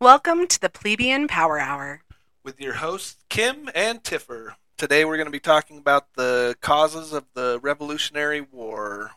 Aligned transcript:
Welcome 0.00 0.46
to 0.48 0.60
the 0.60 0.68
Plebeian 0.68 1.28
Power 1.28 1.58
Hour. 1.58 2.02
with 2.42 2.60
your 2.60 2.74
hosts 2.74 3.24
Kim 3.28 3.70
and 3.74 4.02
Tiffer. 4.04 4.56
Today 4.76 5.04
we're 5.04 5.16
going 5.16 5.26
to 5.26 5.32
be 5.32 5.40
talking 5.40 5.78
about 5.78 6.14
the 6.14 6.56
causes 6.60 7.12
of 7.12 7.24
the 7.34 7.58
Revolutionary 7.62 8.40
War. 8.40 9.12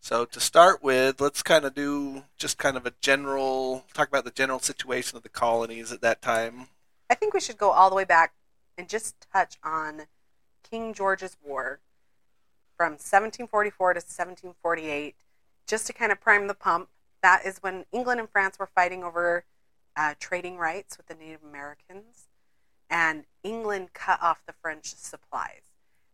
So 0.00 0.24
to 0.26 0.38
start 0.38 0.82
with, 0.82 1.20
let's 1.20 1.42
kind 1.42 1.64
of 1.64 1.74
do 1.74 2.24
just 2.36 2.58
kind 2.58 2.76
of 2.76 2.86
a 2.86 2.92
general 3.00 3.84
talk 3.94 4.08
about 4.08 4.24
the 4.24 4.30
general 4.30 4.60
situation 4.60 5.16
of 5.16 5.22
the 5.22 5.28
colonies 5.28 5.92
at 5.92 6.02
that 6.02 6.22
time. 6.22 6.68
I 7.10 7.14
think 7.14 7.34
we 7.34 7.40
should 7.40 7.58
go 7.58 7.70
all 7.70 7.88
the 7.90 7.96
way 7.96 8.04
back 8.04 8.34
and 8.76 8.88
just 8.88 9.16
touch 9.32 9.56
on 9.64 10.02
King 10.70 10.94
George's 10.94 11.36
War 11.44 11.80
from 12.76 12.92
1744 12.92 13.94
to 13.94 13.98
1748, 13.98 15.16
just 15.66 15.86
to 15.88 15.92
kind 15.92 16.12
of 16.12 16.20
prime 16.20 16.46
the 16.46 16.54
pump. 16.54 16.90
That 17.22 17.44
is 17.44 17.58
when 17.58 17.84
England 17.92 18.20
and 18.20 18.30
France 18.30 18.58
were 18.58 18.66
fighting 18.66 19.02
over 19.02 19.44
uh, 19.96 20.14
trading 20.20 20.56
rights 20.56 20.96
with 20.96 21.06
the 21.06 21.14
Native 21.14 21.42
Americans, 21.42 22.28
and 22.88 23.24
England 23.42 23.92
cut 23.92 24.22
off 24.22 24.46
the 24.46 24.52
French 24.52 24.94
supplies. 24.94 25.62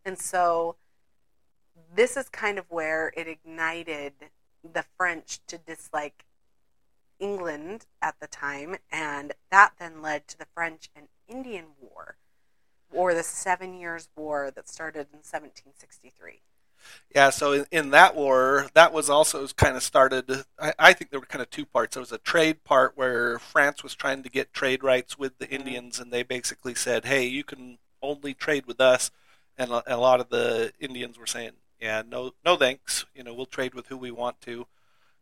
And 0.04 0.18
so 0.18 0.76
this 1.94 2.16
is 2.16 2.28
kind 2.28 2.58
of 2.58 2.70
where 2.70 3.12
it 3.16 3.28
ignited 3.28 4.12
the 4.62 4.84
French 4.96 5.40
to 5.46 5.58
dislike 5.58 6.24
England 7.18 7.86
at 8.02 8.18
the 8.20 8.26
time, 8.26 8.76
and 8.90 9.32
that 9.50 9.74
then 9.78 10.02
led 10.02 10.26
to 10.28 10.38
the 10.38 10.46
French 10.54 10.90
and 10.96 11.08
Indian 11.28 11.66
War, 11.80 12.16
or 12.92 13.14
the 13.14 13.22
Seven 13.22 13.74
Years' 13.74 14.08
War 14.16 14.50
that 14.50 14.68
started 14.68 15.08
in 15.12 15.18
1763. 15.18 16.40
Yeah, 17.14 17.30
so 17.30 17.52
in, 17.52 17.66
in 17.70 17.90
that 17.90 18.16
war, 18.16 18.66
that 18.74 18.92
was 18.92 19.08
also 19.08 19.46
kind 19.48 19.76
of 19.76 19.82
started. 19.82 20.44
I, 20.58 20.72
I 20.78 20.92
think 20.92 21.10
there 21.10 21.20
were 21.20 21.26
kind 21.26 21.42
of 21.42 21.50
two 21.50 21.64
parts. 21.64 21.94
There 21.94 22.00
was 22.00 22.12
a 22.12 22.18
trade 22.18 22.64
part 22.64 22.96
where 22.96 23.38
France 23.38 23.82
was 23.82 23.94
trying 23.94 24.22
to 24.24 24.28
get 24.28 24.52
trade 24.52 24.82
rights 24.82 25.18
with 25.18 25.38
the 25.38 25.46
mm-hmm. 25.46 25.54
Indians, 25.54 26.00
and 26.00 26.12
they 26.12 26.22
basically 26.22 26.74
said, 26.74 27.04
"Hey, 27.04 27.24
you 27.26 27.44
can 27.44 27.78
only 28.02 28.34
trade 28.34 28.66
with 28.66 28.80
us," 28.80 29.10
and 29.56 29.70
a, 29.70 29.94
a 29.94 29.96
lot 29.96 30.20
of 30.20 30.28
the 30.30 30.72
Indians 30.80 31.18
were 31.18 31.26
saying, 31.26 31.52
"Yeah, 31.80 32.02
no, 32.06 32.32
no 32.44 32.56
thanks. 32.56 33.06
You 33.14 33.22
know, 33.22 33.32
we'll 33.32 33.46
trade 33.46 33.74
with 33.74 33.86
who 33.88 33.96
we 33.96 34.10
want 34.10 34.40
to." 34.42 34.66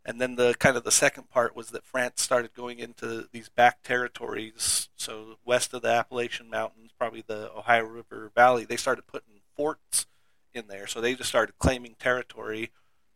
And 0.05 0.21
then 0.21 0.35
the 0.35 0.55
kind 0.59 0.77
of 0.77 0.83
the 0.83 0.91
second 0.91 1.31
part 1.31 1.55
was 1.55 1.71
that 1.71 1.85
France 1.85 2.23
started 2.23 2.55
going 2.55 2.81
into 2.81 3.29
these 3.33 3.49
back 3.49 3.83
territories, 3.83 4.89
so 4.97 5.37
west 5.45 5.73
of 5.75 5.83
the 5.83 5.89
Appalachian 5.89 6.51
Mountains, 6.51 6.91
probably 6.99 7.23
the 7.25 7.53
Ohio 7.53 7.85
River 7.85 8.33
Valley. 8.35 8.65
They 8.65 8.77
started 8.77 9.07
putting 9.07 9.43
forts 9.57 10.07
in 10.55 10.69
there. 10.69 10.87
So 10.87 11.01
they 11.01 11.15
just 11.15 11.29
started 11.29 11.59
claiming 11.59 11.97
territory, 11.99 12.71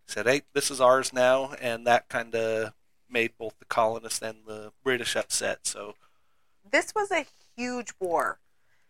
said, 0.06 0.26
hey, 0.26 0.42
this 0.52 0.70
is 0.70 0.80
ours 0.80 1.12
now. 1.12 1.54
And 1.60 1.86
that 1.86 2.08
kind 2.08 2.34
of 2.34 2.72
made 3.08 3.32
both 3.38 3.58
the 3.58 3.64
colonists 3.64 4.22
and 4.22 4.38
the 4.46 4.72
British 4.82 5.16
upset. 5.16 5.66
So, 5.66 5.94
This 6.70 6.92
was 6.94 7.10
a 7.10 7.26
huge 7.56 7.92
war. 8.00 8.38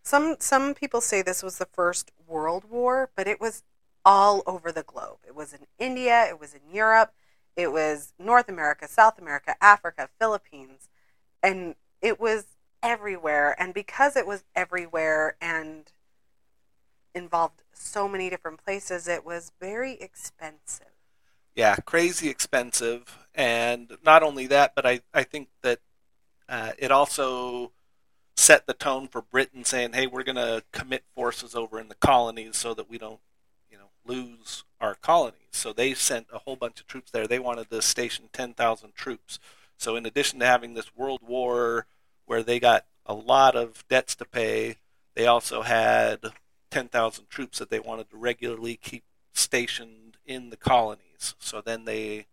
Some 0.03 0.37
some 0.39 0.75
people 0.75 1.01
say 1.01 1.21
this 1.21 1.43
was 1.43 1.59
the 1.59 1.67
first 1.67 2.13
world 2.27 2.65
war, 2.71 3.11
but 3.17 3.27
it 3.27 3.41
was 3.41 3.65
all 4.05 4.43
over 4.47 4.71
the 4.71 4.85
globe. 4.85 5.19
It 5.27 5.35
was 5.35 5.53
in 5.53 5.67
India, 5.79 6.27
it 6.29 6.39
was 6.39 6.55
in 6.55 6.61
Europe, 6.73 7.13
it 7.57 7.73
was 7.73 8.13
North 8.19 8.49
America, 8.49 8.87
South 8.87 9.19
America, 9.19 9.57
Africa, 9.61 10.09
Philippines, 10.19 10.89
and 11.43 11.75
it 12.01 12.21
was 12.21 12.47
everywhere. 12.83 13.61
And 13.61 13.75
because 13.75 14.17
it 14.17 14.27
was 14.27 14.45
everywhere 14.55 15.37
and 15.41 15.91
involved 17.17 17.63
so 17.73 18.09
many 18.09 18.31
different 18.31 18.63
places, 18.63 19.09
it 19.09 19.25
was 19.25 19.53
very 19.61 19.93
expensive. 19.95 20.87
yeah, 21.55 21.77
crazy 21.77 22.29
expensive. 22.29 23.27
And 23.35 23.97
not 24.05 24.23
only 24.23 24.47
that, 24.49 24.75
but 24.75 24.87
I, 24.87 25.01
I 25.15 25.23
think 25.25 25.49
that 25.63 25.81
uh, 26.49 26.73
it 26.79 26.93
also 26.93 27.73
set 28.37 28.67
the 28.67 28.75
tone 28.75 29.09
for 29.09 29.23
Britain 29.23 29.65
saying, 29.65 29.95
hey, 29.95 30.07
we're 30.07 30.23
going 30.23 30.37
to 30.37 30.63
commit 30.73 31.05
forces 31.15 31.55
over 31.55 31.81
in 31.81 31.89
the 31.89 31.95
colonies 31.97 32.57
so 32.57 32.75
that 32.75 32.89
we 32.91 32.99
don't, 32.99 33.21
you 33.71 33.79
know, 33.79 33.89
lose 34.05 34.65
our 34.81 34.95
colonies. 34.95 35.41
So 35.53 35.73
they 35.73 35.95
sent 35.95 36.27
a 36.33 36.39
whole 36.41 36.57
bunch 36.57 36.81
of 36.81 36.87
troops 36.87 37.11
there. 37.11 37.27
They 37.27 37.39
wanted 37.39 37.71
to 37.71 37.81
station 37.81 38.29
10,000 38.33 38.95
troops. 38.95 39.39
So 39.79 39.97
in 39.97 40.05
addition 40.07 40.41
to 40.41 40.47
having 40.47 40.75
this 40.75 40.95
world 40.95 41.21
war 41.27 41.87
where 42.27 42.43
they 42.43 42.61
got 42.61 42.85
a 43.07 43.15
lot 43.15 43.57
of 43.57 43.85
debts 43.89 44.15
to 44.17 44.25
pay, 44.27 44.77
they 45.15 45.27
also 45.27 45.63
had 45.63 46.21
10,000 46.77 47.31
troops 47.31 47.59
that 47.59 47.71
they 47.71 47.81
wanted 47.81 48.11
to 48.11 48.19
regularly 48.19 48.77
keep 48.77 49.03
stationed 49.33 50.19
in 50.27 50.51
the 50.51 50.59
colonies. 50.59 51.35
So 51.39 51.63
then 51.63 51.87
they 51.87 52.27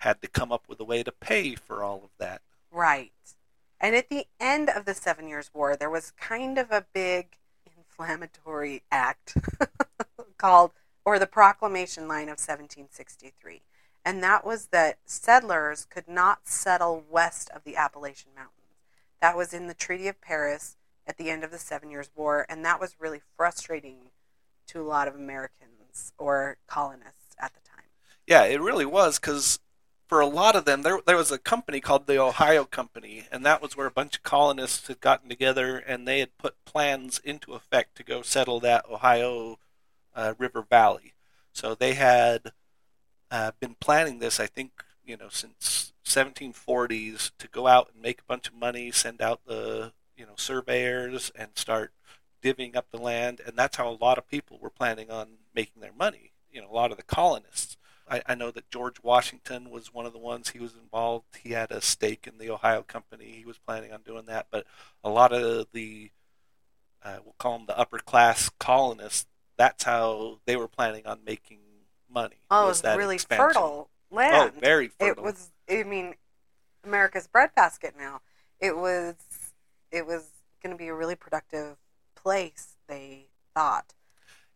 had 0.00 0.20
to 0.20 0.28
come 0.28 0.52
up 0.52 0.64
with 0.68 0.78
a 0.80 0.84
way 0.84 1.02
to 1.02 1.10
pay 1.10 1.54
for 1.54 1.82
all 1.82 2.02
of 2.04 2.10
that. 2.18 2.42
Right. 2.70 3.12
And 3.80 3.96
at 3.96 4.10
the 4.10 4.26
end 4.38 4.68
of 4.68 4.84
the 4.84 4.92
Seven 4.92 5.28
Years' 5.28 5.50
War, 5.54 5.76
there 5.76 5.88
was 5.88 6.10
kind 6.10 6.58
of 6.58 6.70
a 6.70 6.84
big 6.92 7.38
inflammatory 7.74 8.82
act 8.92 9.34
called, 10.36 10.72
or 11.02 11.18
the 11.18 11.26
Proclamation 11.26 12.06
Line 12.06 12.28
of 12.28 12.36
1763. 12.38 13.62
And 14.04 14.22
that 14.22 14.44
was 14.44 14.66
that 14.72 14.98
settlers 15.06 15.86
could 15.86 16.06
not 16.06 16.46
settle 16.46 17.02
west 17.08 17.48
of 17.54 17.64
the 17.64 17.76
Appalachian 17.76 18.32
Mountains. 18.36 18.76
That 19.22 19.38
was 19.38 19.54
in 19.54 19.68
the 19.68 19.74
Treaty 19.74 20.06
of 20.06 20.20
Paris 20.20 20.76
at 21.06 21.16
the 21.16 21.30
end 21.30 21.44
of 21.44 21.50
the 21.50 21.58
Seven 21.58 21.90
Years' 21.90 22.10
War, 22.14 22.46
and 22.48 22.64
that 22.64 22.80
was 22.80 22.96
really 22.98 23.20
frustrating 23.36 24.10
to 24.68 24.80
a 24.80 24.84
lot 24.84 25.08
of 25.08 25.14
Americans 25.14 26.12
or 26.18 26.56
colonists 26.66 27.36
at 27.38 27.54
the 27.54 27.60
time. 27.68 27.84
Yeah, 28.26 28.44
it 28.44 28.60
really 28.60 28.86
was 28.86 29.18
because 29.18 29.60
for 30.08 30.20
a 30.20 30.26
lot 30.26 30.56
of 30.56 30.64
them, 30.64 30.82
there 30.82 31.00
there 31.06 31.16
was 31.16 31.30
a 31.30 31.38
company 31.38 31.80
called 31.80 32.06
the 32.06 32.20
Ohio 32.20 32.64
Company, 32.64 33.26
and 33.30 33.44
that 33.44 33.62
was 33.62 33.76
where 33.76 33.86
a 33.86 33.92
bunch 33.92 34.16
of 34.16 34.22
colonists 34.22 34.86
had 34.88 35.00
gotten 35.00 35.28
together 35.28 35.78
and 35.78 36.06
they 36.06 36.20
had 36.20 36.36
put 36.38 36.64
plans 36.64 37.20
into 37.22 37.54
effect 37.54 37.96
to 37.96 38.04
go 38.04 38.22
settle 38.22 38.60
that 38.60 38.88
Ohio 38.90 39.58
uh, 40.14 40.34
River 40.38 40.62
Valley. 40.68 41.14
So 41.52 41.74
they 41.74 41.94
had 41.94 42.52
uh, 43.30 43.52
been 43.60 43.76
planning 43.80 44.18
this, 44.18 44.38
I 44.38 44.46
think, 44.46 44.84
you 45.04 45.16
know, 45.16 45.28
since 45.30 45.92
1740s 46.04 47.32
to 47.38 47.48
go 47.48 47.66
out 47.66 47.90
and 47.92 48.02
make 48.02 48.20
a 48.20 48.28
bunch 48.28 48.48
of 48.48 48.54
money, 48.54 48.90
send 48.90 49.20
out 49.20 49.40
the 49.46 49.92
you 50.16 50.26
know 50.26 50.34
surveyors, 50.36 51.30
and 51.34 51.50
start 51.54 51.92
divvying 52.42 52.76
up 52.76 52.90
the 52.90 52.98
land, 52.98 53.40
and 53.44 53.56
that's 53.56 53.76
how 53.76 53.88
a 53.88 53.98
lot 54.00 54.18
of 54.18 54.28
people 54.28 54.58
were 54.60 54.70
planning 54.70 55.10
on 55.10 55.28
making 55.54 55.82
their 55.82 55.92
money. 55.92 56.32
You 56.50 56.60
know, 56.60 56.70
a 56.70 56.74
lot 56.74 56.90
of 56.90 56.96
the 56.96 57.02
colonists. 57.02 57.76
I, 58.08 58.22
I 58.26 58.34
know 58.36 58.52
that 58.52 58.70
George 58.70 59.02
Washington 59.02 59.68
was 59.68 59.92
one 59.92 60.06
of 60.06 60.12
the 60.12 60.18
ones 60.18 60.50
he 60.50 60.60
was 60.60 60.74
involved. 60.74 61.38
He 61.42 61.50
had 61.50 61.72
a 61.72 61.80
stake 61.80 62.28
in 62.30 62.38
the 62.38 62.50
Ohio 62.50 62.82
Company. 62.82 63.34
He 63.36 63.44
was 63.44 63.58
planning 63.58 63.92
on 63.92 64.02
doing 64.02 64.26
that, 64.26 64.46
but 64.50 64.64
a 65.02 65.10
lot 65.10 65.32
of 65.32 65.66
the 65.72 66.10
uh, 67.02 67.18
we'll 67.24 67.34
call 67.38 67.58
them 67.58 67.66
the 67.66 67.78
upper 67.78 67.98
class 67.98 68.50
colonists. 68.58 69.26
That's 69.56 69.84
how 69.84 70.38
they 70.44 70.56
were 70.56 70.68
planning 70.68 71.06
on 71.06 71.20
making 71.24 71.58
money. 72.12 72.36
Oh, 72.50 72.64
it 72.64 72.68
was 72.68 72.84
really 72.84 73.16
expansion. 73.16 73.46
fertile 73.46 73.88
land. 74.10 74.34
Oh, 74.34 74.38
land. 74.38 74.52
very 74.60 74.90
it 75.00 75.20
was 75.20 75.50
i 75.68 75.82
mean 75.82 76.14
america's 76.84 77.26
breadbasket 77.26 77.94
now 77.98 78.20
it 78.60 78.76
was 78.76 79.14
it 79.90 80.06
was 80.06 80.28
going 80.62 80.74
to 80.74 80.78
be 80.78 80.88
a 80.88 80.94
really 80.94 81.14
productive 81.14 81.76
place 82.14 82.76
they 82.88 83.26
thought 83.54 83.94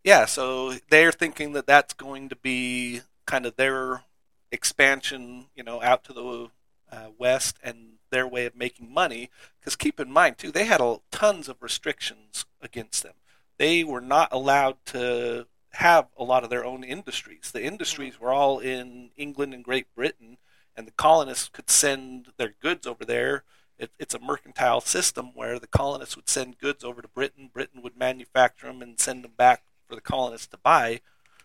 Yeah, 0.05 0.27
so 0.27 0.75
they're 0.91 1.13
thinking 1.13 1.53
that 1.53 1.67
that's 1.67 1.95
going 1.95 2.29
to 2.31 2.37
be 2.37 3.03
kind 3.27 3.47
of 3.47 3.57
their 3.57 4.03
expansion, 4.51 5.47
you 5.55 5.63
know, 5.63 5.81
out 5.83 6.05
to 6.05 6.13
the 6.13 6.51
uh, 6.91 7.09
west 7.19 7.59
and 7.63 7.95
their 8.11 8.27
way 8.27 8.47
of 8.47 8.57
making 8.57 8.93
money. 8.93 9.31
Because 9.59 9.77
keep 9.77 10.01
in 10.01 10.11
mind, 10.11 10.39
too, 10.39 10.51
they 10.51 10.65
had 10.65 10.81
a, 10.81 10.99
tons 11.11 11.49
of 11.49 11.63
restrictions 11.63 12.45
against 12.61 13.03
them. 13.03 13.15
They 13.59 13.85
were 13.85 14.01
not 14.01 14.33
allowed 14.33 14.77
to 14.87 15.47
have 15.75 16.09
a 16.19 16.25
lot 16.25 16.45
of 16.45 16.51
their 16.51 16.65
own 16.65 16.83
industries. 16.83 17.51
The 17.53 17.63
industries 17.63 18.19
were 18.19 18.33
all 18.33 18.59
in 18.59 19.11
England 19.17 19.55
and 19.55 19.63
Great 19.63 19.95
Britain, 19.95 20.39
and 20.77 20.87
the 20.87 20.93
colonists 20.93 21.49
could 21.49 21.71
send 21.71 22.29
their 22.37 22.55
goods 22.61 22.87
over 22.87 23.05
there. 23.05 23.45
It, 23.81 23.91
it's 23.99 24.15
a 24.15 24.21
mercantile 24.21 24.81
system 24.81 25.33
where 25.35 25.59
the 25.59 25.67
colonists 25.67 26.15
would 26.15 26.29
send 26.29 26.59
goods 26.59 26.85
over 26.85 27.01
to 27.03 27.09
Britain. 27.09 27.51
Britain 27.53 27.83
would 27.83 27.97
manufacture 27.97 28.67
them 28.67 28.83
and 28.83 29.01
send 29.01 29.25
them 29.25 29.33
back 29.37 29.63
for 29.89 29.95
the 29.95 30.01
colonists 30.01 30.47
to 30.49 30.59
buy. 30.59 31.01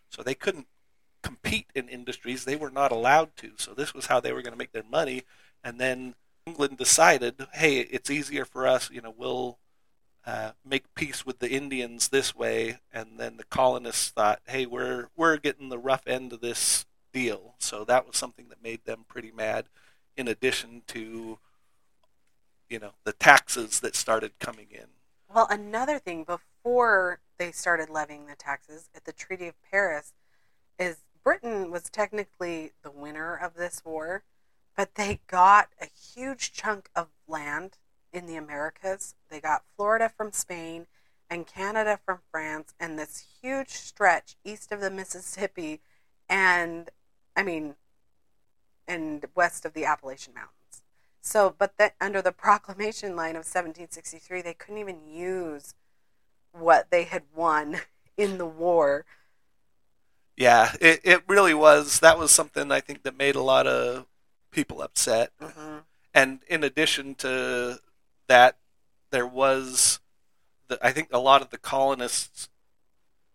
So 0.10 0.21
they 0.21 0.36
couldn't 0.36 0.68
compete 1.24 1.68
in 1.74 1.89
industries. 1.89 2.45
They 2.45 2.56
were 2.56 2.69
not 2.69 2.92
allowed 2.92 3.36
to. 3.38 3.54
So 3.57 3.74
this 3.74 3.94
was 3.94 4.07
how 4.07 4.19
they 4.19 4.33
were 4.33 4.42
going 4.42 4.54
to 4.54 4.60
make 4.60 4.74
their 4.74 4.83
money. 4.83 5.24
And 5.63 5.80
then 5.80 6.15
England 6.45 6.77
decided, 6.77 7.48
hey, 7.54 7.80
it's 7.80 8.12
easier 8.12 8.45
for 8.45 8.68
us. 8.68 8.92
You 8.92 9.01
know, 9.01 9.13
we'll 9.18 9.57
uh, 10.25 10.51
make 10.63 10.94
peace 10.94 11.25
with 11.25 11.39
the 11.39 11.50
Indians 11.50 12.10
this 12.10 12.36
way. 12.36 12.80
And 12.94 13.18
then 13.18 13.38
the 13.38 13.45
colonists 13.45 14.10
thought, 14.10 14.42
hey, 14.45 14.65
we're 14.65 15.07
we're 15.15 15.38
getting 15.38 15.69
the 15.69 15.80
rough 15.80 16.06
end 16.06 16.33
of 16.33 16.42
this 16.42 16.86
deal. 17.13 17.56
So 17.60 17.86
that 17.86 18.06
was 18.06 18.18
something 18.18 18.50
that 18.50 18.62
made 18.62 18.86
them 18.86 19.06
pretty 19.07 19.31
mad. 19.31 19.65
In 20.18 20.27
addition 20.27 20.83
to, 20.88 21.39
you 22.75 22.80
know, 22.80 22.94
the 23.06 23.13
taxes 23.13 23.80
that 23.80 23.95
started 23.95 24.38
coming 24.39 24.68
in. 24.69 24.88
well 25.33 25.48
another 25.50 25.98
thing 25.98 26.25
before 26.25 27.19
they 27.38 27.50
started 27.51 27.89
levying 27.89 28.25
the 28.25 28.36
taxes 28.36 28.89
at 28.94 29.06
the 29.06 29.13
treaty 29.13 29.48
of 29.48 29.56
paris 29.72 30.12
is 30.77 30.98
britain 31.24 31.72
was 31.72 31.89
technically 31.89 32.74
the 32.83 32.92
winner 32.92 33.33
of 33.33 33.54
this 33.54 33.81
war 33.86 34.24
but 34.75 34.95
they 34.95 35.22
got 35.27 35.69
a 35.80 35.86
huge 35.86 36.51
chunk 36.51 36.89
of 36.94 37.07
land 37.30 37.77
in 38.12 38.25
the 38.25 38.36
Americas. 38.36 39.16
They 39.30 39.39
got 39.39 39.63
Florida 39.75 40.10
from 40.10 40.31
Spain 40.31 40.88
and 41.30 41.48
Canada 41.48 41.98
from 42.06 42.19
France 42.30 42.74
and 42.80 43.00
this 43.00 43.25
huge 43.42 43.69
stretch 43.69 44.36
east 44.44 44.72
of 44.72 44.81
the 44.81 44.92
Mississippi 44.92 45.81
and 46.30 46.89
I 47.36 47.44
mean 47.44 47.75
and 48.88 49.25
west 49.33 49.66
of 49.66 49.74
the 49.74 49.86
Appalachian 49.86 50.33
Mountains. 50.33 50.51
So, 51.25 51.56
but 51.57 51.77
that 51.80 51.95
under 52.00 52.22
the 52.22 52.31
proclamation 52.31 53.16
line 53.16 53.31
of 53.31 53.45
1763, 53.45 54.44
they 54.44 54.54
couldn't 54.54 54.77
even 54.77 55.07
use 55.07 55.74
what 56.51 56.92
they 56.92 57.04
had 57.04 57.24
won 57.36 57.81
in 58.18 58.38
the 58.38 58.45
war. 58.45 59.06
Yeah, 60.38 60.74
it, 60.80 61.01
it 61.04 61.24
really 61.27 61.56
was. 61.56 62.00
That 62.00 62.19
was 62.19 62.30
something 62.30 62.72
I 62.72 62.80
think 62.80 63.01
that 63.04 63.18
made 63.18 63.36
a 63.36 63.42
lot 63.42 63.66
of 63.66 64.06
people 64.51 64.83
upset. 64.83 65.31
Mm-hmm. 65.42 65.77
And 66.13 66.39
in 66.48 66.63
addition 66.63 67.16
to 67.16 67.80
that, 68.27 68.57
there 69.10 69.25
was, 69.25 70.00
the, 70.68 70.77
I 70.86 70.92
think 70.92 71.10
a 71.12 71.19
lot 71.19 71.42
of 71.42 71.50
the 71.50 71.57
colonists 71.57 72.50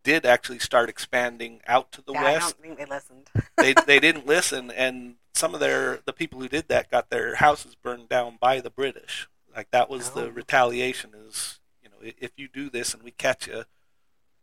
did 0.05 0.25
actually 0.25 0.61
start 0.61 0.89
expanding 0.89 1.61
out 1.67 1.91
to 1.93 2.03
the 2.03 2.13
yeah, 2.13 2.21
I 2.21 2.33
west. 2.35 2.55
don't 2.55 2.63
think 2.63 2.79
they 2.79 2.95
listened. 2.95 3.31
they 3.57 3.75
they 3.87 3.99
didn't 3.99 4.27
listen, 4.27 4.71
and 4.71 5.17
some 5.41 5.55
of 5.55 5.61
their 5.61 6.01
the 6.05 6.13
people 6.13 6.39
who 6.41 6.49
did 6.49 6.69
that 6.69 6.91
got 6.91 7.09
their 7.11 7.37
houses 7.37 7.75
burned 7.75 8.09
down 8.09 8.37
by 8.39 8.61
the 8.61 8.71
British. 8.71 9.29
Like 9.57 9.71
that 9.71 9.89
was 9.89 10.11
Oh. 10.11 10.21
the 10.21 10.31
retaliation. 10.31 11.15
Is 11.15 11.61
you 11.83 11.89
know 11.89 11.97
if 12.03 12.33
you 12.37 12.47
do 12.47 12.69
this 12.71 12.93
and 12.95 13.03
we 13.03 13.11
catch 13.11 13.49
you, 13.49 13.65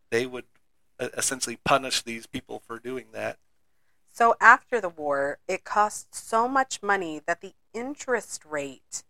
they 0.10 0.26
would 0.26 0.46
essentially 1.00 1.58
punish 1.64 2.02
these 2.02 2.26
people 2.26 2.60
for 2.60 2.80
doing 2.80 3.06
that. 3.14 3.38
So 4.12 4.36
after 4.42 4.82
the 4.82 4.90
war, 4.90 5.38
it 5.48 5.64
cost 5.64 6.16
so 6.16 6.48
much 6.48 6.82
money 6.82 7.22
that 7.28 7.42
the 7.42 7.54
interest 7.74 8.44
rate 8.44 9.04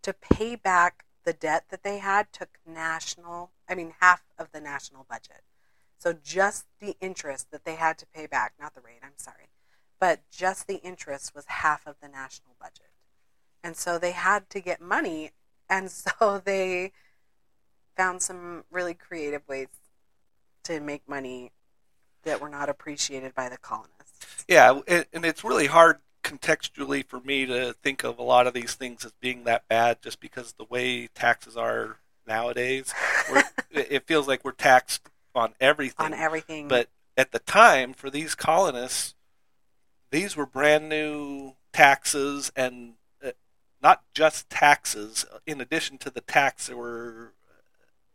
to 0.00 0.14
pay 0.14 0.56
back 0.56 1.04
the 1.24 1.34
debt 1.34 1.66
that 1.68 1.82
they 1.82 1.98
had 1.98 2.32
took 2.32 2.58
national, 2.66 3.50
I 3.68 3.74
mean, 3.74 3.92
half 4.00 4.22
of 4.38 4.52
the 4.52 4.60
national 4.62 5.04
budget. 5.10 5.42
So 5.98 6.14
just 6.14 6.64
the 6.80 6.96
interest 7.02 7.50
that 7.50 7.66
they 7.66 7.74
had 7.74 7.98
to 7.98 8.06
pay 8.06 8.26
back, 8.26 8.54
not 8.58 8.74
the 8.74 8.80
rate, 8.80 9.00
I'm 9.02 9.18
sorry, 9.18 9.50
but 10.00 10.20
just 10.30 10.66
the 10.66 10.82
interest 10.82 11.34
was 11.34 11.44
half 11.46 11.86
of 11.86 11.96
the 12.02 12.08
national 12.08 12.56
budget. 12.58 12.90
And 13.62 13.76
so 13.76 13.98
they 13.98 14.12
had 14.12 14.48
to 14.50 14.60
get 14.60 14.80
money. 14.80 15.30
And 15.68 15.90
so 15.90 16.42
they 16.44 16.92
found 17.96 18.22
some 18.22 18.64
really 18.70 18.94
creative 18.94 19.46
ways 19.46 19.68
to 20.64 20.80
make 20.80 21.08
money 21.08 21.52
that 22.24 22.40
were 22.40 22.48
not 22.48 22.68
appreciated 22.68 23.34
by 23.34 23.48
the 23.48 23.56
colonists. 23.56 24.44
Yeah, 24.48 24.80
and, 24.86 25.24
it's 25.24 25.44
really 25.44 25.66
hard 25.66 25.98
contextually 26.22 27.04
for 27.06 27.20
me 27.20 27.46
to 27.46 27.72
think 27.82 28.04
of 28.04 28.18
a 28.18 28.22
lot 28.22 28.46
of 28.46 28.52
these 28.52 28.74
things 28.74 29.04
as 29.04 29.12
being 29.20 29.44
that 29.44 29.66
bad, 29.68 30.02
just 30.02 30.20
because 30.20 30.52
the 30.52 30.64
way 30.64 31.06
taxes 31.08 31.56
are 31.56 31.98
nowadays. 32.26 32.92
It 33.72 33.86
it 33.92 34.06
feels 34.08 34.26
like 34.26 34.44
we're 34.44 34.50
taxed 34.50 35.08
on 35.32 35.54
everything. 35.60 36.06
on 36.06 36.12
everything. 36.12 36.66
But 36.66 36.88
at 37.16 37.30
the 37.30 37.38
time, 37.38 37.92
for 37.92 38.10
these 38.10 38.34
colonists, 38.34 39.14
these 40.10 40.36
were 40.36 40.46
brand 40.46 40.88
new 40.88 41.54
taxes, 41.72 42.50
and 42.56 42.94
uh, 43.24 43.30
not 43.82 44.02
just 44.14 44.50
taxes. 44.50 45.24
In 45.46 45.60
addition 45.60 45.98
to 45.98 46.10
the 46.10 46.20
tax, 46.20 46.66
there 46.66 46.76
were 46.76 47.32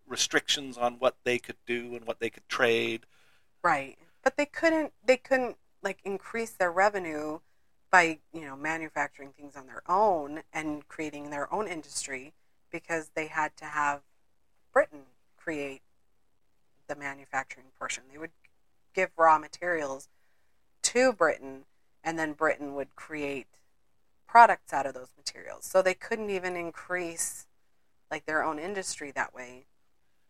restrictions 0.07 0.77
on 0.77 0.95
what 0.95 1.15
they 1.23 1.39
could 1.39 1.57
do 1.65 1.95
and 1.95 2.05
what 2.05 2.19
they 2.19 2.29
could 2.29 2.47
trade. 2.47 3.05
right, 3.63 3.97
but 4.23 4.37
they 4.37 4.45
couldn't. 4.45 4.93
They 5.05 5.17
couldn't 5.17 5.57
like 5.81 5.99
increase 6.03 6.51
their 6.51 6.71
revenue 6.71 7.39
by 7.91 8.19
you 8.33 8.41
know 8.41 8.55
manufacturing 8.55 9.31
things 9.31 9.55
on 9.55 9.67
their 9.67 9.83
own 9.87 10.41
and 10.51 10.87
creating 10.87 11.29
their 11.29 11.51
own 11.53 11.67
industry 11.67 12.33
because 12.71 13.11
they 13.15 13.27
had 13.27 13.55
to 13.55 13.65
have 13.65 14.01
Britain 14.73 15.03
create 15.37 15.81
the 16.87 16.95
manufacturing 16.95 17.67
portion. 17.79 18.03
They 18.11 18.17
would 18.17 18.31
give 18.93 19.11
raw 19.17 19.37
materials 19.37 20.09
to 20.81 21.13
Britain, 21.13 21.65
and 22.05 22.17
then 22.19 22.33
Britain 22.33 22.75
would 22.75 22.95
create 22.95 23.47
products 24.27 24.71
out 24.71 24.85
of 24.85 24.93
those 24.93 25.09
materials. 25.17 25.65
So 25.65 25.81
they 25.81 25.95
couldn't 25.95 26.29
even 26.29 26.55
increase 26.55 27.47
like 28.11 28.25
their 28.25 28.43
own 28.43 28.59
industry 28.59 29.11
that 29.11 29.33
way. 29.33 29.65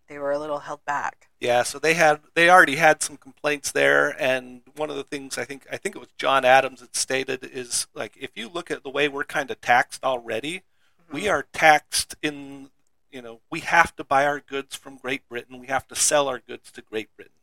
They 0.08 0.18
were 0.18 0.32
a 0.32 0.40
little 0.40 0.60
held 0.60 0.86
back. 0.86 1.30
Yeah, 1.40 1.64
so 1.64 1.80
they 1.80 1.96
had 1.96 2.22
they 2.36 2.50
already 2.50 2.76
had 2.76 3.02
some 3.02 3.18
complaints 3.18 3.72
there, 3.72 4.16
and 4.22 4.62
one 4.76 4.92
of 4.92 4.96
the 4.96 5.04
things 5.04 5.38
I 5.38 5.46
think 5.46 5.66
I 5.72 5.78
think 5.78 5.96
it 5.96 6.00
was 6.00 6.10
John 6.18 6.46
Adams 6.46 6.80
that 6.82 6.96
stated 6.96 7.44
is 7.44 7.88
like 7.96 8.16
if 8.16 8.30
you 8.36 8.48
look 8.48 8.70
at 8.70 8.84
the 8.84 8.90
way 8.90 9.08
we're 9.08 9.24
kind 9.24 9.50
of 9.50 9.60
taxed 9.62 10.04
already, 10.04 10.58
mm-hmm. 10.58 11.16
we 11.16 11.28
are 11.28 11.48
taxed 11.54 12.16
in 12.22 12.70
you 13.12 13.22
know 13.22 13.42
we 13.50 13.62
have 13.62 13.96
to 13.96 14.04
buy 14.04 14.28
our 14.28 14.40
goods 14.40 14.76
from 14.76 14.98
Great 14.98 15.28
Britain, 15.28 15.60
we 15.60 15.68
have 15.68 15.88
to 15.88 15.96
sell 15.96 16.28
our 16.28 16.40
goods 16.40 16.72
to 16.74 16.84
Great 16.84 17.10
Britain. 17.16 17.34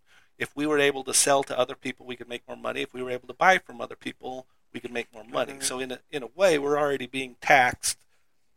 If 0.43 0.57
we 0.57 0.67
were 0.67 0.81
able 0.81 1.05
to 1.05 1.15
sell 1.15 1.45
to 1.45 1.57
other 1.57 1.77
people, 1.77 2.05
we 2.05 2.17
could 2.17 2.29
make 2.29 2.43
more 2.49 2.57
money. 2.57 2.83
If 2.83 2.93
we 2.93 3.01
were 3.01 3.13
able 3.13 3.29
to 3.29 3.35
buy 3.35 3.59
from 3.59 3.81
other 3.81 3.95
people, 3.95 4.49
we 4.73 4.81
could 4.81 4.91
make 4.91 5.15
more 5.15 5.23
money. 5.23 5.53
Mhm. 5.53 5.63
So 5.63 5.79
in 5.79 5.93
a, 5.93 6.01
in 6.11 6.25
a 6.25 6.27
way, 6.27 6.59
we're 6.59 6.77
already 6.77 7.07
being 7.07 7.37
taxed 7.41 7.97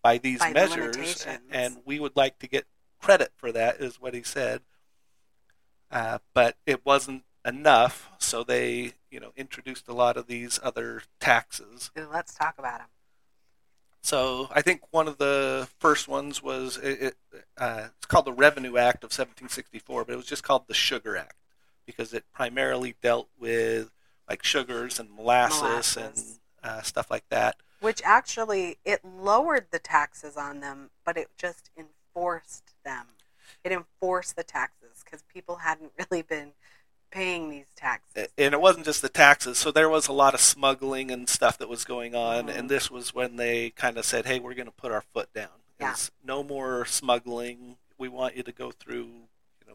by 0.01 0.17
these 0.17 0.39
By 0.39 0.51
measures, 0.51 0.95
limitations. 0.95 1.43
and 1.51 1.83
we 1.85 1.99
would 1.99 2.15
like 2.15 2.39
to 2.39 2.47
get 2.47 2.65
credit 2.99 3.33
for 3.35 3.51
that, 3.51 3.75
is 3.75 4.01
what 4.01 4.15
he 4.15 4.23
said. 4.23 4.63
Uh, 5.91 6.17
but 6.33 6.57
it 6.65 6.83
wasn't 6.83 7.23
enough, 7.45 8.09
so 8.17 8.43
they, 8.43 8.93
you 9.11 9.19
know, 9.19 9.31
introduced 9.37 9.87
a 9.87 9.93
lot 9.93 10.17
of 10.17 10.25
these 10.25 10.59
other 10.63 11.03
taxes. 11.19 11.91
Let's 11.95 12.33
talk 12.33 12.55
about 12.57 12.79
them. 12.79 12.87
So 14.01 14.49
I 14.51 14.63
think 14.63 14.81
one 14.89 15.07
of 15.07 15.19
the 15.19 15.67
first 15.77 16.07
ones 16.07 16.41
was 16.41 16.77
it, 16.77 17.15
it, 17.31 17.45
uh, 17.59 17.89
it's 17.95 18.07
called 18.07 18.25
the 18.25 18.33
Revenue 18.33 18.75
Act 18.77 19.03
of 19.03 19.11
1764, 19.11 20.05
but 20.05 20.13
it 20.13 20.15
was 20.15 20.25
just 20.25 20.43
called 20.43 20.67
the 20.67 20.73
Sugar 20.73 21.15
Act 21.15 21.35
because 21.85 22.13
it 22.13 22.23
primarily 22.33 22.95
dealt 23.01 23.29
with 23.39 23.91
like 24.29 24.43
sugars 24.43 24.99
and 24.99 25.09
molasses, 25.15 25.95
and 25.97 26.23
uh, 26.63 26.81
stuff 26.81 27.11
like 27.11 27.27
that. 27.29 27.57
Which 27.79 28.01
actually, 28.03 28.77
it 28.83 29.01
lowered 29.05 29.67
the 29.71 29.79
taxes 29.79 30.35
on 30.37 30.61
them, 30.61 30.89
but 31.05 31.17
it 31.17 31.29
just 31.37 31.69
enforced 31.77 32.73
them. 32.83 33.07
It 33.63 33.71
enforced 33.71 34.35
the 34.35 34.43
taxes 34.43 35.03
because 35.03 35.23
people 35.31 35.57
hadn't 35.57 35.91
really 36.11 36.23
been 36.23 36.53
paying 37.11 37.49
these 37.49 37.67
taxes. 37.75 38.27
and 38.37 38.53
it 38.53 38.59
wasn't 38.59 38.85
just 38.85 39.01
the 39.01 39.07
taxes. 39.09 39.57
So 39.57 39.71
there 39.71 39.87
was 39.89 40.07
a 40.07 40.11
lot 40.13 40.33
of 40.33 40.41
smuggling 40.41 41.11
and 41.11 41.29
stuff 41.29 41.57
that 41.59 41.69
was 41.69 41.85
going 41.85 42.13
on, 42.15 42.47
Mhm. 42.47 42.57
and 42.57 42.69
this 42.69 42.89
was 42.91 43.13
when 43.13 43.35
they 43.37 43.69
kind 43.69 43.97
of 43.97 44.05
said, 44.05 44.25
"Hey, 44.25 44.39
we're 44.39 44.53
going 44.55 44.65
to 44.65 44.71
put 44.71 44.91
our 44.91 45.01
foot 45.13 45.31
down. 45.33 45.49
Yeah. 45.79 45.95
No 46.23 46.43
more 46.43 46.85
smuggling. 46.85 47.77
We 47.97 48.09
want 48.09 48.35
you 48.35 48.43
to 48.43 48.51
go 48.51 48.71
through, 48.71 49.24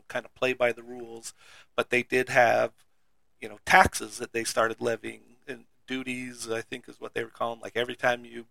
know, 0.01 0.05
kind 0.09 0.25
of 0.25 0.35
play 0.35 0.53
by 0.53 0.73
the 0.73 0.83
rules." 0.83 1.35
But 1.77 1.91
they 1.91 2.03
did 2.03 2.29
have, 2.29 2.73
you 3.41 3.49
know, 3.49 3.59
taxes 3.65 4.19
that 4.19 4.33
they 4.33 4.45
started 4.45 4.81
levying 4.81 5.23
and 5.47 5.65
duties. 5.87 6.51
I 6.51 6.63
think 6.63 6.89
is 6.89 7.01
what 7.01 7.15
they 7.15 7.25
were 7.25 7.31
calling. 7.31 7.61
Like 7.61 7.77
every 7.77 7.97
time 7.97 8.25
you, 8.25 8.47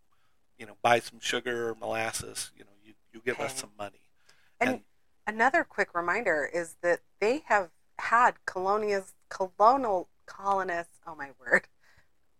you 0.57 0.65
know, 0.65 0.77
buy 0.81 0.99
some 0.99 1.19
sugar 1.19 1.69
or 1.69 1.75
molasses, 1.75 2.51
you 2.57 2.63
know, 2.63 2.71
you 2.83 2.93
you 3.13 3.21
give 3.23 3.39
us 3.39 3.55
some 3.59 3.71
money. 3.77 4.01
And 4.59 4.81
another 5.25 5.63
quick 5.63 5.93
reminder 5.93 6.49
is 6.51 6.75
that 6.81 6.99
they 7.19 7.43
have 7.45 7.69
had 7.97 8.35
colonias, 8.45 9.13
colonial 9.29 10.09
colonists, 10.25 10.99
oh 11.05 11.15
my 11.15 11.29
word, 11.39 11.67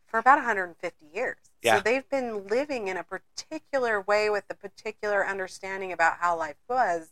for 0.06 0.20
about 0.20 0.38
150 0.38 1.06
years. 1.13 1.38
Yeah. 1.62 1.78
So 1.78 1.82
they've 1.84 2.10
been 2.10 2.48
living 2.48 2.88
in 2.88 2.98
a 2.98 3.04
particular 3.04 4.01
way 4.01 4.30
with 4.30 4.46
a 4.50 4.54
particular 4.54 5.25
understanding 5.25 5.92
about 5.92 6.18
how 6.20 6.38
life 6.38 6.58
was. 6.70 7.10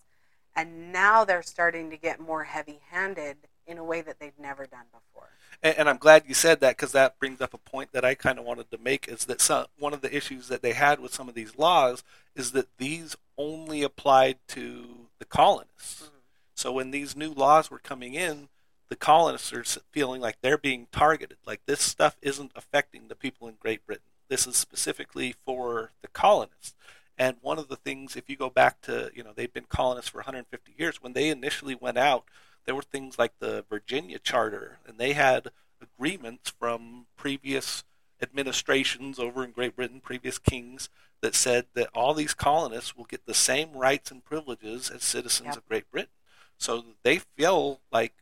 And 0.57 0.91
now 0.91 1.23
they're 1.23 1.43
starting 1.43 1.91
to 1.91 1.97
get 1.97 2.19
more 2.19 2.43
heavy 2.43 2.79
handed 2.89 3.37
in 3.67 3.77
a 3.77 3.83
way 3.83 4.01
that 4.01 4.19
they've 4.19 4.37
never 4.39 4.65
done 4.65 4.85
before. 4.91 5.29
And, 5.61 5.77
and 5.77 5.89
I'm 5.89 5.97
glad 5.97 6.23
you 6.27 6.33
said 6.33 6.59
that 6.61 6.75
because 6.75 6.93
that 6.93 7.19
brings 7.19 7.41
up 7.41 7.53
a 7.53 7.59
point 7.59 7.91
that 7.91 8.03
I 8.03 8.15
kind 8.15 8.39
of 8.39 8.45
wanted 8.45 8.71
to 8.71 8.77
make 8.77 9.07
is 9.07 9.25
that 9.25 9.39
some, 9.39 9.67
one 9.77 9.93
of 9.93 10.01
the 10.01 10.15
issues 10.15 10.47
that 10.47 10.63
they 10.63 10.73
had 10.73 10.99
with 10.99 11.13
some 11.13 11.29
of 11.29 11.35
these 11.35 11.57
laws 11.57 12.03
is 12.35 12.51
that 12.53 12.67
these 12.77 13.15
only 13.37 13.83
applied 13.83 14.39
to 14.49 15.07
the 15.19 15.25
colonists. 15.25 16.03
Mm-hmm. 16.03 16.15
So 16.55 16.71
when 16.71 16.89
these 16.89 17.15
new 17.15 17.31
laws 17.31 17.69
were 17.69 17.79
coming 17.79 18.15
in, 18.15 18.49
the 18.89 18.95
colonists 18.95 19.53
are 19.53 19.63
feeling 19.91 20.21
like 20.21 20.37
they're 20.41 20.57
being 20.57 20.87
targeted. 20.91 21.37
Like 21.45 21.61
this 21.65 21.81
stuff 21.81 22.17
isn't 22.21 22.51
affecting 22.55 23.09
the 23.09 23.15
people 23.15 23.47
in 23.47 23.55
Great 23.59 23.85
Britain. 23.85 24.03
This 24.29 24.47
is 24.47 24.57
specifically 24.57 25.35
for 25.45 25.91
the 26.01 26.07
colonists. 26.07 26.73
And 27.17 27.37
one 27.41 27.57
of 27.57 27.67
the 27.67 27.75
things, 27.75 28.15
if 28.15 28.29
you 28.29 28.35
go 28.35 28.49
back 28.49 28.81
to, 28.81 29.11
you 29.13 29.23
know, 29.23 29.31
they've 29.35 29.51
been 29.51 29.65
colonists 29.67 30.09
for 30.11 30.19
150 30.19 30.73
years. 30.77 31.01
When 31.01 31.13
they 31.13 31.29
initially 31.29 31.75
went 31.75 31.97
out, 31.97 32.25
there 32.65 32.75
were 32.75 32.83
things 32.83 33.17
like 33.17 33.39
the 33.39 33.65
Virginia 33.69 34.19
Charter, 34.19 34.77
and 34.85 34.97
they 34.97 35.13
had 35.13 35.51
agreements 35.81 36.49
from 36.49 37.07
previous 37.15 37.83
administrations 38.21 39.19
over 39.19 39.43
in 39.43 39.51
Great 39.51 39.75
Britain, 39.75 39.99
previous 39.99 40.37
kings, 40.37 40.89
that 41.21 41.33
said 41.33 41.65
that 41.73 41.89
all 41.95 42.13
these 42.13 42.33
colonists 42.35 42.95
will 42.95 43.05
get 43.05 43.25
the 43.25 43.33
same 43.33 43.73
rights 43.73 44.11
and 44.11 44.23
privileges 44.23 44.89
as 44.89 45.03
citizens 45.03 45.47
Yep. 45.47 45.57
of 45.57 45.67
Great 45.67 45.91
Britain. 45.91 46.11
So 46.57 46.83
they 47.03 47.19
feel 47.19 47.81
like 47.91 48.13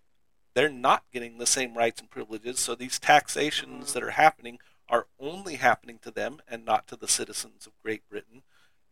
they're 0.54 0.70
not 0.70 1.04
getting 1.12 1.38
the 1.38 1.46
same 1.46 1.78
rights 1.78 2.00
and 2.00 2.10
privileges. 2.10 2.60
So 2.60 2.76
these 2.76 3.00
taxations 3.00 3.90
Mhm. 3.90 3.94
that 3.94 4.04
are 4.04 4.12
happening 4.12 4.60
are 4.88 5.08
only 5.20 5.56
happening 5.56 6.00
to 6.00 6.12
them 6.12 6.42
and 6.48 6.64
not 6.64 6.88
to 6.88 6.96
the 6.96 7.08
citizens 7.08 7.68
of 7.68 7.74
Great 7.82 8.08
Britain. 8.08 8.44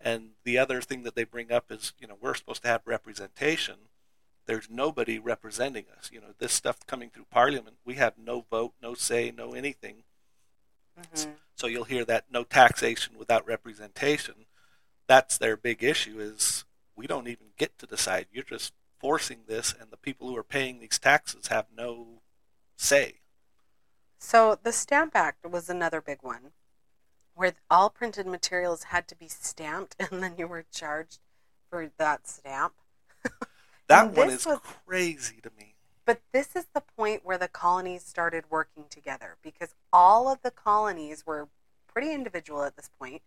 And 0.04 0.32
the 0.44 0.58
other 0.58 0.82
thing 0.82 1.04
that 1.04 1.16
they 1.16 1.24
bring 1.24 1.52
up 1.52 1.72
is, 1.72 1.94
you 1.98 2.08
know, 2.08 2.18
we're 2.20 2.36
supposed 2.36 2.62
to 2.64 2.68
have 2.68 2.82
representation. 2.86 3.76
There's 4.46 4.70
nobody 4.70 5.18
representing 5.18 5.86
us. 5.98 6.12
You 6.12 6.20
know, 6.20 6.34
this 6.38 6.52
stuff 6.52 6.86
coming 6.86 7.10
through 7.10 7.28
Parliament, 7.32 7.78
we 7.86 7.96
have 7.96 8.18
no 8.18 8.46
vote, 8.52 8.74
no 8.82 8.94
say, 8.94 9.32
no 9.36 9.54
anything. 9.54 10.04
Mm-hmm. 11.00 11.32
So 11.56 11.68
you'll 11.68 11.86
hear 11.86 12.04
that 12.06 12.26
no 12.30 12.44
taxation 12.44 13.18
without 13.18 13.48
representation. 13.48 14.46
That's 15.08 15.38
their 15.38 15.56
big 15.56 15.84
issue 15.84 16.20
is 16.20 16.66
we 16.96 17.08
don't 17.08 17.30
even 17.30 17.48
get 17.58 17.78
to 17.80 17.86
decide. 17.86 18.28
You're 18.32 18.44
just 18.44 18.74
forcing 19.00 19.40
this 19.48 19.74
and 19.80 19.90
the 19.92 19.98
people 19.98 20.28
who 20.28 20.38
are 20.38 20.44
paying 20.44 20.80
these 20.80 21.00
taxes 21.00 21.48
have 21.48 21.68
no 21.76 22.22
say. 22.76 23.22
So 24.18 24.58
the 24.62 24.72
Stamp 24.72 25.16
Act 25.16 25.46
was 25.50 25.70
another 25.70 26.02
big 26.02 26.20
one, 26.22 26.52
where 27.36 27.54
all 27.70 27.90
printed 27.90 28.28
materials 28.28 28.84
had 28.86 29.08
to 29.10 29.16
be 29.16 29.28
stamped, 29.28 29.96
and 30.12 30.22
then 30.24 30.36
you 30.38 30.48
were 30.48 30.66
charged 30.72 31.20
for 31.70 31.92
that 31.98 32.28
stamp. 32.28 32.74
That 33.90 34.14
one 34.14 34.30
is 34.30 34.46
was- 34.46 34.60
crazy 34.86 35.40
to 35.44 35.52
me. 35.58 35.76
But 36.06 36.22
this 36.32 36.56
is 36.56 36.66
the 36.74 36.82
point 36.82 37.26
where 37.26 37.38
the 37.38 37.50
colonies 37.50 38.04
started 38.04 38.46
working 38.50 38.86
together 38.90 39.36
because 39.44 39.76
all 39.92 40.32
of 40.32 40.42
the 40.42 40.52
colonies 40.52 41.26
were 41.26 41.50
pretty 41.88 42.12
individual 42.14 42.64
at 42.64 42.76
this 42.76 42.90
point, 42.98 43.22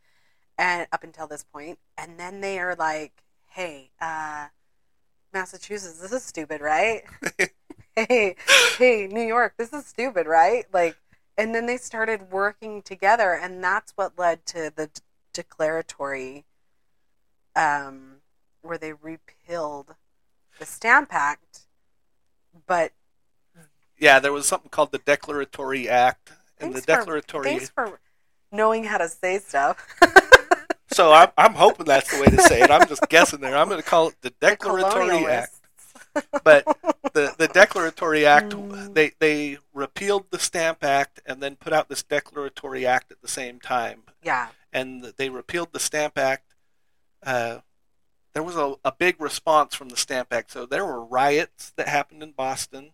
and 0.58 0.86
up 0.92 1.04
until 1.04 1.26
this 1.26 1.44
point, 1.44 1.78
and 1.96 2.18
then 2.18 2.40
they 2.40 2.58
are 2.58 2.74
like, 2.74 3.22
"Hey, 3.46 3.90
uh, 4.00 4.48
Massachusetts, 5.32 6.00
this 6.00 6.12
is 6.12 6.22
stupid, 6.24 6.60
right? 6.60 7.02
hey, 7.96 8.36
hey, 8.78 9.06
New 9.06 9.22
York, 9.22 9.54
this 9.58 9.72
is 9.72 9.86
stupid, 9.86 10.26
right? 10.26 10.64
Like, 10.72 10.96
and 11.38 11.54
then 11.54 11.66
they 11.66 11.76
started 11.76 12.30
working 12.30 12.82
together, 12.82 13.32
and 13.32 13.62
that's 13.62 13.92
what 13.96 14.18
led 14.18 14.44
to 14.46 14.72
the 14.74 14.86
d- 14.88 15.00
declaratory, 15.32 16.44
um, 17.54 18.16
where 18.62 18.78
they 18.78 18.92
repealed 18.92 19.94
the 20.58 20.66
Stamp 20.66 21.12
Act, 21.12 21.60
but 22.66 22.92
Yeah, 23.98 24.18
there 24.18 24.32
was 24.32 24.46
something 24.46 24.70
called 24.70 24.92
the 24.92 24.98
Declaratory 24.98 25.88
Act, 25.88 26.32
and 26.58 26.74
the 26.74 26.80
Thanks 26.80 26.84
for- 26.84 26.96
Declaratory. 27.20 27.44
thanks 27.44 27.68
for 27.70 28.00
knowing 28.52 28.84
how 28.84 28.98
to 28.98 29.08
say 29.08 29.38
stuff. 29.38 29.86
So 30.92 31.12
I'm, 31.12 31.28
I'm 31.36 31.52
hoping 31.52 31.84
that's 31.84 32.10
the 32.16 32.22
way 32.22 32.28
to 32.28 32.40
say 32.42 32.62
it. 32.62 32.70
I'm 32.70 32.86
just 32.88 33.06
guessing 33.10 33.40
there. 33.40 33.54
I'm 33.54 33.68
going 33.68 33.82
to 33.82 33.86
call 33.86 34.08
it 34.08 34.14
the 34.22 34.32
The 34.40 34.50
Declaratory 34.50 35.26
Act. 35.26 35.55
But 36.44 36.64
the 37.12 37.34
the 37.36 37.48
Declaratory 37.48 38.24
Act, 38.26 38.50
Mm. 38.50 38.94
they 38.94 39.12
they 39.18 39.58
repealed 39.74 40.30
the 40.30 40.38
Stamp 40.38 40.84
Act 40.84 41.20
and 41.26 41.42
then 41.42 41.56
put 41.56 41.72
out 41.72 41.88
this 41.88 42.02
Declaratory 42.02 42.86
Act 42.86 43.10
at 43.12 43.20
the 43.22 43.28
same 43.28 43.60
time. 43.60 44.02
Yeah, 44.22 44.48
And 44.72 45.02
they 45.16 45.28
repealed 45.30 45.72
the 45.72 45.80
Stamp 45.80 46.18
Act. 46.18 46.54
Uh, 47.22 47.58
there 48.32 48.42
was 48.42 48.56
a, 48.56 48.74
a 48.84 48.92
big 48.92 49.20
response 49.20 49.74
from 49.74 49.88
the 49.88 49.96
Stamp 49.96 50.32
Act. 50.32 50.50
So 50.50 50.66
there 50.66 50.84
were 50.84 51.02
riots 51.04 51.72
that 51.76 51.88
happened 51.88 52.22
in 52.22 52.32
Boston. 52.32 52.92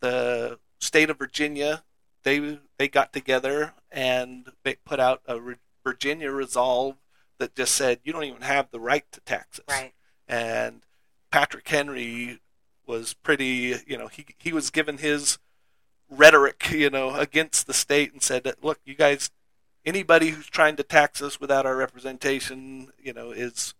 The 0.00 0.58
state 0.80 1.10
of 1.10 1.18
Virginia, 1.18 1.84
they 2.24 2.58
they 2.78 2.88
got 2.88 3.12
together 3.12 3.74
and 3.90 4.50
they 4.64 4.74
put 4.74 5.00
out 5.00 5.22
a 5.26 5.40
Re- 5.40 5.56
Virginia 5.84 6.30
resolve 6.30 6.96
that 7.38 7.54
just 7.54 7.74
said 7.74 8.00
you 8.04 8.12
don't 8.12 8.24
even 8.24 8.42
have 8.42 8.70
the 8.70 8.80
right 8.80 9.04
to 9.12 9.20
taxes 9.20 9.64
right. 9.68 9.92
and 10.28 10.82
Patrick 11.30 11.68
Henry 11.68 12.40
was 12.86 13.14
pretty, 13.14 13.76
you 13.86 13.96
know, 13.96 14.08
he 14.08 14.26
he 14.38 14.52
was 14.52 14.70
given 14.70 14.98
his 14.98 15.38
rhetoric, 16.08 16.70
you 16.70 16.90
know, 16.90 17.14
against 17.14 17.66
the 17.66 17.74
state 17.74 18.12
and 18.12 18.22
said 18.22 18.52
look, 18.62 18.78
you 18.84 18.94
guys 18.94 19.30
anybody 19.84 20.30
who's 20.30 20.46
trying 20.46 20.76
to 20.76 20.82
tax 20.82 21.22
us 21.22 21.40
without 21.40 21.66
our 21.66 21.76
representation, 21.76 22.92
you 22.98 23.12
know, 23.12 23.30
is 23.30 23.74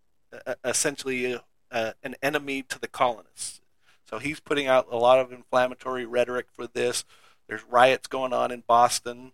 uh, 0.47 0.55
essentially 0.65 1.39
uh, 1.71 1.93
an 2.03 2.17
enemy 2.23 2.63
to 2.63 2.79
the 2.79 2.89
colonists. 2.89 3.61
So 4.09 4.19
he's 4.19 4.41
putting 4.41 4.67
out 4.67 4.89
a 4.91 4.97
lot 4.97 5.21
of 5.21 5.33
inflammatory 5.33 6.05
rhetoric 6.05 6.47
for 6.53 6.67
this. 6.67 7.05
There's 7.47 7.65
riots 7.65 8.09
going 8.09 8.33
on 8.33 8.51
in 8.51 8.65
Boston. 8.67 9.33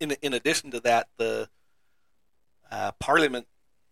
In 0.00 0.12
in 0.22 0.32
addition 0.32 0.70
to 0.72 0.80
that, 0.80 1.08
the 1.16 1.48
uh, 2.70 2.92
Parliament 3.00 3.46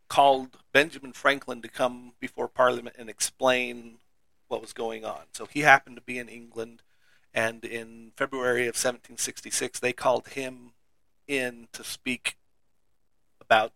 called 0.08 0.58
Benjamin 0.72 1.12
Franklin 1.12 1.62
to 1.62 1.68
come 1.68 2.12
before 2.20 2.48
Parliament 2.48 2.96
and 2.98 3.08
explain 3.08 3.98
what 4.48 4.60
was 4.60 4.72
going 4.72 5.04
on. 5.04 5.22
So 5.32 5.46
he 5.46 5.60
happened 5.60 5.96
to 5.96 6.02
be 6.02 6.18
in 6.18 6.28
England, 6.28 6.82
and 7.34 7.64
in 7.64 8.12
February 8.16 8.62
of 8.62 8.76
1766, 8.76 9.80
they 9.80 9.92
called 9.92 10.28
him 10.28 10.72
in 11.26 11.68
to 11.72 11.82
speak 11.82 12.36
about 13.40 13.72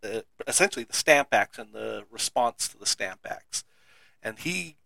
the, 0.00 0.24
essentially 0.46 0.84
the 0.84 0.96
Stamp 0.96 1.28
Acts 1.32 1.58
and 1.58 1.72
the 1.72 2.04
response 2.10 2.68
to 2.68 2.78
the 2.78 2.86
Stamp 2.86 3.20
Acts. 3.28 3.64
And 4.22 4.38
he 4.38 4.76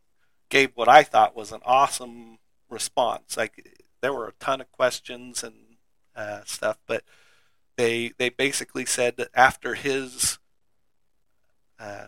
gave 0.48 0.72
what 0.74 0.88
I 0.88 1.02
thought 1.02 1.36
was 1.36 1.52
an 1.52 1.60
awesome 1.64 2.38
response. 2.68 3.36
Like 3.36 3.78
there 4.00 4.12
were 4.12 4.28
a 4.28 4.32
ton 4.32 4.60
of 4.60 4.70
questions 4.72 5.42
and 5.42 5.54
uh, 6.16 6.40
stuff, 6.44 6.78
but 6.86 7.04
they 7.76 8.12
they 8.18 8.28
basically 8.28 8.84
said 8.84 9.16
that 9.16 9.28
after 9.34 9.74
his 9.74 10.38
uh, 11.78 12.06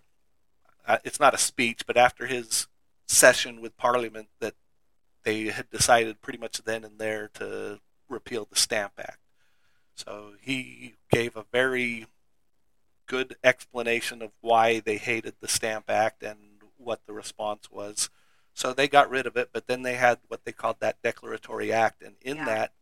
uh, 0.86 0.98
it's 1.04 1.20
not 1.20 1.34
a 1.34 1.38
speech, 1.38 1.86
but 1.86 1.96
after 1.96 2.26
his 2.26 2.66
session 3.06 3.60
with 3.60 3.76
Parliament, 3.76 4.28
that 4.40 4.54
they 5.24 5.44
had 5.46 5.70
decided 5.70 6.22
pretty 6.22 6.38
much 6.38 6.62
then 6.64 6.84
and 6.84 6.98
there 6.98 7.28
to 7.34 7.80
repeal 8.08 8.46
the 8.48 8.56
Stamp 8.56 8.92
Act. 8.98 9.18
So 9.94 10.32
he 10.40 10.94
gave 11.10 11.36
a 11.36 11.44
very 11.52 12.06
good 13.06 13.36
explanation 13.44 14.22
of 14.22 14.30
why 14.40 14.80
they 14.80 14.96
hated 14.96 15.34
the 15.40 15.48
Stamp 15.48 15.90
Act 15.90 16.22
and 16.22 16.38
what 16.76 17.00
the 17.06 17.12
response 17.12 17.70
was. 17.70 18.08
So 18.54 18.72
they 18.72 18.88
got 18.88 19.10
rid 19.10 19.26
of 19.26 19.36
it, 19.36 19.50
but 19.52 19.66
then 19.66 19.82
they 19.82 19.94
had 19.94 20.18
what 20.28 20.44
they 20.44 20.52
called 20.52 20.76
that 20.80 21.02
Declaratory 21.02 21.72
Act, 21.72 22.02
and 22.02 22.16
in 22.22 22.38
Yeah. 22.38 22.44
that 22.46 22.72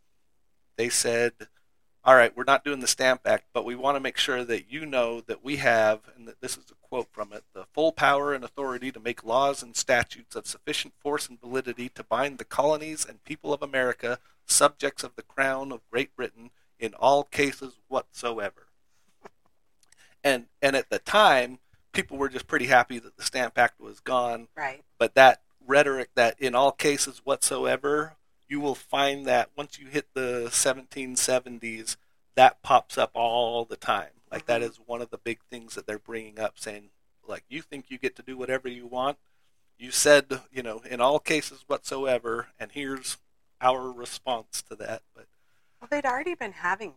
they 0.76 0.88
said 0.88 1.48
all 2.04 2.14
right, 2.14 2.34
we're 2.36 2.44
not 2.44 2.64
doing 2.64 2.80
the 2.80 2.86
Stamp 2.86 3.22
Act, 3.26 3.44
but 3.52 3.64
we 3.64 3.74
want 3.74 3.96
to 3.96 4.00
make 4.00 4.16
sure 4.16 4.44
that 4.44 4.70
you 4.70 4.86
know 4.86 5.20
that 5.22 5.44
we 5.44 5.56
have, 5.56 6.00
and 6.16 6.26
that 6.26 6.40
this 6.40 6.56
is 6.56 6.70
a 6.70 6.74
quote 6.86 7.08
from 7.12 7.32
it, 7.32 7.44
the 7.52 7.64
full 7.72 7.92
power 7.92 8.32
and 8.32 8.42
authority 8.44 8.90
to 8.92 9.00
make 9.00 9.24
laws 9.24 9.62
and 9.62 9.76
statutes 9.76 10.34
of 10.34 10.46
sufficient 10.46 10.94
force 11.00 11.28
and 11.28 11.40
validity 11.40 11.88
to 11.90 12.04
bind 12.04 12.38
the 12.38 12.44
colonies 12.44 13.04
and 13.06 13.24
people 13.24 13.52
of 13.52 13.62
America, 13.62 14.18
subjects 14.46 15.04
of 15.04 15.14
the 15.16 15.22
Crown 15.22 15.70
of 15.72 15.80
Great 15.90 16.14
Britain, 16.16 16.50
in 16.78 16.94
all 16.94 17.24
cases 17.24 17.74
whatsoever. 17.88 18.68
And 20.24 20.46
and 20.62 20.74
at 20.76 20.90
the 20.90 20.98
time, 20.98 21.58
people 21.92 22.16
were 22.16 22.28
just 22.28 22.46
pretty 22.46 22.66
happy 22.66 22.98
that 22.98 23.16
the 23.16 23.22
Stamp 23.22 23.58
Act 23.58 23.80
was 23.80 24.00
gone 24.00 24.48
Right. 24.56 24.82
but 24.98 25.14
that 25.14 25.42
rhetoric 25.66 26.10
that 26.14 26.40
in 26.40 26.54
all 26.54 26.72
cases 26.72 27.20
whatsoever 27.24 28.16
you 28.48 28.60
will 28.60 28.74
find 28.74 29.26
that 29.26 29.50
once 29.56 29.78
you 29.78 29.86
hit 29.88 30.08
the 30.14 30.48
1770s 30.50 31.96
that 32.34 32.62
pops 32.62 32.96
up 32.98 33.10
all 33.14 33.64
the 33.64 33.76
time 33.76 34.10
like 34.30 34.46
that 34.46 34.62
Mhm. 34.62 34.78
one 34.86 35.02
of 35.02 35.10
the 35.10 35.18
big 35.18 35.40
things 35.50 35.74
that 35.74 35.86
they're 35.86 35.98
bringing 35.98 36.38
up 36.38 36.58
saying 36.58 36.90
like 37.26 37.44
you 37.48 37.62
think 37.62 37.90
you 37.90 37.98
get 37.98 38.16
to 38.16 38.22
do 38.22 38.36
whatever 38.36 38.68
you 38.68 38.86
want 38.86 39.18
you 39.78 39.90
said 39.90 40.40
you 40.50 40.62
know 40.62 40.80
in 40.80 41.00
all 41.00 41.18
cases 41.18 41.64
whatsoever 41.66 42.48
and 42.58 42.72
here's 42.72 43.18
our 43.60 43.90
response 43.90 44.62
to 44.62 44.74
that 44.76 45.02
but 45.14 45.26
Well, 45.80 45.88
they'd 45.90 46.06
already 46.06 46.34
been 46.34 46.52
having, 46.52 46.94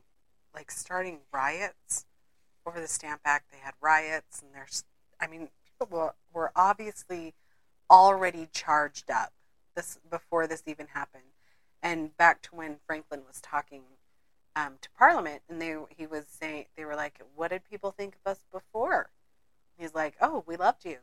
like, 0.55 0.71
starting 0.71 1.19
riots 1.31 2.05
over 2.65 2.79
the 2.81 2.87
Stamp 2.87 3.21
Act. 3.25 3.51
They 3.51 3.59
had 3.59 3.73
riots, 3.81 4.41
and 4.41 4.53
there's, 4.55 4.83
I 5.19 5.27
mean, 5.27 5.49
people 5.63 5.87
were, 5.95 6.15
were 6.33 6.51
obviously 6.55 7.35
already 7.89 8.47
charged 8.51 9.11
up 9.11 9.33
this 9.75 9.99
before 10.09 10.47
this 10.47 10.63
even 10.65 10.87
happened. 10.87 11.23
And 11.83 12.15
back 12.17 12.41
to 12.43 12.55
when 12.55 12.77
Franklin 12.85 13.21
was 13.27 13.41
talking 13.41 13.81
um, 14.55 14.73
to 14.81 14.89
Parliament, 14.97 15.41
and 15.49 15.61
they 15.61 15.75
he 15.89 16.05
was 16.05 16.25
saying 16.27 16.65
they 16.75 16.85
were 16.85 16.95
like, 16.95 17.19
"What 17.35 17.49
did 17.49 17.63
people 17.69 17.91
think 17.91 18.15
of 18.15 18.31
us 18.31 18.43
before?" 18.51 19.09
He's 19.77 19.95
like, 19.95 20.15
"Oh, 20.21 20.43
we 20.45 20.55
loved 20.57 20.85
you." 20.85 20.97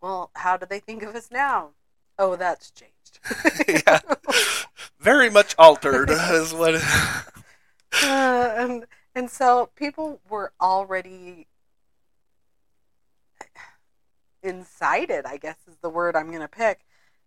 Well, 0.00 0.30
how 0.34 0.56
do 0.56 0.66
they 0.66 0.80
think 0.80 1.02
of 1.02 1.14
us 1.14 1.30
now? 1.30 1.70
Oh, 2.18 2.36
that's 2.36 2.70
changed. 2.70 2.94
yeah 3.86 4.00
very 4.98 5.30
much 5.30 5.54
altered 5.58 6.10
is 6.32 6.52
what 6.52 6.74
Uh, 8.02 8.54
and 8.56 8.86
and 9.14 9.30
so 9.30 9.70
people 9.76 10.20
were 10.28 10.52
already 10.60 11.46
incited 14.42 15.24
i 15.24 15.36
guess 15.36 15.56
is 15.68 15.76
the 15.80 15.88
word 15.88 16.16
i'm 16.16 16.28
going 16.28 16.40
to 16.40 16.48
pick 16.48 16.80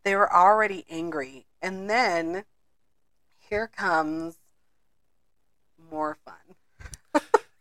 they 0.03 0.15
were 0.15 0.31
already 0.31 0.85
angry 0.89 1.45
and 1.61 1.89
then 1.89 2.43
here 3.49 3.67
comes 3.67 4.37
more 5.91 6.17
fun. 6.25 6.55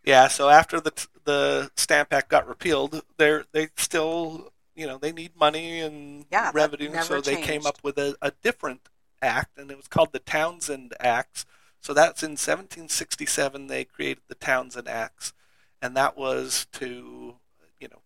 Yeah, 0.03 0.27
so 0.27 0.49
after 0.49 0.79
the 0.79 1.07
the 1.25 1.71
Stamp 1.75 2.13
Act 2.13 2.29
got 2.29 2.47
repealed, 2.47 3.01
they're 3.17 3.45
they 3.51 3.69
still 3.75 4.53
you 4.75 4.87
know 4.87 4.97
they 4.97 5.11
need 5.11 5.35
money 5.35 5.81
and 5.81 6.25
Yeah, 6.31 6.51
revenue, 6.53 6.97
so 6.99 7.19
they 7.21 7.35
came 7.35 7.65
up 7.65 7.79
with 7.83 7.97
a, 7.97 8.15
a 8.21 8.31
different 8.41 8.87
act, 9.21 9.57
and 9.57 9.69
it 9.71 9.77
was 9.77 9.87
called 9.87 10.13
the 10.13 10.19
Townshend 10.19 10.93
Acts. 10.99 11.45
So 11.81 11.93
that's 11.93 12.23
in 12.23 12.31
1767 12.37 13.67
they 13.67 13.83
created 13.83 14.23
the 14.27 14.35
Townshend 14.35 14.87
Acts, 14.87 15.33
and 15.81 15.95
that 15.97 16.17
was 16.17 16.67
to, 16.73 17.35
you 17.79 17.87
know, 17.89 18.01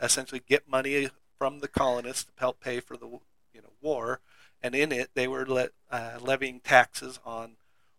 essentially 0.00 0.42
get 0.46 0.68
money 0.68 1.08
from 1.38 1.60
the 1.60 1.68
colonists 1.68 2.24
to 2.24 2.32
help 2.36 2.60
pay 2.60 2.80
for 2.80 2.96
the 2.96 3.06
you 3.52 3.62
know 3.62 3.72
war, 3.80 4.20
and 4.64 4.74
in 4.74 4.90
it 4.90 5.10
they 5.14 5.28
were 5.28 5.46
le- 5.46 5.68
uh, 5.90 6.18
levying 6.20 6.58
taxes 6.58 7.20
on 7.24 7.56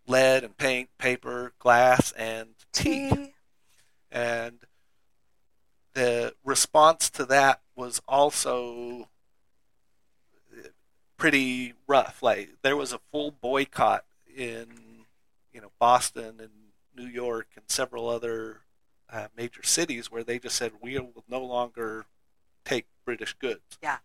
lead 0.08 0.44
and 0.44 0.58
paint, 0.58 0.90
paper, 0.98 1.54
glass, 1.60 2.12
and 2.14 2.50
tea. 2.74 3.10
Tea. 3.12 3.34
And 4.12 4.60
the 5.94 6.34
response 6.44 7.10
to 7.12 7.26
that 7.26 7.62
was 7.76 8.02
also 8.08 9.10
pretty 11.18 11.74
rough. 11.88 12.24
Like 12.24 12.50
there 12.64 12.76
was 12.76 12.92
a 12.92 13.00
full 13.12 13.32
boycott 13.32 14.04
in 14.36 15.06
you 15.54 15.62
know 15.62 15.72
Boston 15.80 16.40
and 16.40 16.50
New 16.96 17.10
York 17.10 17.50
and 17.56 17.66
several 17.68 18.10
other 18.10 18.62
uh, 19.12 19.28
major 19.38 19.62
cities 19.64 20.12
where 20.12 20.24
they 20.24 20.40
just 20.40 20.56
said 20.56 20.72
we 20.82 20.98
will 20.98 21.24
no 21.30 21.44
longer 21.44 22.06
take 22.64 22.88
British 23.06 23.34
goods. 23.34 23.78
Yeah, 23.84 23.98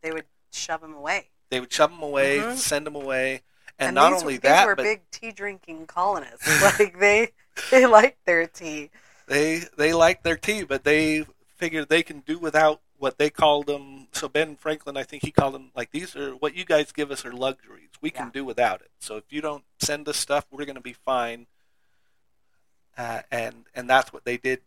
they 0.00 0.12
would 0.12 0.26
shove 0.50 0.80
them 0.80 0.94
away. 0.94 1.28
They 1.50 1.60
would 1.60 1.72
shove 1.72 1.90
them 1.90 2.02
away, 2.02 2.38
Mhm. 2.38 2.56
send 2.56 2.86
them 2.86 2.96
away, 2.96 3.42
and, 3.78 3.94
not 3.94 4.12
these, 4.12 4.20
only 4.22 4.34
these 4.34 4.40
that, 4.42 4.66
were 4.66 4.74
but 4.76 4.82
big 4.82 5.10
tea 5.10 5.32
drinking 5.32 5.86
colonists. 5.86 6.62
like 6.78 6.98
they 6.98 7.32
they 7.70 7.86
liked 7.86 8.24
their 8.26 8.46
tea. 8.46 8.90
they 9.26 9.62
they 9.76 9.92
liked 9.92 10.24
their 10.24 10.36
tea, 10.36 10.64
but 10.64 10.84
they 10.84 11.24
figured 11.56 11.88
they 11.88 12.02
can 12.02 12.20
do 12.20 12.38
without 12.38 12.80
what 12.98 13.18
they 13.18 13.30
called 13.30 13.66
them. 13.66 14.08
So 14.12 14.28
Ben 14.28 14.56
Franklin, 14.56 14.96
I 14.96 15.02
think 15.02 15.22
he 15.24 15.30
called 15.30 15.54
them 15.54 15.70
like 15.74 15.90
these 15.90 16.16
are 16.16 16.32
what 16.36 16.54
you 16.54 16.64
guys 16.64 16.92
give 16.92 17.10
us 17.10 17.24
are 17.24 17.32
luxuries. 17.32 17.90
We 18.00 18.10
can 18.10 18.26
Yeah. 18.26 18.32
do 18.32 18.44
without 18.44 18.80
it. 18.80 18.90
So 19.00 19.16
if 19.16 19.24
you 19.30 19.40
don't 19.40 19.64
send 19.78 20.08
us 20.08 20.16
stuff, 20.16 20.46
we're 20.50 20.64
going 20.64 20.76
to 20.76 20.80
be 20.80 20.92
fine. 20.94 21.46
Uh, 22.96 23.22
and 23.30 23.66
and 23.74 23.88
that's 23.88 24.12
what 24.12 24.24
they 24.24 24.36
did, 24.38 24.62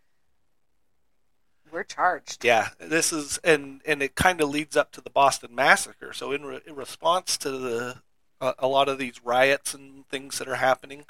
we're 1.73 1.85
charged 1.85 2.45
Yeah, 2.45 2.69
this 2.79 3.13
is 3.13 3.39
and 3.45 3.81
and 3.87 4.03
it 4.03 4.15
kind 4.15 4.41
of 4.41 4.49
leads 4.51 4.77
up 4.77 4.93
to 4.93 5.01
the 5.01 5.11
Boston 5.11 5.55
Massacre. 5.55 6.13
So 6.13 6.33
in, 6.33 6.45
re, 6.45 6.61
in 6.67 6.75
response 6.75 7.37
to 7.39 7.51
the 7.51 7.97
a, 8.41 8.55
a 8.61 8.69
lot 8.69 8.89
of 8.89 8.99
these 8.99 9.21
riots 9.25 9.75
and 9.75 10.09
things 10.09 10.39
that 10.39 10.49
are 10.49 10.57
happening, 10.57 11.05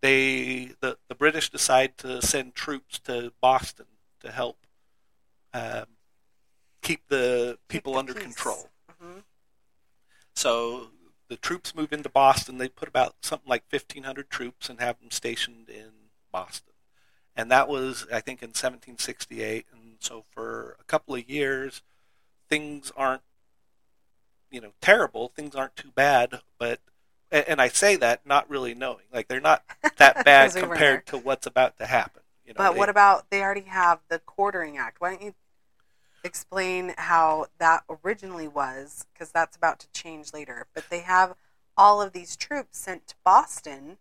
they 0.00 0.72
the 0.80 0.98
the 1.08 1.14
British 1.14 1.50
decide 1.50 1.96
to 1.98 2.20
send 2.22 2.54
troops 2.54 2.98
to 3.00 3.32
Boston 3.40 3.86
to 4.20 4.30
help 4.30 4.58
um, 5.52 5.84
keep 6.82 7.06
the 7.08 7.58
people 7.68 7.94
the 7.94 7.98
under 8.00 8.14
peace. 8.14 8.22
control. 8.24 8.70
hmm 9.00 9.18
So 10.34 10.88
the 11.28 11.36
troops 11.36 11.74
move 11.74 11.92
into 11.92 12.08
Boston. 12.08 12.58
They 12.58 12.68
put 12.68 12.88
about 12.88 13.14
something 13.22 13.48
like 13.48 13.64
1,500 13.70 14.30
troops 14.30 14.68
and 14.68 14.80
have 14.80 15.00
them 15.00 15.10
stationed 15.10 15.68
in 15.68 15.90
Boston. 16.32 16.72
And 17.36 17.50
that 17.50 17.68
was, 17.68 18.06
I 18.12 18.20
think, 18.20 18.42
in 18.42 18.48
1768. 18.48 19.66
And 19.72 19.96
so 20.00 20.24
for 20.30 20.76
a 20.80 20.84
couple 20.84 21.14
of 21.14 21.28
years, 21.28 21.82
things 22.48 22.92
aren't, 22.96 23.22
you 24.50 24.60
know, 24.60 24.72
terrible. 24.80 25.32
Things 25.34 25.54
aren't 25.54 25.74
too 25.76 25.90
bad. 25.94 26.40
But, 26.58 26.80
and 27.32 27.44
and 27.48 27.60
I 27.60 27.68
say 27.68 27.96
that 27.96 28.26
not 28.26 28.48
really 28.48 28.74
knowing. 28.74 29.04
Like, 29.12 29.26
they're 29.28 29.40
not 29.40 29.64
that 29.96 30.24
bad 30.24 30.54
we 30.54 30.60
compared 30.60 31.06
to 31.06 31.18
what's 31.18 31.46
about 31.46 31.78
to 31.78 31.86
happen. 31.86 32.22
You 32.46 32.52
know, 32.52 32.58
but 32.58 32.72
they- 32.74 32.78
what 32.78 32.88
about 32.88 33.30
they 33.30 33.42
already 33.42 33.62
have 33.62 34.00
the 34.08 34.18
quartering 34.18 34.76
act 34.76 35.00
why 35.00 35.10
don't 35.10 35.22
you 35.22 35.34
explain 36.24 36.94
how 36.96 37.46
that 37.58 37.84
originally 37.88 38.48
was 38.48 39.06
because 39.12 39.30
that's 39.30 39.56
about 39.56 39.78
to 39.80 39.92
change 39.92 40.32
later. 40.32 40.66
But 40.74 40.90
they 40.90 41.00
have 41.00 41.34
all 41.76 42.00
of 42.00 42.12
these 42.12 42.36
troops 42.36 42.78
sent 42.78 43.06
to 43.08 43.14
boston 43.24 43.98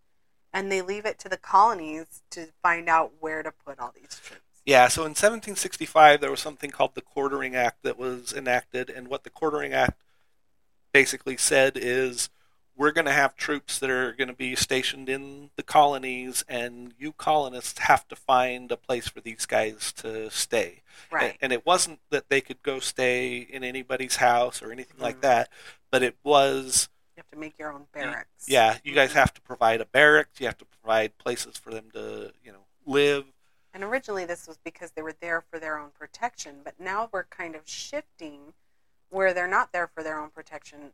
and 0.54 0.72
they 0.72 0.82
leave 0.82 1.06
it 1.06 1.18
to 1.20 1.30
the 1.30 1.38
colonies 1.38 2.22
to 2.30 2.48
find 2.62 2.88
out 2.88 3.12
where 3.20 3.42
to 3.42 3.52
put 3.52 3.80
all 3.80 3.92
these 3.94 4.20
troops. 4.24 4.62
Yeah, 4.66 4.88
so 4.88 5.02
in 5.02 5.10
1765 5.10 6.22
there 6.22 6.32
was 6.32 6.40
something 6.40 6.70
called 6.70 6.96
the 6.96 7.02
Quartering 7.02 7.56
Act 7.56 7.84
that 7.84 7.98
was 7.98 8.32
enacted, 8.32 8.90
and 8.90 9.08
what 9.08 9.24
the 9.24 9.30
Quartering 9.30 9.74
Act 9.74 10.02
basically 10.94 11.36
said 11.36 11.74
is 11.76 12.30
we're 12.76 12.92
going 12.92 13.06
to 13.06 13.12
have 13.14 13.36
troops 13.36 13.80
that 13.80 13.90
are 13.90 14.14
going 14.14 14.28
to 14.28 14.34
be 14.34 14.56
stationed 14.56 15.08
in 15.10 15.52
the 15.56 15.64
colonies, 15.64 16.44
and 16.48 16.94
you 16.98 17.12
colonists 17.14 17.80
have 17.80 18.08
to 18.08 18.16
find 18.16 18.72
a 18.72 18.78
place 18.78 19.08
for 19.08 19.22
these 19.22 19.46
guys 19.46 19.92
to 19.94 20.30
stay. 20.32 20.82
right 21.12 21.32
And, 21.32 21.38
and 21.42 21.54
it 21.54 21.66
wasn't 21.66 22.00
that 22.10 22.30
they 22.30 22.42
could 22.42 22.62
go 22.64 22.80
stay 22.80 23.38
in 23.38 23.64
anybody's 23.64 24.18
house 24.18 24.62
or 24.62 24.72
anything 24.72 24.98
like 25.00 25.18
Mhm. 25.18 25.22
that, 25.22 25.50
but 25.92 26.02
it 26.04 26.18
was 26.24 26.90
you 27.16 27.22
have 27.22 27.30
to 27.32 27.38
make 27.38 27.60
your 27.60 27.72
own 27.72 27.86
barracks 27.94 28.48
yeah, 28.48 28.78
you 28.84 28.94
guys 28.96 29.12
Mhm. 29.12 29.16
have 29.16 29.34
to 29.36 29.42
provide 29.42 29.82
a 29.82 29.86
barracks, 29.86 30.40
you 30.40 30.48
have 30.48 30.58
to 30.58 30.66
provide 30.66 31.18
places 31.20 31.58
for 31.58 31.70
them 31.72 31.92
to 31.92 32.34
you 32.44 32.52
know 32.52 32.66
live. 32.86 33.26
and 33.74 33.84
originally 33.84 34.26
this 34.26 34.48
was 34.48 34.58
because 34.58 34.92
they 34.92 35.02
were 35.02 35.14
there 35.14 35.42
for 35.42 35.60
their 35.60 35.78
own 35.78 35.92
protection 35.92 36.62
but 36.64 36.80
now 36.80 37.10
we're 37.12 37.24
kind 37.26 37.56
of 37.56 37.68
shifting 37.70 38.54
where 39.10 39.34
they're 39.34 39.48
not 39.48 39.72
there 39.72 39.88
for 39.88 40.02
their 40.04 40.20
own 40.20 40.30
protection 40.32 40.92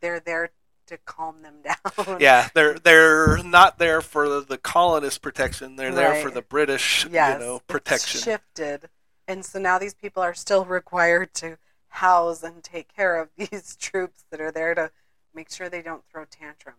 they're 0.00 0.20
there 0.20 0.50
to 0.86 0.98
calm 0.98 1.42
them 1.42 1.54
down 1.64 2.20
Yeah, 2.20 2.48
they're 2.54 2.78
they're 2.78 3.42
not 3.42 3.78
there 3.78 4.00
for 4.00 4.40
the 4.40 4.58
colonist 4.58 5.22
protection. 5.22 5.76
They're 5.76 5.94
there 5.94 6.22
for 6.22 6.30
the 6.30 6.42
British, 6.42 7.06
yes, 7.10 7.40
you 7.40 7.46
know, 7.46 7.60
protection. 7.66 8.20
shifted, 8.20 8.88
and 9.26 9.44
so 9.44 9.58
now 9.58 9.78
these 9.78 9.94
people 9.94 10.22
are 10.22 10.34
still 10.34 10.64
required 10.64 11.34
to 11.34 11.58
house 11.88 12.42
and 12.42 12.62
take 12.62 12.94
care 12.94 13.20
of 13.20 13.28
these 13.36 13.76
troops 13.76 14.24
that 14.30 14.40
are 14.40 14.52
there 14.52 14.74
to 14.74 14.90
make 15.34 15.50
sure 15.50 15.68
they 15.68 15.82
don't 15.82 16.04
throw 16.10 16.24
tantrums. 16.24 16.78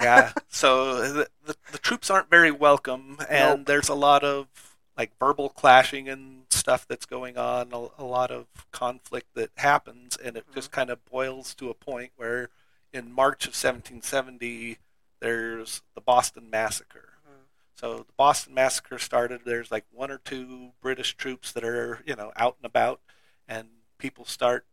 yeah, 0.00 0.32
so 0.48 1.12
the, 1.12 1.28
the 1.44 1.56
the 1.70 1.78
troops 1.78 2.10
aren't 2.10 2.30
very 2.30 2.50
welcome, 2.50 3.18
and 3.28 3.60
Nope. 3.60 3.66
there's 3.66 3.88
a 3.88 3.94
lot 3.94 4.24
of 4.24 4.48
like 4.96 5.12
verbal 5.18 5.48
clashing 5.48 6.08
and 6.08 6.42
stuff 6.50 6.86
that's 6.86 7.06
going 7.06 7.36
on. 7.36 7.68
A, 7.72 8.02
a 8.02 8.04
lot 8.04 8.30
of 8.30 8.46
conflict 8.70 9.34
that 9.34 9.50
happens, 9.56 10.16
and 10.16 10.36
it 10.36 10.44
just 10.54 10.70
mm-hmm. 10.70 10.80
kind 10.80 10.90
of 10.90 11.04
boils 11.06 11.54
to 11.56 11.70
a 11.70 11.74
point 11.74 12.12
where, 12.16 12.50
in 12.92 13.10
March 13.12 13.46
of 13.46 13.54
1770, 13.54 14.78
there's 15.20 15.82
the 15.94 16.00
Boston 16.00 16.50
Massacre. 16.50 17.14
Mhm. 17.26 17.44
So 17.74 17.98
the 17.98 18.12
Boston 18.16 18.54
Massacre 18.54 18.98
started. 18.98 19.42
There's 19.44 19.70
like 19.70 19.86
one 19.90 20.10
or 20.10 20.18
two 20.18 20.72
British 20.80 21.14
troops 21.16 21.52
that 21.52 21.64
are, 21.64 22.02
you 22.06 22.14
know, 22.16 22.32
out 22.36 22.56
and 22.58 22.66
about, 22.66 23.00
and 23.48 23.68
people 23.98 24.24
start 24.24 24.66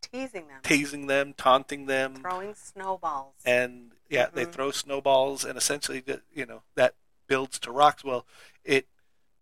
Teasing 0.00 0.46
them, 0.46 0.60
teasing 0.62 1.06
them, 1.08 1.34
taunting 1.34 1.86
them, 1.86 2.16
throwing 2.16 2.54
snowballs. 2.54 3.34
and 3.44 3.92
yeah, 4.08 4.26
they 4.32 4.46
Mhm. 4.46 4.52
throw 4.52 4.70
snowballs, 4.70 5.44
and 5.44 5.58
essentially, 5.58 6.00
that- 6.00 6.22
you 6.32 6.46
know, 6.46 6.62
that 6.76 6.94
builds 7.26 7.58
to 7.58 7.72
rocks. 7.72 8.04
Well, 8.04 8.24
it 8.64 8.88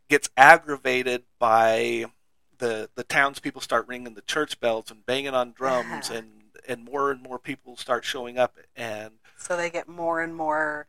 gets 0.08 0.30
aggravated 0.36 1.26
by 1.38 2.06
the 2.58 2.90
the 2.94 3.04
townspeople 3.04 3.60
start 3.60 3.86
ringing 3.86 4.14
the 4.14 4.22
church 4.22 4.58
bells 4.58 4.90
and 4.90 5.04
banging 5.04 5.34
on 5.34 5.52
drums, 5.52 6.08
and 6.10 6.45
and 6.68 6.84
more 6.84 7.10
and 7.10 7.22
more 7.22 7.38
people 7.38 7.76
start 7.76 8.04
showing 8.04 8.38
up, 8.38 8.56
and 8.74 9.14
so 9.38 9.56
they 9.56 9.70
get 9.70 9.88
more 9.88 10.20
and 10.22 10.34
more 10.34 10.86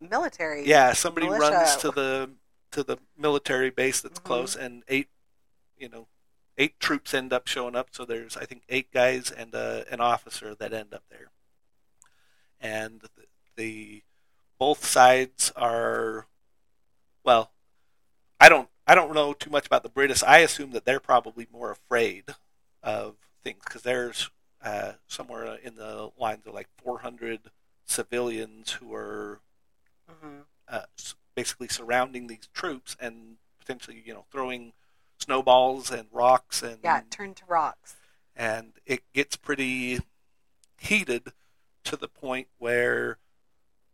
military. 0.00 0.66
yeah, 0.66 0.92
somebody 0.92 1.26
militia. 1.28 1.52
runs 1.56 1.76
to 1.76 1.90
the 1.90 2.30
to 2.72 2.82
the 2.82 2.96
military 3.16 3.70
base 3.70 4.00
that's 4.00 4.18
Mhm. 4.20 4.24
close, 4.24 4.56
and 4.56 4.82
eight, 4.88 5.08
you 5.76 5.88
know, 5.88 6.08
eight 6.58 6.78
troops 6.80 7.12
end 7.14 7.32
up 7.32 7.46
showing 7.46 7.76
up. 7.76 7.88
So 7.92 8.04
there's 8.04 8.36
I 8.36 8.44
think 8.46 8.62
eight 8.68 8.92
guys 8.92 9.30
and 9.30 9.54
uh, 9.54 9.84
an 9.90 10.00
officer 10.00 10.54
that 10.54 10.72
end 10.72 10.94
up 10.94 11.04
there, 11.10 11.30
and 12.60 13.00
the, 13.00 13.10
the 13.56 14.02
both 14.58 14.84
sides 14.84 15.50
are, 15.56 16.26
well, 17.24 17.52
I 18.40 18.48
don't 18.48 18.68
I 18.86 18.94
don't 18.94 19.14
know 19.14 19.32
too 19.32 19.50
much 19.50 19.66
about 19.66 19.82
the 19.82 19.88
British. 19.88 20.22
I 20.22 20.38
assume 20.38 20.72
that 20.72 20.84
they're 20.84 21.00
probably 21.00 21.46
more 21.52 21.70
afraid 21.70 22.24
of 22.82 23.16
things 23.44 23.60
because 23.64 23.82
there's 23.82 24.30
uh, 24.64 24.92
somewhere 25.06 25.56
in 25.62 25.76
the 25.76 26.10
lines 26.18 26.46
of 26.46 26.54
like 26.54 26.68
400 26.82 27.50
civilians 27.84 28.72
who 28.72 28.94
are 28.94 29.40
hmm 30.08 30.40
uh, 30.68 30.82
basically 31.34 31.68
surrounding 31.68 32.26
these 32.26 32.48
troops 32.54 32.96
and 33.00 33.36
potentially 33.58 34.02
you 34.04 34.14
know 34.14 34.24
throwing 34.30 34.72
snowballs 35.18 35.90
and 35.90 36.06
rocks 36.12 36.62
and 36.62 36.78
Yeah, 36.82 37.02
turned 37.10 37.36
to 37.36 37.44
rocks. 37.46 37.96
and 38.36 38.72
it 38.86 39.02
gets 39.12 39.36
pretty 39.36 40.00
heated 40.78 41.32
to 41.84 41.96
the 41.96 42.08
point 42.08 42.48
where 42.58 43.18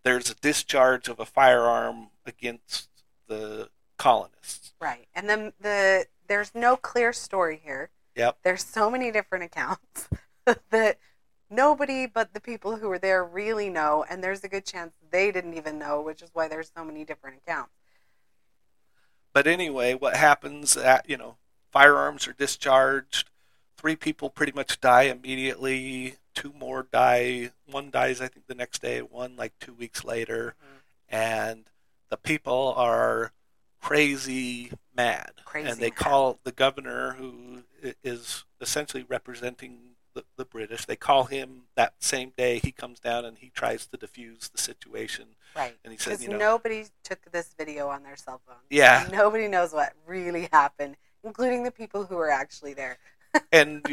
there's 0.05 0.31
a 0.31 0.35
discharge 0.35 1.09
of 1.09 1.19
a 1.21 1.27
firearm 1.27 2.09
against 2.27 2.89
the 3.27 3.69
colonists. 3.99 4.73
Right. 4.81 5.07
And 5.15 5.29
then 5.29 5.53
the 5.61 6.07
there's 6.29 6.55
no 6.55 6.77
clear 6.77 7.13
story 7.13 7.61
here. 7.63 7.91
Yep. 8.15 8.39
There's 8.43 8.65
so 8.65 8.91
many 8.91 9.11
different 9.11 9.45
accounts 9.45 10.09
that 10.71 10.99
nobody 11.51 12.07
but 12.07 12.35
the 12.35 12.41
people 12.41 12.77
who 12.77 12.89
were 12.89 12.99
there 12.99 13.25
really 13.25 13.71
know 13.71 14.05
and 14.09 14.23
there's 14.23 14.45
a 14.45 14.49
good 14.49 14.65
chance 14.65 14.93
they 15.11 15.31
didn't 15.33 15.55
even 15.55 15.79
know, 15.79 16.01
which 16.01 16.23
is 16.23 16.31
why 16.33 16.49
there's 16.49 16.71
so 16.77 16.85
many 16.85 17.05
different 17.05 17.39
accounts. 17.39 17.73
But 19.33 19.47
anyway, 19.47 19.95
what 19.95 20.17
happens 20.17 20.77
at 20.77 21.09
you 21.09 21.17
know 21.17 21.37
firearms 21.71 22.27
are 22.27 22.33
discharged, 22.33 23.31
three 23.77 23.97
people 23.97 24.31
pretty 24.31 24.53
much 24.53 24.81
die 24.81 25.03
immediately, 25.03 26.17
two 26.35 26.53
more 26.59 26.87
die, 26.91 27.51
one 27.67 27.91
dies 27.91 28.21
I 28.21 28.29
think 28.29 28.47
the 28.47 28.55
next 28.55 28.83
day, 28.83 29.01
one 29.01 29.37
like 29.37 29.53
two 29.61 29.75
weeks 29.75 30.05
later, 30.05 30.55
mm-hmm. 30.59 31.15
and 31.15 31.65
the 32.09 32.17
people 32.17 32.75
are 32.77 33.33
crazy 33.81 34.73
mad, 34.97 35.33
Crazy 35.45 35.69
and 35.69 35.79
they 35.79 35.91
mad. 35.91 35.97
call 35.97 36.39
the 36.43 36.53
governor 36.53 37.13
who 37.13 37.63
is 38.03 38.45
essentially 38.61 39.05
representing 39.09 39.79
the, 40.15 40.25
the 40.37 40.45
British. 40.45 40.85
They 40.87 40.97
call 40.97 41.25
him 41.25 41.63
that 41.77 41.95
same 42.01 42.33
day. 42.37 42.59
He 42.59 42.73
comes 42.73 42.99
down 43.01 43.25
and 43.25 43.39
he 43.39 43.51
tries 43.51 43.87
to 43.87 43.97
defuse 43.99 44.51
the 44.51 44.59
situation, 44.59 45.27
Right. 45.57 45.77
and 45.85 45.93
he 45.93 45.99
says, 45.99 46.23
you 46.23 46.29
know, 46.31 46.39
nobody 46.39 46.85
took 47.05 47.31
this 47.33 47.55
video 47.59 47.89
on 47.89 48.03
their 48.03 48.17
cell 48.17 48.41
phone. 48.47 48.57
yeah, 48.71 49.09
Nobody 49.13 49.49
knows 49.49 49.73
what 49.73 49.93
really 50.07 50.49
happened, 50.53 50.97
including 51.25 51.63
the 51.65 51.71
people 51.71 52.05
who 52.07 52.17
were 52.17 52.31
actually 52.31 52.75
there. 52.75 52.99
and 53.53 53.87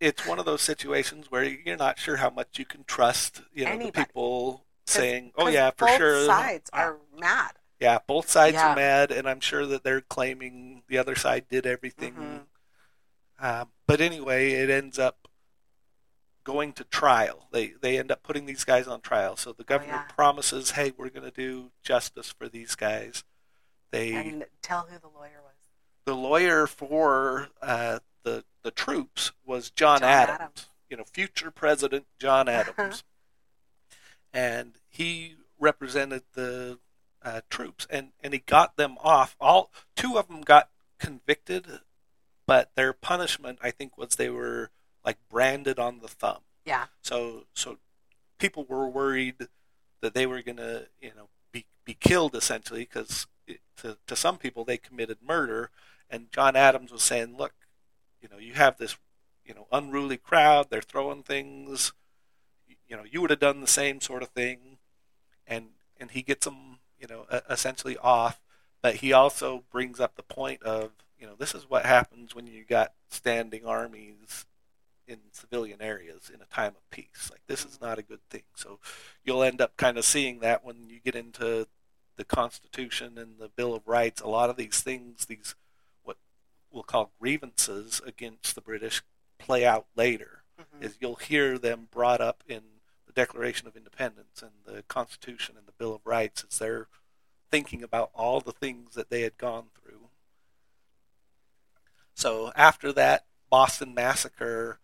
it's 0.00 0.26
one 0.26 0.38
of 0.38 0.44
those 0.44 0.60
situations 0.62 1.30
where 1.30 1.44
you're 1.44 1.76
not 1.76 1.98
sure 1.98 2.16
how 2.16 2.30
much 2.30 2.58
you 2.58 2.64
can 2.64 2.84
trust, 2.84 3.42
you 3.52 3.64
know, 3.64 3.70
Anybody. 3.70 3.90
the 3.90 4.06
people 4.06 4.64
saying, 4.86 5.32
"Oh 5.36 5.48
yeah, 5.48 5.70
for 5.70 5.86
both 5.86 5.96
sure." 5.96 6.26
sides 6.26 6.68
Uh, 6.72 6.76
are 6.78 6.96
mad. 7.18 7.52
yeah, 7.80 7.98
both 8.06 8.28
sides 8.28 8.54
Yeah. 8.54 8.72
are 8.72 8.76
mad, 8.76 9.10
and 9.12 9.28
I'm 9.28 9.40
sure 9.40 9.64
that 9.66 9.82
they're 9.84 10.00
claiming 10.00 10.82
the 10.88 10.98
other 10.98 11.14
side 11.14 11.48
did 11.48 11.66
everything. 11.66 12.14
Mhm. 12.14 12.46
Um, 13.38 13.70
but 13.86 14.00
anyway, 14.00 14.52
it 14.52 14.70
ends 14.70 14.98
up 14.98 15.23
going 16.44 16.72
to 16.74 16.84
trial. 16.84 17.48
They 17.50 17.68
they 17.80 17.98
end 17.98 18.10
up 18.12 18.22
putting 18.22 18.46
these 18.46 18.64
guys 18.64 18.86
on 18.86 19.00
trial. 19.00 19.36
So 19.36 19.52
the 19.52 19.64
governor 19.64 19.92
Oh, 19.94 19.96
yeah. 19.96 20.14
promises, 20.14 20.72
"Hey, 20.72 20.92
we're 20.96 21.08
going 21.10 21.24
to 21.30 21.30
do 21.30 21.70
justice 21.82 22.30
for 22.30 22.48
these 22.48 22.74
guys." 22.74 23.24
They 23.90 24.12
And 24.14 24.44
tell 24.62 24.82
who 24.90 24.98
the 24.98 25.08
lawyer 25.08 25.40
was. 25.42 25.54
the 26.04 26.14
lawyer 26.16 26.66
for 26.66 27.48
uh, 27.62 28.00
the 28.22 28.44
the 28.62 28.70
troops 28.70 29.32
was 29.44 29.70
John, 29.70 30.00
John 30.00 30.08
Adams, 30.08 30.34
Adams. 30.40 30.66
you 30.90 30.96
know, 30.96 31.04
future 31.04 31.50
President 31.50 32.06
John 32.18 32.48
Adams, 32.50 33.04
and 34.32 34.74
he 34.88 35.36
represented 35.58 36.22
the 36.34 36.78
uh, 37.22 37.40
troops, 37.50 37.86
and 37.90 38.10
and 38.22 38.32
he 38.32 38.40
got 38.40 38.76
them 38.76 38.96
off. 39.00 39.36
All 39.40 39.70
two 39.96 40.18
of 40.18 40.28
them 40.28 40.42
got 40.42 40.68
convicted, 40.98 41.80
but 42.46 42.70
their 42.74 42.92
punishment, 42.92 43.58
I 43.62 43.70
think, 43.70 43.96
was 43.96 44.16
they 44.16 44.30
were 44.30 44.70
like 45.04 45.18
branded 45.28 45.78
on 45.78 46.00
the 46.00 46.08
thumb. 46.08 46.42
Yeah. 46.64 46.86
So 47.02 47.44
so 47.54 47.78
people 48.38 48.64
were 48.64 48.88
worried 48.88 49.48
that 50.00 50.14
they 50.14 50.26
were 50.26 50.42
going 50.42 50.56
to 50.56 50.86
you 51.00 51.12
know 51.16 51.28
be 51.52 51.66
be 51.84 51.94
killed 51.94 52.34
essentially 52.34 52.80
because 52.80 53.26
to 53.78 53.98
to 54.06 54.16
some 54.16 54.38
people 54.38 54.64
they 54.64 54.78
committed 54.78 55.18
murder, 55.26 55.70
and 56.08 56.30
John 56.32 56.56
Adams 56.56 56.92
was 56.92 57.02
saying, 57.02 57.36
look, 57.36 57.52
you 58.20 58.28
know, 58.28 58.38
you 58.38 58.54
have 58.54 58.78
this 58.78 58.96
you 59.44 59.54
know 59.54 59.66
unruly 59.72 60.16
crowd, 60.16 60.68
they're 60.70 60.80
throwing 60.80 61.22
things, 61.22 61.92
you 62.88 62.96
know, 62.96 63.04
you 63.04 63.20
would 63.20 63.30
have 63.30 63.40
done 63.40 63.60
the 63.60 63.66
same 63.66 64.00
sort 64.00 64.22
of 64.22 64.28
thing, 64.28 64.78
and 65.46 65.68
and 65.98 66.12
he 66.12 66.22
gets 66.22 66.44
them 66.44 66.78
you 66.98 67.06
know 67.06 67.26
essentially 67.50 67.98
off, 67.98 68.40
but 68.82 68.96
he 68.96 69.12
also 69.12 69.64
brings 69.70 70.00
up 70.00 70.16
the 70.16 70.22
point 70.22 70.62
of 70.62 70.92
you 71.18 71.26
know 71.26 71.34
this 71.38 71.54
is 71.54 71.68
what 71.68 71.84
happens 71.84 72.34
when 72.34 72.46
you 72.46 72.64
got 72.64 72.92
standing 73.10 73.66
armies 73.66 74.46
in 75.06 75.18
civilian 75.32 75.82
areas 75.82 76.30
in 76.32 76.40
a 76.40 76.46
time 76.46 76.72
of 76.76 76.90
peace. 76.90 77.28
Like 77.30 77.42
this 77.46 77.64
is 77.64 77.80
not 77.80 77.98
a 77.98 78.02
good 78.02 78.20
thing. 78.30 78.44
So 78.56 78.78
you'll 79.24 79.42
end 79.42 79.60
up 79.60 79.76
kind 79.76 79.98
of 79.98 80.04
seeing 80.04 80.40
that 80.40 80.64
when 80.64 80.88
you 80.88 81.00
get 81.00 81.14
into 81.14 81.66
the 82.16 82.24
Constitution 82.24 83.18
and 83.18 83.38
the 83.38 83.48
Bill 83.48 83.74
of 83.74 83.86
Rights. 83.86 84.20
A 84.20 84.28
lot 84.28 84.50
of 84.50 84.56
these 84.56 84.80
things, 84.80 85.26
these 85.26 85.54
what 86.02 86.16
we'll 86.70 86.82
call 86.82 87.12
grievances 87.20 88.00
against 88.06 88.54
the 88.54 88.60
British, 88.60 89.02
play 89.38 89.64
out 89.64 89.86
later. 89.96 90.44
Mhm. 90.58 90.82
Is 90.82 90.96
you'll 91.00 91.16
hear 91.16 91.58
them 91.58 91.88
brought 91.90 92.20
up 92.20 92.44
in 92.46 92.62
the 93.06 93.12
Declaration 93.12 93.66
of 93.66 93.76
Independence 93.76 94.42
and 94.42 94.52
the 94.64 94.82
Constitution 94.84 95.56
and 95.56 95.66
the 95.66 95.72
Bill 95.72 95.94
of 95.94 96.06
Rights 96.06 96.44
as 96.48 96.58
they're 96.58 96.88
thinking 97.50 97.82
about 97.82 98.10
all 98.14 98.40
the 98.40 98.52
things 98.52 98.94
that 98.94 99.10
they 99.10 99.22
had 99.22 99.36
gone 99.36 99.70
through. 99.74 100.10
So 102.14 102.52
after 102.54 102.92
that 102.92 103.26
Boston 103.50 103.94
massacre, 103.94 104.80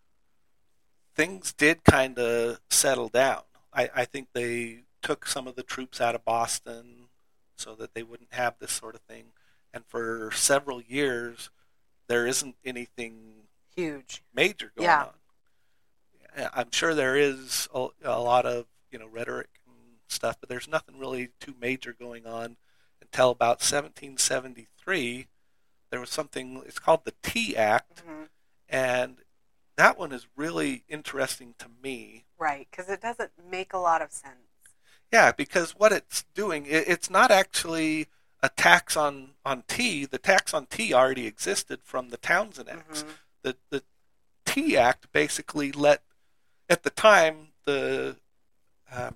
things 1.15 1.53
did 1.53 1.83
kind 1.83 2.17
of 2.19 2.59
settle 2.69 3.09
down. 3.09 3.41
I, 3.73 3.89
I 3.95 4.05
think 4.05 4.29
they 4.33 4.83
took 5.01 5.25
some 5.25 5.47
of 5.47 5.55
the 5.55 5.63
troops 5.63 5.99
out 6.01 6.15
of 6.15 6.25
Boston 6.25 7.07
so 7.57 7.75
that 7.75 7.93
they 7.93 8.03
wouldn't 8.03 8.33
have 8.33 8.55
this 8.59 8.71
sort 8.71 8.95
of 8.95 9.01
thing. 9.01 9.25
And 9.73 9.85
for 9.87 10.31
several 10.33 10.81
years, 10.81 11.49
there 12.07 12.27
isn't 12.27 12.55
anything 12.65 13.47
Huge. 13.75 14.23
major 14.33 14.71
going 14.75 14.89
Yeah. 14.89 15.03
on. 15.03 15.13
I'm 16.53 16.71
sure 16.71 16.93
there 16.93 17.17
is 17.17 17.67
a, 17.73 17.87
a 18.03 18.19
lot 18.21 18.45
of 18.45 18.65
you 18.89 18.97
know 18.99 19.07
rhetoric 19.07 19.49
and 19.65 19.75
stuff, 20.07 20.37
but 20.39 20.49
there's 20.49 20.67
nothing 20.67 20.97
really 20.97 21.29
too 21.39 21.55
major 21.59 21.93
going 21.93 22.25
on 22.25 22.55
until 23.01 23.31
about 23.31 23.61
1773. 23.61 25.27
There 25.89 25.99
was 25.99 26.09
something. 26.09 26.61
It's 26.65 26.79
called 26.79 27.03
the 27.03 27.13
Tea 27.21 27.55
Act, 27.57 28.01
hmm 28.05 28.23
and 28.69 29.17
that 29.77 29.97
one 29.97 30.11
is 30.11 30.27
really 30.35 30.83
interesting 30.87 31.55
to 31.59 31.67
me. 31.81 32.25
Right. 32.37 32.67
Because 32.69 32.89
it 32.89 33.01
doesn't 33.01 33.31
make 33.49 33.73
a 33.73 33.77
lot 33.77 34.01
of 34.01 34.11
sense. 34.11 34.35
Yeah, 35.11 35.31
because 35.31 35.71
what 35.71 35.91
it's 35.91 36.23
doing, 36.33 36.65
it, 36.65 36.85
it's 36.87 37.09
not 37.09 37.31
actually 37.31 38.07
a 38.41 38.49
tax 38.49 38.95
on 38.95 39.31
on 39.45 39.63
tea. 39.67 40.05
The 40.05 40.17
tax 40.17 40.53
on 40.53 40.65
tea 40.67 40.93
already 40.93 41.27
existed 41.27 41.79
from 41.83 42.09
the 42.09 42.17
Townshend 42.17 42.69
Acts. 42.69 43.03
Mhm. 43.03 43.07
the 43.43 43.57
the 43.69 43.83
Tea 44.45 44.75
Act 44.77 45.11
basically 45.11 45.71
let 45.71 46.01
at 46.69 46.83
the 46.83 46.89
time 46.89 47.49
the 47.65 48.17
um, 48.91 49.15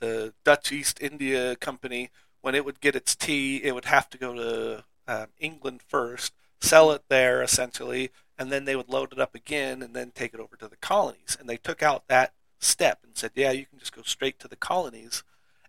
the 0.00 0.34
Dutch 0.44 0.72
East 0.72 0.98
India 1.00 1.56
Company 1.56 2.10
when 2.40 2.54
it 2.54 2.64
would 2.64 2.80
get 2.80 2.96
its 2.96 3.14
tea 3.14 3.56
it 3.62 3.74
would 3.74 3.84
have 3.86 4.08
to 4.10 4.18
go 4.18 4.34
to 4.34 4.84
um, 5.06 5.26
England 5.38 5.80
first 5.86 6.32
sell 6.60 6.90
it 6.92 7.04
there 7.08 7.42
essentially 7.42 8.10
and 8.38 8.50
then 8.50 8.64
they 8.64 8.76
would 8.76 8.88
load 8.88 9.12
it 9.12 9.18
up 9.20 9.34
again 9.34 9.82
and 9.82 9.94
then 9.94 10.10
take 10.10 10.34
it 10.34 10.40
over 10.40 10.56
to 10.56 10.68
the 10.68 10.76
colonies 10.76 11.36
and 11.38 11.48
they 11.48 11.56
took 11.56 11.82
out 11.82 12.08
that 12.08 12.32
step 12.58 13.00
and 13.04 13.16
said 13.16 13.30
yeah 13.34 13.50
you 13.50 13.66
can 13.66 13.78
just 13.78 13.94
go 13.94 14.02
straight 14.02 14.38
to 14.38 14.48
the 14.48 14.56
colonies 14.56 15.22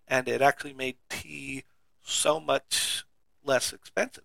and 0.07 0.27
it 0.27 0.41
actually 0.41 0.73
made 0.73 0.95
tea 1.09 1.63
so 2.01 2.39
much 2.39 3.05
less 3.43 3.73
expensive 3.73 4.23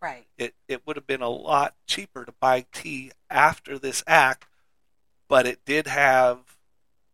Right. 0.00 0.26
it, 0.36 0.54
it 0.66 0.84
would 0.84 0.96
have 0.96 1.06
been 1.06 1.22
a 1.22 1.28
lot 1.28 1.74
cheaper 1.86 2.24
to 2.24 2.32
buy 2.32 2.66
tea 2.72 3.12
after 3.30 3.78
this 3.78 4.02
act, 4.04 4.46
but 5.28 5.46
it 5.46 5.64
did 5.64 5.86
have 5.86 6.38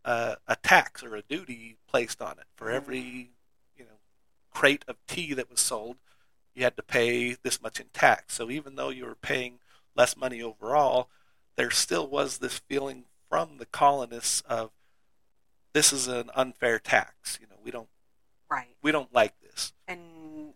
uh, 0.07 0.37
a 0.47 0.57
tax 0.57 1.03
or 1.03 1.15
a 1.15 1.21
duty 1.21 1.77
placed 1.87 2.23
on 2.23 2.39
it 2.39 2.47
for 2.57 2.71
every 2.71 3.33
you 3.77 3.85
know 3.85 3.99
crate 4.51 4.87
of 4.89 4.97
tea 5.07 5.35
that 5.35 5.51
was 5.51 5.61
sold. 5.61 5.97
You 6.55 6.65
had 6.65 6.77
to 6.79 6.83
pay 6.83 7.35
this 7.35 7.61
much 7.61 7.79
in 7.79 7.89
tax. 7.93 8.33
So 8.35 8.51
even 8.51 8.77
though 8.77 8.89
you 8.89 9.05
were 9.05 9.15
paying 9.15 9.59
less 9.99 10.17
money 10.17 10.41
overall, 10.41 11.11
there 11.57 11.71
still 11.71 12.07
was 12.07 12.39
this 12.39 12.59
feeling 12.61 13.05
from 13.29 13.59
the 13.59 13.67
colonists 13.67 14.41
of 14.43 14.71
this 15.75 15.93
is 15.93 16.07
an 16.07 16.31
unfair 16.35 16.79
tax. 16.79 17.39
You 17.41 17.49
know, 17.49 17.57
we 17.63 17.71
don't 17.71 17.89
Right. 18.49 18.77
we 18.81 18.93
don't 18.93 19.13
like 19.13 19.39
this. 19.41 19.75
And 19.87 20.55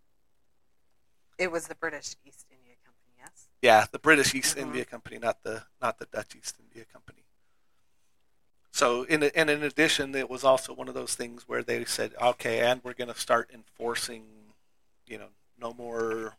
It 1.39 1.51
was 1.51 1.67
the 1.67 1.75
British 1.75 2.15
East 2.25 2.47
India 2.51 2.75
Company, 2.85 3.15
yes. 3.19 3.49
Yeah, 3.61 3.87
the 3.91 3.99
British 3.99 4.33
East 4.33 4.55
Mhm. 4.57 4.61
India 4.63 4.85
Company, 4.85 5.19
not 5.19 5.43
the 5.43 5.67
not 5.81 5.99
the 5.99 6.07
Dutch 6.07 6.37
East 6.37 6.57
India 6.61 6.85
Company. 6.85 7.25
So, 8.71 9.03
in 9.03 9.23
and 9.25 9.51
in 9.51 9.63
addition, 9.65 10.15
it 10.15 10.31
was 10.31 10.45
also 10.45 10.73
one 10.73 10.89
of 10.89 10.95
those 10.95 11.15
things 11.17 11.49
where 11.49 11.63
they 11.63 11.85
said, 11.85 12.15
okay, 12.21 12.61
and 12.61 12.83
we're 12.85 12.95
going 12.95 13.13
to 13.13 13.19
start 13.21 13.51
enforcing, 13.53 14.55
you 15.05 15.19
know, 15.19 15.31
no 15.59 15.75
more, 15.75 16.37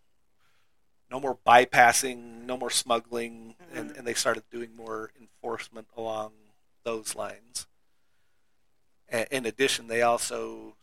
no 1.11 1.19
more 1.19 1.37
bypassing, 1.45 2.32
no 2.45 2.57
more 2.57 2.69
smuggling, 2.69 3.55
and, 3.73 3.91
Mhm. 3.91 3.97
and 3.97 4.07
they 4.07 4.13
started 4.13 4.43
doing 4.49 4.75
more 4.75 5.11
enforcement 5.19 5.87
along 5.95 6.33
those 6.83 7.15
lines. 7.15 7.67
A- 9.11 9.33
In 9.35 9.45
addition, 9.45 9.87
they 9.87 10.01
also 10.01 10.75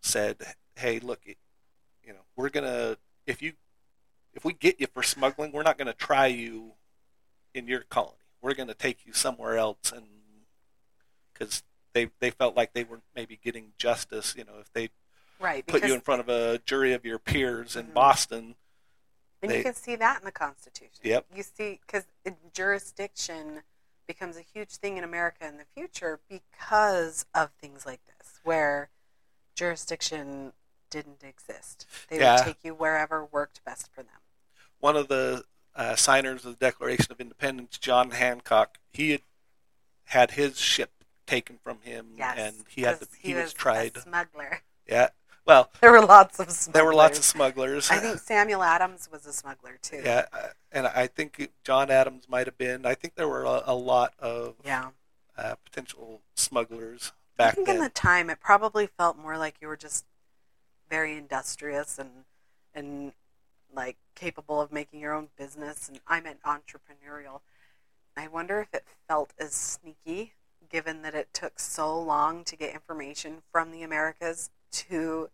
said, 0.00 0.54
hey, 0.76 0.98
look, 1.00 1.20
it- 1.26 1.38
you 2.02 2.12
know, 2.12 2.24
we're 2.36 2.48
gonna 2.50 2.98
if 3.26 3.42
you 3.42 3.54
if 4.34 4.44
we 4.44 4.52
get 4.52 4.78
you 4.80 4.86
for 4.86 5.02
smuggling, 5.02 5.50
we're 5.52 5.62
not 5.64 5.76
going 5.78 5.86
to 5.88 5.92
try 5.92 6.26
you 6.26 6.74
in 7.54 7.66
your 7.66 7.80
colony. 7.80 8.16
We're 8.40 8.54
going 8.54 8.68
to 8.68 8.74
take 8.74 9.04
you 9.04 9.12
somewhere 9.12 9.56
else, 9.56 9.90
and 9.92 10.06
because 11.32 11.62
they 11.92 12.10
they 12.20 12.30
felt 12.30 12.54
like 12.56 12.72
they 12.72 12.84
were 12.84 13.00
maybe 13.16 13.36
getting 13.36 13.72
justice, 13.78 14.34
you 14.36 14.44
know, 14.44 14.58
if 14.60 14.72
they 14.72 14.90
Right. 15.40 15.66
put 15.66 15.84
you 15.84 15.92
in 15.94 16.00
front 16.00 16.20
of 16.20 16.28
a 16.28 16.58
jury 16.60 16.92
of 16.92 17.04
your 17.04 17.18
peers 17.18 17.74
in 17.76 17.88
Mhm. 17.88 17.94
Boston. 17.94 18.56
And 19.42 19.50
They- 19.50 19.58
you 19.58 19.62
can 19.64 19.74
see 19.74 19.96
that 19.96 20.18
in 20.18 20.24
the 20.24 20.32
Constitution. 20.32 20.98
Yep. 21.02 21.26
You 21.34 21.42
see, 21.42 21.80
because 21.86 22.04
jurisdiction 22.52 23.62
becomes 24.06 24.36
a 24.36 24.42
huge 24.42 24.70
thing 24.76 24.96
in 24.96 25.04
America 25.04 25.46
in 25.46 25.58
the 25.58 25.64
future 25.64 26.20
because 26.28 27.26
of 27.34 27.50
things 27.60 27.86
like 27.86 28.00
this, 28.06 28.40
where 28.42 28.90
jurisdiction 29.54 30.52
didn't 30.90 31.22
exist. 31.22 31.86
They 32.08 32.18
Yeah. 32.20 32.36
would 32.36 32.44
take 32.44 32.64
you 32.64 32.74
wherever 32.74 33.24
worked 33.24 33.62
best 33.64 33.92
for 33.92 34.02
them. 34.02 34.20
One 34.78 34.96
of 34.96 35.08
the 35.08 35.44
uh, 35.74 35.94
signers 35.94 36.44
of 36.44 36.58
the 36.58 36.64
Declaration 36.66 37.12
of 37.12 37.20
Independence, 37.20 37.78
John 37.78 38.10
Hancock, 38.10 38.78
he 38.92 39.10
had 39.10 39.22
had 40.06 40.30
his 40.32 40.58
ship 40.58 41.04
taken 41.26 41.58
from 41.58 41.82
him, 41.82 42.14
Yes. 42.16 42.36
and 42.38 42.64
he 42.68 42.82
had 42.82 42.98
to, 43.00 43.06
he, 43.18 43.34
was, 43.34 43.44
was 43.44 43.52
tried. 43.52 43.96
A 43.98 44.00
smuggler. 44.00 44.62
Yeah. 44.86 45.10
Well, 45.48 45.70
There 45.80 45.90
were 45.90 46.02
lots 46.02 46.38
of 46.38 46.50
smugglers. 46.50 46.66
there 46.74 46.84
were 46.84 46.94
lots 46.94 47.18
of 47.18 47.24
smugglers. 47.24 47.90
I 47.90 47.96
think 47.98 48.18
Samuel 48.20 48.62
Adams 48.62 49.08
was 49.10 49.24
a 49.24 49.32
smuggler 49.32 49.78
too. 49.80 50.02
Yeah, 50.04 50.26
uh, 50.30 50.48
and 50.70 50.86
I 50.86 51.06
think 51.06 51.50
John 51.64 51.90
Adams 51.90 52.28
might 52.28 52.46
have 52.46 52.58
been. 52.58 52.84
I 52.84 52.94
think 52.94 53.14
there 53.14 53.28
were 53.28 53.44
a, 53.44 53.62
a 53.64 53.74
lot 53.74 54.12
of 54.18 54.56
Yeah. 54.62 54.90
uh, 55.38 55.54
potential 55.64 56.20
smugglers 56.34 57.12
back. 57.38 57.52
I 57.52 57.54
think 57.54 57.66
then. 57.66 57.76
in 57.76 57.82
the 57.82 57.88
time 57.88 58.28
it 58.28 58.40
probably 58.40 58.86
felt 58.86 59.16
more 59.16 59.38
like 59.38 59.54
you 59.62 59.68
were 59.68 59.76
just 59.76 60.04
very 60.90 61.16
industrious 61.16 61.98
and 61.98 62.10
and 62.74 63.12
like 63.74 63.96
capable 64.14 64.60
of 64.60 64.70
making 64.70 65.00
your 65.00 65.14
own 65.14 65.28
business 65.38 65.88
and 65.88 65.98
I 66.06 66.20
meant 66.20 66.42
entrepreneurial. 66.42 67.40
I 68.16 68.28
wonder 68.28 68.60
if 68.60 68.74
it 68.74 68.84
felt 69.08 69.32
as 69.38 69.54
sneaky 69.54 70.34
given 70.68 71.00
that 71.02 71.14
it 71.14 71.32
took 71.32 71.58
so 71.58 71.98
long 71.98 72.44
to 72.44 72.54
get 72.56 72.74
information 72.74 73.38
from 73.50 73.70
the 73.72 73.82
Americas 73.82 74.50
to 74.70 75.30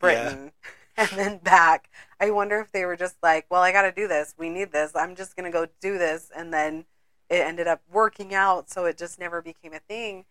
Britain 0.00 0.52
and 0.96 1.08
then 1.10 1.38
back. 1.38 1.88
I 2.18 2.30
wonder 2.30 2.58
if 2.58 2.72
they 2.72 2.84
were 2.84 2.96
just 2.96 3.16
like, 3.22 3.46
well, 3.48 3.62
I 3.62 3.70
got 3.72 3.82
to 3.82 3.92
do 3.92 4.08
this. 4.08 4.34
We 4.36 4.48
need 4.48 4.72
this. 4.72 4.92
I'm 4.96 5.14
just 5.14 5.36
going 5.36 5.50
to 5.50 5.56
go 5.56 5.66
do 5.80 5.96
this 5.98 6.30
and 6.34 6.52
then 6.52 6.86
it 7.28 7.46
ended 7.46 7.68
up 7.68 7.80
working 7.90 8.34
out 8.34 8.68
so 8.68 8.84
it 8.86 8.98
just 8.98 9.18
never 9.18 9.40
became 9.40 9.72
a 9.72 9.78
thing 9.78 10.24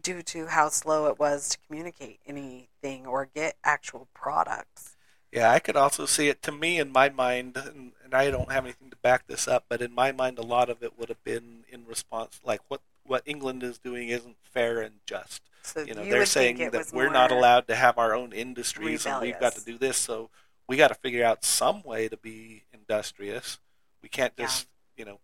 due 0.00 0.22
to 0.22 0.46
how 0.46 0.68
slow 0.68 1.06
it 1.06 1.18
was 1.18 1.48
to 1.50 1.58
communicate 1.66 2.20
anything 2.26 3.06
or 3.06 3.28
get 3.34 3.56
actual 3.64 4.08
products. 4.14 4.96
Yeah, 5.32 5.50
I 5.50 5.60
could 5.60 5.76
also 5.76 6.04
see 6.04 6.28
it. 6.28 6.42
To 6.42 6.52
me, 6.52 6.78
in 6.78 6.92
my 6.92 7.08
mind, 7.08 7.56
and, 7.56 7.92
and 8.04 8.14
I 8.14 8.30
don't 8.30 8.52
have 8.52 8.64
anything 8.64 8.90
to 8.90 8.96
back 8.96 9.26
this 9.26 9.48
up, 9.48 9.64
but 9.68 9.80
in 9.80 9.94
my 9.94 10.12
mind, 10.12 10.38
a 10.38 10.42
lot 10.42 10.68
of 10.68 10.82
it 10.82 10.98
would 10.98 11.08
have 11.08 11.24
been 11.24 11.64
in 11.70 11.86
response, 11.86 12.38
like 12.44 12.60
what 12.68 12.82
what 13.12 13.22
England 13.26 13.62
is 13.62 13.76
doing 13.76 14.08
isn't 14.08 14.36
fair 14.42 14.80
and 14.80 14.94
just. 15.06 15.42
So 15.62 15.82
You 15.82 15.94
know, 15.94 16.02
you 16.02 16.10
they're 16.10 16.24
saying 16.24 16.56
that 16.70 16.90
we're 16.94 17.10
not 17.10 17.30
allowed 17.30 17.68
to 17.68 17.74
have 17.74 17.98
our 17.98 18.14
own 18.14 18.32
industries, 18.32 19.04
and 19.04 19.20
we've 19.20 19.38
got 19.38 19.54
to 19.54 19.64
do 19.64 19.76
this. 19.76 19.98
So 19.98 20.30
we 20.66 20.78
got 20.78 20.88
to 20.88 20.94
figure 20.94 21.22
out 21.22 21.44
some 21.44 21.82
way 21.82 22.08
to 22.08 22.16
be 22.16 22.64
industrious. 22.72 23.58
We 24.02 24.08
can't 24.08 24.32
Yeah. 24.38 24.46
just, 24.46 24.66
you 24.96 25.04
know, 25.04 25.20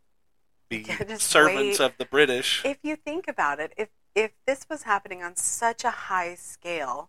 be 0.68 0.85
servants 1.16 1.79
wait. 1.79 1.87
of 1.87 1.96
the 1.96 2.05
British. 2.05 2.62
If 2.62 2.77
you 2.83 2.94
think 2.94 3.27
about 3.27 3.59
it, 3.59 3.72
if 3.77 3.88
if 4.14 4.33
this 4.46 4.66
was 4.68 4.83
happening 4.83 5.22
on 5.22 5.35
such 5.37 5.83
a 5.83 5.90
high 5.90 6.35
scale, 6.35 7.09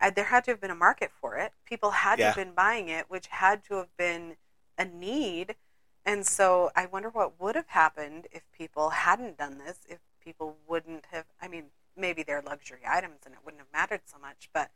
uh, 0.00 0.10
there 0.10 0.26
had 0.26 0.44
to 0.44 0.50
have 0.50 0.60
been 0.60 0.70
a 0.70 0.82
market 0.88 1.10
for 1.20 1.38
it. 1.38 1.52
People 1.64 1.90
had 1.90 2.16
to 2.16 2.24
have 2.26 2.36
been 2.36 2.52
buying 2.52 2.88
it, 2.88 3.08
which 3.08 3.28
had 3.28 3.64
to 3.64 3.76
have 3.76 3.96
been 3.96 4.36
a 4.76 4.84
need. 4.84 5.56
And 6.04 6.26
so 6.26 6.70
I 6.76 6.86
wonder 6.86 7.08
what 7.10 7.40
would 7.40 7.54
have 7.54 7.68
happened 7.68 8.26
if 8.32 8.42
people 8.52 8.90
hadn't 8.90 9.38
done 9.38 9.58
this, 9.58 9.78
if 9.88 10.00
people 10.22 10.56
wouldn't 10.66 11.06
have, 11.06 11.26
I 11.40 11.48
mean, 11.48 11.66
maybe 11.96 12.22
they're 12.22 12.42
luxury 12.42 12.80
items 12.86 13.20
and 13.24 13.34
it 13.34 13.40
wouldn't 13.44 13.60
have 13.60 13.72
mattered 13.72 14.02
so 14.06 14.18
much, 14.18 14.48
but 14.52 14.70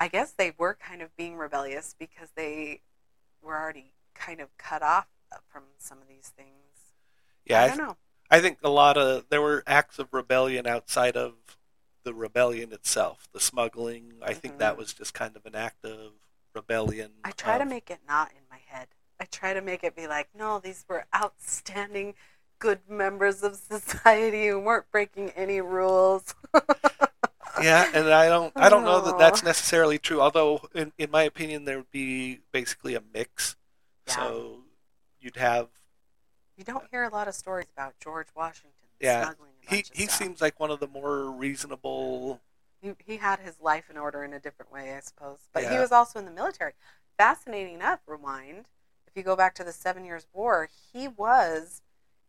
I 0.00 0.08
guess 0.08 0.32
they 0.32 0.52
were 0.58 0.74
kind 0.74 1.00
of 1.02 1.16
being 1.16 1.36
rebellious 1.36 1.94
because 1.98 2.30
they 2.34 2.82
were 3.42 3.56
already 3.58 3.92
kind 4.14 4.40
of 4.40 4.56
cut 4.58 4.82
off 4.82 5.08
from 5.48 5.64
some 5.78 6.02
of 6.02 6.08
these 6.08 6.28
things. 6.36 6.92
yeah, 7.44 7.62
I 7.62 7.64
I, 7.64 7.66
don't 7.66 7.78
know. 7.78 7.96
I 8.30 8.40
think 8.40 8.58
a 8.62 8.70
lot 8.70 8.96
of 8.96 9.28
there 9.30 9.42
were 9.42 9.62
acts 9.66 9.98
of 9.98 10.12
rebellion 10.12 10.66
outside 10.66 11.16
of 11.16 11.34
the 12.04 12.14
rebellion 12.14 12.72
itself. 12.72 13.28
The 13.32 13.40
smuggling, 13.40 14.14
I 14.22 14.34
think 14.34 14.58
that 14.58 14.76
Mhm. 14.76 14.78
was 14.78 14.92
just 14.92 15.14
kind 15.14 15.36
of 15.36 15.46
an 15.46 15.54
act 15.54 15.84
of 15.84 16.12
rebellion. 16.54 17.12
I 17.24 17.32
try 17.32 17.58
to 17.58 17.64
make 17.64 17.90
it 17.90 18.00
not 18.06 18.30
in 18.32 18.42
my 18.50 18.58
head. 18.58 18.88
I 19.22 19.26
try 19.30 19.54
to 19.54 19.60
make 19.62 19.84
it 19.84 19.94
be 19.94 20.08
like, 20.08 20.28
no, 20.36 20.58
these 20.58 20.84
were 20.88 21.06
outstanding, 21.14 22.14
good 22.58 22.80
members 22.88 23.44
of 23.44 23.54
society 23.54 24.48
who 24.48 24.58
weren't 24.58 24.90
breaking 24.90 25.30
any 25.30 25.60
rules. 25.60 26.34
Yeah, 27.60 27.88
and 27.94 28.08
I 28.08 28.28
don't 28.28 28.52
I 28.56 28.70
don't 28.70 28.82
know 28.82 29.02
that 29.02 29.18
that's 29.18 29.42
Oh. 29.42 29.46
necessarily 29.46 29.98
true. 29.98 30.20
Although 30.22 30.68
in 30.74 30.92
in 30.98 31.10
my 31.10 31.22
opinion 31.22 31.66
there 31.66 31.76
would 31.76 31.90
be 31.90 32.40
basically 32.50 32.94
a 32.94 33.02
mix. 33.12 33.56
Yeah. 34.08 34.14
So 34.16 34.64
you'd 35.20 35.36
have 35.36 35.68
You 36.56 36.64
don't 36.64 36.86
hear 36.90 37.04
a 37.04 37.10
lot 37.10 37.28
of 37.28 37.34
stories 37.34 37.66
about 37.76 37.94
George 38.00 38.28
Washington 38.34 38.88
Yeah, 39.00 39.34
he 39.60 39.84
he 39.92 40.06
stuff. 40.06 40.18
seems 40.18 40.40
like 40.40 40.58
one 40.58 40.70
of 40.70 40.80
the 40.80 40.88
more 40.88 41.30
reasonable 41.30 42.40
he, 42.80 42.94
he 43.04 43.18
had 43.18 43.38
his 43.40 43.60
life 43.60 43.90
in 43.90 43.96
order 43.98 44.24
in 44.24 44.32
a 44.32 44.40
different 44.40 44.72
way, 44.72 44.94
I 44.96 45.00
suppose. 45.00 45.38
But 45.52 45.64
he 45.70 45.78
was 45.78 45.92
also 45.92 46.18
in 46.18 46.24
the 46.24 46.32
military. 46.32 46.72
Fascinating 47.18 47.74
enough, 47.74 48.00
rewind, 48.06 48.64
if 49.12 49.18
you 49.18 49.22
go 49.22 49.36
back 49.36 49.54
to 49.56 49.64
the 49.64 49.72
Seven 49.72 50.04
Years' 50.04 50.26
War, 50.32 50.68
he 50.92 51.06
was 51.08 51.82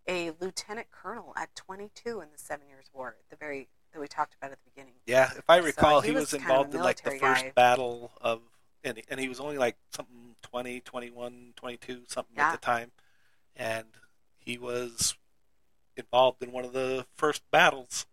a 0.08 0.32
lieutenant 0.40 0.88
colonel 0.92 1.34
at 1.38 1.56
22 1.56 2.20
in 2.22 2.28
the 2.32 2.38
Seven 2.38 2.68
Years' 2.68 2.90
War, 2.94 3.16
the 3.30 3.38
very 3.38 3.70
that 3.94 4.00
we 4.00 4.08
talked 4.08 4.36
about 4.36 4.52
at 4.52 4.58
the 4.64 4.70
beginning. 4.72 4.96
Yeah, 5.06 5.32
if 5.38 5.50
I 5.50 5.58
So 5.58 5.66
recall, 5.66 6.02
he 6.02 6.10
he, 6.10 6.14
was 6.14 6.32
was, 6.32 6.34
kind 6.34 6.58
of 6.58 6.62
a 6.62 6.64
involved 6.64 6.74
in 6.76 6.82
like 6.82 7.02
the 7.04 7.12
first 7.12 7.46
guy. 7.46 7.52
battle 7.56 8.12
of, 8.22 8.42
and, 8.84 9.02
and 9.10 9.20
he 9.20 9.30
was 9.30 9.40
only 9.40 9.58
like 9.58 9.78
something 9.92 10.36
20, 10.42 10.82
21, 10.82 11.54
22, 11.56 12.02
something 12.08 12.36
Yeah. 12.36 12.48
at 12.48 12.52
the 12.52 12.58
time, 12.58 12.92
and 13.56 13.86
he 14.40 14.58
was 14.58 15.16
involved 15.96 16.42
in 16.44 16.52
one 16.52 16.66
of 16.66 16.74
the 16.74 17.06
first 17.16 17.44
battles. 17.52 18.08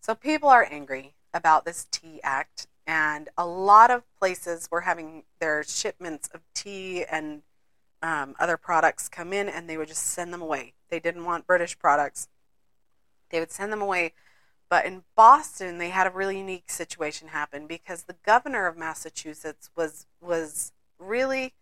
So 0.00 0.14
people 0.14 0.48
are 0.48 0.66
angry 0.70 1.14
about 1.34 1.64
this 1.64 1.86
tea 1.90 2.20
act, 2.22 2.66
and 2.86 3.28
a 3.36 3.46
lot 3.46 3.90
of 3.90 4.04
places 4.18 4.68
were 4.70 4.82
having 4.82 5.24
their 5.40 5.62
shipments 5.64 6.28
of 6.32 6.40
tea 6.54 7.04
and 7.04 7.42
um, 8.02 8.36
other 8.38 8.56
products 8.56 9.08
come 9.08 9.32
in, 9.32 9.48
and 9.48 9.68
they 9.68 9.76
would 9.76 9.88
just 9.88 10.04
send 10.04 10.32
them 10.32 10.42
away. 10.42 10.74
They 10.90 11.00
didn't 11.00 11.24
want 11.24 11.46
British 11.46 11.78
products; 11.78 12.28
they 13.30 13.40
would 13.40 13.50
send 13.50 13.72
them 13.72 13.82
away. 13.82 14.12
But 14.68 14.84
in 14.84 15.04
Boston, 15.16 15.78
they 15.78 15.90
had 15.90 16.06
a 16.06 16.10
really 16.10 16.38
unique 16.38 16.70
situation 16.70 17.28
happen 17.28 17.66
because 17.66 18.04
the 18.04 18.16
governor 18.24 18.66
of 18.66 18.76
Massachusetts 18.76 19.70
was 19.76 20.06
was 20.20 20.72
really 20.98 21.54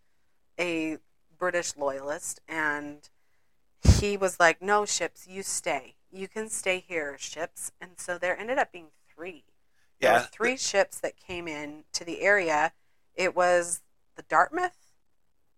a 0.58 0.98
British 1.38 1.76
loyalist, 1.76 2.40
and 2.48 3.08
he 4.00 4.16
was 4.16 4.40
like, 4.40 4.60
"No 4.60 4.84
ships, 4.84 5.26
you 5.26 5.42
stay. 5.42 5.96
You 6.10 6.28
can 6.28 6.48
stay 6.48 6.80
here, 6.86 7.16
ships." 7.18 7.72
And 7.80 7.92
so 7.98 8.18
there 8.18 8.38
ended 8.38 8.58
up 8.58 8.72
being 8.72 8.88
three. 9.14 9.44
There 10.04 10.12
Yeah, 10.12 10.20
were 10.20 10.28
three 10.30 10.56
ships 10.56 10.98
that 11.00 11.16
came 11.16 11.48
in 11.48 11.84
to 11.92 12.04
the 12.04 12.20
area. 12.20 12.72
It 13.14 13.34
was 13.34 13.82
the 14.16 14.22
Dartmouth, 14.22 14.92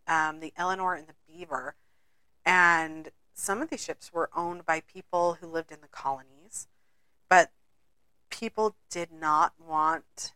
um, 0.06 0.40
the 0.40 0.52
Eleanor, 0.56 0.94
and 0.94 1.09
the 1.09 1.14
Beaver, 1.26 1.74
and 2.44 3.11
some 3.35 3.61
of 3.61 3.70
these 3.70 3.85
ships 3.85 4.12
were 4.12 4.30
owned 4.35 4.64
by 4.64 4.80
people 4.80 5.35
who 5.40 5.46
lived 5.46 5.72
in 5.72 5.80
the 5.80 5.88
colonies, 5.88 6.68
but 7.28 7.50
people 8.30 8.76
did 8.88 9.12
not 9.12 9.54
want 9.59 10.32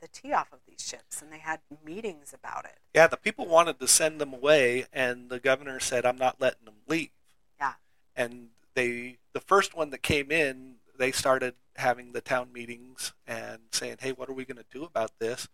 the 0.00 0.08
tea 0.08 0.32
off 0.32 0.52
of 0.52 0.60
these 0.68 0.82
ships, 0.86 1.22
and 1.22 1.32
they 1.32 1.38
had 1.38 1.60
meetings 1.84 2.34
about 2.34 2.66
it. 2.66 2.78
Yeah, 2.94 3.06
the 3.06 3.16
people 3.16 3.46
wanted 3.46 3.80
to 3.80 3.88
send 3.88 4.20
them 4.20 4.34
away, 4.34 4.86
and 4.92 5.30
the 5.30 5.40
governor 5.40 5.80
said, 5.80 6.04
"I'm 6.04 6.18
not 6.18 6.40
letting 6.40 6.66
them 6.66 6.82
leave." 6.86 7.10
Yeah. 7.58 7.74
And 8.14 8.50
they, 8.74 9.18
the 9.32 9.40
first 9.40 9.74
one 9.74 9.90
that 9.90 10.02
came 10.02 10.30
in, 10.30 10.76
they 10.98 11.12
started 11.12 11.54
having 11.76 12.12
the 12.12 12.20
town 12.20 12.52
meetings 12.52 13.12
and 13.26 13.58
saying, 13.72 13.96
"Hey, 14.00 14.12
what 14.12 14.28
are 14.28 14.34
we 14.34 14.44
going 14.44 14.58
to 14.58 14.64
do 14.70 14.84
about 14.84 15.18
this?" 15.18 15.48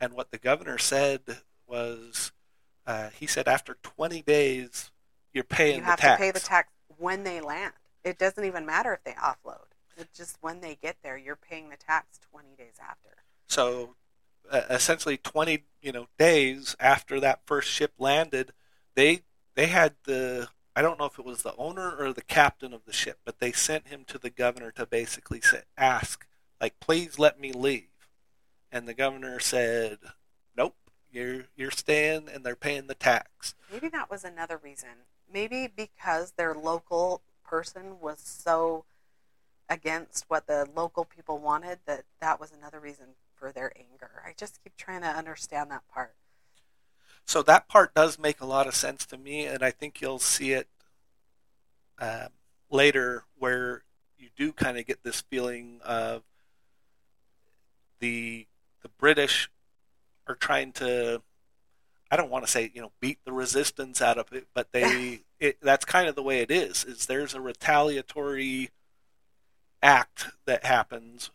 And 0.00 0.12
what 0.14 0.30
the 0.30 0.38
governor 0.38 0.78
said 0.78 1.22
was 1.66 2.32
uh, 2.86 3.10
he 3.10 3.26
said 3.26 3.48
after 3.48 3.76
20 3.82 4.22
days 4.22 4.90
you're 5.32 5.44
paying 5.44 5.76
you 5.76 5.80
the 5.80 5.86
have 5.86 5.98
tax. 5.98 6.20
to 6.20 6.24
pay 6.24 6.30
the 6.30 6.40
tax 6.40 6.68
when 6.98 7.24
they 7.24 7.40
land. 7.40 7.72
It 8.04 8.18
doesn't 8.18 8.44
even 8.44 8.66
matter 8.66 8.92
if 8.92 9.02
they 9.04 9.12
offload. 9.12 9.66
It's 9.96 10.16
just 10.16 10.36
when 10.40 10.60
they 10.60 10.76
get 10.80 10.96
there, 11.02 11.16
you're 11.16 11.36
paying 11.36 11.70
the 11.70 11.76
tax 11.76 12.18
20 12.30 12.54
days 12.56 12.74
after. 12.80 13.10
So 13.48 13.94
uh, 14.50 14.62
essentially 14.68 15.16
20 15.16 15.64
you 15.80 15.92
know 15.92 16.06
days 16.18 16.76
after 16.78 17.20
that 17.20 17.40
first 17.46 17.70
ship 17.70 17.92
landed, 17.98 18.52
they 18.94 19.22
they 19.54 19.66
had 19.66 19.94
the 20.04 20.48
I 20.76 20.82
don't 20.82 20.98
know 20.98 21.06
if 21.06 21.18
it 21.18 21.24
was 21.24 21.42
the 21.42 21.54
owner 21.56 21.94
or 21.96 22.12
the 22.12 22.22
captain 22.22 22.72
of 22.72 22.84
the 22.84 22.92
ship, 22.92 23.20
but 23.24 23.38
they 23.38 23.52
sent 23.52 23.88
him 23.88 24.04
to 24.08 24.18
the 24.18 24.30
governor 24.30 24.72
to 24.72 24.86
basically 24.86 25.40
say, 25.40 25.62
ask 25.76 26.26
like 26.60 26.80
please 26.80 27.18
let 27.18 27.38
me 27.38 27.52
leave. 27.52 27.88
And 28.72 28.88
the 28.88 28.94
governor 28.94 29.38
said, 29.38 29.98
"Nope, 30.56 30.74
you're 31.12 31.42
you're 31.54 31.70
staying 31.70 32.28
and 32.32 32.44
they're 32.44 32.56
paying 32.56 32.86
the 32.86 32.94
tax." 32.94 33.54
Maybe 33.70 33.88
that 33.88 34.10
was 34.10 34.24
another 34.24 34.56
reason. 34.56 35.04
Maybe 35.30 35.68
because 35.68 36.32
their 36.32 36.54
local 36.54 37.22
person 37.44 38.00
was 38.00 38.18
so 38.18 38.84
against 39.68 40.24
what 40.28 40.46
the 40.46 40.68
local 40.74 41.04
people 41.04 41.38
wanted 41.38 41.80
that 41.86 42.04
that 42.20 42.40
was 42.40 42.50
another 42.50 42.80
reason 42.80 43.08
for 43.34 43.52
their 43.52 43.72
anger. 43.76 44.22
I 44.26 44.32
just 44.36 44.62
keep 44.62 44.76
trying 44.76 45.02
to 45.02 45.08
understand 45.08 45.70
that 45.70 45.86
part. 45.92 46.14
So 47.26 47.42
that 47.42 47.68
part 47.68 47.94
does 47.94 48.18
make 48.18 48.40
a 48.40 48.46
lot 48.46 48.66
of 48.66 48.74
sense 48.74 49.06
to 49.06 49.18
me, 49.18 49.46
and 49.46 49.62
I 49.62 49.70
think 49.70 50.00
you'll 50.00 50.18
see 50.18 50.52
it 50.52 50.68
um, 51.98 52.28
later 52.70 53.24
where 53.38 53.82
you 54.18 54.28
do 54.36 54.52
kind 54.52 54.78
of 54.78 54.86
get 54.86 55.02
this 55.02 55.22
feeling 55.22 55.80
of 55.84 56.22
the 58.00 58.46
the 58.82 58.88
British 58.98 59.50
are 60.26 60.34
trying 60.34 60.72
to. 60.72 61.22
I 62.10 62.16
don't 62.16 62.30
want 62.30 62.44
to 62.44 62.50
say 62.50 62.70
you 62.74 62.82
know 62.82 62.92
beat 63.00 63.18
the 63.24 63.32
resistance 63.32 64.02
out 64.02 64.18
of 64.18 64.32
it, 64.32 64.46
but 64.54 64.72
they 64.72 65.22
it, 65.40 65.58
that's 65.62 65.84
kind 65.84 66.08
of 66.08 66.14
the 66.14 66.22
way 66.22 66.40
it 66.40 66.50
is. 66.50 66.84
Is 66.84 67.06
there's 67.06 67.34
a 67.34 67.40
retaliatory 67.40 68.70
act 69.82 70.26
that 70.46 70.64
happens 70.64 71.30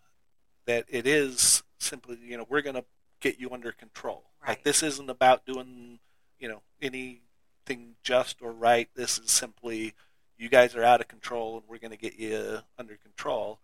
that 0.66 0.86
it 0.88 1.08
is 1.08 1.64
simply 1.80 2.18
you 2.24 2.38
know 2.38 2.46
we're 2.48 2.62
going 2.62 2.76
to 2.76 2.86
get 3.20 3.40
you 3.40 3.50
under 3.52 3.72
control. 3.72 4.29
Right. 4.42 4.50
Like 4.50 4.64
this 4.64 4.84
isn't 4.84 5.10
about 5.10 5.46
doing 5.46 6.00
you 6.40 6.48
know 6.48 6.62
anything 6.82 7.96
just 8.04 8.38
or 8.42 8.52
right. 8.52 8.90
This 8.96 9.18
is 9.20 9.32
simply 9.32 9.94
you 10.38 10.50
guys 10.50 10.76
are 10.76 10.84
out 10.84 11.02
of 11.02 11.08
control 11.08 11.56
and 11.58 11.64
we're 11.68 11.78
going 11.80 11.92
to 11.92 11.98
get 11.98 12.18
you 12.18 12.60
under 12.78 12.96
control. 12.96 13.60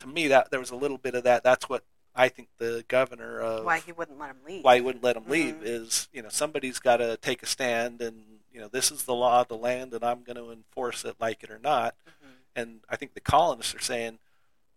To 0.00 0.06
me, 0.06 0.28
that 0.28 0.50
there 0.50 0.60
was 0.60 0.70
a 0.70 0.76
little 0.76 0.98
bit 0.98 1.14
of 1.14 1.24
that. 1.24 1.42
That's 1.42 1.68
what 1.68 1.84
I 2.14 2.28
think 2.28 2.48
the 2.58 2.84
governor 2.88 3.40
of 3.40 3.64
Why 3.64 3.78
he 3.80 3.90
wouldn't 3.92 4.18
let 4.18 4.30
him 4.30 4.36
leave. 4.46 4.64
why 4.64 4.76
he 4.76 4.80
wouldn't 4.80 5.02
let 5.04 5.16
him 5.16 5.24
leave 5.28 5.54
Mhm. 5.56 5.62
is 5.64 6.08
you 6.12 6.22
know 6.22 6.28
somebody's 6.28 6.78
got 6.78 6.98
to 6.98 7.16
take 7.16 7.42
a 7.42 7.46
stand 7.46 8.00
and 8.02 8.40
you 8.52 8.60
know 8.60 8.68
this 8.68 8.90
is 8.92 9.04
the 9.04 9.14
law 9.14 9.40
of 9.40 9.48
the 9.48 9.56
land 9.56 9.94
and 9.94 10.04
I'm 10.04 10.22
going 10.22 10.36
to 10.36 10.50
enforce 10.52 11.04
it 11.04 11.16
like 11.20 11.42
it 11.42 11.50
or 11.50 11.58
not. 11.58 11.94
Mhm. 12.06 12.28
And 12.54 12.80
I 12.88 12.96
think 12.96 13.14
the 13.14 13.20
colonists 13.20 13.74
are 13.74 13.80
saying 13.80 14.18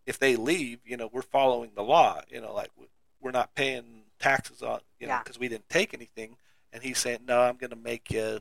if 0.05 0.17
they 0.17 0.35
leave, 0.35 0.79
you 0.85 0.95
know, 0.97 1.07
we're 1.07 1.21
following 1.21 1.71
the 1.75 1.83
law. 1.83 2.21
You 2.29 2.39
know, 2.41 2.53
like 2.53 2.71
we're 3.19 3.31
not 3.31 3.53
paying 3.55 4.03
taxes 4.29 4.61
on 4.61 4.79
you 4.99 5.07
know 5.07 5.13
Yeah. 5.13 5.23
because 5.23 5.39
we 5.39 5.47
didn't 5.47 5.69
take 5.69 5.93
anything. 5.93 6.37
And 6.73 6.83
he's 6.83 6.97
saying 6.99 7.19
no, 7.25 7.41
I'm 7.41 7.55
going 7.55 7.69
to 7.69 7.75
make 7.91 8.11
you, 8.11 8.39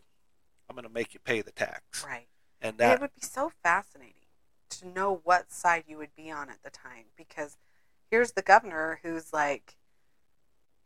I'm 0.68 0.74
going 0.74 0.88
to 0.88 0.92
make 0.92 1.14
you 1.14 1.20
pay 1.20 1.40
the 1.40 1.52
tax. 1.52 2.04
Right. 2.04 2.26
And 2.60 2.70
And 2.70 2.78
that 2.78 2.94
it 2.94 3.00
would 3.00 3.14
be 3.14 3.26
so 3.38 3.52
fascinating 3.62 4.28
to 4.70 4.88
know 4.88 5.20
what 5.22 5.52
side 5.52 5.84
you 5.86 5.96
would 5.98 6.14
be 6.16 6.30
on 6.30 6.50
at 6.50 6.62
the 6.64 6.70
time 6.70 7.06
because 7.16 7.56
here's 8.10 8.32
the 8.32 8.42
governor 8.42 8.98
who's 9.02 9.32
like, 9.32 9.76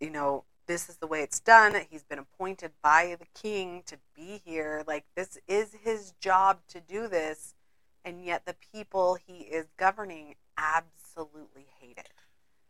you 0.01 0.11
know, 0.11 0.45
this 0.67 0.89
is 0.91 0.97
the 0.97 1.07
way 1.07 1.23
it's 1.23 1.41
done. 1.41 1.75
He's 1.89 2.05
been 2.05 2.19
appointed 2.19 2.73
by 2.83 3.17
the 3.19 3.27
king 3.41 3.83
to 3.87 3.97
be 4.15 4.43
here. 4.45 4.85
Like, 4.87 5.05
this 5.17 5.39
is 5.49 5.75
his 5.83 6.13
job 6.21 6.59
to 6.69 6.81
do 6.81 7.09
this. 7.09 7.55
And 8.05 8.23
yet, 8.25 8.45
the 8.47 8.57
people 8.73 9.17
he 9.27 9.39
is 9.45 9.67
governing 9.79 10.35
absolutely 10.59 11.67
hate 11.81 11.97
it. 11.99 12.11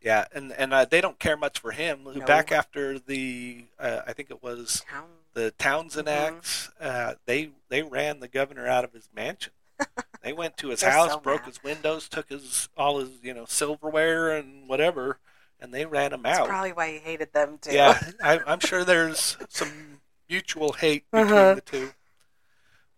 Yeah, 0.01 0.25
and 0.33 0.51
and 0.53 0.73
uh, 0.73 0.85
they 0.85 1.01
don't 1.01 1.19
care 1.19 1.35
much 1.35 1.59
for 1.59 1.71
him. 1.71 2.03
No. 2.05 2.25
Back 2.25 2.51
after 2.51 2.97
the, 2.99 3.65
uh, 3.77 4.01
I 4.07 4.13
think 4.13 4.31
it 4.31 4.41
was 4.41 4.83
Town. 4.89 5.07
the 5.33 5.51
Townshend 5.51 6.07
Mhm. 6.07 6.11
Acts, 6.37 6.69
uh, 6.79 7.15
they 7.25 7.51
they 7.67 7.81
ran 7.83 8.19
the 8.21 8.27
governor 8.29 8.65
out 8.67 8.83
of 8.85 8.93
his 8.93 9.09
mansion. 9.13 9.51
they 10.23 10.31
went 10.33 10.55
to 10.57 10.69
his 10.69 10.81
house, 10.83 11.11
so 11.13 11.19
broke 11.19 11.41
mad. 11.41 11.47
his 11.49 11.63
windows, 11.63 12.07
took 12.07 12.29
his 12.29 12.69
all 12.77 12.99
his 12.99 13.09
you 13.21 13.33
know 13.33 13.43
silverware 13.45 14.31
and 14.37 14.69
whatever, 14.69 15.19
and 15.59 15.73
they 15.73 15.85
ran 15.85 16.13
him 16.13 16.23
That's 16.23 16.39
out. 16.39 16.47
probably 16.47 16.71
why 16.71 16.91
he 16.93 16.97
hated 16.99 17.33
them, 17.33 17.57
too. 17.59 17.73
Yeah, 17.73 17.99
I, 18.23 18.39
I'm 18.47 18.59
sure 18.61 18.85
there's 18.85 19.35
some 19.49 19.99
mutual 20.29 20.73
hate 20.73 21.11
between 21.11 21.33
Uh-huh. 21.33 21.55
the 21.55 21.61
two. 21.61 21.91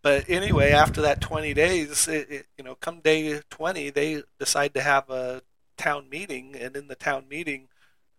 But 0.03 0.25
anyway, 0.29 0.71
after 0.71 1.01
that 1.01 1.21
20 1.21 1.53
days, 1.53 2.07
it, 2.07 2.29
it, 2.31 2.45
you 2.57 2.63
know, 2.63 2.73
come 2.75 3.01
day 3.01 3.39
20, 3.51 3.91
they 3.91 4.23
decide 4.39 4.73
to 4.73 4.81
have 4.81 5.09
a 5.11 5.43
town 5.81 6.09
meeting, 6.09 6.55
and 6.55 6.75
in 6.75 6.87
the 6.87 6.95
town 6.95 7.27
meeting, 7.27 7.67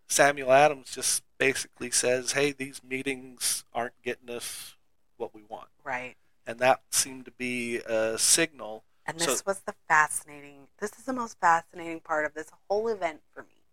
Samuel 0.08 0.52
Adams 0.52 0.90
just 0.94 1.22
basically 1.38 1.90
says, 1.90 2.32
"Hey, 2.32 2.52
these 2.52 2.82
meetings 2.82 3.64
aren't 3.72 4.00
getting 4.02 4.30
us 4.30 4.76
what 5.16 5.34
we 5.34 5.42
want," 5.42 5.70
Right. 5.82 6.16
and 6.46 6.58
that 6.58 6.82
seemed 6.90 7.24
to 7.26 7.30
be 7.30 7.76
a 7.78 8.18
signal. 8.18 8.84
And 9.06 9.20
So- 9.20 9.26
this 9.32 9.46
was 9.46 9.60
the 9.60 9.74
fascinating. 9.88 10.68
This 10.78 10.98
is 10.98 11.04
the 11.04 11.12
most 11.12 11.38
fascinating 11.40 12.00
part 12.00 12.24
of 12.24 12.34
this 12.34 12.50
whole 12.68 12.88
event 12.88 13.22
for 13.32 13.42
me, 13.42 13.64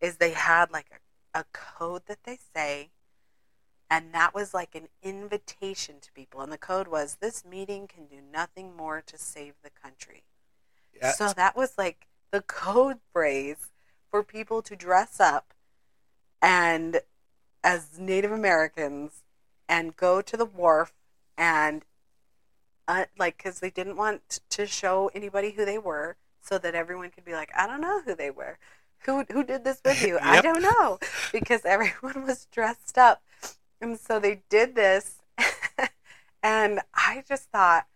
is 0.00 0.16
they 0.16 0.32
had 0.32 0.70
like 0.70 0.90
a, 0.90 1.40
a 1.40 1.44
code 1.52 2.06
that 2.06 2.24
they 2.24 2.38
say, 2.54 2.90
and 3.90 4.12
that 4.14 4.34
was 4.34 4.54
like 4.54 4.74
an 4.74 4.88
invitation 5.02 6.00
to 6.00 6.12
people. 6.12 6.40
And 6.40 6.52
the 6.52 6.58
code 6.58 6.88
was, 6.88 7.16
"This 7.16 7.44
meeting 7.44 7.86
can 7.86 8.06
do 8.06 8.20
nothing 8.20 8.74
more 8.74 9.00
to 9.02 9.18
save 9.18 9.54
the 9.62 9.70
country." 9.70 10.24
Yeah, 10.92 11.12
So 11.12 11.32
that 11.32 11.56
was 11.56 11.76
like 11.76 12.06
the 12.34 12.42
code 12.42 12.98
phrase 13.12 13.70
for 14.10 14.24
people 14.24 14.60
to 14.60 14.74
dress 14.74 15.20
up 15.20 15.54
and 16.42 17.00
as 17.62 17.96
Native 17.96 18.32
Americans 18.32 19.22
and 19.68 19.96
go 19.96 20.20
to 20.20 20.36
the 20.36 20.44
wharf 20.44 20.92
and 21.38 21.84
uh, 22.88 23.04
like 23.16 23.36
because 23.36 23.60
they 23.60 23.70
didn't 23.70 23.96
want 23.96 24.40
to 24.50 24.66
show 24.66 25.12
anybody 25.14 25.52
who 25.52 25.64
they 25.64 25.78
were 25.78 26.16
so 26.40 26.58
that 26.58 26.74
everyone 26.74 27.10
could 27.10 27.24
be 27.24 27.34
like 27.34 27.52
I 27.56 27.68
don't 27.68 27.80
know 27.80 28.02
who 28.02 28.16
they 28.16 28.32
were. 28.32 28.58
Who 29.06 29.24
who 29.30 29.44
did 29.44 29.62
this 29.62 29.80
with 29.84 30.02
you? 30.02 30.18
I 30.20 30.40
don't 30.46 30.60
know. 30.60 30.98
Because 31.30 31.64
everyone 31.64 32.26
was 32.26 32.48
dressed 32.50 32.98
up. 32.98 33.22
And 33.80 33.96
so 33.96 34.18
they 34.18 34.42
did 34.48 34.74
this. 34.74 35.22
And 36.44 36.80
I 36.94 37.24
just 37.26 37.44
thought 37.44 37.86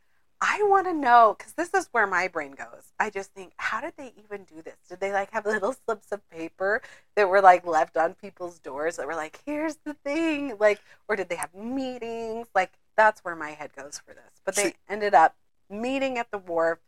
I 0.40 0.62
want 0.62 0.86
to 0.86 0.94
know 0.94 1.34
because 1.36 1.54
this 1.54 1.74
is 1.74 1.88
where 1.90 2.06
my 2.06 2.28
brain 2.28 2.52
goes. 2.52 2.92
I 2.98 3.10
just 3.10 3.32
think, 3.32 3.52
how 3.56 3.80
did 3.80 3.94
they 3.96 4.12
even 4.22 4.44
do 4.44 4.62
this? 4.62 4.76
Did 4.88 5.00
they 5.00 5.12
like 5.12 5.32
have 5.32 5.46
little 5.46 5.74
slips 5.84 6.12
of 6.12 6.28
paper 6.30 6.80
that 7.16 7.28
were 7.28 7.40
like 7.40 7.66
left 7.66 7.96
on 7.96 8.14
people's 8.14 8.58
doors 8.58 8.96
that 8.96 9.06
were 9.06 9.16
like, 9.16 9.40
here's 9.44 9.76
the 9.84 9.94
thing? 9.94 10.54
Like, 10.58 10.80
or 11.08 11.16
did 11.16 11.28
they 11.28 11.36
have 11.36 11.54
meetings? 11.54 12.46
Like, 12.54 12.72
that's 12.96 13.24
where 13.24 13.36
my 13.36 13.50
head 13.50 13.70
goes 13.74 13.98
for 13.98 14.14
this. 14.14 14.40
But 14.44 14.54
they 14.54 14.74
ended 14.88 15.14
up 15.14 15.36
meeting 15.68 16.18
at 16.18 16.30
the 16.30 16.38
wharf, 16.38 16.78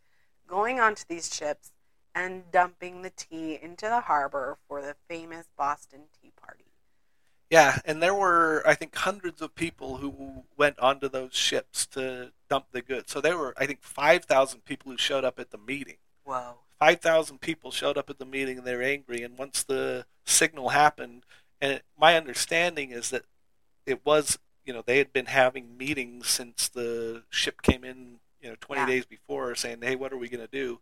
going 0.47 0.79
onto 0.79 1.03
these 1.07 1.33
ships, 1.33 1.71
and 2.15 2.49
dumping 2.51 3.01
the 3.01 3.11
tea 3.11 3.57
into 3.61 3.85
the 3.85 4.01
harbor 4.01 4.57
for 4.67 4.81
the 4.81 4.95
famous 5.07 5.47
Boston 5.57 6.01
Tea 6.21 6.31
Party. 6.41 6.70
Yeah, 7.51 7.79
and 7.83 8.01
there 8.01 8.15
were, 8.15 8.63
I 8.65 8.75
think, 8.75 8.95
hundreds 8.95 9.41
of 9.41 9.53
people 9.55 9.97
who 9.97 10.45
went 10.57 10.79
onto 10.79 11.09
those 11.09 11.35
ships 11.35 11.85
to 11.87 12.31
dump 12.49 12.67
the 12.71 12.81
goods. 12.81 13.11
So 13.11 13.19
there 13.19 13.37
were, 13.37 13.53
I 13.57 13.65
think, 13.65 13.83
5,000 13.83 14.63
people 14.63 14.89
who 14.89 14.97
showed 14.97 15.25
up 15.25 15.37
at 15.37 15.51
the 15.51 15.57
meeting. 15.57 15.97
Whoa. 16.23 16.59
5,000 16.79 17.41
people 17.41 17.69
showed 17.69 17.97
up 17.97 18.09
at 18.09 18.19
the 18.19 18.25
meeting 18.25 18.57
and 18.57 18.65
they 18.65 18.75
were 18.75 18.81
angry. 18.81 19.21
And 19.21 19.37
once 19.37 19.63
the 19.63 20.05
signal 20.25 20.69
happened, 20.69 21.25
and 21.59 21.81
my 21.99 22.15
understanding 22.15 22.91
is 22.91 23.09
that 23.09 23.23
it 23.85 24.05
was, 24.05 24.39
you 24.65 24.71
know, 24.71 24.81
they 24.85 24.97
had 24.97 25.11
been 25.11 25.25
having 25.25 25.77
meetings 25.77 26.29
since 26.29 26.69
the 26.69 27.23
ship 27.29 27.61
came 27.61 27.83
in, 27.83 28.19
you 28.41 28.49
know, 28.49 28.55
20 28.61 28.81
Yeah. 28.81 28.87
days 28.87 29.05
before 29.05 29.55
saying, 29.55 29.79
hey, 29.81 29.97
what 29.97 30.13
are 30.13 30.17
we 30.17 30.29
going 30.29 30.39
to 30.39 30.47
do? 30.47 30.79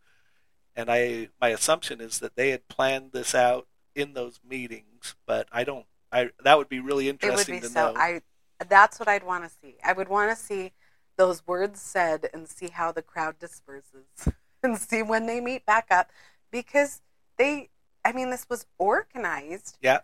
And 0.76 0.88
I, 0.88 1.30
my 1.40 1.48
assumption 1.48 2.00
is 2.00 2.20
that 2.20 2.36
they 2.36 2.50
had 2.50 2.68
planned 2.68 3.10
this 3.10 3.34
out 3.34 3.66
in 3.96 4.14
those 4.14 4.38
meetings, 4.48 5.16
but 5.26 5.48
I 5.50 5.64
don't, 5.64 5.86
I, 6.12 6.30
that 6.44 6.58
would 6.58 6.68
be 6.68 6.80
really 6.80 7.08
interesting 7.08 7.54
It 7.54 7.60
would 7.60 7.62
be 7.62 7.66
to 7.66 7.72
so. 7.72 7.92
know. 7.92 7.98
I. 7.98 8.22
That's 8.68 8.98
what 8.98 9.08
I'd 9.08 9.24
want 9.24 9.44
to 9.44 9.50
see. 9.50 9.76
I 9.82 9.92
would 9.92 10.08
want 10.08 10.30
to 10.30 10.36
see 10.36 10.72
those 11.16 11.46
words 11.46 11.80
said 11.80 12.28
and 12.34 12.46
see 12.48 12.68
how 12.68 12.92
the 12.92 13.02
crowd 13.02 13.38
disperses 13.38 14.06
and 14.62 14.78
see 14.78 15.02
when 15.02 15.26
they 15.26 15.40
meet 15.40 15.64
back 15.66 15.86
up 15.90 16.10
because 16.50 17.00
they. 17.38 17.70
I 18.04 18.12
mean, 18.12 18.30
this 18.30 18.46
was 18.48 18.66
organized, 18.78 19.76
yeah. 19.82 20.00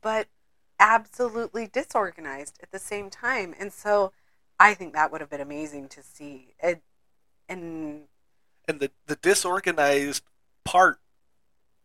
but 0.00 0.28
absolutely 0.80 1.66
disorganized 1.66 2.58
at 2.62 2.70
the 2.70 2.78
same 2.78 3.10
time, 3.10 3.54
and 3.58 3.72
so 3.72 4.12
I 4.58 4.72
think 4.74 4.94
that 4.94 5.12
would 5.12 5.20
have 5.20 5.30
been 5.30 5.40
amazing 5.40 5.88
to 5.90 6.02
see. 6.02 6.54
It, 6.62 6.82
and 7.48 8.04
and 8.66 8.80
the 8.80 8.90
the 9.06 9.16
disorganized 9.16 10.22
part 10.64 10.98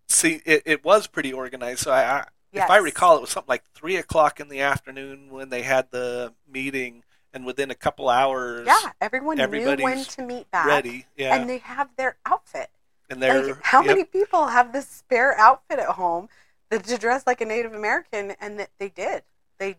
see 0.08 0.42
it, 0.46 0.64
it 0.66 0.84
was 0.84 1.08
pretty 1.08 1.32
organized 1.32 1.80
so 1.82 1.92
I 1.92 2.26
Yes. 2.52 2.66
if 2.66 2.70
I 2.72 2.78
recall, 2.78 3.18
it 3.18 3.22
was 3.22 3.30
something 3.30 3.50
like 3.50 3.64
three 3.74 3.96
o'clock 3.96 4.40
in 4.40 4.50
the 4.50 4.60
afternoon 4.62 5.30
when 5.30 5.50
they 5.50 5.62
had 5.62 5.90
the 5.92 6.34
meeting, 6.52 7.04
and 7.34 7.46
within 7.46 7.72
a 7.72 7.76
couple 7.76 8.10
hours, 8.10 8.68
Yeah, 8.68 8.92
everyone 9.00 9.38
knew 9.38 9.48
when 9.84 10.04
to 10.04 10.22
meet 10.22 10.52
back. 10.52 10.66
ready. 10.66 11.06
Yeah, 11.16 11.36
And 11.36 11.50
they 11.50 11.60
have 11.60 11.90
their 11.96 12.18
outfit. 12.26 12.70
and 13.10 13.22
they're 13.22 13.44
Like, 13.54 13.64
how 13.64 13.80
yep. 13.82 13.88
many 13.88 14.04
people 14.04 14.48
have 14.48 14.74
this 14.74 14.88
spare 14.88 15.38
outfit 15.40 15.80
at 15.80 15.90
home 15.90 16.28
that 16.70 16.84
to 16.86 16.98
dress 16.98 17.26
like 17.28 17.40
a 17.42 17.46
Native 17.46 17.74
American? 17.74 18.32
And 18.40 18.60
that 18.60 18.70
they 18.80 18.90
did. 18.90 19.24
They 19.58 19.78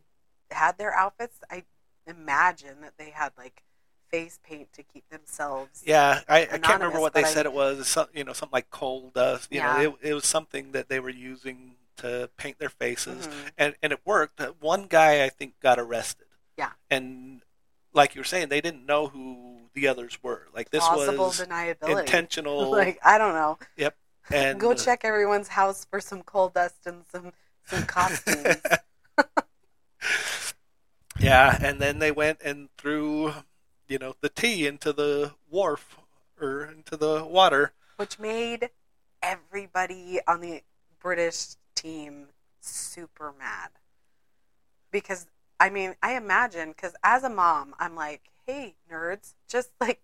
had 0.50 0.78
their 0.78 0.94
outfits. 0.94 1.38
I 1.50 1.64
imagine 2.06 2.80
that 2.82 2.94
they 2.98 3.10
had 3.10 3.32
like 3.38 3.62
face 4.10 4.38
paint 4.42 4.72
to 4.74 4.82
keep 4.82 5.08
themselves. 5.10 5.82
Yeah, 5.86 6.20
I, 6.28 6.42
I 6.42 6.46
can't 6.58 6.80
remember 6.80 7.00
what 7.00 7.14
they 7.14 7.24
I- 7.24 7.28
said 7.28 7.46
it 7.46 7.52
was. 7.52 7.86
Some, 7.88 8.06
you 8.14 8.24
know, 8.24 8.32
something 8.32 8.52
like 8.54 8.70
coal 8.70 9.10
dust. 9.14 9.48
You 9.50 9.60
Yeah. 9.60 9.72
know, 9.82 9.96
it, 10.02 10.08
it 10.10 10.14
was 10.14 10.26
something 10.26 10.72
that 10.72 10.88
they 10.88 11.00
were 11.00 11.08
using 11.10 11.76
to 11.98 12.30
paint 12.36 12.58
their 12.58 12.68
faces, 12.70 13.26
Mhm. 13.26 13.50
and 13.58 13.76
and 13.82 13.92
it 13.92 14.00
worked. 14.04 14.40
Uh, 14.40 14.52
One 14.60 14.86
guy 14.86 15.24
I 15.24 15.28
think 15.28 15.58
got 15.60 15.78
arrested. 15.78 16.26
Yeah. 16.56 16.72
and 16.90 17.42
like 17.94 18.14
you 18.14 18.20
were 18.20 18.24
saying, 18.24 18.48
they 18.48 18.60
didn't 18.60 18.86
know 18.86 19.08
who 19.08 19.68
the 19.74 19.86
others 19.88 20.22
were. 20.22 20.48
Like 20.54 20.70
this 20.70 20.86
Plausible 20.86 21.26
was 21.26 21.40
deniability. 21.40 22.00
intentional. 22.00 22.70
like 22.82 22.98
I 23.04 23.18
don't 23.18 23.34
know. 23.34 23.58
Yep. 23.76 23.96
And 24.30 24.60
Go 24.60 24.72
check 24.74 25.04
everyone's 25.04 25.48
house 25.48 25.84
for 25.84 26.00
some 26.00 26.22
coal 26.22 26.48
dust 26.48 26.86
and 26.86 27.04
some 27.10 27.32
some 27.66 27.84
costumes. 27.86 28.56
Yeah, 31.18 31.56
and 31.60 31.80
then 31.80 31.98
they 31.98 32.10
went 32.10 32.40
and 32.42 32.68
threw, 32.78 33.32
you 33.86 33.98
know, 33.98 34.14
the 34.20 34.28
tea 34.28 34.66
into 34.66 34.92
the 34.92 35.34
wharf 35.48 35.98
or 36.40 36.64
into 36.64 36.96
the 36.96 37.24
water. 37.24 37.72
which 37.96 38.18
made 38.18 38.70
everybody 39.22 40.18
on 40.26 40.40
the 40.40 40.62
British 40.98 41.54
team 41.74 42.28
super 42.60 43.32
mad. 43.38 43.70
Because, 44.90 45.26
I 45.58 45.70
mean, 45.70 45.94
I 46.02 46.16
imagine, 46.16 46.70
because 46.70 46.94
as 47.02 47.24
a 47.24 47.30
mom, 47.30 47.74
I'm 47.78 47.94
like, 47.94 48.30
hey, 48.46 48.76
nerds, 48.90 49.34
just 49.48 49.70
like 49.80 50.00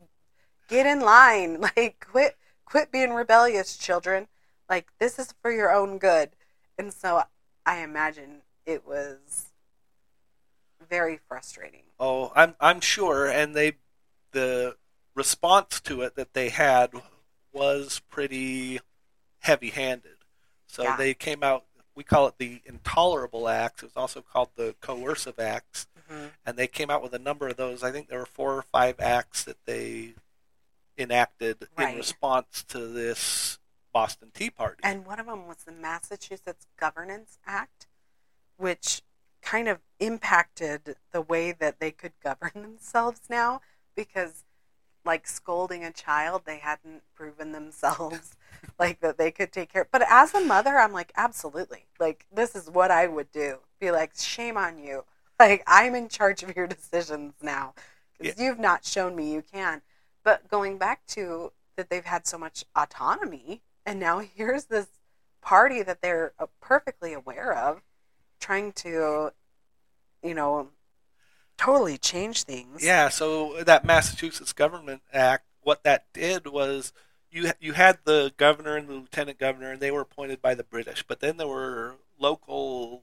get 0.68 0.86
in 0.86 1.00
line. 1.00 1.60
Like, 1.76 2.06
quit, 2.10 2.36
quit 2.64 2.90
being 2.90 3.12
rebellious, 3.12 3.76
children. 3.76 4.28
Like, 4.68 4.88
this 4.98 5.18
is 5.18 5.34
for 5.42 5.50
your 5.50 5.72
own 5.72 5.98
good. 5.98 6.30
And 6.78 6.92
so 6.92 7.22
I 7.66 7.82
imagine 7.82 8.42
it 8.64 8.86
was 8.86 9.52
very 10.88 11.18
frustrating. 11.28 11.82
Oh, 11.98 12.32
I'm 12.34 12.54
I'm 12.60 12.80
sure, 12.80 13.26
and 13.26 13.54
they 13.54 13.72
the 14.32 14.76
response 15.14 15.80
to 15.80 16.02
it 16.02 16.14
that 16.14 16.34
they 16.34 16.48
had 16.50 16.92
was 17.52 18.00
pretty 18.08 18.80
heavy-handed. 19.40 20.17
So 20.68 20.84
Yeah. 20.84 20.96
they 20.96 21.14
came 21.14 21.42
out. 21.42 21.64
We 21.94 22.04
call 22.04 22.28
it 22.28 22.38
the 22.38 22.62
intolerable 22.64 23.48
acts. 23.48 23.82
It 23.82 23.86
was 23.86 23.96
also 23.96 24.22
called 24.22 24.50
the 24.54 24.76
coercive 24.80 25.40
acts, 25.40 25.88
Mhm. 26.08 26.32
and 26.46 26.56
they 26.56 26.68
came 26.68 26.90
out 26.90 27.02
with 27.02 27.12
a 27.12 27.18
number 27.18 27.48
of 27.48 27.56
those. 27.56 27.82
I 27.82 27.90
think 27.90 28.08
there 28.08 28.20
were 28.20 28.26
four 28.26 28.54
or 28.54 28.62
five 28.62 29.00
acts 29.00 29.42
that 29.44 29.64
they 29.64 30.14
enacted 30.96 31.68
Right. 31.76 31.90
in 31.92 31.96
response 31.96 32.62
to 32.64 32.86
this 32.86 33.58
Boston 33.92 34.30
Tea 34.30 34.50
Party. 34.50 34.80
And 34.84 35.04
one 35.06 35.18
of 35.18 35.26
them 35.26 35.46
was 35.48 35.64
the 35.64 35.72
Massachusetts 35.72 36.66
Governance 36.76 37.38
Act, 37.46 37.88
which 38.56 39.02
kind 39.40 39.68
of 39.68 39.80
impacted 39.98 40.96
the 41.10 41.22
way 41.22 41.52
that 41.52 41.80
they 41.80 41.90
could 41.90 42.18
govern 42.20 42.52
themselves 42.62 43.22
now 43.28 43.60
because 43.94 44.44
like 45.08 45.26
scolding 45.26 45.82
a 45.84 45.90
child 45.90 46.42
they 46.44 46.58
hadn't 46.58 47.02
proven 47.14 47.50
themselves 47.50 48.36
like 48.78 49.00
that 49.00 49.16
they 49.16 49.30
could 49.30 49.50
take 49.50 49.72
care 49.72 49.88
but 49.90 50.02
as 50.06 50.34
a 50.34 50.40
mother 50.40 50.76
i'm 50.76 50.92
like 50.92 51.10
absolutely. 51.16 51.86
Like 51.98 52.26
this 52.30 52.54
is 52.54 52.70
what 52.70 52.90
i 52.90 53.06
would 53.06 53.32
do. 53.32 53.58
Be 53.80 53.90
like 53.90 54.12
shame 54.14 54.58
on 54.58 54.78
you. 54.78 55.04
Like 55.40 55.64
i'm 55.66 55.94
in 55.94 56.08
charge 56.08 56.42
of 56.42 56.54
your 56.54 56.66
decisions 56.78 57.32
now. 57.42 57.74
Because 58.18 58.38
you've 58.38 58.58
not 58.58 58.84
shown 58.84 59.16
me 59.16 59.32
you 59.32 59.42
can. 59.42 59.80
But 60.22 60.48
going 60.48 60.76
back 60.76 61.06
to 61.08 61.52
that 61.76 61.88
they've 61.88 62.04
had 62.04 62.26
so 62.26 62.36
much 62.36 62.64
autonomy 62.76 63.62
and 63.86 63.98
now 63.98 64.18
here's 64.36 64.66
this 64.66 64.88
party 65.40 65.82
that 65.82 66.02
they're 66.02 66.34
uh, 66.38 66.46
perfectly 66.60 67.14
aware 67.14 67.54
of 67.54 67.80
trying 68.40 68.72
to 68.72 69.32
you 70.22 70.34
know 70.34 70.68
totally 71.58 71.98
change 71.98 72.44
things 72.44 72.82
Yeah, 72.82 73.08
so 73.10 73.62
that 73.64 73.84
Massachusetts 73.84 74.52
Government 74.52 75.02
Act, 75.12 75.44
what 75.62 75.82
that 75.84 76.06
did 76.14 76.46
was 76.46 76.92
you 77.30 77.50
you 77.60 77.74
had 77.74 77.98
the 78.04 78.32
governor 78.38 78.76
and 78.76 78.88
the 78.88 78.94
lieutenant 78.94 79.38
governor, 79.38 79.72
and 79.72 79.80
they 79.80 79.90
were 79.90 80.00
appointed 80.00 80.40
by 80.40 80.54
the 80.54 80.64
British. 80.64 81.02
But 81.02 81.20
then 81.20 81.36
there 81.36 81.46
were 81.48 81.96
local 82.18 83.02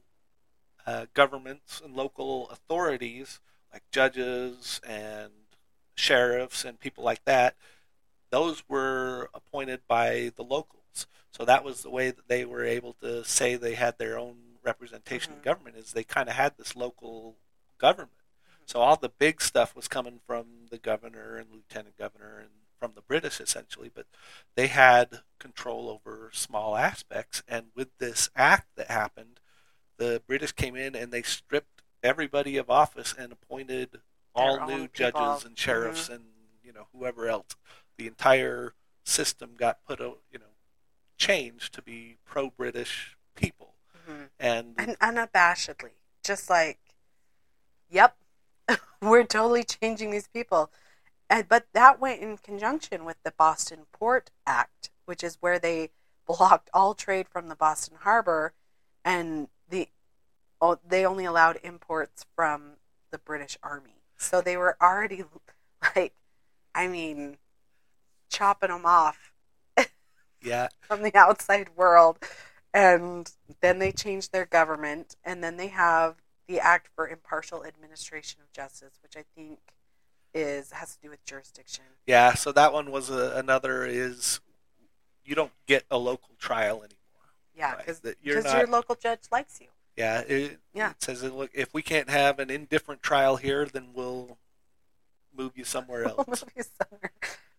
uh, 0.84 1.06
governments 1.14 1.80
and 1.84 1.94
local 1.94 2.48
authorities 2.50 3.40
like 3.72 3.82
judges 3.92 4.80
and 4.86 5.30
sheriffs 5.94 6.64
and 6.64 6.80
people 6.80 7.04
like 7.04 7.24
that. 7.24 7.54
Those 8.30 8.64
were 8.68 9.30
appointed 9.34 9.80
by 9.86 10.32
the 10.36 10.42
locals. 10.42 11.06
So 11.30 11.44
that 11.44 11.62
was 11.64 11.82
the 11.82 11.90
way 11.90 12.10
that 12.10 12.28
they 12.28 12.44
were 12.44 12.64
able 12.64 12.94
to 12.94 13.24
say 13.24 13.54
they 13.56 13.74
had 13.74 13.98
their 13.98 14.18
own 14.18 14.36
representation 14.64 15.34
in 15.34 15.38
Mhm. 15.40 15.44
government. 15.44 15.76
Is 15.76 15.92
they 15.92 16.04
kind 16.04 16.28
of 16.28 16.34
had 16.34 16.56
this 16.56 16.74
local 16.74 17.36
government. 17.78 18.10
So 18.66 18.80
all 18.80 18.96
the 18.96 19.08
big 19.08 19.40
stuff 19.40 19.74
was 19.76 19.88
coming 19.88 20.20
from 20.26 20.66
the 20.70 20.78
governor 20.78 21.36
and 21.36 21.46
lieutenant 21.52 21.96
governor 21.96 22.38
and 22.40 22.50
from 22.78 22.92
the 22.94 23.00
British 23.00 23.40
essentially, 23.40 23.90
but 23.94 24.06
they 24.54 24.66
had 24.66 25.20
control 25.38 25.88
over 25.88 26.30
small 26.34 26.76
aspects. 26.76 27.42
And 27.48 27.66
with 27.74 27.88
this 27.98 28.28
act 28.36 28.66
that 28.76 28.90
happened, 28.90 29.40
the 29.98 30.20
British 30.26 30.52
came 30.52 30.76
in 30.76 30.94
and 30.94 31.10
they 31.12 31.22
stripped 31.22 31.80
everybody 32.02 32.56
of 32.56 32.68
office 32.68 33.14
and 33.16 33.32
appointed 33.32 34.00
all 34.34 34.56
Their 34.58 34.66
new 34.66 34.72
own 34.82 34.88
judges 34.92 35.12
people. 35.14 35.40
and 35.46 35.58
sheriffs 35.58 36.08
and 36.10 36.24
you 36.62 36.72
know 36.72 36.88
whoever 36.92 37.28
else. 37.28 37.56
The 37.96 38.06
entire 38.06 38.74
system 39.04 39.54
got 39.56 39.82
put, 39.86 40.00
o- 40.00 40.18
you 40.30 40.38
know, 40.38 40.44
changed 41.16 41.72
to 41.74 41.80
be 41.82 42.18
pro-British 42.26 43.16
people, 43.36 43.74
Mhm. 44.06 44.28
and 44.38 44.74
and 44.76 44.98
unabashedly 44.98 45.92
just 46.22 46.50
like 46.50 46.78
yep 47.88 48.18
we're 49.02 49.24
totally 49.24 49.64
changing 49.64 50.10
these 50.10 50.28
people. 50.28 50.70
And 51.28 51.48
but 51.48 51.66
that 51.72 52.00
went 52.00 52.22
in 52.22 52.36
conjunction 52.38 53.04
with 53.04 53.16
the 53.24 53.32
boston 53.36 53.86
port 53.92 54.30
act 54.46 54.90
which 55.06 55.22
is 55.22 55.38
where 55.40 55.58
they 55.58 55.90
blocked 56.26 56.68
all 56.74 56.94
trade 56.94 57.28
from 57.28 57.48
the 57.48 57.56
boston 57.56 57.98
harbor. 58.00 58.52
And 59.04 59.48
the 59.68 59.88
oh, 60.60 60.78
they 60.86 61.06
only 61.06 61.24
allowed 61.24 61.58
imports 61.62 62.26
from 62.34 62.76
the 63.10 63.18
british 63.18 63.58
army. 63.62 64.02
So 64.16 64.40
they 64.40 64.56
were 64.56 64.76
already 64.80 65.24
like 65.96 66.14
i 66.74 66.88
mean 66.88 67.38
chopping 68.28 68.70
them 68.70 68.84
off 68.84 69.32
yeah, 70.46 70.68
from 70.80 71.02
the 71.02 71.14
outside 71.14 71.68
world. 71.76 72.18
And 72.72 73.30
then 73.60 73.78
they 73.78 73.90
changed 73.92 74.32
their 74.32 74.46
government, 74.46 75.16
and 75.24 75.42
then 75.42 75.56
they 75.56 75.68
have 75.68 76.16
the 76.46 76.60
Act 76.60 76.88
for 76.94 77.08
Impartial 77.08 77.64
Administration 77.64 78.40
of 78.42 78.52
Justice, 78.52 78.98
which 79.02 79.16
I 79.16 79.24
think 79.34 79.58
is 80.34 80.70
has 80.72 80.94
to 80.96 81.00
do 81.02 81.10
with 81.10 81.24
jurisdiction. 81.24 81.84
Yeah, 82.06 82.34
so 82.34 82.52
that 82.52 82.72
one 82.72 82.90
was 82.90 83.10
a, 83.10 83.32
another 83.36 83.84
is 83.86 84.40
you 85.24 85.34
don't 85.34 85.52
get 85.66 85.84
a 85.90 85.98
local 85.98 86.30
trial 86.38 86.76
anymore. 86.76 86.92
Yeah, 87.56 87.74
because 87.76 88.00
you're 88.22 88.46
your 88.46 88.66
local 88.66 88.94
judge 88.94 89.20
likes 89.32 89.60
you. 89.60 89.68
Yeah, 89.96 90.20
it, 90.20 90.58
Yeah. 90.74 90.90
it 90.90 91.02
says 91.02 91.22
look 91.22 91.50
if 91.54 91.72
we 91.72 91.82
can't 91.82 92.10
have 92.10 92.38
an 92.38 92.50
indifferent 92.50 93.02
trial 93.02 93.36
here, 93.36 93.64
then 93.64 93.88
we'll 93.94 94.36
move 95.36 95.52
you 95.56 95.64
somewhere 95.64 96.02
We'll 96.16 96.24
else. 96.28 96.42
move 96.44 96.52
you 96.56 96.62
somewhere 96.80 97.10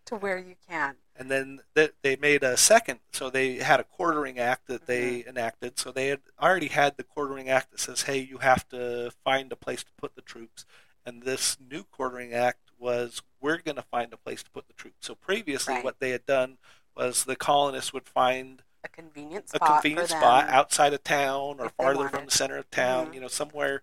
to 0.07 0.15
where 0.15 0.37
you 0.37 0.55
can. 0.67 0.95
and 1.15 1.29
then 1.31 1.59
th- 1.75 1.93
they 2.03 2.15
made 2.15 2.43
a 2.43 2.55
second, 2.57 2.99
so 3.11 3.29
they 3.29 3.55
had 3.55 3.79
a 3.79 3.83
quartering 3.83 4.37
act 4.39 4.67
that 4.67 4.85
they 4.87 5.19
Mm-hmm. 5.19 5.29
enacted. 5.29 5.79
So 5.79 5.91
they 5.91 6.07
had 6.07 6.19
already 6.41 6.67
had 6.67 6.97
the 6.97 7.03
quartering 7.03 7.49
act 7.49 7.71
that 7.71 7.79
says, 7.79 8.03
hey, 8.03 8.19
you 8.19 8.37
have 8.39 8.67
to 8.69 9.11
find 9.23 9.51
a 9.51 9.55
place 9.55 9.83
to 9.83 9.91
put 9.97 10.15
the 10.15 10.21
troops. 10.21 10.65
And 11.05 11.23
this 11.23 11.57
new 11.59 11.83
quartering 11.83 12.33
act 12.33 12.59
was, 12.77 13.21
we're 13.41 13.57
going 13.57 13.77
to 13.77 13.81
find 13.83 14.13
a 14.13 14.17
place 14.17 14.43
to 14.43 14.49
put 14.51 14.67
the 14.67 14.73
troops. 14.73 15.07
So 15.07 15.15
previously, 15.15 15.75
Right. 15.75 15.83
what 15.83 15.99
they 15.99 16.11
had 16.11 16.25
done 16.25 16.57
was 16.95 17.23
the 17.23 17.35
colonists 17.35 17.93
would 17.93 18.07
find 18.07 18.61
A 18.83 18.87
convenient 18.89 19.45
a 19.45 19.57
spot 19.57 19.81
convenient 19.81 20.09
spot 20.09 20.49
outside 20.49 20.93
of 20.93 21.03
town 21.03 21.59
or 21.59 21.69
farther 21.69 22.09
from 22.09 22.25
the 22.25 22.31
center 22.31 22.57
of 22.57 22.69
town, 22.69 23.07
Mhm. 23.07 23.13
you 23.15 23.19
know, 23.21 23.27
somewhere 23.27 23.81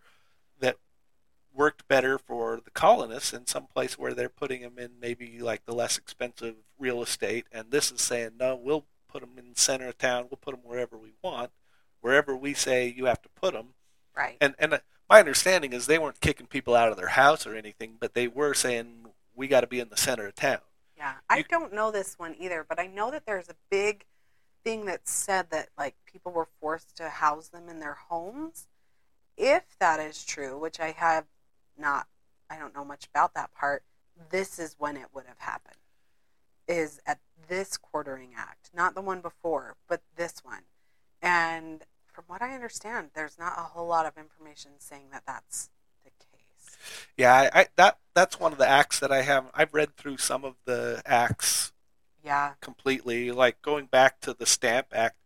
that 0.61 0.77
worked 1.55 1.87
better 1.89 2.19
for 2.19 2.61
the 2.65 2.71
colonists 2.71 3.33
in 3.33 3.47
some 3.47 3.67
place 3.67 3.97
where 3.99 4.13
they're 4.13 4.29
putting 4.29 4.63
them 4.63 4.79
in 4.79 4.91
maybe 5.01 5.39
like 5.39 5.65
the 5.65 5.75
less 5.75 5.97
expensive 5.97 6.57
real 6.79 7.03
estate. 7.03 7.47
And 7.53 7.71
this 7.71 7.93
is 7.93 8.01
saying, 8.01 8.33
no, 8.39 8.57
we'll 8.57 8.87
put 9.09 9.21
them 9.21 9.39
in 9.39 9.51
the 9.55 9.61
center 9.61 9.89
of 9.89 9.97
town. 9.99 10.27
We'll 10.31 10.39
put 10.43 10.55
them 10.55 10.65
wherever 10.65 10.99
we 10.99 11.13
want, 11.23 11.51
wherever 12.01 12.35
we 12.37 12.55
say 12.55 12.93
you 12.95 13.05
have 13.07 13.23
to 13.23 13.29
put 13.31 13.55
them. 13.55 13.69
Right. 14.17 14.37
And, 14.41 14.55
and 14.59 14.75
uh, 14.75 14.79
my 15.09 15.21
understanding 15.21 15.73
is 15.73 15.87
they 15.87 15.99
weren't 15.99 16.21
kicking 16.21 16.47
people 16.47 16.75
out 16.75 16.91
of 16.91 16.97
their 16.97 17.09
house 17.09 17.47
or 17.47 17.55
anything, 17.55 17.97
but 18.01 18.15
they 18.15 18.27
were 18.29 18.55
saying, 18.55 19.07
we 19.35 19.47
got 19.49 19.61
to 19.61 19.67
be 19.67 19.81
in 19.81 19.89
the 19.91 19.97
center 19.97 20.27
of 20.27 20.35
town. 20.35 20.59
Yeah, 20.97 21.15
I 21.29 21.39
You- 21.39 21.45
don't 21.45 21.73
know 21.73 21.91
this 21.91 22.19
one 22.19 22.35
either, 22.39 22.65
but 22.69 22.79
I 22.81 22.87
know 22.87 23.11
that 23.11 23.27
there's 23.27 23.49
a 23.49 23.57
big 23.71 24.05
thing 24.65 24.87
that 24.87 25.07
said 25.09 25.51
that 25.51 25.69
like 25.79 25.95
people 26.07 26.33
were 26.33 26.49
forced 26.61 26.97
to 26.97 27.09
house 27.09 27.49
them 27.49 27.69
in 27.69 27.81
their 27.81 27.95
homes. 28.09 28.67
If 29.37 29.63
that 29.81 30.01
is 30.01 30.25
true, 30.25 30.57
which 30.59 30.79
I 30.81 30.93
have 30.93 31.25
not, 31.79 32.07
I 32.51 32.59
don't 32.59 32.75
know 32.75 32.85
much 32.85 33.07
about 33.07 33.35
that 33.35 33.53
part. 33.55 33.83
This 34.31 34.59
is 34.59 34.77
when 34.79 34.97
it 34.97 35.09
would 35.15 35.27
have 35.27 35.39
happened. 35.39 35.77
Is 36.67 37.01
at 37.07 37.19
this 37.49 37.77
quartering 37.77 38.31
act, 38.37 38.71
not 38.75 38.95
the 38.95 39.03
one 39.03 39.21
before, 39.21 39.77
but 39.89 40.01
this 40.17 40.37
one. 40.43 40.63
And 41.21 41.83
from 42.07 42.25
what 42.27 42.41
I 42.41 42.55
understand, 42.55 43.11
there's 43.15 43.39
not 43.39 43.55
a 43.59 43.63
whole 43.63 43.87
lot 43.87 44.07
of 44.07 44.17
information 44.17 44.73
saying 44.79 45.09
that 45.13 45.25
that's 45.27 45.69
the 46.05 46.11
case. 46.11 46.77
Yeah, 47.19 47.35
I, 47.53 47.61
I 47.61 47.67
that 47.77 47.99
that's 48.15 48.41
one 48.41 48.53
of 48.53 48.59
the 48.59 48.69
acts 48.69 48.99
that 49.01 49.13
I 49.13 49.23
have. 49.23 49.51
I've 49.53 49.75
read 49.75 49.97
through 49.97 50.17
some 50.19 50.45
of 50.45 50.55
the 50.65 51.03
acts 51.05 51.73
Yeah. 52.25 52.53
completely. 52.61 53.31
Like 53.31 53.61
going 53.61 53.87
back 53.87 54.21
to 54.21 54.33
the 54.33 54.47
Stamp 54.47 54.87
Act, 54.93 55.17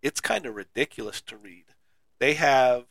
it's 0.00 0.20
kind 0.20 0.46
of 0.46 0.54
ridiculous 0.54 1.20
to 1.22 1.36
read. 1.36 1.64
They 2.20 2.34
have, 2.34 2.84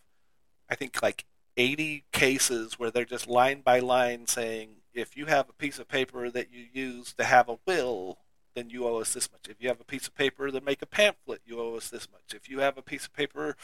I 0.70 0.76
think, 0.76 1.02
like 1.02 1.26
80 1.58 2.04
cases 2.12 2.78
where 2.80 2.92
they're 2.92 3.06
just 3.06 3.28
line 3.28 3.62
by 3.62 3.80
line 3.80 4.28
saying, 4.28 4.70
if 4.94 5.16
you 5.18 5.26
have 5.28 5.50
a 5.50 5.54
piece 5.54 5.80
of 5.80 5.88
paper 5.88 6.30
that 6.30 6.48
you 6.52 6.66
use 6.74 7.14
to 7.14 7.24
have 7.24 7.50
a 7.50 7.58
will, 7.66 8.20
then 8.56 8.70
you 8.70 8.88
owe 8.88 8.98
us 9.02 9.14
this 9.14 9.30
much. 9.32 9.48
If 9.50 9.58
you 9.62 9.68
have 9.68 9.82
a 9.82 9.86
piece 9.86 10.08
of 10.08 10.16
paper 10.16 10.50
to 10.50 10.62
make 10.62 10.82
a 10.82 10.86
pamphlet, 10.86 11.42
you 11.46 11.60
owe 11.60 11.76
us 11.76 11.90
this 11.90 12.08
much. 12.12 12.34
If 12.34 12.50
you 12.50 12.60
have 12.60 12.78
a 12.78 12.82
piece 12.82 13.06
of 13.06 13.14
paper 13.14 13.56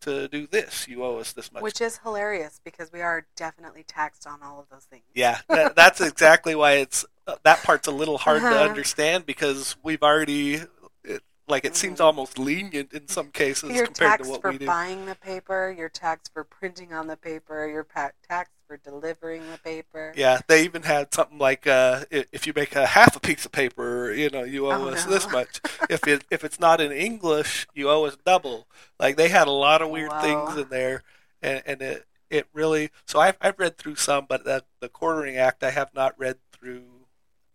to 0.00 0.26
do 0.26 0.48
this, 0.48 0.88
you 0.88 1.04
owe 1.04 1.18
us 1.18 1.32
this 1.32 1.52
much. 1.52 1.62
Which 1.62 1.80
is 1.80 1.98
hilarious 1.98 2.60
because 2.64 2.90
we 2.92 3.00
are 3.02 3.26
definitely 3.36 3.84
taxed 3.84 4.26
on 4.26 4.42
all 4.42 4.58
of 4.58 4.68
those 4.68 4.84
things. 4.84 5.04
Yeah, 5.14 5.38
that, 5.48 5.76
that's 5.76 6.00
exactly 6.00 6.56
why 6.56 6.72
it's 6.72 7.04
uh, 7.28 7.36
that 7.44 7.62
part's 7.62 7.86
a 7.86 7.92
little 7.92 8.18
hard 8.18 8.40
to 8.42 8.48
Uh-huh. 8.48 8.64
understand 8.64 9.26
because 9.26 9.76
we've 9.84 10.02
already 10.02 10.62
it, 11.04 11.22
like 11.52 11.64
it 11.64 11.76
seems 11.76 12.00
Mhm. 12.00 12.04
almost 12.04 12.38
lenient 12.38 12.92
in 12.92 13.06
some 13.06 13.30
cases 13.30 13.70
You're 13.70 13.86
compared 13.86 14.22
to 14.24 14.28
what 14.28 14.42
we 14.42 14.58
do. 14.58 14.64
Your 14.64 14.64
tax 14.64 14.64
for 14.64 14.66
buying 14.66 15.06
the 15.06 15.14
paper. 15.14 15.74
You're 15.76 15.88
taxed 15.88 16.32
for 16.32 16.42
printing 16.42 16.92
on 16.92 17.06
the 17.06 17.16
paper. 17.16 17.68
You're 17.68 17.84
pa- 17.84 18.10
taxed 18.28 18.54
for 18.66 18.76
delivering 18.78 19.48
the 19.52 19.58
paper. 19.58 20.12
Yeah, 20.16 20.40
they 20.48 20.64
even 20.64 20.82
had 20.82 21.14
something 21.14 21.38
like 21.38 21.66
uh, 21.68 22.04
if 22.10 22.46
you 22.46 22.52
make 22.56 22.74
a 22.74 22.86
half 22.86 23.14
a 23.14 23.20
piece 23.20 23.44
of 23.44 23.52
paper, 23.52 24.12
you 24.12 24.28
know, 24.30 24.42
you 24.42 24.66
owe 24.66 24.72
Oh, 24.72 24.88
us 24.88 25.04
no. 25.06 25.12
this 25.12 25.30
much. 25.30 25.60
if 25.88 26.08
it 26.08 26.24
if 26.30 26.42
it's 26.42 26.58
not 26.58 26.80
in 26.80 26.90
English, 26.90 27.68
you 27.74 27.88
owe 27.88 28.04
us 28.04 28.16
double. 28.24 28.66
Like 28.98 29.16
they 29.16 29.28
had 29.28 29.46
a 29.46 29.52
lot 29.52 29.80
of 29.82 29.90
weird 29.90 30.10
Wow. 30.10 30.20
things 30.22 30.56
in 30.60 30.68
there, 30.70 31.04
and, 31.40 31.62
and 31.66 31.82
it 31.82 32.06
it 32.30 32.46
really. 32.52 32.90
So 33.06 33.20
I've 33.20 33.36
I've 33.40 33.58
read 33.58 33.76
through 33.78 33.96
some, 33.96 34.26
but 34.26 34.44
the 34.44 34.64
the 34.80 34.88
Quartering 34.88 35.36
Act 35.36 35.62
I 35.62 35.70
have 35.70 35.92
not 35.94 36.18
read 36.18 36.38
through 36.52 37.06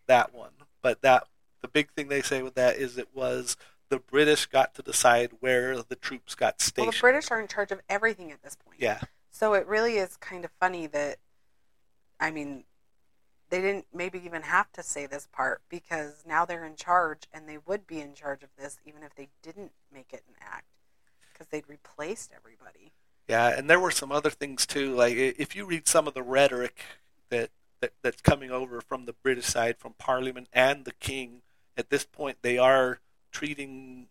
that 0.05 0.33
one. 0.33 0.51
But 0.83 1.01
that 1.01 1.27
the 1.63 1.67
big 1.67 1.89
thing 1.93 2.07
they 2.07 2.21
say 2.21 2.43
with 2.43 2.53
that 2.53 2.75
is 2.77 2.99
it 2.99 3.09
was 3.15 3.57
the 3.89 3.99
British 3.99 4.45
got 4.45 4.73
to 4.75 4.81
decide 4.81 5.31
where 5.39 5.81
the 5.81 5.95
troops 5.95 6.35
got 6.35 6.61
stationed. 6.61 6.87
Well, 6.87 6.91
the 6.91 6.99
British 6.99 7.31
are 7.31 7.39
in 7.39 7.47
charge 7.47 7.71
of 7.71 7.81
everything 7.89 8.31
at 8.31 8.41
this 8.43 8.55
point. 8.55 8.79
yeah, 8.79 9.01
So 9.31 9.53
it 9.53 9.65
really 9.67 9.97
is 9.97 10.17
kind 10.17 10.45
of 10.45 10.51
funny 10.59 10.87
that, 10.87 11.17
I 12.19 12.31
mean, 12.31 12.65
they 13.49 13.61
didn't 13.61 13.85
maybe 13.93 14.19
even 14.25 14.41
have 14.41 14.71
to 14.73 14.83
say 14.83 15.05
this 15.05 15.27
part 15.31 15.61
because 15.69 16.23
now 16.27 16.45
they're 16.45 16.65
in 16.65 16.75
charge 16.75 17.23
and 17.33 17.47
they 17.47 17.57
would 17.65 17.87
be 17.87 18.01
in 18.01 18.13
charge 18.13 18.43
of 18.43 18.49
this 18.57 18.79
even 18.85 19.03
if 19.03 19.15
they 19.15 19.29
didn't 19.41 19.71
make 19.93 20.11
it 20.11 20.23
an 20.27 20.35
act 20.41 20.65
because 21.31 21.47
they'd 21.47 21.69
replaced 21.69 22.31
everybody. 22.35 22.91
Yeah, 23.27 23.47
and 23.49 23.69
there 23.69 23.79
were 23.79 23.91
some 23.91 24.11
other 24.11 24.29
things 24.29 24.65
too. 24.65 24.95
Like 24.95 25.15
if 25.15 25.55
you 25.55 25.65
read 25.65 25.87
some 25.87 26.07
of 26.07 26.13
the 26.13 26.23
rhetoric 26.23 26.81
that, 27.29 27.51
that 27.81 27.93
that's 28.01 28.21
coming 28.21 28.51
over 28.51 28.81
from 28.81 29.05
the 29.05 29.13
British 29.13 29.45
side, 29.45 29.77
from 29.77 29.93
Parliament 29.97 30.49
and 30.51 30.83
the 30.83 30.93
King, 30.93 31.41
at 31.77 31.89
this 31.89 32.05
point 32.05 32.39
they 32.41 32.57
are 32.57 32.99
treating. 33.31 34.07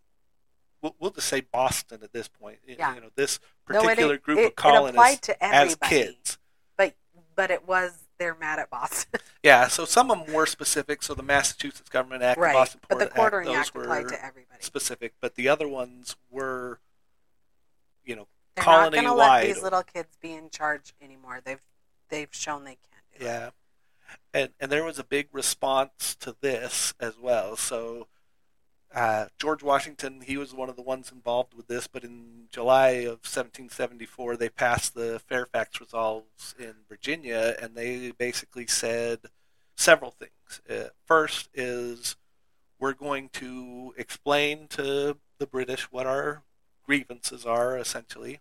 We'll, 0.82 0.94
we'll 0.98 1.10
just 1.10 1.28
say 1.28 1.40
Boston 1.40 2.00
at 2.02 2.12
this 2.12 2.28
point. 2.28 2.58
Yeah. 2.66 2.94
You 2.94 3.00
know 3.00 3.10
this 3.16 3.40
No, 3.68 3.78
it- 3.80 3.82
particular 3.82 4.18
group 4.18 4.38
it- 4.38 4.44
of 4.46 4.56
colonists 4.56 5.30
as 5.40 5.76
kids. 5.76 6.38
But 6.76 6.94
but 7.34 7.50
it 7.50 7.66
was 7.66 8.04
they're 8.18 8.34
mad 8.34 8.58
at 8.58 8.70
Boston. 8.70 9.20
Yeah, 9.42 9.68
so 9.68 9.84
some 9.84 10.10
of 10.10 10.24
them 10.26 10.34
were 10.34 10.44
specific. 10.46 11.04
So 11.04 11.14
the 11.14 11.22
Massachusetts 11.22 11.88
Government 11.88 12.20
Act, 12.20 12.40
right. 12.40 12.52
Boston 12.52 12.80
But 12.88 12.98
the 12.98 13.06
quartering 13.06 13.46
Act, 13.48 13.58
act 13.68 13.74
those 13.74 13.84
applied 13.84 14.02
were 14.04 14.10
to 14.10 14.24
everybody. 14.24 14.60
specific. 14.60 15.14
But 15.20 15.36
the 15.36 15.48
other 15.48 15.68
ones 15.68 16.16
were, 16.30 16.80
you 18.04 18.16
know, 18.16 18.26
They're 18.56 18.64
not 18.64 18.90
going 18.90 19.04
to 19.04 19.14
let 19.14 19.44
these 19.46 19.62
little 19.62 19.84
kids 19.84 20.16
be 20.20 20.32
in 20.32 20.50
charge 20.50 20.94
anymore. 21.00 21.40
They've 21.44 21.60
they've 22.08 22.28
shown 22.32 22.64
they 22.64 22.70
can't 22.90 23.20
do. 23.20 23.24
Yeah. 23.24 23.50
And 24.34 24.50
and 24.58 24.72
there 24.72 24.82
was 24.82 24.98
a 24.98 25.04
big 25.04 25.28
response 25.30 26.16
to 26.20 26.34
this 26.40 26.92
as 26.98 27.16
well. 27.16 27.54
So 27.56 28.08
uh, 28.94 29.26
George 29.38 29.62
Washington, 29.62 30.22
he 30.22 30.36
was 30.36 30.54
one 30.54 30.68
of 30.68 30.76
the 30.76 30.82
ones 30.82 31.12
involved 31.12 31.54
with 31.54 31.66
this, 31.66 31.86
but 31.86 32.04
in 32.04 32.46
July 32.50 32.88
of 32.88 33.24
1774, 33.24 34.36
they 34.36 34.48
passed 34.48 34.94
the 34.94 35.20
Fairfax 35.26 35.80
Resolves 35.80 36.54
in 36.58 36.74
Virginia, 36.88 37.54
and 37.60 37.74
they 37.74 38.12
basically 38.12 38.66
said 38.66 39.20
several 39.76 40.12
things. 40.12 40.60
Uh, 40.70 40.90
first 41.04 41.48
is 41.54 42.16
we're 42.78 42.92
going 42.92 43.28
to 43.30 43.94
explain 43.96 44.68
to 44.68 45.16
the 45.38 45.46
British 45.46 45.90
what 45.92 46.06
our 46.06 46.42
grievances 46.84 47.44
are, 47.44 47.76
essentially. 47.76 48.40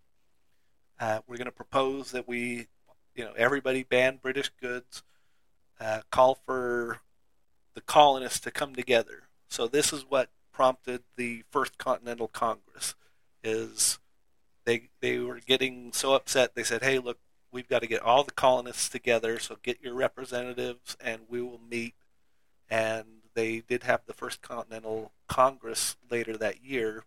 Uh, 0.99 1.19
we're 1.27 1.37
going 1.37 1.45
to 1.45 1.51
propose 1.51 2.11
that 2.11 2.27
we 2.27 2.67
you 3.15 3.23
know, 3.23 3.33
everybody 3.37 3.83
ban 3.83 4.19
British 4.21 4.51
goods, 4.61 5.01
uh, 5.79 6.01
call 6.11 6.35
for 6.45 6.99
the 7.73 7.81
colonists 7.81 8.41
to 8.41 8.51
come 8.51 8.75
together. 8.75 9.23
So 9.47 9.67
this 9.67 9.93
is 9.93 10.05
what 10.07 10.29
prompted 10.51 11.03
the 11.15 11.43
First 11.51 11.77
Continental 11.77 12.27
Congress. 12.27 12.95
Is 13.43 13.99
they 14.65 14.89
they 15.01 15.19
were 15.19 15.39
getting 15.39 15.93
so 15.93 16.13
upset 16.13 16.55
they 16.55 16.63
said, 16.63 16.83
"Hey, 16.83 16.99
look, 16.99 17.19
we've 17.51 17.69
got 17.69 17.79
to 17.79 17.87
get 17.87 18.01
all 18.01 18.23
the 18.23 18.31
colonists 18.31 18.89
together. 18.89 19.39
So 19.39 19.57
get 19.61 19.81
your 19.81 19.93
representatives, 19.93 20.97
and 20.99 21.21
we 21.29 21.41
will 21.41 21.61
meet." 21.69 21.93
And 22.69 23.05
they 23.35 23.59
did 23.59 23.83
have 23.83 24.01
the 24.05 24.13
First 24.13 24.41
Continental 24.41 25.11
Congress 25.27 25.97
later 26.09 26.37
that 26.37 26.63
year. 26.63 27.03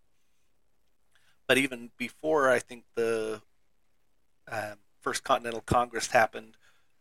But 1.49 1.59
even 1.59 1.91
before, 1.97 2.51
I 2.51 2.59
think 2.59 2.85
the 2.95 3.41
um, 4.47 4.77
First 5.01 5.25
Continental 5.25 5.63
Congress 5.63 6.09
happened, 6.09 6.57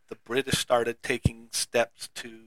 the 0.08 0.16
British 0.16 0.58
started 0.58 1.02
taking 1.02 1.48
steps 1.52 2.08
to 2.16 2.38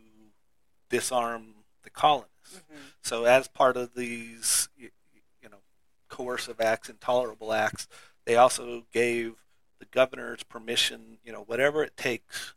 disarm 0.89 1.53
the 1.83 1.89
colonists. 1.89 2.30
Mhm. 2.49 2.93
So, 3.01 3.25
as 3.25 3.47
part 3.47 3.77
of 3.77 3.93
these, 3.95 4.69
y- 4.79 4.91
y- 5.13 5.21
you 5.41 5.49
know, 5.49 5.61
coercive 6.09 6.59
acts, 6.61 6.89
intolerable 6.89 7.53
acts, 7.53 7.87
they 8.25 8.35
also 8.35 8.81
gave 8.91 9.35
the 9.79 9.85
governors 9.85 10.43
permission, 10.43 11.19
you 11.23 11.31
know, 11.31 11.43
whatever 11.43 11.83
it 11.83 11.97
takes 11.97 12.53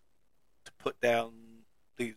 to 0.65 0.73
put 0.73 1.01
down 1.01 1.65
these, 1.97 2.17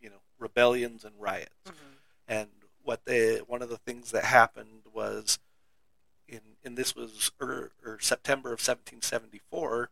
you 0.00 0.10
know, 0.10 0.22
rebellions 0.38 1.04
and 1.04 1.20
riots. 1.20 1.54
Mhm. 1.66 1.98
And 2.26 2.50
what 2.82 3.04
they, 3.04 3.38
one 3.38 3.62
of 3.62 3.68
the 3.68 3.78
things 3.78 4.10
that 4.12 4.24
happened 4.24 4.86
was, 4.92 5.38
in 6.26 6.56
and 6.64 6.76
this 6.76 6.94
was 6.94 7.30
er, 7.40 7.72
er, 7.84 7.98
September 8.00 8.52
of 8.52 8.60
1774, 8.60 9.90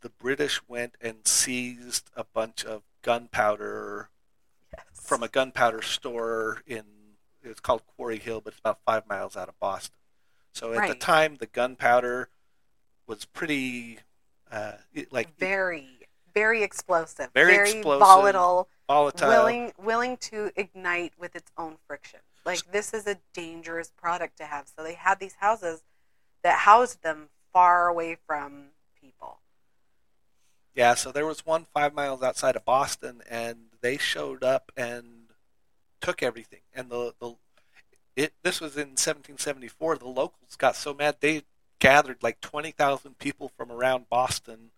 the 0.00 0.10
British 0.10 0.60
went 0.68 0.96
and 1.00 1.26
seized 1.26 2.10
a 2.14 2.24
bunch 2.24 2.64
of 2.64 2.82
gunpowder 3.02 4.10
Yes. 4.76 5.06
from 5.06 5.22
a 5.22 5.28
gunpowder 5.28 5.82
store 5.82 6.62
in 6.66 6.84
it's 7.42 7.60
called 7.60 7.82
Quarry 7.86 8.18
Hill, 8.18 8.40
but 8.40 8.54
it's 8.54 8.60
about 8.60 8.78
five 8.86 9.06
miles 9.06 9.36
out 9.36 9.48
of 9.50 9.58
Boston. 9.60 9.98
So 10.52 10.72
at 10.72 10.88
the 10.88 10.94
time, 10.94 11.36
the 11.36 11.46
gunpowder 11.46 12.28
was 13.06 13.24
pretty 13.24 13.98
uh, 14.50 14.72
it- 14.92 15.12
like 15.12 15.36
very 15.38 15.88
very 16.32 16.62
explosive, 16.64 17.30
Very 17.32 17.70
explosive, 17.70 18.00
volatile, 18.00 18.68
volatile. 18.88 19.28
willing 19.28 19.72
willing 19.78 20.16
to 20.18 20.50
ignite 20.56 21.12
with 21.18 21.36
its 21.36 21.50
own 21.56 21.76
friction. 21.86 22.20
Like 22.44 22.60
this 22.72 22.92
is 22.92 23.06
a 23.06 23.18
dangerous 23.32 23.90
product 23.96 24.38
to 24.38 24.44
have. 24.44 24.68
So 24.76 24.82
they 24.82 24.94
had 24.94 25.20
these 25.20 25.34
houses 25.34 25.82
that 26.42 26.58
housed 26.60 27.02
them 27.02 27.28
far 27.52 27.88
away 27.88 28.16
from 28.26 28.70
people. 29.00 29.38
Yeah, 30.74 30.94
so 30.94 31.12
there 31.12 31.26
was 31.26 31.46
one 31.46 31.66
five 31.72 31.94
miles 31.94 32.22
outside 32.22 32.56
of 32.56 32.64
Boston, 32.64 33.22
and 33.28 33.66
they 33.80 33.96
showed 33.96 34.42
up 34.42 34.72
and 34.76 35.06
took 36.00 36.22
everything. 36.22 36.60
And 36.74 36.90
the 36.90 37.14
the 37.20 37.36
it 38.16 38.32
this 38.42 38.60
was 38.60 38.76
in 38.76 38.96
1774. 38.96 39.98
The 39.98 40.06
locals 40.06 40.56
got 40.56 40.76
so 40.76 40.94
mad 40.94 41.16
they 41.20 41.42
gathered 41.80 42.22
like 42.22 42.40
20,000 42.40 43.18
people 43.18 43.50
from 43.56 43.70
around 43.70 44.08
Boston, 44.08 44.70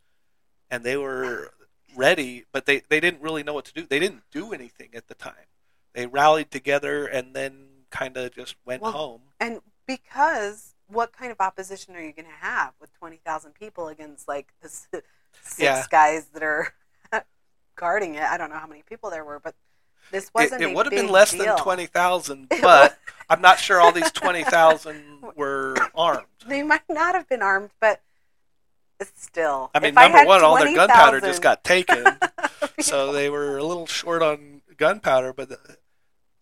and 0.71 0.85
they 0.85 0.97
were 0.97 1.53
ready, 1.95 2.45
but 2.53 2.67
they 2.67 2.83
they 2.89 3.01
didn't 3.01 3.23
really 3.23 3.43
know 3.43 3.55
what 3.55 3.65
to 3.67 3.73
do. 3.75 3.87
They 3.87 3.99
didn't 4.01 4.23
do 4.31 4.53
anything 4.53 4.91
at 4.95 5.09
the 5.09 5.15
time. 5.15 5.47
They 5.95 6.07
rallied 6.07 6.51
together 6.51 7.07
and 7.07 7.35
then 7.35 7.69
kind 7.91 8.17
of 8.19 8.35
just 8.35 8.57
went 8.67 8.83
Well, 8.83 8.93
home. 8.93 9.21
And 9.41 9.61
because 9.87 10.75
what 10.89 11.13
kind 11.13 11.33
of 11.33 11.41
opposition 11.41 11.97
are 11.97 12.03
you 12.03 12.13
going 12.13 12.27
to 12.27 12.47
have 12.47 12.75
with 12.81 12.93
20,000 12.99 13.55
people 13.55 13.89
against 13.89 14.29
like 14.29 14.53
the 14.61 14.67
s- 14.69 14.89
six 15.43 15.59
Yeah. 15.61 15.85
guys 15.91 16.27
that 16.35 16.43
are 16.43 16.73
guarding 17.77 18.15
it? 18.17 18.23
I 18.23 18.37
don't 18.37 18.51
know 18.51 18.59
how 18.59 18.67
many 18.67 18.83
people 18.89 19.11
there 19.11 19.25
were, 19.25 19.41
but 19.41 19.55
this 20.11 20.31
wasn't 20.35 20.63
it 20.63 20.71
a 20.71 20.73
would 20.75 20.87
have 20.87 20.93
been 20.95 21.09
less 21.09 21.33
deal. 21.33 21.45
than 21.45 21.57
20,000, 21.59 22.49
but 22.63 22.99
I'm 23.29 23.41
not 23.41 23.59
sure 23.59 23.81
all 23.81 23.93
these 23.93 24.13
twenty 24.13 24.45
thousand 24.45 25.03
were 25.37 25.77
armed. 25.95 26.27
They 26.47 26.63
might 26.63 26.83
not 26.89 27.15
have 27.15 27.29
been 27.29 27.43
armed, 27.43 27.71
but 27.81 28.01
it's 29.01 29.23
still. 29.23 29.71
I 29.75 29.81
mean, 29.81 29.95
number 29.95 30.19
had 30.19 30.27
one, 30.27 30.43
all 30.45 30.57
their 30.57 30.75
gunpowder 30.75 31.21
20,000 31.21 31.29
just 31.29 31.43
got 31.43 31.65
taken, 31.65 32.05
so 32.81 33.13
they 33.13 33.29
were 33.29 33.59
a 33.59 33.65
little 33.65 33.87
short 33.87 34.23
on 34.23 34.63
gunpowder, 34.77 35.33
but 35.33 35.51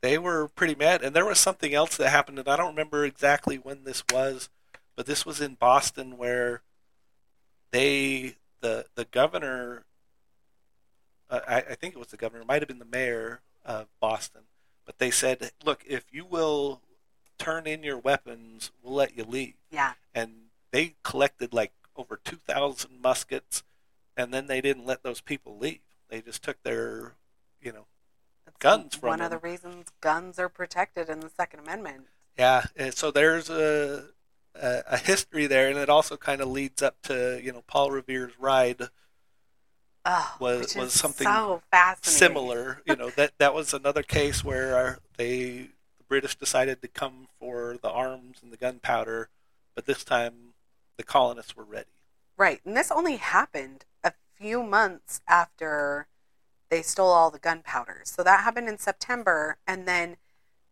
they 0.02 0.18
were 0.18 0.48
pretty 0.48 0.74
mad. 0.74 1.02
And 1.02 1.16
there 1.16 1.24
was 1.24 1.38
something 1.38 1.72
else 1.74 1.96
that 1.96 2.10
happened, 2.10 2.38
and 2.38 2.46
I 2.48 2.56
don't 2.56 2.68
remember 2.68 3.04
exactly 3.04 3.56
when 3.56 3.84
this 3.84 4.04
was, 4.12 4.50
but 4.94 5.06
this 5.06 5.24
was 5.24 5.40
in 5.40 5.54
Boston 5.54 6.18
where 6.18 6.60
they 7.70 8.36
the 8.64 8.86
the 8.94 9.04
governor, 9.04 9.84
uh, 11.30 11.40
I, 11.46 11.56
I 11.58 11.74
think 11.74 11.94
it 11.94 11.98
was 11.98 12.08
the 12.08 12.16
governor, 12.16 12.40
it 12.42 12.46
might 12.48 12.62
have 12.62 12.68
been 12.68 12.78
the 12.78 12.84
mayor 12.86 13.42
of 13.64 13.86
Boston, 14.00 14.42
but 14.86 14.98
they 14.98 15.10
said, 15.10 15.50
look, 15.64 15.84
if 15.86 16.04
you 16.10 16.24
will 16.24 16.80
turn 17.38 17.66
in 17.66 17.82
your 17.82 17.98
weapons, 17.98 18.70
we'll 18.82 18.94
let 18.94 19.16
you 19.16 19.24
leave 19.24 19.54
Yeah. 19.70 19.92
and 20.14 20.32
they 20.70 20.94
collected 21.02 21.52
like 21.52 21.72
over 21.96 22.18
2,000 22.24 23.00
muskets, 23.02 23.62
and 24.16 24.32
then 24.32 24.46
they 24.46 24.60
didn't 24.60 24.86
let 24.86 25.02
those 25.02 25.20
people 25.20 25.56
leave. 25.58 25.80
They 26.08 26.20
just 26.22 26.42
took 26.42 26.62
their, 26.62 27.14
you 27.60 27.70
know, 27.72 27.86
That's 28.46 28.56
Guns 28.58 28.94
from 28.96 29.08
one 29.10 29.20
of 29.20 29.30
the 29.30 29.38
reasons 29.38 29.86
guns 30.00 30.38
are 30.38 30.48
protected 30.48 31.08
in 31.10 31.20
the 31.20 31.28
Second 31.30 31.60
Amendment. 31.60 32.06
yeah. 32.38 32.64
And 32.76 32.94
so 32.94 33.10
there's 33.10 33.50
a, 33.50 34.06
a 34.54 34.82
a 34.86 34.96
history 34.96 35.46
there, 35.46 35.68
and 35.68 35.78
it 35.78 35.88
also 35.88 36.16
kind 36.16 36.40
of 36.40 36.48
leads 36.48 36.82
up 36.82 37.00
to 37.02 37.40
you 37.42 37.52
know 37.52 37.62
Paul 37.66 37.90
Revere's 37.90 38.32
ride 38.38 38.88
Oh, 40.06 40.36
Was- 40.38 40.76
was 40.76 40.92
something 40.92 41.26
so 41.26 41.62
similar. 42.02 42.82
You 42.86 42.96
know 42.98 43.10
that 43.10 43.32
that 43.38 43.54
was 43.54 43.72
another 43.72 44.02
case 44.02 44.44
where 44.44 44.98
they 45.16 45.70
the 45.98 46.04
British 46.08 46.36
decided 46.36 46.82
to 46.82 46.88
come 46.88 47.28
for 47.40 47.78
the 47.82 47.90
arms 47.90 48.38
and 48.42 48.52
the 48.52 48.58
gunpowder, 48.58 49.30
but 49.74 49.86
this 49.86 50.04
time 50.04 50.52
the 50.98 51.04
colonists 51.04 51.56
were 51.56 51.64
ready. 51.64 51.88
Right, 52.36 52.60
and 52.66 52.76
this 52.76 52.90
only 52.90 53.16
happened 53.16 53.86
a 54.02 54.12
few 54.34 54.62
months 54.62 55.22
after 55.26 56.06
they 56.68 56.82
stole 56.82 57.10
all 57.12 57.30
the 57.30 57.38
gunpowder. 57.38 58.02
So 58.04 58.22
that 58.22 58.40
happened 58.40 58.68
in 58.68 58.78
September, 58.78 59.56
and 59.66 59.88
then 59.88 60.16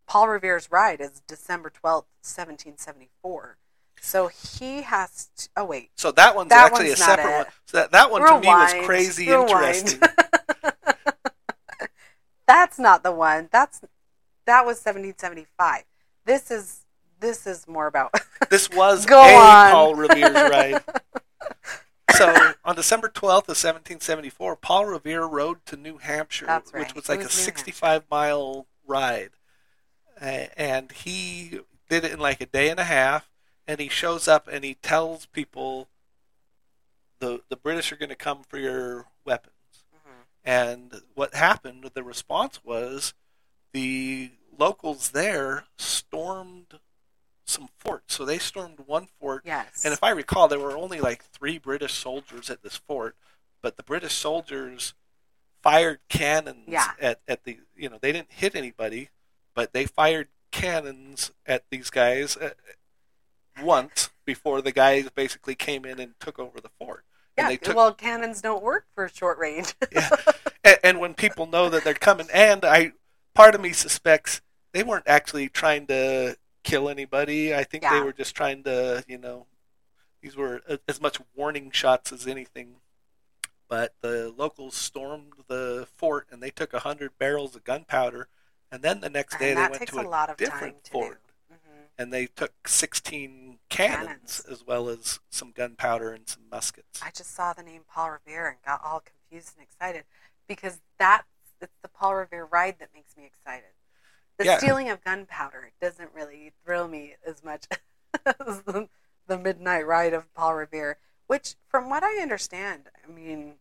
Paul 0.06 0.28
Revere's 0.28 0.70
ride 0.70 1.00
is 1.00 1.22
December 1.26 1.70
twelfth, 1.70 2.08
seventeen 2.20 2.76
seventy 2.76 3.08
four. 3.22 3.56
So 4.04 4.26
he 4.26 4.82
has. 4.82 5.30
To, 5.36 5.48
oh 5.58 5.64
wait, 5.64 5.90
So 5.96 6.10
that 6.12 6.34
one's 6.34 6.50
That 6.50 6.72
actually 6.72 6.88
one's 6.88 7.00
a 7.00 7.04
separate 7.04 7.36
one. 7.36 7.46
So 7.66 7.76
that, 7.78 7.92
that 7.92 8.10
one 8.10 8.26
to 8.26 8.40
me 8.40 8.48
was 8.48 8.74
crazy 8.84 9.28
Rewind. 9.28 9.50
interesting. 9.50 10.00
That's 12.46 12.78
not 12.80 13.04
the 13.04 13.12
one. 13.12 13.48
That's 13.52 13.80
that 14.44 14.66
was 14.66 14.80
seventeen 14.80 15.14
seventy 15.16 15.46
five. 15.56 15.84
This 16.26 16.50
is 16.50 16.84
this 17.20 17.46
is 17.46 17.66
more 17.66 17.86
about. 17.86 18.12
This 18.50 18.68
was 18.68 19.06
Go 19.06 19.22
a 19.22 19.34
on. 19.34 19.70
Paul 19.70 19.94
Revere's 19.94 20.50
ride. 20.50 20.82
So 22.14 22.52
on 22.62 22.76
December 22.76 23.08
12th 23.08 23.48
of 23.48 23.56
1774, 23.56 24.56
Paul 24.56 24.84
Revere 24.84 25.24
rode 25.24 25.64
to 25.64 25.76
New 25.78 25.96
Hampshire, 25.96 26.44
right. 26.44 26.62
which 26.74 26.94
was 26.94 27.08
like 27.08 27.20
was 27.20 27.34
a 27.34 27.38
New 27.38 27.44
65 27.44 28.04
mile 28.10 28.66
ride. 28.86 29.30
Uh, 30.20 30.48
and 30.58 30.92
he 30.92 31.60
did 31.88 32.04
it 32.04 32.12
in 32.12 32.20
like 32.20 32.42
a 32.42 32.46
day 32.46 32.68
and 32.68 32.78
a 32.78 32.84
half. 32.84 33.31
And 33.66 33.80
he 33.80 33.88
shows 33.88 34.26
up 34.28 34.48
and 34.48 34.64
he 34.64 34.74
tells 34.74 35.26
people 35.26 35.88
the, 37.20 37.42
the 37.48 37.56
British 37.56 37.92
are 37.92 37.96
going 37.96 38.08
to 38.08 38.16
come 38.16 38.42
for 38.48 38.58
your 38.58 39.06
weapons. 39.24 39.54
Mhm. 39.94 40.24
And 40.44 41.02
what 41.14 41.34
happened, 41.34 41.88
the 41.94 42.02
response 42.02 42.60
was 42.64 43.14
the 43.72 44.32
locals 44.58 45.10
there 45.10 45.64
stormed 45.78 46.80
some 47.46 47.68
forts. 47.78 48.14
So 48.14 48.24
they 48.24 48.38
stormed 48.38 48.80
one 48.86 49.06
fort. 49.20 49.42
Yes. 49.44 49.84
And 49.84 49.92
if 49.94 50.02
I 50.02 50.10
recall, 50.10 50.48
there 50.48 50.58
were 50.58 50.76
only 50.76 51.00
like 51.00 51.22
three 51.24 51.58
British 51.58 51.94
soldiers 51.94 52.50
at 52.50 52.62
this 52.62 52.76
fort, 52.76 53.16
but 53.60 53.76
the 53.76 53.82
British 53.82 54.14
soldiers 54.14 54.94
fired 55.62 56.00
cannons 56.08 56.64
Yeah. 56.66 56.92
at, 57.00 57.20
at 57.28 57.44
the, 57.44 57.58
you 57.76 57.88
know, 57.88 57.98
they 58.00 58.10
didn't 58.12 58.32
hit 58.32 58.56
anybody, 58.56 59.10
but 59.54 59.72
they 59.72 59.86
fired 59.86 60.28
cannons 60.50 61.30
at 61.46 61.64
these 61.70 61.88
guys 61.90 62.36
once 63.60 64.10
before 64.24 64.62
the 64.62 64.72
guys 64.72 65.08
basically 65.10 65.54
came 65.54 65.84
in 65.84 65.98
and 65.98 66.14
took 66.20 66.38
over 66.38 66.60
the 66.60 66.70
fort. 66.78 67.04
yeah, 67.36 67.44
and 67.44 67.52
they 67.52 67.56
took 67.56 67.76
well, 67.76 67.92
cannons 67.92 68.40
don't 68.40 68.62
work 68.62 68.86
for 68.94 69.08
short 69.08 69.38
range. 69.38 69.74
yeah. 69.92 70.08
And, 70.64 70.78
and 70.84 71.00
when 71.00 71.14
people 71.14 71.46
know 71.46 71.68
that 71.68 71.84
they're 71.84 71.94
coming, 71.94 72.28
and 72.32 72.64
I, 72.64 72.92
part 73.34 73.54
of 73.54 73.60
me 73.60 73.72
suspects 73.72 74.40
they 74.72 74.82
weren't 74.82 75.06
actually 75.06 75.48
trying 75.48 75.86
to 75.86 76.36
kill 76.64 76.88
anybody. 76.88 77.54
I 77.54 77.64
think 77.64 77.84
they 77.84 78.00
were 78.00 78.12
just 78.12 78.34
trying 78.34 78.62
to, 78.64 79.04
you 79.06 79.18
know, 79.18 79.46
these 80.22 80.36
were 80.36 80.62
a- 80.68 80.78
as 80.88 81.00
much 81.00 81.18
warning 81.34 81.70
shots 81.70 82.12
as 82.12 82.26
anything. 82.26 82.76
But 83.68 83.94
the 84.00 84.32
locals 84.36 84.74
stormed 84.74 85.32
the 85.48 85.88
fort 85.94 86.26
and 86.30 86.42
they 86.42 86.50
took 86.50 86.72
a 86.74 86.80
hundred 86.80 87.18
barrels 87.18 87.56
of 87.56 87.64
gunpowder, 87.64 88.28
and 88.70 88.82
then 88.82 89.00
the 89.00 89.10
next 89.10 89.38
day 89.38 89.50
and 89.50 89.58
they 89.58 89.78
went 89.78 89.88
to 89.88 90.00
a 90.00 90.02
lot 90.02 90.30
of 90.30 90.36
time 90.36 90.46
different 90.46 90.88
fort. 90.88 91.20
And 91.98 92.12
they 92.12 92.26
took 92.26 92.52
16 92.68 93.58
cannons, 93.68 94.06
Cannons. 94.06 94.44
as 94.50 94.66
well 94.66 94.88
as 94.88 95.20
some 95.30 95.52
gunpowder 95.52 96.12
and 96.12 96.28
some 96.28 96.42
muskets. 96.50 97.00
I 97.02 97.10
just 97.10 97.34
saw 97.34 97.52
the 97.52 97.62
name 97.62 97.82
Paul 97.88 98.10
Revere 98.10 98.48
and 98.48 98.56
got 98.64 98.80
all 98.84 99.00
confused 99.00 99.56
and 99.56 99.64
excited 99.66 100.04
because 100.48 100.80
that's 100.98 101.26
it's 101.60 101.72
the 101.82 101.88
Paul 101.88 102.16
Revere 102.16 102.44
ride 102.50 102.76
that 102.80 102.88
makes 102.92 103.16
me 103.16 103.24
excited. 103.24 103.68
The 104.36 104.46
Yeah. 104.46 104.58
stealing 104.58 104.88
of 104.90 105.04
gunpowder 105.04 105.70
doesn't 105.80 106.10
really 106.12 106.52
thrill 106.64 106.88
me 106.88 107.14
as 107.24 107.44
much 107.44 107.66
as 108.26 108.62
the, 108.62 108.88
the 109.28 109.38
midnight 109.38 109.86
ride 109.86 110.12
of 110.12 110.32
Paul 110.34 110.54
Revere, 110.56 110.98
which, 111.28 111.54
from 111.68 111.88
what 111.88 112.02
I 112.02 112.16
understand, 112.20 112.88
I 113.06 113.10
mean, 113.12 113.54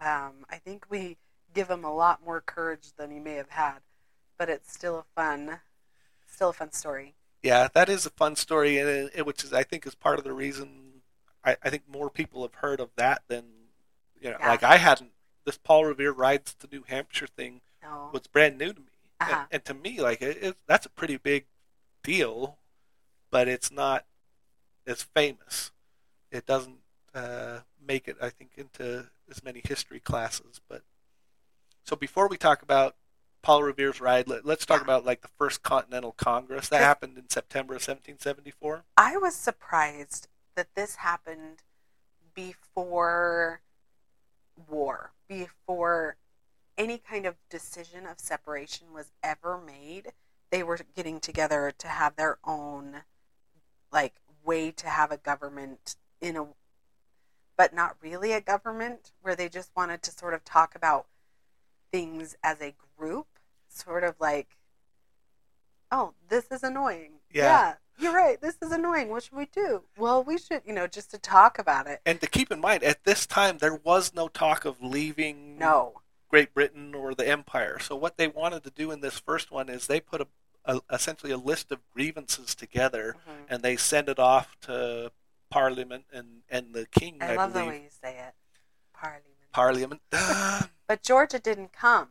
um, 0.00 0.44
I 0.50 0.56
think 0.56 0.86
we 0.90 1.18
give 1.54 1.70
him 1.70 1.84
a 1.84 1.94
lot 1.94 2.24
more 2.24 2.40
courage 2.40 2.92
than 2.98 3.10
he 3.12 3.20
may 3.20 3.34
have 3.34 3.50
had, 3.50 3.78
but 4.38 4.48
it's 4.48 4.72
still 4.72 4.98
a 4.98 5.04
fun, 5.14 5.60
still 6.36 6.50
a 6.50 6.52
fun 6.52 6.70
story. 6.72 7.14
Yeah, 7.42 7.68
that 7.74 7.88
is 7.88 8.06
a 8.06 8.10
fun 8.10 8.36
story, 8.36 8.78
and 8.78 9.10
which 9.26 9.42
is 9.44 9.52
I 9.52 9.62
think 9.62 9.86
is 9.86 9.94
part 9.94 10.18
of 10.18 10.24
the 10.24 10.32
reason 10.32 11.02
I, 11.44 11.56
I 11.62 11.70
think 11.70 11.84
more 11.88 12.10
people 12.10 12.42
have 12.42 12.54
heard 12.54 12.80
of 12.80 12.90
that 12.96 13.22
than 13.28 13.44
you 14.20 14.30
know, 14.30 14.36
Yeah. 14.40 14.48
like 14.48 14.62
I 14.62 14.76
hadn't. 14.76 15.12
This 15.44 15.58
Paul 15.58 15.84
Revere 15.84 16.12
rides 16.12 16.54
to 16.54 16.68
New 16.70 16.84
Hampshire 16.88 17.26
thing 17.28 17.60
No, 17.82 18.10
was 18.12 18.26
brand 18.26 18.58
new 18.58 18.72
to 18.72 18.80
me, 18.80 18.86
Uh-huh. 19.20 19.32
and, 19.32 19.46
and 19.52 19.64
to 19.66 19.74
me, 19.74 20.00
like 20.00 20.20
it, 20.22 20.42
it, 20.42 20.56
that's 20.66 20.86
a 20.86 20.90
pretty 20.90 21.16
big 21.16 21.46
deal, 22.02 22.58
but 23.30 23.46
it's 23.48 23.70
not 23.70 24.04
as 24.86 25.02
famous. 25.02 25.70
It 26.32 26.46
doesn't 26.46 26.78
uh, 27.14 27.60
make 27.80 28.08
it, 28.08 28.16
I 28.20 28.28
think, 28.30 28.50
into 28.56 29.06
as 29.30 29.42
many 29.44 29.62
history 29.64 30.00
classes. 30.00 30.60
But 30.68 30.82
so 31.84 31.94
before 31.96 32.28
we 32.28 32.36
talk 32.36 32.62
about 32.62 32.96
Paul 33.46 33.62
Revere's 33.62 34.00
ride, 34.00 34.26
let, 34.26 34.44
let's 34.44 34.66
talk 34.66 34.82
about 34.82 35.06
like 35.06 35.20
the 35.20 35.28
first 35.38 35.62
Continental 35.62 36.10
Congress 36.10 36.68
that 36.68 36.80
happened 36.80 37.16
in 37.16 37.30
September 37.30 37.74
of 37.74 37.80
1774. 37.80 38.82
I 38.96 39.16
was 39.18 39.36
surprised 39.36 40.26
that 40.56 40.74
this 40.74 40.96
happened 40.96 41.62
before 42.34 43.60
war, 44.68 45.12
before 45.28 46.16
any 46.76 46.98
kind 46.98 47.24
of 47.24 47.36
decision 47.48 48.04
of 48.04 48.18
separation 48.18 48.88
was 48.92 49.12
ever 49.22 49.60
made. 49.64 50.08
They 50.50 50.64
were 50.64 50.80
getting 50.96 51.20
together 51.20 51.72
to 51.78 51.86
have 51.86 52.16
their 52.16 52.38
own 52.44 53.02
like 53.92 54.14
way 54.44 54.72
to 54.72 54.88
have 54.88 55.12
a 55.12 55.18
government 55.18 55.94
in 56.20 56.36
a 56.36 56.46
but 57.56 57.72
not 57.72 57.94
really 58.00 58.32
a 58.32 58.40
government 58.40 59.12
where 59.22 59.36
they 59.36 59.48
just 59.48 59.70
wanted 59.76 60.02
to 60.02 60.10
sort 60.10 60.34
of 60.34 60.44
talk 60.44 60.74
about 60.74 61.06
things 61.92 62.36
as 62.42 62.60
a 62.60 62.74
group, 62.98 63.26
sort 63.76 64.04
of 64.04 64.14
like 64.20 64.56
oh, 65.92 66.14
this 66.28 66.46
is 66.50 66.62
annoying. 66.62 67.12
Yeah. 67.32 67.74
you're 67.98 68.12
right. 68.12 68.40
This 68.40 68.56
is 68.60 68.72
annoying. 68.72 69.08
What 69.08 69.22
should 69.22 69.36
we 69.36 69.46
do? 69.46 69.82
Well, 69.96 70.22
we 70.24 70.36
should, 70.36 70.62
you 70.66 70.72
know, 70.72 70.86
just 70.86 71.10
to 71.12 71.18
talk 71.18 71.58
about 71.58 71.86
it. 71.86 72.00
And 72.04 72.20
to 72.20 72.26
keep 72.26 72.50
in 72.50 72.60
mind, 72.60 72.82
at 72.82 73.04
this 73.04 73.24
time 73.24 73.58
there 73.58 73.74
was 73.76 74.12
no 74.14 74.28
talk 74.28 74.64
of 74.64 74.82
leaving 74.82 75.58
No. 75.58 76.00
Great 76.28 76.52
Britain 76.52 76.92
or 76.94 77.14
the 77.14 77.26
Empire. 77.28 77.78
So 77.78 77.94
what 77.94 78.16
they 78.16 78.26
wanted 78.26 78.64
to 78.64 78.70
do 78.70 78.90
in 78.90 79.00
this 79.00 79.18
first 79.20 79.52
one 79.52 79.68
is 79.68 79.86
they 79.86 80.00
put 80.00 80.20
a, 80.20 80.26
a 80.64 80.80
essentially 80.92 81.30
a 81.32 81.36
list 81.38 81.70
of 81.70 81.78
grievances 81.94 82.54
together 82.56 83.14
Mhm. 83.26 83.46
and 83.48 83.62
they 83.62 83.76
send 83.76 84.08
it 84.08 84.18
off 84.18 84.56
to 84.62 85.12
Parliament 85.50 86.06
and, 86.12 86.42
and 86.50 86.74
the 86.74 86.86
King, 86.86 87.18
I, 87.20 87.34
I 87.34 87.36
love 87.36 87.52
the 87.52 87.64
way 87.64 87.82
you 87.84 87.90
say 87.90 88.18
it. 88.18 88.34
Parliament. 88.92 89.22
Parliament. 89.52 90.00
but 90.88 91.02
Georgia 91.02 91.38
didn't 91.38 91.72
come, 91.72 92.08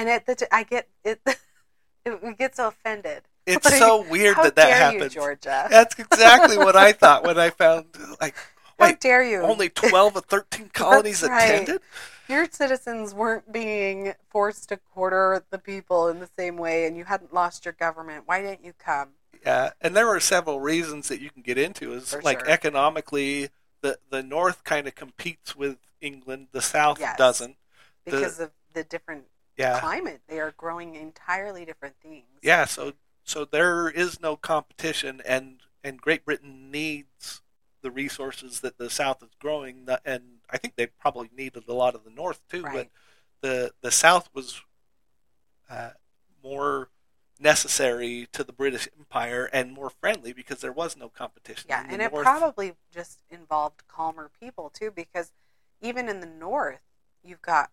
and 0.00 0.08
it. 0.08 0.26
The, 0.26 0.54
I 0.54 0.62
get 0.64 0.88
it. 1.04 1.20
it 2.04 2.22
we 2.22 2.34
get 2.34 2.56
so 2.56 2.68
offended. 2.68 3.22
it's 3.46 3.64
Like, 3.70 3.74
so 3.74 4.08
weird 4.08 4.36
that 4.36 4.54
that 4.56 4.66
dare 4.66 4.76
happened. 4.76 5.02
you, 5.14 5.20
Georgia? 5.20 5.66
That's 5.70 5.98
exactly 5.98 6.56
what 6.58 6.76
I 6.76 6.92
thought 7.02 7.24
when 7.24 7.38
I 7.38 7.50
found 7.50 7.86
like 8.20 8.34
How 8.78 8.92
dare 8.92 9.22
you? 9.22 9.40
only 9.42 9.68
12 9.68 10.16
or 10.16 10.20
13 10.20 10.70
colonies 10.72 11.22
right. 11.22 11.44
attended? 11.62 11.80
Your 12.28 12.46
citizens 12.50 13.12
weren't 13.12 13.50
being 13.52 14.14
forced 14.28 14.68
to 14.68 14.76
quarter 14.76 15.44
the 15.50 15.58
people 15.58 16.06
in 16.08 16.20
the 16.20 16.28
same 16.38 16.56
way, 16.56 16.86
and 16.86 16.96
you 16.96 17.04
hadn't 17.04 17.34
lost 17.34 17.64
your 17.64 17.72
government. 17.74 18.22
Why 18.26 18.40
didn't 18.40 18.64
you 18.64 18.72
come? 18.78 19.08
Yeah, 19.44 19.70
and 19.80 19.96
there 19.96 20.06
are 20.08 20.20
several 20.20 20.60
reasons 20.60 21.08
that 21.08 21.20
you 21.20 21.30
can 21.30 21.42
get 21.42 21.58
into. 21.58 21.92
Is 21.92 22.10
For 22.12 22.22
like 22.22 22.40
sure. 22.40 22.48
economically, 22.50 23.48
the 23.80 23.98
the 24.10 24.22
North 24.22 24.62
kind 24.64 24.86
of 24.86 24.94
competes 24.94 25.56
with 25.56 25.78
England, 26.00 26.48
the 26.52 26.62
South 26.62 27.00
Yes. 27.00 27.18
doesn't. 27.18 27.56
The- 28.04 28.10
Because 28.12 28.38
of 28.38 28.52
the 28.74 28.84
different 28.84 29.24
Yeah, 29.60 29.80
climate, 29.80 30.20
they 30.28 30.40
are 30.40 30.52
growing 30.56 30.94
entirely 30.94 31.64
different 31.64 31.96
things. 32.02 32.24
yeah. 32.42 32.64
So 32.64 32.94
so 33.24 33.44
there 33.44 33.88
is 33.88 34.20
no 34.20 34.36
competition, 34.36 35.22
and 35.24 35.60
and 35.84 36.00
Great 36.00 36.24
Britain 36.24 36.70
needs 36.70 37.42
the 37.82 37.90
resources 37.90 38.60
that 38.60 38.76
the 38.78 38.90
South 38.90 39.22
is 39.22 39.30
growing, 39.38 39.88
and 40.04 40.22
I 40.50 40.58
think 40.58 40.76
they 40.76 40.86
probably 40.86 41.30
needed 41.34 41.64
a 41.68 41.72
lot 41.72 41.94
of 41.94 42.04
the 42.04 42.10
North 42.10 42.40
too. 42.48 42.62
But 42.62 42.88
the 43.40 43.72
the 43.80 43.90
South 43.90 44.28
was 44.34 44.62
uh, 45.70 45.90
more 46.42 46.88
necessary 47.38 48.28
to 48.32 48.44
the 48.44 48.52
British 48.52 48.86
Empire 48.98 49.48
and 49.52 49.72
more 49.72 49.90
friendly 49.90 50.32
because 50.32 50.60
there 50.60 50.72
was 50.72 50.96
no 50.96 51.08
competition. 51.08 51.66
Yeah, 51.68 51.86
and 51.88 52.02
it 52.02 52.12
probably 52.12 52.74
just 52.92 53.20
involved 53.30 53.88
calmer 53.88 54.30
people 54.40 54.70
too, 54.70 54.90
because 54.90 55.32
even 55.80 56.08
in 56.08 56.20
the 56.20 56.26
north, 56.26 56.82
you've 57.24 57.40
got 57.40 57.70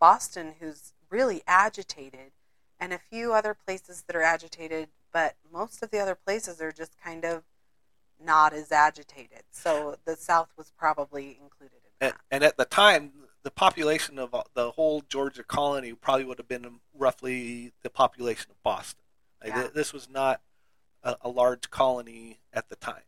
Boston, 0.00 0.54
who's 0.58 0.93
really 1.10 1.42
agitated, 1.46 2.32
and 2.78 2.92
a 2.92 2.98
few 2.98 3.32
other 3.32 3.54
places 3.54 4.04
that 4.06 4.16
are 4.16 4.22
agitated, 4.22 4.88
but 5.12 5.36
most 5.52 5.82
of 5.82 5.90
the 5.90 5.98
other 5.98 6.14
places 6.14 6.60
are 6.60 6.72
just 6.72 6.96
kind 7.02 7.24
of 7.24 7.44
not 8.22 8.52
as 8.52 8.70
agitated. 8.72 9.42
So 9.50 9.96
the 10.04 10.16
South 10.16 10.48
was 10.56 10.72
probably 10.76 11.38
included 11.40 11.78
in 11.84 11.90
and, 12.08 12.12
that. 12.12 12.20
and 12.30 12.44
at 12.44 12.56
the 12.56 12.64
time, 12.64 13.12
the 13.42 13.50
population 13.50 14.18
of 14.18 14.34
uh, 14.34 14.42
the 14.54 14.70
whole 14.72 15.02
Georgia 15.08 15.44
colony 15.44 15.92
probably 15.92 16.24
would 16.24 16.38
have 16.38 16.48
been 16.48 16.80
roughly 16.96 17.72
the 17.82 17.90
population 17.90 18.50
of 18.50 18.62
Boston. 18.62 19.04
Like, 19.42 19.52
Yeah. 19.52 19.62
th- 19.62 19.74
This 19.74 19.92
was 19.92 20.08
not 20.08 20.40
a, 21.02 21.16
a 21.22 21.28
large 21.28 21.70
colony 21.70 22.40
at 22.52 22.68
the 22.68 22.76
time. 22.76 23.02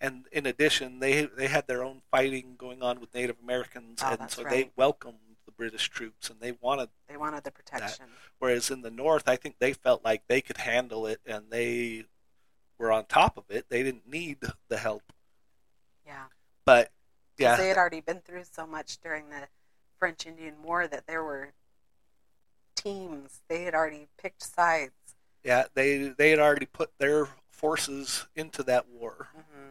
And 0.00 0.26
in 0.32 0.46
addition, 0.46 0.98
they 0.98 1.26
they 1.26 1.46
had 1.46 1.68
their 1.68 1.84
own 1.84 2.02
fighting 2.10 2.56
going 2.58 2.82
on 2.82 2.98
with 2.98 3.14
Native 3.14 3.36
Americans, 3.40 4.00
Oh, 4.02 4.16
and 4.18 4.28
so 4.30 4.42
they 4.42 4.48
right. 4.48 4.72
welcomed 4.74 5.18
the 5.52 5.56
British 5.62 5.88
troops, 5.88 6.30
and 6.30 6.40
they 6.40 6.52
wanted. 6.52 6.88
They 7.08 7.16
wanted 7.16 7.44
the 7.44 7.50
protection. 7.50 8.06
Whereas 8.38 8.70
in 8.70 8.82
the 8.82 8.90
North, 8.90 9.28
I 9.28 9.36
think 9.36 9.56
they 9.58 9.72
felt 9.72 10.04
like 10.04 10.22
they 10.28 10.40
could 10.40 10.58
handle 10.58 11.06
it, 11.06 11.20
and 11.26 11.44
they 11.50 12.04
were 12.78 12.90
on 12.92 13.04
top 13.06 13.36
of 13.36 13.44
it. 13.48 13.66
They 13.68 13.82
didn't 13.82 14.08
need 14.08 14.38
the 14.68 14.78
help. 14.78 15.12
Yeah. 16.06 16.24
But 16.64 16.90
yeah, 17.38 17.56
They 17.56 17.68
had 17.68 17.76
already 17.78 18.00
been 18.00 18.20
through 18.20 18.44
so 18.50 18.66
much 18.66 18.98
during 18.98 19.30
the 19.30 19.48
French 19.98 20.26
Indian 20.26 20.62
War 20.62 20.86
that 20.86 21.06
there 21.06 21.22
were 21.22 21.52
teams. 22.74 23.40
They 23.48 23.62
had 23.64 23.74
already 23.74 24.08
picked 24.20 24.42
sides. 24.42 24.92
Yeah, 25.44 25.64
they 25.74 26.08
they 26.16 26.30
had 26.30 26.38
already 26.38 26.66
put 26.66 26.90
their 26.98 27.28
forces 27.50 28.26
into 28.34 28.62
that 28.64 28.88
war. 28.88 29.28
hmm 29.34 29.70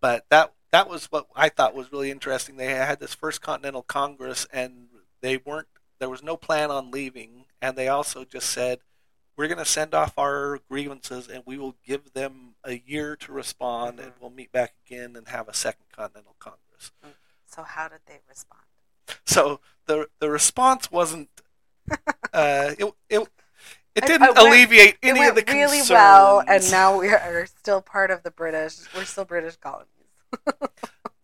But 0.00 0.26
that 0.30 0.52
that 0.72 0.88
was 0.88 1.06
what 1.06 1.26
I 1.36 1.48
thought 1.48 1.74
was 1.74 1.92
really 1.92 2.10
interesting. 2.10 2.56
They 2.56 2.66
had 2.66 2.98
this 2.98 3.14
first 3.14 3.40
Continental 3.42 3.82
Congress, 3.82 4.46
and 4.52 4.88
they 5.20 5.36
weren't. 5.36 5.68
There 6.00 6.08
was 6.10 6.22
no 6.22 6.36
plan 6.36 6.70
on 6.70 6.90
leaving, 6.90 7.44
and 7.60 7.76
they 7.76 7.88
also 7.88 8.24
just 8.24 8.48
said, 8.50 8.80
"We're 9.36 9.46
going 9.48 9.58
to 9.58 9.64
send 9.64 9.94
off 9.94 10.14
our 10.18 10.58
grievances, 10.68 11.28
and 11.28 11.42
we 11.46 11.58
will 11.58 11.76
give 11.86 12.12
them 12.14 12.54
a 12.64 12.82
year 12.84 13.14
to 13.16 13.32
respond, 13.32 14.00
and 14.00 14.12
Mhm. 14.12 14.20
we'll 14.20 14.30
meet 14.30 14.50
back 14.50 14.74
again 14.86 15.14
and 15.14 15.28
have 15.28 15.48
a 15.48 15.54
second 15.54 15.84
Continental 15.92 16.34
Congress." 16.38 16.90
So 17.46 17.62
how 17.62 17.88
did 17.88 18.00
they 18.06 18.20
respond? 18.28 18.62
So 19.26 19.60
the 19.86 20.08
the 20.18 20.30
response 20.30 20.90
wasn't. 20.90 21.28
Uh, 22.32 22.72
it 22.78 22.94
it 23.10 23.28
it 23.94 24.06
didn't 24.06 24.22
it 24.22 24.34
went- 24.34 24.38
alleviate 24.38 24.94
It 25.02 25.08
any 25.08 25.20
went 25.20 25.36
of 25.38 25.44
the 25.44 25.52
really 25.52 25.76
concerns. 25.78 25.90
well, 25.90 26.42
and 26.46 26.70
now 26.70 26.98
we 26.98 27.08
are 27.10 27.44
still 27.44 27.82
part 27.82 28.10
of 28.10 28.22
the 28.22 28.30
British. 28.30 28.78
We're 28.94 29.04
still 29.04 29.26
British 29.26 29.56
colonies. 29.56 29.91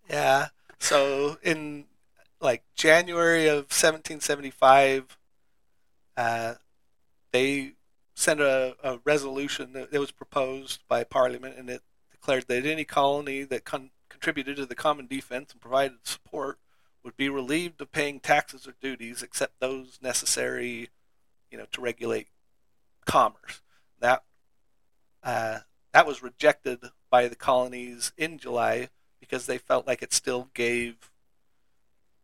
Yeah. 0.09 0.49
So 0.79 1.39
in 1.43 1.85
like 2.41 2.65
January 2.75 3.47
of 3.47 3.71
1775, 3.71 5.19
uh, 6.17 6.55
they 7.33 7.73
sent 8.15 8.41
a, 8.41 8.75
a 8.83 8.99
resolution 9.05 9.73
that 9.75 9.93
was 9.93 10.11
proposed 10.11 10.83
by 10.89 11.05
Parliament, 11.05 11.57
and 11.59 11.69
it 11.71 11.83
declared 12.11 12.49
that 12.49 12.67
any 12.67 12.85
colony 12.85 13.45
that 13.45 13.65
con- 13.65 13.91
contributed 14.09 14.57
to 14.57 14.67
the 14.67 14.75
common 14.75 15.07
defense 15.07 15.53
and 15.53 15.61
provided 15.61 15.99
support 16.05 16.59
would 17.05 17.17
be 17.17 17.29
relieved 17.29 17.81
of 17.81 17.93
paying 17.93 18.19
taxes 18.19 18.67
or 18.67 18.75
duties, 18.81 19.23
except 19.23 19.61
those 19.61 19.99
necessary, 20.03 20.89
you 21.51 21.59
know, 21.59 21.67
to 21.71 21.81
regulate 21.81 22.29
commerce. 23.05 23.63
That 24.01 24.25
uh, 25.23 25.61
that 25.93 26.07
was 26.07 26.23
rejected 26.23 26.81
by 27.11 27.29
the 27.29 27.37
colonies 27.37 28.13
in 28.17 28.39
July 28.39 28.89
because 29.21 29.47
they 29.47 29.59
felt 29.59 29.87
like 29.87 30.03
it 30.03 30.13
still 30.13 30.49
gave 30.55 31.11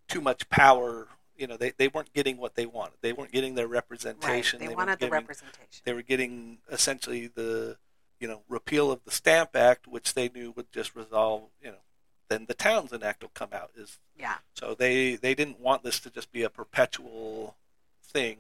too 0.09 0.21
much 0.21 0.49
power. 0.49 1.09
You 1.37 1.47
know, 1.47 1.57
they, 1.57 1.71
they 1.77 1.89
weren't 1.89 2.13
getting 2.13 2.37
what 2.37 2.55
they 2.55 2.67
wanted. 2.67 2.95
They 3.01 3.13
weren't 3.13 3.33
getting 3.33 3.55
their 3.55 3.67
Right. 3.67 3.75
representation. 3.75 4.61
They 4.61 4.67
weren't 4.69 4.79
wanted 4.79 4.99
the 5.01 5.11
representation. 5.11 5.83
They 5.85 5.93
were 5.93 6.03
getting 6.03 6.59
essentially 6.71 7.27
the, 7.27 7.77
you 8.21 8.29
know, 8.29 8.43
repeal 8.49 8.93
of 8.93 9.05
the 9.05 9.11
Stamp 9.11 9.57
Act, 9.57 9.87
which 9.89 10.15
they 10.15 10.29
knew 10.29 10.53
would 10.53 10.71
just 10.71 10.95
resolve, 10.95 11.51
you 11.61 11.71
know, 11.73 11.83
then 12.29 12.47
the 12.47 12.55
Townshend 12.55 13.03
Act 13.03 13.23
will 13.23 13.31
come 13.35 13.51
out. 13.53 13.71
Is 13.77 13.99
Yeah. 14.17 14.37
so 14.55 14.75
they 14.75 15.17
they 15.17 15.35
didn't 15.35 15.59
want 15.61 15.83
this 15.83 15.99
to 16.01 16.11
just 16.11 16.31
be 16.31 16.43
a 16.43 16.51
perpetual 16.51 17.57
thing 18.03 18.39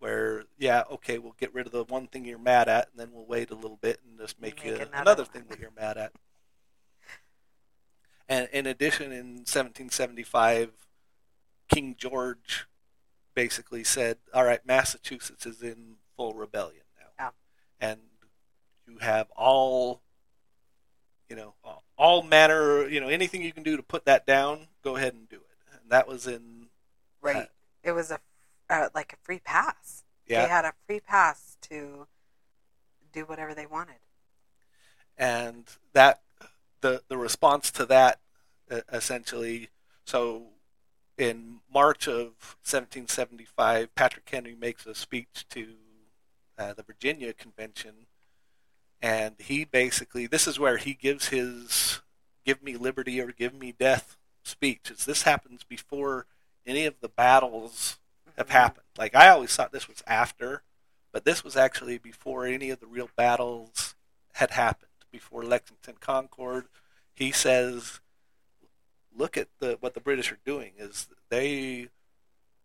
where 0.00 0.44
yeah 0.58 0.82
okay 0.90 1.18
we'll 1.18 1.34
get 1.38 1.52
rid 1.54 1.66
of 1.66 1.72
the 1.72 1.84
one 1.84 2.06
thing 2.06 2.24
you're 2.24 2.38
mad 2.38 2.68
at 2.68 2.88
and 2.90 2.98
then 3.00 3.10
we'll 3.12 3.24
wait 3.24 3.50
a 3.50 3.54
little 3.54 3.78
bit 3.80 4.00
and 4.04 4.18
just 4.18 4.40
make, 4.40 4.56
Make 4.56 4.64
you 4.66 4.74
another 4.74 4.90
another 4.94 5.24
thing 5.24 5.44
that 5.48 5.58
you're 5.60 5.70
mad 5.76 5.96
at. 5.96 6.12
And 8.28 8.48
in 8.52 8.66
addition, 8.66 9.10
in 9.12 9.38
1775, 9.46 10.72
King 11.68 11.94
George 11.96 12.66
basically 13.34 13.84
said, 13.84 14.18
"All 14.34 14.44
right, 14.44 14.64
Massachusetts 14.66 15.46
is 15.46 15.62
in 15.62 15.96
full 16.16 16.34
rebellion 16.34 16.84
now, 16.98 17.06
Yeah. 17.18 17.30
and 17.80 18.00
you 18.86 18.98
have 18.98 19.30
all, 19.30 20.02
you 21.28 21.36
know, 21.36 21.54
all- 21.96 22.22
manner, 22.22 22.86
you 22.86 23.00
know, 23.00 23.08
anything 23.08 23.42
you 23.42 23.52
can 23.52 23.62
do 23.62 23.76
to 23.76 23.82
put 23.82 24.04
that 24.04 24.26
down, 24.26 24.68
go 24.82 24.96
ahead 24.96 25.14
and 25.14 25.28
do 25.28 25.36
it." 25.36 25.58
And 25.72 25.90
that 25.90 26.06
was 26.06 26.26
in 26.26 26.70
Right. 27.20 27.50
it 27.82 27.92
was 27.92 28.10
a 28.10 28.20
uh, 28.70 28.90
like 28.94 29.14
a 29.14 29.16
free 29.16 29.38
pass. 29.38 30.04
yeah, 30.26 30.42
They 30.42 30.48
had 30.48 30.66
a 30.66 30.74
free 30.86 31.00
pass 31.00 31.56
to 31.62 32.06
do 33.12 33.24
whatever 33.24 33.54
they 33.54 33.64
wanted. 33.66 34.00
and 35.16 35.76
that 35.94 36.22
the 36.80 37.02
the 37.08 37.16
response 37.16 37.70
to 37.72 37.86
that 37.86 38.20
essentially. 38.92 39.68
So 40.04 40.48
in 41.16 41.60
March 41.72 42.06
of 42.06 42.56
1775 42.64 43.94
Patrick 43.94 44.28
Henry 44.30 44.54
makes 44.54 44.86
a 44.86 44.94
speech 44.94 45.46
to 45.50 45.74
uh, 46.56 46.74
the 46.74 46.82
Virginia 46.82 47.32
Convention 47.32 48.06
and 49.00 49.34
he 49.38 49.64
basically 49.64 50.26
this 50.26 50.46
is 50.46 50.58
where 50.58 50.76
he 50.76 50.94
gives 50.94 51.28
his 51.28 52.00
give 52.44 52.62
me 52.62 52.76
liberty 52.76 53.20
or 53.20 53.32
give 53.32 53.54
me 53.54 53.72
death 53.72 54.16
speech. 54.42 54.90
As 54.90 55.04
this 55.04 55.22
happens 55.22 55.64
before 55.64 56.26
any 56.66 56.84
of 56.86 57.00
the 57.00 57.08
battles 57.08 57.98
have 58.36 58.48
Mhm. 58.48 58.52
happened. 58.52 58.86
Like 58.96 59.14
I 59.14 59.28
always 59.28 59.54
thought 59.54 59.72
this 59.72 59.88
was 59.88 60.02
after 60.06 60.62
but 61.10 61.24
this 61.24 61.42
was 61.42 61.56
actually 61.56 61.98
before 61.98 62.44
any 62.46 62.70
of 62.70 62.80
the 62.80 62.86
real 62.86 63.10
battles 63.16 63.94
had 64.34 64.50
happened 64.52 64.87
before 65.10 65.44
Lexington 65.44 65.96
Concord. 66.00 66.66
He 67.14 67.32
says, 67.32 68.00
"Look 69.16 69.36
at 69.36 69.48
the 69.58 69.76
what 69.80 69.94
the 69.94 70.00
British 70.00 70.30
are 70.32 70.38
doing. 70.44 70.72
Is 70.78 71.08
they, 71.28 71.88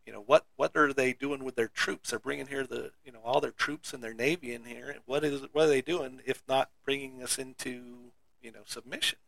you 0.06 0.14
know, 0.14 0.22
what 0.22 0.46
what 0.56 0.76
are 0.76 0.94
they 0.94 1.14
doing 1.14 1.44
with 1.44 1.56
their 1.56 1.68
troops? 1.68 2.10
They're 2.10 2.20
bringing 2.20 2.48
here 2.48 2.66
the 2.66 2.92
you 3.06 3.12
know 3.12 3.22
all 3.24 3.42
their 3.42 3.52
troops 3.52 3.94
and 3.94 4.04
their 4.04 4.14
navy 4.14 4.54
in 4.54 4.66
here. 4.66 4.96
What 5.06 5.24
is 5.24 5.42
what 5.52 5.66
are 5.66 5.70
they 5.70 5.82
doing 5.82 6.22
if 6.26 6.44
not 6.48 6.70
bringing 6.86 7.24
us 7.24 7.38
into 7.38 8.12
you 8.42 8.52
know 8.52 8.64
submission? 8.66 9.20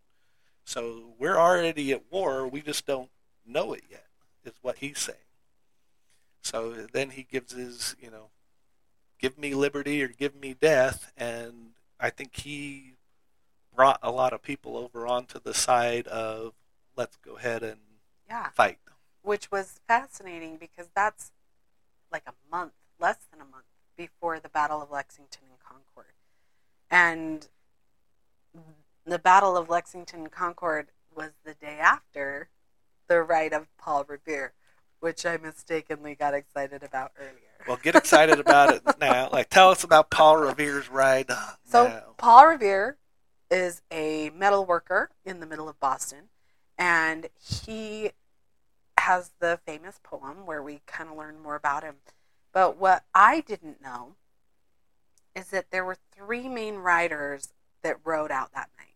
So 0.65 1.13
we're 1.19 1.37
already 1.37 1.91
at 1.91 2.11
war. 2.11 2.47
We 2.47 2.61
just 2.61 2.85
don't 2.85 3.09
know 3.45 3.73
it 3.73 3.83
yet. 3.89 4.07
Is 4.43 4.53
what 4.61 4.77
he's 4.77 4.99
saying. 4.99 5.17
So 6.41 6.73
then 6.93 7.11
he 7.11 7.23
gives 7.23 7.53
his 7.53 7.95
you 7.99 8.11
know 8.11 8.29
give 9.19 9.37
me 9.37 9.53
liberty 9.53 10.03
or 10.03 10.07
give 10.07 10.35
me 10.35 10.53
death 10.53 11.11
and 11.17 11.71
i 11.99 12.09
think 12.09 12.35
he 12.35 12.94
brought 13.75 13.99
a 14.01 14.11
lot 14.11 14.33
of 14.33 14.41
people 14.41 14.77
over 14.77 15.05
onto 15.07 15.39
the 15.39 15.53
side 15.53 16.07
of 16.07 16.53
let's 16.95 17.17
go 17.17 17.35
ahead 17.37 17.63
and 17.63 17.79
Yeah. 18.27 18.49
fight 18.51 18.79
Which 19.21 19.51
was 19.51 19.81
fascinating 19.87 20.57
because 20.57 20.89
that's 20.95 21.31
like 22.11 22.23
a 22.27 22.33
month, 22.51 22.73
less 22.99 23.17
than 23.31 23.41
a 23.41 23.45
month 23.45 23.65
before 23.97 24.39
the 24.39 24.49
Battle 24.49 24.81
of 24.81 24.91
Lexington 24.91 25.43
and 25.49 25.59
Concord. 25.59 26.13
And 26.89 27.47
the 29.05 29.19
Battle 29.19 29.57
of 29.57 29.69
Lexington 29.69 30.21
and 30.21 30.31
Concord 30.31 30.87
was 31.13 31.31
the 31.43 31.53
day 31.53 31.77
after 31.79 32.49
the 33.07 33.21
ride 33.21 33.53
of 33.53 33.67
Paul 33.77 34.03
Revere, 34.07 34.53
which 34.99 35.25
I 35.25 35.37
mistakenly 35.37 36.15
got 36.15 36.33
excited 36.33 36.83
about 36.83 37.11
earlier. 37.17 37.33
Well, 37.67 37.77
get 37.81 37.95
excited 37.95 38.39
about 38.39 38.73
it 38.75 38.83
now. 38.99 39.29
Like, 39.31 39.49
tell 39.49 39.69
us 39.71 39.83
about 39.83 40.09
Paul 40.09 40.37
Revere's 40.37 40.89
ride. 40.89 41.31
So 41.63 41.87
now. 41.87 42.03
Paul 42.17 42.47
Revere 42.47 42.97
is 43.49 43.81
a 43.91 44.31
metal 44.31 44.65
worker 44.65 45.11
in 45.23 45.39
the 45.39 45.45
middle 45.45 45.69
of 45.69 45.79
Boston, 45.79 46.29
and 46.77 47.27
he 47.39 48.11
has 48.97 49.31
the 49.39 49.59
famous 49.65 49.99
poem 50.03 50.45
where 50.45 50.63
we 50.63 50.81
kind 50.87 51.09
of 51.09 51.17
learn 51.17 51.41
more 51.41 51.55
about 51.55 51.83
him. 51.83 51.95
But 52.51 52.77
what 52.77 53.03
I 53.13 53.41
didn't 53.41 53.81
know 53.81 54.15
is 55.35 55.49
that 55.49 55.69
there 55.71 55.85
were 55.85 55.97
three 56.11 56.47
main 56.47 56.77
writers 56.77 57.49
that 57.83 57.99
rode 58.03 58.31
out 58.31 58.53
that 58.53 58.69
night. 58.79 58.95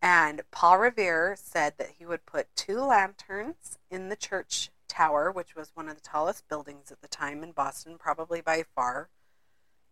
And 0.00 0.42
Paul 0.50 0.78
Revere 0.78 1.34
said 1.34 1.74
that 1.78 1.94
he 1.98 2.04
would 2.04 2.26
put 2.26 2.54
two 2.54 2.80
lanterns 2.80 3.78
in 3.90 4.10
the 4.10 4.16
church 4.16 4.70
tower, 4.86 5.32
which 5.32 5.56
was 5.56 5.72
one 5.74 5.88
of 5.88 5.94
the 5.94 6.02
tallest 6.02 6.46
buildings 6.46 6.92
at 6.92 7.00
the 7.00 7.08
time 7.08 7.42
in 7.42 7.52
Boston, 7.52 7.96
probably 7.98 8.42
by 8.42 8.64
far. 8.74 9.08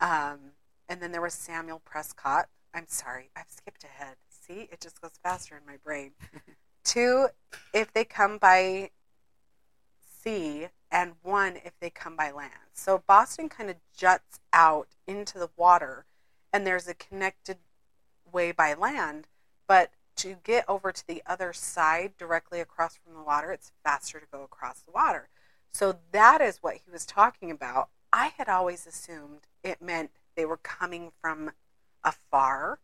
Um, 0.00 0.52
and 0.88 1.00
then 1.00 1.12
there 1.12 1.22
was 1.22 1.32
Samuel 1.32 1.80
Prescott. 1.84 2.48
I'm 2.74 2.86
sorry, 2.88 3.30
I've 3.36 3.50
skipped 3.50 3.84
ahead. 3.84 4.16
See, 4.28 4.68
it 4.72 4.80
just 4.80 5.00
goes 5.00 5.18
faster 5.22 5.56
in 5.56 5.66
my 5.66 5.76
brain. 5.84 6.12
Two, 6.84 7.28
if 7.72 7.92
they 7.92 8.04
come 8.04 8.38
by 8.38 8.90
sea, 10.22 10.68
and 10.92 11.14
one 11.22 11.56
if 11.64 11.72
they 11.80 11.90
come 11.90 12.14
by 12.14 12.30
land. 12.30 12.52
So 12.74 13.02
Boston 13.06 13.48
kind 13.48 13.70
of 13.70 13.76
juts 13.96 14.38
out 14.52 14.88
into 15.06 15.38
the 15.38 15.50
water, 15.56 16.04
and 16.52 16.66
there's 16.66 16.86
a 16.86 16.94
connected 16.94 17.56
way 18.30 18.52
by 18.52 18.74
land, 18.74 19.26
but 19.66 19.90
to 20.16 20.36
get 20.44 20.64
over 20.68 20.92
to 20.92 21.06
the 21.06 21.22
other 21.26 21.52
side 21.52 22.12
directly 22.18 22.60
across 22.60 22.96
from 22.96 23.14
the 23.14 23.22
water, 23.22 23.50
it's 23.50 23.72
faster 23.82 24.20
to 24.20 24.26
go 24.30 24.42
across 24.42 24.80
the 24.80 24.92
water. 24.92 25.28
So 25.72 25.96
that 26.12 26.42
is 26.42 26.58
what 26.60 26.76
he 26.84 26.90
was 26.90 27.06
talking 27.06 27.50
about. 27.50 27.88
I 28.12 28.32
had 28.36 28.48
always 28.48 28.86
assumed 28.86 29.46
it 29.64 29.80
meant 29.80 30.10
they 30.36 30.44
were 30.44 30.58
coming 30.58 31.12
from 31.20 31.52
afar, 32.04 32.78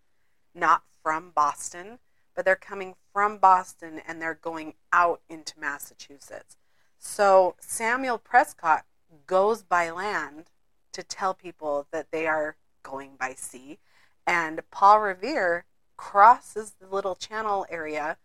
not 0.55 0.83
from 1.03 1.31
Boston, 1.35 1.99
but 2.35 2.45
they're 2.45 2.57
coming 2.57 2.95
from 3.13 3.39
Boston 3.39 4.01
and 4.07 4.21
they're 4.21 4.39
going 4.41 4.75
out 4.93 5.21
into 5.29 5.59
Massachusetts. 5.59 6.57
So 6.99 7.57
Samuel 7.61 8.19
Prescott 8.19 8.85
goes 9.27 9.63
by 9.63 9.91
land 9.91 10.51
to 10.93 11.03
tell 11.03 11.35
people 11.35 11.87
that 11.93 12.11
they 12.11 12.27
are 12.27 12.57
going 12.83 13.13
by 13.19 13.35
sea, 13.35 13.79
and 14.27 14.61
Paul 14.71 15.01
Revere 15.01 15.65
crosses 15.97 16.73
the 16.81 16.87
little 16.87 17.15
channel 17.15 17.67
area 17.71 18.19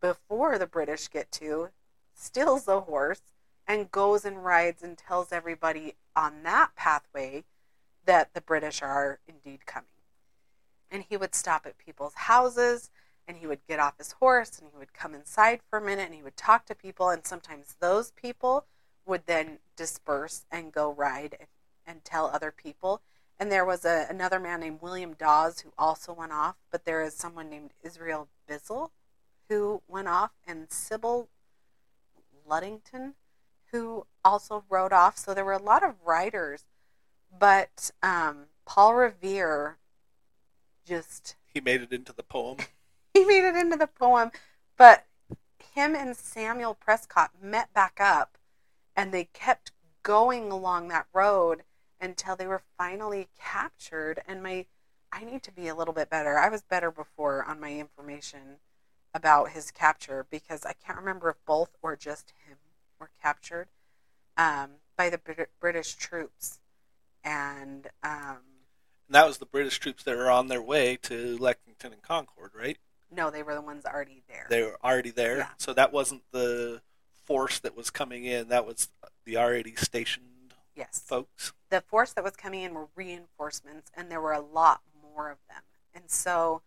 before 0.00 0.58
the 0.58 0.66
British 0.66 1.08
get 1.08 1.30
to, 1.32 1.68
steals 2.14 2.64
the 2.64 2.82
horse, 2.82 3.22
and 3.66 3.90
goes 3.90 4.24
and 4.24 4.44
rides 4.44 4.82
and 4.82 4.98
tells 4.98 5.32
everybody 5.32 5.94
on 6.16 6.42
that 6.42 6.74
pathway 6.74 7.44
that 8.04 8.34
the 8.34 8.40
British 8.40 8.82
are 8.82 9.20
indeed 9.28 9.66
coming. 9.66 9.88
And 10.90 11.04
he 11.08 11.16
would 11.16 11.34
stop 11.34 11.66
at 11.66 11.78
people's 11.78 12.14
houses 12.14 12.90
and 13.28 13.38
he 13.38 13.46
would 13.46 13.66
get 13.68 13.78
off 13.78 13.98
his 13.98 14.12
horse 14.12 14.58
and 14.58 14.68
he 14.72 14.78
would 14.78 14.92
come 14.92 15.14
inside 15.14 15.60
for 15.68 15.78
a 15.78 15.84
minute 15.84 16.06
and 16.06 16.14
he 16.14 16.22
would 16.22 16.36
talk 16.36 16.66
to 16.66 16.74
people 16.74 17.10
and 17.10 17.24
sometimes 17.24 17.76
those 17.80 18.10
people 18.12 18.64
would 19.06 19.26
then 19.26 19.58
disperse 19.76 20.44
and 20.50 20.72
go 20.72 20.92
ride 20.92 21.36
and, 21.38 21.48
and 21.86 22.04
tell 22.04 22.26
other 22.26 22.50
people 22.50 23.02
and 23.40 23.50
there 23.50 23.64
was 23.64 23.86
a, 23.86 24.06
another 24.10 24.38
man 24.38 24.60
named 24.60 24.82
William 24.82 25.14
Dawes 25.14 25.60
who 25.60 25.72
also 25.78 26.12
went 26.12 26.30
off, 26.30 26.56
but 26.70 26.84
there 26.84 27.02
is 27.02 27.14
someone 27.14 27.48
named 27.48 27.70
Israel 27.82 28.28
Bissell 28.46 28.92
who 29.48 29.82
went 29.88 30.06
off, 30.06 30.30
and 30.46 30.70
Sybil 30.70 31.28
Ludington 32.46 33.14
who 33.72 34.06
also 34.24 34.64
rode 34.68 34.92
off. 34.92 35.16
So 35.16 35.32
there 35.32 35.44
were 35.44 35.54
a 35.54 35.62
lot 35.62 35.82
of 35.82 35.94
riders, 36.04 36.64
but 37.36 37.90
um, 38.02 38.44
Paul 38.66 38.94
Revere 38.94 39.78
just 40.86 41.36
he 41.52 41.60
made 41.60 41.82
it 41.82 41.92
into 41.92 42.12
the 42.12 42.22
poem. 42.22 42.58
he 43.14 43.24
made 43.24 43.44
it 43.44 43.56
into 43.56 43.76
the 43.76 43.86
poem, 43.86 44.30
but 44.76 45.06
him 45.74 45.94
and 45.94 46.16
Samuel 46.16 46.74
Prescott 46.74 47.30
met 47.42 47.72
back 47.72 47.98
up, 48.00 48.38
and 48.96 49.12
they 49.12 49.24
kept 49.32 49.72
going 50.02 50.50
along 50.50 50.88
that 50.88 51.06
road 51.12 51.62
until 52.00 52.36
they 52.36 52.46
were 52.46 52.62
finally 52.78 53.28
captured. 53.38 54.20
And 54.26 54.42
my, 54.42 54.66
I 55.12 55.24
need 55.24 55.42
to 55.44 55.52
be 55.52 55.68
a 55.68 55.74
little 55.74 55.94
bit 55.94 56.10
better. 56.10 56.38
I 56.38 56.48
was 56.48 56.62
better 56.62 56.90
before 56.90 57.44
on 57.44 57.60
my 57.60 57.72
information 57.72 58.58
about 59.14 59.50
his 59.50 59.70
capture 59.70 60.26
because 60.30 60.64
I 60.64 60.72
can't 60.72 60.98
remember 60.98 61.30
if 61.30 61.36
both 61.44 61.70
or 61.82 61.96
just 61.96 62.32
him 62.46 62.56
were 62.98 63.10
captured 63.20 63.68
um, 64.36 64.70
by 64.96 65.10
the 65.10 65.18
Brit- 65.18 65.50
British 65.60 65.94
troops. 65.94 66.60
And 67.22 67.88
um, 68.02 68.38
And 69.10 69.16
that 69.16 69.26
was 69.26 69.38
the 69.38 69.46
British 69.46 69.80
troops 69.80 70.04
that 70.04 70.16
were 70.16 70.30
on 70.30 70.46
their 70.46 70.62
way 70.62 70.96
to 71.02 71.36
Lexington 71.36 71.92
and 71.92 72.00
Concord, 72.00 72.52
right? 72.54 72.78
no, 73.10 73.30
they 73.30 73.42
were 73.42 73.54
the 73.54 73.60
ones 73.60 73.84
already 73.84 74.22
there. 74.28 74.46
They 74.48 74.62
were 74.62 74.78
already 74.84 75.10
there. 75.10 75.38
Yeah. 75.38 75.48
So 75.58 75.72
that 75.74 75.92
wasn't 75.92 76.22
the 76.30 76.80
force 77.24 77.58
that 77.60 77.76
was 77.76 77.90
coming 77.90 78.24
in. 78.24 78.48
That 78.48 78.66
was 78.66 78.88
the 79.24 79.36
already 79.36 79.74
stationed 79.74 80.54
yes. 80.76 81.02
folks. 81.04 81.52
the 81.70 81.80
force 81.80 82.12
that 82.12 82.24
was 82.24 82.36
coming 82.36 82.62
in 82.62 82.74
were 82.74 82.88
reinforcements, 82.94 83.90
and 83.96 84.10
there 84.10 84.20
were 84.20 84.32
a 84.32 84.40
lot 84.40 84.82
more 85.02 85.30
of 85.30 85.38
them. 85.48 85.62
And 85.92 86.04
so, 86.08 86.62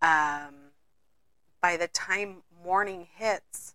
um, 0.00 0.70
by 1.60 1.76
the 1.76 1.88
time 1.88 2.42
morning 2.64 3.08
hits, 3.14 3.74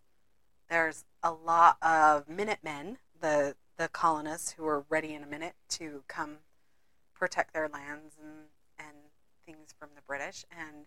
there's 0.70 1.04
a 1.22 1.32
lot 1.32 1.78
of 1.82 2.30
Minutemen, 2.30 3.00
the 3.20 3.56
the 3.78 3.88
colonists 3.88 4.52
who 4.54 4.64
were 4.64 4.86
ready 4.90 5.14
in 5.14 5.24
a 5.24 5.28
minute 5.28 5.54
to 5.70 6.04
come 6.08 6.38
protect 7.18 7.54
their 7.54 7.68
lands 7.68 8.16
and 8.22 8.48
and 8.80 8.96
things 9.46 9.74
from 9.78 9.90
the 9.96 10.02
British, 10.02 10.46
and 10.52 10.86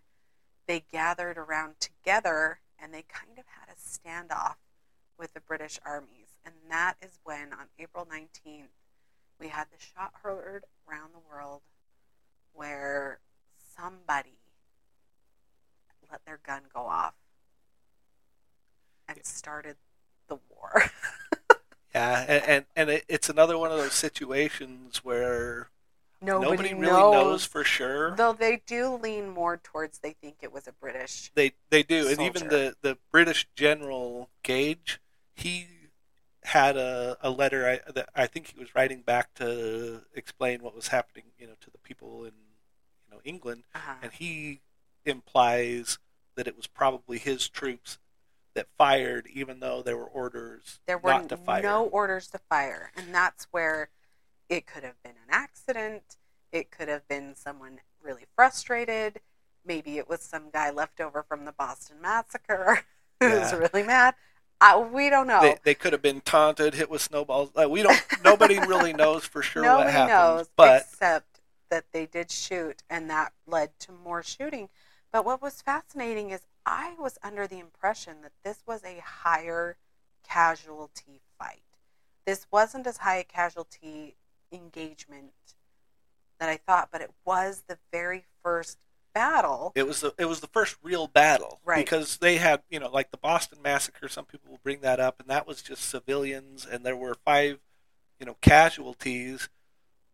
they 0.67 0.83
gathered 0.91 1.37
around 1.37 1.75
together, 1.79 2.59
and 2.79 2.93
they 2.93 3.03
kind 3.03 3.37
of 3.37 3.45
had 3.47 3.67
a 3.69 3.77
standoff 3.77 4.55
with 5.17 5.33
the 5.33 5.41
British 5.41 5.79
armies, 5.85 6.37
and 6.45 6.53
that 6.69 6.95
is 7.01 7.19
when 7.23 7.53
on 7.53 7.67
April 7.77 8.07
nineteenth 8.09 8.69
we 9.39 9.49
had 9.49 9.67
the 9.71 9.83
shot 9.83 10.13
heard 10.23 10.63
around 10.87 11.11
the 11.13 11.19
world 11.29 11.61
where 12.53 13.19
somebody 13.77 14.37
let 16.11 16.25
their 16.25 16.39
gun 16.45 16.63
go 16.73 16.81
off 16.81 17.13
and 19.07 19.17
started 19.25 19.77
the 20.27 20.37
war. 20.49 20.83
Yeah, 21.93 22.25
and 22.25 22.43
and, 22.45 22.65
and 22.73 22.89
it, 22.89 23.05
it's 23.09 23.27
another 23.27 23.57
one 23.57 23.69
of 23.69 23.77
those 23.77 23.93
situations 23.93 25.03
where 25.03 25.69
Nobody, 26.21 26.51
nobody, 26.51 26.73
really 26.75 26.91
knows. 26.91 27.13
knows 27.13 27.45
for 27.45 27.63
sure. 27.63 28.15
Though 28.15 28.33
they 28.33 28.61
do 28.67 28.95
lean 29.01 29.29
more 29.29 29.57
towards 29.57 29.99
they 29.99 30.13
think 30.13 30.35
it 30.41 30.53
was 30.53 30.67
a 30.67 30.71
British. 30.71 31.31
They 31.33 31.53
they 31.71 31.81
do, 31.83 32.07
and 32.07 32.21
even 32.21 32.47
the 32.47 32.75
the 32.81 32.97
British 33.11 33.47
General 33.55 34.29
Gage, 34.43 34.99
he 35.33 35.65
had 36.43 36.77
a, 36.77 37.17
a 37.21 37.29
letter 37.29 37.67
I, 37.87 37.91
that 37.91 38.09
I 38.15 38.27
think 38.27 38.47
he 38.53 38.59
was 38.59 38.73
writing 38.75 39.01
back 39.01 39.33
to 39.35 40.01
explain 40.15 40.61
what 40.61 40.75
was 40.75 40.87
happening, 40.89 41.25
you 41.39 41.47
know, 41.47 41.53
to 41.61 41.69
the 41.71 41.77
people 41.79 42.23
in 42.23 42.31
you 43.07 43.11
know 43.15 43.19
England, 43.23 43.63
Uh-huh. 43.73 43.93
and 44.03 44.11
he 44.11 44.61
implies 45.05 45.97
that 46.35 46.47
it 46.47 46.55
was 46.55 46.67
probably 46.67 47.17
his 47.17 47.49
troops 47.49 47.97
that 48.53 48.67
fired, 48.77 49.27
even 49.33 49.59
though 49.59 49.81
there 49.81 49.97
were 49.97 50.05
orders 50.05 50.79
There 50.85 50.97
were 50.97 51.11
not 51.11 51.29
to 51.29 51.37
fire. 51.37 51.63
no 51.63 51.85
orders 51.85 52.27
to 52.29 52.37
fire, 52.37 52.91
and 52.95 53.13
that's 53.13 53.45
where 53.51 53.89
it 54.51 54.67
could 54.67 54.83
have 54.83 55.01
been 55.01 55.13
an 55.13 55.29
accident. 55.31 56.17
It 56.51 56.69
could 56.69 56.89
have 56.89 57.07
been 57.07 57.35
someone 57.35 57.79
really 58.03 58.25
frustrated. 58.35 59.21
Maybe 59.65 59.97
it 59.97 60.09
was 60.09 60.21
some 60.21 60.49
guy 60.51 60.69
left 60.71 60.99
over 60.99 61.23
from 61.23 61.45
the 61.45 61.53
Boston 61.53 61.97
Massacre 62.01 62.81
who's 63.19 63.31
Yeah. 63.31 63.55
really 63.55 63.83
mad. 63.83 64.15
Uh, 64.59 64.85
we 64.91 65.09
don't 65.09 65.25
know. 65.27 65.41
They, 65.41 65.57
they 65.63 65.73
could 65.73 65.93
have 65.93 66.01
been 66.01 66.21
taunted, 66.21 66.73
hit 66.75 66.89
with 66.89 67.01
snowballs. 67.01 67.51
Like, 67.55 67.69
we 67.69 67.81
don't. 67.81 67.99
nobody 68.23 68.59
really 68.59 68.93
knows 69.01 69.23
for 69.25 69.41
sure 69.41 69.63
Nobody 69.63 69.85
what 69.85 69.93
happened. 69.93 70.17
knows 70.37 70.49
but 70.55 70.81
except 70.81 71.39
that 71.69 71.85
they 71.93 72.05
did 72.05 72.29
shoot, 72.29 72.83
and 72.89 73.09
that 73.09 73.31
led 73.47 73.79
to 73.79 73.91
more 73.93 74.21
shooting. 74.21 74.67
But 75.13 75.23
what 75.25 75.41
was 75.41 75.61
fascinating 75.61 76.29
is 76.31 76.41
I 76.65 76.93
was 76.99 77.17
under 77.23 77.47
the 77.47 77.59
impression 77.59 78.17
that 78.23 78.33
this 78.43 78.61
was 78.67 78.83
a 78.83 79.01
higher 79.03 79.77
casualty 80.27 81.21
fight. 81.39 81.63
This 82.25 82.45
wasn't 82.51 82.85
as 82.87 82.97
high 82.97 83.17
a 83.17 83.23
casualty 83.23 84.15
engagement 84.51 85.31
that 86.39 86.49
I 86.49 86.57
thought, 86.57 86.89
but 86.91 87.01
it 87.01 87.11
was 87.25 87.63
the 87.67 87.77
very 87.91 88.25
first 88.43 88.77
battle. 89.13 89.73
it 89.75 89.85
was 89.85 89.99
the 90.01 90.13
it 90.17 90.25
was 90.25 90.39
the 90.39 90.47
first 90.47 90.77
real 90.81 91.05
battle 91.05 91.59
Right. 91.65 91.83
because 91.83 92.17
they 92.17 92.37
had 92.37 92.61
you 92.69 92.79
know 92.79 92.89
like 92.89 93.11
the 93.11 93.17
Boston 93.17 93.59
massacre. 93.61 94.07
Some 94.07 94.25
people 94.25 94.49
will 94.51 94.59
bring 94.63 94.81
that 94.81 94.99
up, 94.99 95.19
and 95.19 95.29
that 95.29 95.45
was 95.45 95.61
just 95.61 95.83
civilians, 95.83 96.65
and 96.65 96.85
there 96.85 96.95
were 96.95 97.15
five 97.25 97.59
you 98.19 98.25
know 98.25 98.37
casualties. 98.41 99.49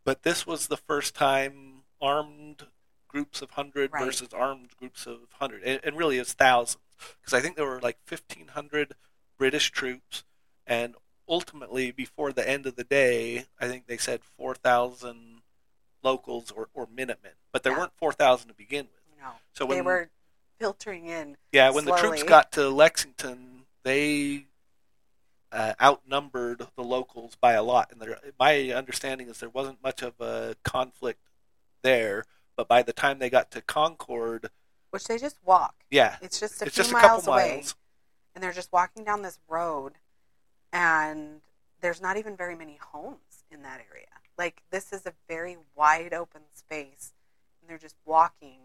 But 0.03 0.23
this 0.23 0.47
was 0.47 0.67
the 0.67 0.77
first 0.77 1.13
time 1.15 1.83
armed 2.01 2.63
groups 3.07 3.41
of 3.41 3.51
hundred 3.51 3.91
Right. 3.93 4.03
versus 4.05 4.29
armed 4.33 4.75
groups 4.79 5.05
of 5.05 5.19
hundred, 5.33 5.63
and, 5.63 5.79
and 5.83 5.95
really 5.97 6.17
it's 6.17 6.33
thousands 6.33 6.81
because 7.19 7.33
I 7.33 7.39
think 7.41 7.55
there 7.55 7.65
were 7.67 7.79
like 7.79 7.97
fifteen 8.05 8.47
hundred 8.49 8.95
British 9.37 9.69
troops, 9.71 10.23
and 10.65 10.95
ultimately 11.27 11.91
before 11.91 12.31
the 12.31 12.47
end 12.47 12.65
of 12.65 12.75
the 12.75 12.83
day, 12.83 13.45
I 13.59 13.67
think 13.67 13.87
they 13.87 13.97
said 13.97 14.21
four 14.23 14.55
thousand 14.55 15.41
locals 16.03 16.51
or, 16.51 16.69
or 16.73 16.87
Minutemen, 16.93 17.33
but 17.51 17.63
there 17.63 17.73
Yeah. 17.73 17.79
weren't 17.79 17.93
four 17.97 18.13
thousand 18.13 18.49
to 18.49 18.53
begin 18.53 18.85
with. 18.85 19.19
No, 19.19 19.31
So 19.53 19.65
they 19.65 19.75
when 19.77 19.85
were 19.85 20.09
filtering 20.59 21.05
in. 21.07 21.37
yeah, 21.51 21.69
when 21.71 21.85
the 21.85 21.95
troops 21.95 22.23
got 22.23 22.51
to 22.53 22.69
Lexington, 22.69 23.65
they 23.83 24.45
uh, 25.51 25.73
outnumbered 25.81 26.67
the 26.75 26.83
locals 26.83 27.35
by 27.39 27.53
a 27.53 27.63
lot. 27.63 27.91
And 27.91 28.01
there, 28.01 28.19
my 28.39 28.71
understanding 28.71 29.27
is 29.29 29.39
there 29.39 29.49
wasn't 29.49 29.81
much 29.81 30.01
of 30.01 30.19
a 30.19 30.55
conflict 30.63 31.29
there. 31.83 32.25
But 32.55 32.67
by 32.67 32.81
the 32.83 32.91
time 32.93 33.19
they 33.19 33.29
got 33.29 33.51
to 33.51 33.61
Concord, 33.61 34.49
which 34.89 35.05
they 35.05 35.17
just 35.17 35.37
walk. 35.45 35.75
yeah, 35.91 36.15
It's 36.21 36.39
just 36.39 36.61
a 36.61 36.65
it's 36.65 36.75
few 36.75 36.83
just 36.83 36.89
a 36.91 36.93
miles 36.93 37.25
couple 37.25 37.33
away, 37.33 37.63
and 38.33 38.43
they're 38.43 38.51
just 38.51 38.71
walking 38.73 39.03
down 39.03 39.21
this 39.21 39.39
road, 39.47 39.93
and 40.71 41.41
there's 41.81 42.01
not 42.01 42.17
even 42.17 42.35
very 42.35 42.55
many 42.55 42.77
homes 42.81 43.43
in 43.51 43.61
that 43.63 43.81
area. 43.91 44.07
Like 44.37 44.61
this 44.71 44.93
is 44.93 45.05
a 45.05 45.13
very 45.27 45.57
wide 45.75 46.13
open 46.13 46.41
space, 46.53 47.13
and 47.61 47.69
they're 47.69 47.77
just 47.77 47.95
walking. 48.05 48.59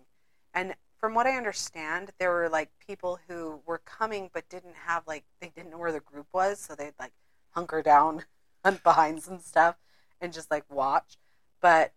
And 0.54 0.74
from 0.98 1.14
what 1.14 1.26
I 1.26 1.36
understand, 1.36 2.10
there 2.18 2.30
were 2.30 2.48
like 2.48 2.70
people 2.86 3.18
who 3.28 3.60
were 3.66 3.78
coming 3.78 4.30
but 4.32 4.48
didn't 4.48 4.76
have 4.86 5.02
like 5.06 5.24
they 5.40 5.50
didn't 5.54 5.70
know 5.70 5.78
where 5.78 5.92
the 5.92 6.00
group 6.00 6.26
was, 6.32 6.58
so 6.58 6.74
they'd 6.74 6.94
like 6.98 7.12
hunker 7.50 7.82
down 7.82 8.24
behind 8.84 9.22
some 9.22 9.38
stuff 9.38 9.76
and 10.20 10.32
just 10.32 10.50
like 10.50 10.64
watch. 10.70 11.16
But 11.60 11.92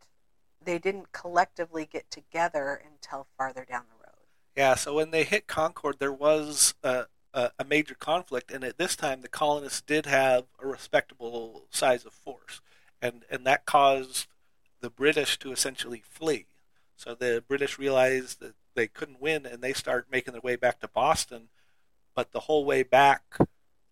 they 0.64 0.80
didn't 0.80 1.12
collectively 1.12 1.88
get 1.92 2.10
together 2.10 2.82
until 2.86 3.28
farther 3.38 3.66
down 3.70 3.84
the 3.90 4.04
road. 4.04 4.26
Yeah, 4.56 4.76
so 4.76 4.94
when 4.94 5.12
they 5.12 5.24
hit 5.24 5.48
Concord, 5.48 5.98
there 6.00 6.14
was 6.14 6.74
a, 6.84 7.06
a, 7.36 7.52
a 7.60 7.64
major 7.66 7.94
conflict, 7.96 8.50
and 8.52 8.64
at 8.64 8.78
this 8.78 8.96
time, 8.96 9.22
the 9.22 9.28
colonists 9.28 9.82
did 9.82 10.06
have 10.08 10.46
a 10.64 10.66
respectable 10.66 11.66
size 11.70 12.06
of 12.06 12.14
force, 12.14 12.62
and 13.02 13.24
and 13.30 13.46
that 13.46 13.66
caused 13.66 14.28
the 14.82 14.90
British 14.90 15.38
to 15.40 15.52
essentially 15.52 16.02
flee. 16.08 16.48
So 16.96 17.14
the 17.14 17.44
British 17.48 17.78
realized 17.78 18.40
that 18.40 18.54
they 18.74 18.88
couldn't 18.88 19.22
win, 19.22 19.46
and 19.46 19.62
they 19.62 19.74
start 19.74 20.08
making 20.12 20.32
their 20.34 20.42
way 20.42 20.56
back 20.56 20.80
to 20.80 20.88
Boston. 20.88 21.50
But 22.16 22.32
the 22.32 22.42
whole 22.42 22.64
way 22.66 22.84
back, 22.84 23.38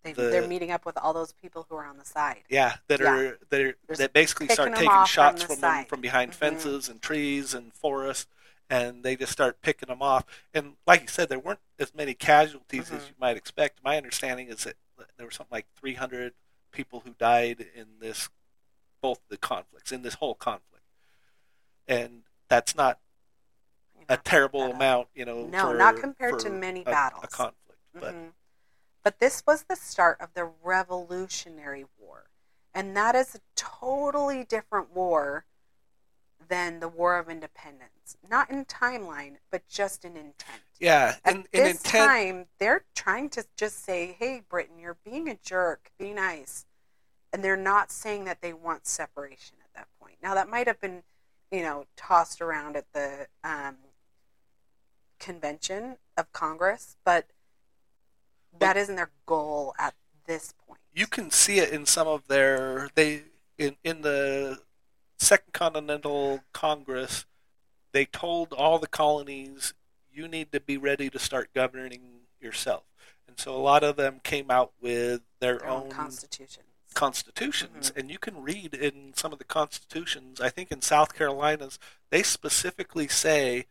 They, 0.02 0.12
The- 0.12 0.22
they're 0.30 0.46
meeting 0.46 0.70
up 0.70 0.84
with 0.84 0.98
all 0.98 1.14
those 1.14 1.32
people 1.32 1.64
who 1.68 1.76
are 1.76 1.86
on 1.86 1.96
the 1.96 2.04
side. 2.04 2.42
yeah, 2.50 2.76
that 2.88 3.00
Yeah. 3.00 3.10
are 3.14 3.38
that 3.48 3.60
are 3.60 3.74
that 3.96 4.12
basically 4.12 4.48
start 4.48 4.74
taking 4.74 5.04
shots 5.06 5.42
from 5.42 5.56
from 5.56 5.60
them 5.62 5.84
from 5.86 6.00
behind 6.02 6.32
Mhm. 6.32 6.34
fences 6.34 6.88
and 6.90 7.00
trees 7.00 7.54
and 7.54 7.72
forests, 7.72 8.26
and 8.70 9.02
they 9.02 9.16
just 9.16 9.32
start 9.32 9.60
picking 9.62 9.88
them 9.88 10.02
off. 10.02 10.24
And 10.52 10.76
like 10.86 11.02
you 11.02 11.08
said, 11.08 11.28
there 11.28 11.38
weren't 11.38 11.60
as 11.78 11.94
many 11.94 12.14
casualties 12.14 12.90
as 12.90 13.04
Mhm. 13.04 13.08
you 13.08 13.14
might 13.18 13.36
expect. 13.36 13.82
My 13.82 13.96
understanding 13.96 14.48
is 14.48 14.64
that 14.64 14.76
there 15.16 15.26
were 15.26 15.30
something 15.32 15.52
like 15.54 15.66
300 15.74 16.34
people 16.70 17.00
who 17.00 17.14
died 17.14 17.60
in 17.74 17.98
this 18.00 18.28
both 19.00 19.20
the 19.28 19.36
conflicts 19.36 19.92
in 19.92 20.00
this 20.02 20.14
whole 20.14 20.34
conflict, 20.34 20.86
and 21.86 22.24
that's 22.48 22.74
not 22.74 22.98
You 23.98 24.06
a 24.08 24.16
terrible 24.16 24.62
amount, 24.62 25.08
you 25.14 25.24
know. 25.26 25.44
No, 25.44 25.68
for- 25.68 25.74
not 25.74 25.96
compared 25.96 26.38
to 26.40 26.48
many 26.50 26.80
a- 26.82 26.84
battles. 26.84 27.22
A 27.24 27.28
conflict, 27.28 27.80
but 27.92 28.14
Mhm. 28.14 28.32
But 29.02 29.18
this 29.18 29.44
was 29.46 29.64
the 29.64 29.76
start 29.76 30.18
of 30.22 30.32
the 30.32 30.44
Revolutionary 30.46 31.84
War. 31.98 32.30
And 32.72 32.96
that 32.96 33.14
is 33.14 33.34
a 33.34 33.40
totally 33.54 34.44
different 34.44 34.88
war 34.90 35.44
than 36.48 36.80
the 36.80 36.88
War 36.88 37.18
of 37.18 37.28
Independence. 37.28 38.16
Not 38.28 38.50
in 38.50 38.64
timeline, 38.64 39.36
but 39.50 39.66
just 39.68 40.04
in 40.04 40.12
intent. 40.16 40.62
yeah, 40.78 41.16
At 41.24 41.34
in, 41.34 41.38
in 41.52 41.64
this 41.64 41.76
intent, 41.78 42.04
time, 42.08 42.46
they're 42.58 42.84
trying 42.94 43.28
to 43.30 43.44
just 43.56 43.84
say, 43.84 44.16
hey, 44.18 44.42
Britain, 44.48 44.78
you're 44.78 44.98
being 45.04 45.28
a 45.28 45.36
jerk, 45.36 45.90
be 45.98 46.12
nice. 46.12 46.66
And 47.32 47.42
they're 47.42 47.56
not 47.56 47.90
saying 47.90 48.24
that 48.26 48.42
they 48.42 48.52
want 48.52 48.86
separation 48.86 49.56
at 49.64 49.74
that 49.74 49.88
point. 50.00 50.16
Now, 50.22 50.34
that 50.34 50.48
might 50.48 50.66
have 50.66 50.80
been, 50.80 51.02
you 51.50 51.62
know, 51.62 51.86
tossed 51.96 52.40
around 52.40 52.76
at 52.76 52.92
the 52.92 53.26
um, 53.42 53.76
convention 55.18 55.96
of 56.16 56.32
Congress, 56.32 56.96
but 57.04 57.26
that 58.58 58.76
isn't 58.76 58.96
their 58.96 59.10
goal 59.26 59.74
at 59.78 59.94
this 60.26 60.54
point. 60.66 60.80
you 60.94 61.06
can 61.06 61.30
see 61.30 61.58
it 61.58 61.70
in 61.70 61.84
some 61.84 62.06
of 62.06 62.26
their 62.28 62.88
they 62.94 63.22
in 63.58 63.76
in 63.84 64.02
the 64.02 64.58
Second 65.24 65.52
Continental 65.52 66.44
Congress. 66.52 67.24
They 67.92 68.04
told 68.04 68.52
all 68.52 68.78
the 68.78 68.86
colonies, 68.86 69.72
"You 70.12 70.28
need 70.28 70.52
to 70.52 70.60
be 70.60 70.76
ready 70.76 71.08
to 71.10 71.18
start 71.18 71.54
governing 71.54 72.26
yourself." 72.40 72.84
And 73.26 73.38
so 73.40 73.56
a 73.56 73.58
lot 73.58 73.82
of 73.82 73.96
them 73.96 74.20
came 74.20 74.50
out 74.50 74.72
with 74.80 75.22
their, 75.40 75.58
their 75.58 75.66
own 75.66 75.84
own 75.84 75.90
constitutions. 75.90 76.66
constitutions, 76.92 77.90
Mhm. 77.90 77.96
and 77.96 78.10
you 78.10 78.18
can 78.18 78.42
read 78.42 78.74
in 78.74 79.14
some 79.14 79.32
of 79.32 79.38
the 79.38 79.44
constitutions. 79.44 80.40
I 80.40 80.50
think 80.50 80.70
in 80.70 80.82
South 80.82 81.14
Carolina's, 81.14 81.78
they 82.10 82.22
specifically 82.22 83.08
say, 83.08 83.66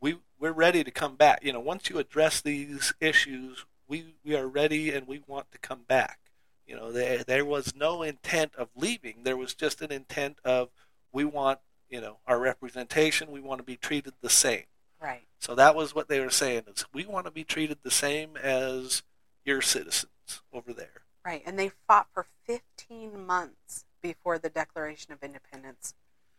"We 0.00 0.18
we're 0.38 0.52
ready 0.52 0.82
to 0.84 0.90
come 0.90 1.16
back." 1.16 1.42
You 1.42 1.52
know, 1.52 1.60
once 1.60 1.88
you 1.88 1.98
address 1.98 2.40
these 2.40 2.92
issues, 3.00 3.64
we 3.86 4.16
we 4.24 4.34
are 4.36 4.48
ready 4.48 4.92
and 4.92 5.06
we 5.06 5.22
want 5.26 5.52
to 5.52 5.58
come 5.58 5.84
back. 5.84 6.29
You 6.70 6.76
know, 6.76 6.92
there 6.92 7.24
there 7.24 7.44
was 7.44 7.74
no 7.74 8.04
intent 8.04 8.54
of 8.54 8.68
leaving. 8.76 9.24
There 9.24 9.36
was 9.36 9.54
just 9.54 9.82
an 9.82 9.90
intent 9.90 10.38
of 10.44 10.68
we 11.12 11.24
want 11.24 11.58
you 11.88 12.00
know 12.00 12.18
our 12.28 12.38
representation. 12.38 13.32
We 13.32 13.40
want 13.40 13.58
to 13.58 13.64
be 13.64 13.76
treated 13.76 14.12
the 14.20 14.30
same. 14.30 14.66
right. 15.02 15.22
So 15.40 15.56
that 15.56 15.74
was 15.74 15.96
what 15.96 16.06
they 16.06 16.20
were 16.20 16.30
saying 16.30 16.64
is 16.72 16.84
we 16.92 17.06
want 17.06 17.26
to 17.26 17.32
be 17.32 17.42
treated 17.42 17.78
the 17.82 17.90
same 17.90 18.36
as 18.36 19.02
your 19.44 19.60
citizens 19.62 20.42
over 20.52 20.72
there. 20.72 21.02
Right. 21.26 21.42
And 21.44 21.58
they 21.58 21.72
fought 21.88 22.06
for 22.14 22.26
15 22.44 23.26
months 23.26 23.84
before 24.00 24.38
the 24.38 24.48
Declaration 24.48 25.12
of 25.12 25.24
Independence 25.24 25.94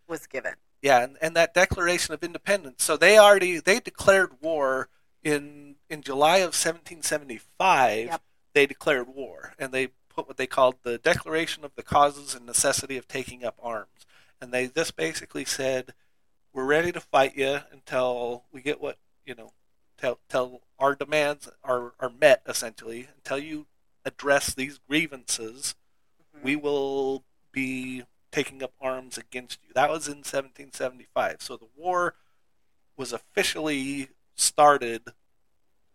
was 0.07 0.27
given. 0.27 0.53
Yeah, 0.81 1.03
and, 1.03 1.17
and 1.21 1.35
that 1.35 1.53
Declaration 1.53 2.13
of 2.13 2.23
Independence. 2.23 2.85
So 2.85 2.95
they 2.95 3.17
already 3.17 3.59
they 3.59 3.81
declared 3.81 4.31
war 4.39 4.87
in 5.23 5.75
in 5.89 6.01
July 6.01 6.37
of 6.37 6.55
1775. 6.55 8.05
Yep. 8.05 8.21
They 8.53 8.65
declared 8.65 9.09
war, 9.09 9.55
and 9.59 9.73
they 9.73 9.89
put 10.11 10.27
what 10.27 10.37
they 10.37 10.47
called 10.47 10.75
the 10.83 10.97
Declaration 10.97 11.63
of 11.63 11.75
the 11.75 11.83
Causes 11.83 12.35
and 12.35 12.45
Necessity 12.45 12.97
of 12.97 13.07
Taking 13.07 13.43
Up 13.43 13.55
Arms. 13.61 14.05
And 14.39 14.51
they 14.51 14.67
just 14.67 14.95
basically 14.95 15.45
said, 15.45 15.93
"We're 16.53 16.65
ready 16.65 16.91
to 16.91 16.99
fight 16.99 17.35
you 17.35 17.59
until 17.71 18.45
we 18.51 18.61
get 18.61 18.81
what 18.81 18.97
you 19.25 19.35
know, 19.35 19.53
till 19.97 20.19
till 20.29 20.61
our 20.79 20.95
demands 20.95 21.49
are 21.63 21.93
are 21.99 22.09
met 22.09 22.41
essentially. 22.47 23.07
Until 23.17 23.37
you 23.37 23.67
address 24.03 24.53
these 24.53 24.79
grievances, 24.79 25.75
Mhm. 26.35 26.41
we 26.43 26.55
will 26.55 27.23
be 27.51 28.03
taking 28.31 28.63
up 28.63 28.73
arms 28.81 29.17
against 29.17 29.59
you. 29.63 29.73
That 29.73 29.89
was 29.89 30.07
in 30.07 30.23
1775. 30.23 31.41
So 31.41 31.57
the 31.57 31.69
war 31.75 32.15
was 32.95 33.13
officially 33.13 34.09
started 34.35 35.13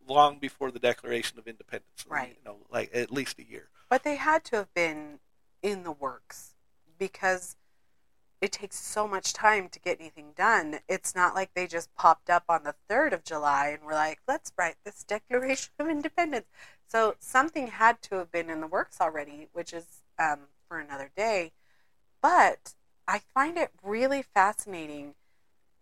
long 0.07 0.39
before 0.39 0.71
the 0.71 0.79
Declaration 0.79 1.39
of 1.39 1.49
Independence. 1.49 2.07
Right. 2.07 2.37
You 2.39 2.45
know, 2.45 2.67
like 2.71 2.95
at 2.95 3.11
least 3.11 3.39
a 3.39 3.45
year. 3.45 3.71
But 3.89 4.03
they 4.03 4.17
had 4.17 4.45
to 4.45 4.57
have 4.57 4.75
been 4.75 5.21
in 5.63 5.85
the 5.85 5.93
works 5.93 6.55
because 6.99 7.57
it 8.41 8.53
takes 8.53 8.79
so 8.79 9.09
much 9.09 9.33
time 9.33 9.69
to 9.71 9.81
get 9.81 9.99
anything 9.99 10.33
done. 10.37 10.81
It's 10.89 11.15
not 11.15 11.35
like 11.35 11.55
they 11.55 11.67
just 11.67 11.95
popped 11.95 12.29
up 12.29 12.45
on 12.49 12.65
the 12.65 12.75
3rd 12.89 13.13
of 13.13 13.25
July 13.25 13.69
and 13.69 13.83
were 13.83 13.95
like, 13.95 14.19
let's 14.29 14.53
write 14.59 14.77
this 14.85 15.03
Declaration 15.05 15.73
of 15.79 15.89
Independence. 15.89 16.47
So 16.87 17.15
something 17.19 17.69
had 17.69 18.03
to 18.03 18.17
have 18.17 18.31
been 18.31 18.51
in 18.51 18.61
the 18.61 18.67
works 18.67 19.01
already, 19.01 19.49
which 19.53 19.73
is 19.73 20.03
um, 20.19 20.41
for 20.69 20.79
another 20.79 21.11
day. 21.17 21.53
But 22.21 22.75
I 23.09 23.21
find 23.21 23.57
it 23.57 23.71
really 23.83 24.23
fascinating 24.23 25.15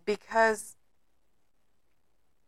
because 0.04 0.76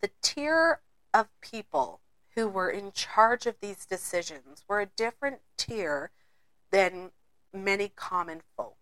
the 0.01 0.11
tier 0.23 0.81
of 1.13 1.29
people 1.41 2.01
who 2.37 2.47
were 2.47 2.71
in 2.71 2.93
charge 2.93 3.47
of 3.47 3.57
these 3.61 3.87
decisions 3.87 4.63
were 4.69 4.81
a 4.81 4.87
different 4.87 5.41
tier 5.57 6.11
than 6.71 7.11
many 7.53 7.89
common 7.89 8.43
folk. 8.57 8.77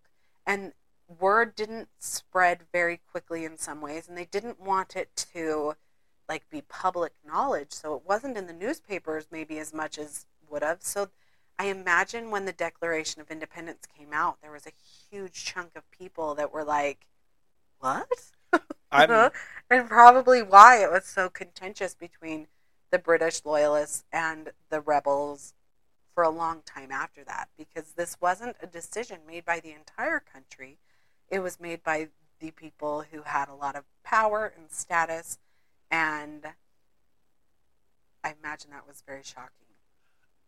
And 0.45 0.73
word 1.07 1.55
didn't 1.55 1.87
spread 1.97 2.61
very 2.73 2.99
quickly 3.09 3.45
in 3.45 3.57
some 3.57 3.81
ways, 3.81 4.07
and 4.07 4.17
they 4.17 4.25
didn't 4.25 4.59
want 4.59 4.95
it 4.95 5.15
to 5.33 5.75
like 6.27 6.49
be 6.49 6.61
public 6.61 7.13
knowledge. 7.25 7.71
So 7.71 7.95
it 7.95 8.01
wasn't 8.05 8.37
in 8.37 8.47
the 8.47 8.53
newspapers 8.53 9.27
maybe 9.31 9.57
as 9.57 9.73
much 9.73 9.97
as 9.97 10.25
would 10.49 10.63
have. 10.63 10.81
So 10.81 11.09
I 11.57 11.67
imagine 11.67 12.31
when 12.31 12.45
the 12.45 12.51
Declaration 12.51 13.21
of 13.21 13.31
Independence 13.31 13.85
came 13.97 14.11
out, 14.11 14.41
there 14.41 14.51
was 14.51 14.65
a 14.65 14.71
huge 15.09 15.45
chunk 15.45 15.71
of 15.75 15.89
people 15.91 16.35
that 16.35 16.51
were 16.51 16.63
like, 16.63 17.07
What? 17.79 18.07
And 19.69 19.87
probably 19.87 20.41
why 20.41 20.83
it 20.83 20.91
was 20.91 21.05
so 21.05 21.29
contentious 21.29 21.95
between 21.95 22.47
the 22.95 22.99
British 22.99 23.41
loyalists 23.43 24.05
and 24.13 24.51
the 24.69 24.79
rebels 24.79 25.53
for 26.13 26.23
a 26.23 26.29
long 26.29 26.61
time 26.65 26.93
after 26.93 27.25
that 27.25 27.49
because 27.57 27.91
this 27.97 28.15
wasn't 28.21 28.55
a 28.61 28.67
decision 28.67 29.19
made 29.27 29.43
by 29.43 29.59
the 29.59 29.73
entire 29.73 30.21
country. 30.21 30.77
It 31.29 31.39
was 31.39 31.59
made 31.59 31.83
by 31.83 32.07
the 32.39 32.51
people 32.51 33.03
who 33.11 33.23
had 33.23 33.49
a 33.49 33.53
lot 33.53 33.75
of 33.75 33.83
power 34.05 34.53
and 34.57 34.71
status, 34.71 35.39
and 35.91 36.45
I 38.23 38.33
imagine 38.41 38.71
that 38.71 38.87
was 38.87 39.03
very 39.05 39.23
shocking. 39.23 39.67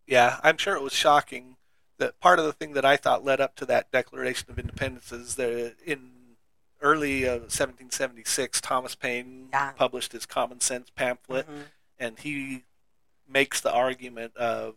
Yeah, 0.05 0.39
I'm 0.41 0.55
sure 0.55 0.73
it 0.77 0.81
was 0.81 0.93
shocking. 0.93 1.57
That 1.97 2.17
part 2.21 2.39
of 2.39 2.45
the 2.45 2.53
thing 2.53 2.71
that 2.73 2.85
I 2.85 2.95
thought 2.95 3.25
led 3.25 3.41
up 3.41 3.57
to 3.57 3.65
that 3.65 3.91
Declaration 3.91 4.49
of 4.49 4.57
Independence 4.57 5.11
is 5.11 5.35
that 5.35 5.75
in 5.85 6.11
early 6.81 7.27
uh, 7.27 7.39
1776, 7.39 8.61
Thomas 8.61 8.95
Paine 8.95 9.49
Yeah. 9.51 9.71
published 9.73 10.13
his 10.13 10.25
Common 10.25 10.61
Sense 10.61 10.89
pamphlet, 10.91 11.45
Mhm. 11.45 11.63
And 11.99 12.19
he 12.19 12.63
makes 13.27 13.61
the 13.61 13.71
argument 13.71 14.35
of 14.37 14.75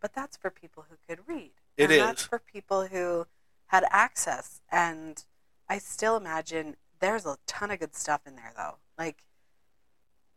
But 0.00 0.14
that's 0.14 0.36
for 0.36 0.50
people 0.50 0.84
who 0.88 0.96
could 1.06 1.26
read. 1.26 1.52
It 1.76 1.90
and 1.90 2.00
That's 2.00 2.24
for 2.24 2.38
people 2.38 2.86
who 2.86 3.26
had 3.66 3.84
access. 3.90 4.60
And 4.70 5.24
I 5.68 5.78
still 5.78 6.16
imagine 6.16 6.76
there's 7.00 7.24
a 7.24 7.38
ton 7.46 7.70
of 7.70 7.80
good 7.80 7.94
stuff 7.94 8.20
in 8.26 8.36
there, 8.36 8.52
though. 8.56 8.76
Like, 8.98 9.24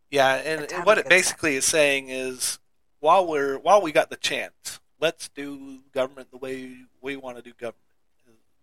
Yeah, 0.09 0.35
and, 0.35 0.71
and 0.71 0.85
what 0.85 0.97
it 0.97 1.09
basically 1.09 1.55
is 1.55 1.65
saying 1.65 2.09
is 2.09 2.59
while 2.99 3.27
we're 3.27 3.57
while 3.57 3.81
we 3.81 3.91
got 3.91 4.09
the 4.09 4.15
chance, 4.15 4.79
let's 4.99 5.29
do 5.29 5.81
government 5.93 6.31
the 6.31 6.37
way 6.37 6.77
we 7.01 7.15
want 7.15 7.37
to 7.37 7.43
do 7.43 7.53
government, 7.53 7.79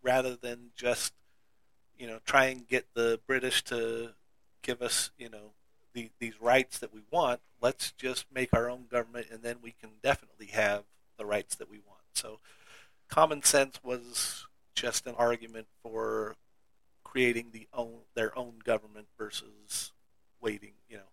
rather 0.03 0.35
than 0.35 0.71
just 0.77 1.13
you 1.97 2.07
know 2.07 2.19
try 2.25 2.47
and 2.47 2.67
get 2.67 2.87
the 2.95 3.21
British 3.27 3.63
to 3.65 4.11
give 4.63 4.83
us 4.83 5.11
you 5.19 5.29
know 5.29 5.53
the, 5.93 6.11
these 6.19 6.41
rights 6.41 6.79
that 6.79 6.93
we 6.93 7.01
want. 7.11 7.41
Let's 7.61 7.93
just 7.93 8.27
make 8.33 8.51
our 8.53 8.69
own 8.69 8.87
government, 8.91 9.29
and 9.31 9.43
then 9.43 9.57
we 9.63 9.75
can 9.81 9.91
definitely 10.03 10.47
have 10.47 10.85
the 11.17 11.25
rights 11.25 11.55
that 11.57 11.71
we 11.71 11.79
want. 11.79 12.01
So, 12.15 12.39
common 13.09 13.43
sense 13.43 13.81
was 13.83 14.47
just 14.75 15.07
an 15.07 15.15
argument 15.17 15.67
for 15.83 16.37
creating 17.05 17.49
the 17.53 17.69
own 17.75 17.99
their 18.15 18.37
own 18.39 18.55
government 18.65 19.07
versus 19.19 19.93
waiting, 20.41 20.73
you 20.89 20.97
know, 20.97 21.11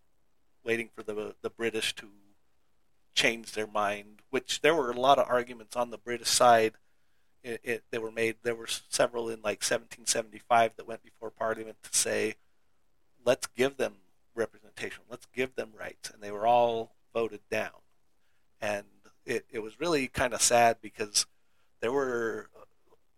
waiting 0.63 0.89
for 0.95 1.03
the 1.03 1.35
the 1.41 1.49
British 1.49 1.93
to 1.95 2.07
change 3.13 3.51
their 3.51 3.67
mind. 3.67 4.21
Which 4.29 4.61
there 4.61 4.75
were 4.75 4.91
a 4.91 4.99
lot 4.99 5.19
of 5.19 5.27
arguments 5.29 5.75
on 5.75 5.89
the 5.89 5.97
British 5.97 6.29
side. 6.29 6.73
It, 7.43 7.61
it 7.63 7.83
they 7.91 7.97
were 7.97 8.11
made. 8.11 8.37
There 8.43 8.55
were 8.55 8.67
several 8.67 9.29
in 9.29 9.41
like 9.41 9.61
1775 9.61 10.75
that 10.77 10.87
went 10.87 11.03
before 11.03 11.29
Parliament 11.29 11.77
to 11.83 11.97
say, 11.97 12.35
let's 13.25 13.47
give 13.47 13.77
them 13.77 13.95
representation, 14.35 15.03
let's 15.09 15.27
give 15.33 15.55
them 15.55 15.71
rights, 15.77 16.09
and 16.09 16.21
they 16.21 16.31
were 16.31 16.47
all 16.47 16.95
voted 17.13 17.41
down. 17.49 17.71
And 18.61 18.85
it, 19.25 19.45
it 19.51 19.59
was 19.59 19.79
really 19.79 20.07
kind 20.07 20.33
of 20.33 20.41
sad 20.41 20.77
because 20.81 21.25
there 21.81 21.91
were 21.91 22.49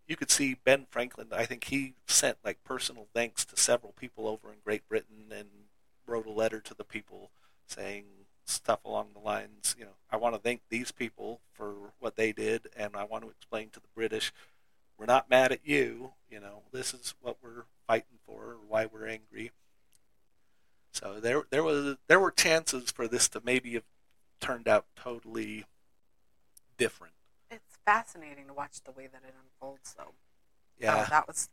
you 0.07 0.17
could 0.17 0.31
see 0.31 0.57
Ben 0.65 0.87
Franklin. 0.89 1.27
I 1.31 1.45
think 1.45 1.65
he 1.65 1.93
sent 2.05 2.37
like 2.43 2.63
personal 2.65 3.07
thanks 3.13 3.45
to 3.45 3.55
several 3.55 3.93
people 3.93 4.27
over 4.27 4.49
in 4.49 4.57
Great 4.63 4.87
Britain 4.89 5.31
and 5.33 5.47
wrote 6.05 6.25
a 6.25 6.31
letter 6.31 6.59
to 6.59 6.73
the 6.73 6.83
people 6.83 7.31
saying 7.65 8.03
stuff 8.45 8.83
along 8.83 9.09
the 9.13 9.19
lines, 9.19 9.75
you 9.79 9.85
know, 9.85 9.95
I 10.11 10.17
want 10.17 10.35
to 10.35 10.41
thank 10.41 10.61
these 10.69 10.91
people 10.91 11.39
for 11.53 11.73
what 11.99 12.17
they 12.17 12.31
did, 12.33 12.67
and 12.75 12.95
I 12.95 13.05
want 13.05 13.23
to 13.23 13.29
explain 13.29 13.69
to 13.69 13.79
the 13.79 13.87
British, 13.95 14.33
we're 14.97 15.05
not 15.05 15.29
mad 15.29 15.51
at 15.51 15.65
you. 15.65 16.11
You 16.29 16.39
know, 16.39 16.63
this 16.71 16.93
is 16.93 17.15
what 17.21 17.37
we're 17.41 17.63
fighting 17.87 18.19
for, 18.25 18.43
or 18.43 18.57
why 18.67 18.85
we're 18.85 19.07
angry. 19.07 19.51
So 20.91 21.19
there, 21.19 21.43
there 21.49 21.63
was, 21.63 21.97
there 22.07 22.19
were 22.19 22.31
chances 22.31 22.91
for 22.91 23.07
this 23.07 23.29
to 23.29 23.41
maybe 23.43 23.73
have 23.73 23.83
turned 24.39 24.67
out 24.67 24.85
totally 24.95 25.65
different. 26.77 27.13
it's 27.49 27.77
fascinating 27.85 28.47
to 28.47 28.53
watch 28.53 28.81
the 28.83 28.91
way 28.91 29.07
that 29.07 29.21
it 29.27 29.33
unfolds, 29.43 29.93
though. 29.97 30.05
Oh, 30.09 30.13
yeah. 30.79 31.05
So 31.05 31.09
that 31.11 31.27
was, 31.27 31.49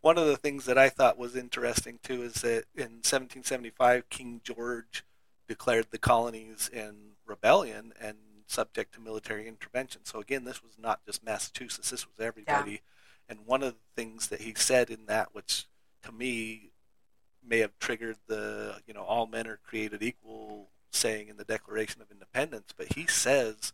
One 0.00 0.16
of 0.16 0.26
the 0.26 0.36
things 0.36 0.64
that 0.66 0.78
I 0.78 0.88
thought 0.88 1.18
was 1.18 1.36
interesting 1.36 1.98
too 2.02 2.22
is 2.22 2.34
that 2.42 2.64
in 2.74 3.02
1775, 3.02 4.08
King 4.08 4.40
George 4.44 5.04
declared 5.48 5.88
the 5.90 5.98
colonies 5.98 6.70
in 6.72 7.16
rebellion 7.26 7.92
and 8.00 8.16
subject 8.46 8.94
to 8.94 9.00
military 9.00 9.48
intervention. 9.48 10.02
So 10.04 10.20
again, 10.20 10.44
this 10.44 10.62
was 10.62 10.78
not 10.78 11.04
just 11.04 11.24
Massachusetts; 11.24 11.90
this 11.90 12.06
was 12.06 12.24
everybody. 12.24 12.80
And 13.28 13.40
one 13.46 13.62
of 13.62 13.72
the 13.74 13.78
things 14.02 14.28
that 14.28 14.42
he 14.42 14.54
said 14.54 14.90
in 14.90 15.06
that, 15.06 15.34
which 15.34 15.66
to 16.02 16.12
me 16.12 16.70
may 17.46 17.58
have 17.58 17.78
triggered 17.78 18.16
the 18.26 18.80
you 18.86 18.94
know 18.94 19.02
all 19.02 19.26
men 19.26 19.46
are 19.46 19.58
created 19.58 20.02
equal 20.02 20.68
saying 20.90 21.28
in 21.28 21.36
the 21.36 21.44
Declaration 21.44 22.00
of 22.00 22.10
Independence, 22.10 22.72
but 22.76 22.92
he 22.94 23.06
says 23.06 23.72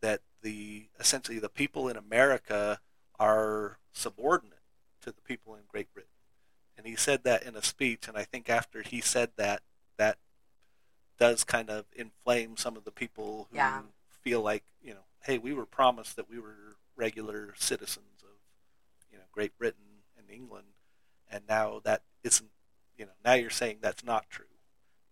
that 0.00 0.20
the 0.42 0.86
essentially 0.98 1.38
the 1.38 1.48
people 1.48 1.88
in 1.88 1.96
America 1.96 2.80
are 3.18 3.78
subordinate 3.92 4.58
to 5.02 5.10
the 5.12 5.20
people 5.20 5.54
in 5.54 5.62
Great 5.68 5.92
Britain. 5.92 6.08
And 6.76 6.86
he 6.86 6.96
said 6.96 7.24
that 7.24 7.42
in 7.42 7.54
a 7.56 7.62
speech, 7.62 8.08
and 8.08 8.16
I 8.16 8.22
think 8.24 8.48
after 8.48 8.82
he 8.82 9.00
said 9.00 9.30
that, 9.36 9.62
that 9.98 10.18
does 11.18 11.44
kind 11.44 11.70
of 11.70 11.84
inflame 11.94 12.56
some 12.56 12.76
of 12.76 12.84
the 12.84 12.90
people 12.90 13.46
who 13.50 13.56
Yeah. 13.56 13.82
feel 14.22 14.40
like, 14.42 14.64
you 14.80 14.94
know, 14.94 15.04
hey, 15.24 15.38
we 15.38 15.52
were 15.52 15.66
promised 15.66 16.16
that 16.16 16.28
we 16.28 16.38
were 16.38 16.76
regular 16.96 17.54
citizens 17.56 18.22
of, 18.22 18.30
you 19.10 19.18
know, 19.18 19.24
Great 19.32 19.56
Britain 19.58 20.02
and 20.16 20.30
England, 20.30 20.68
and 21.30 21.44
now 21.48 21.80
that 21.80 22.02
isn't, 22.24 22.50
you 22.96 23.06
know, 23.06 23.12
now 23.24 23.34
you're 23.34 23.50
saying 23.50 23.78
that's 23.80 24.04
not 24.04 24.28
true, 24.30 24.44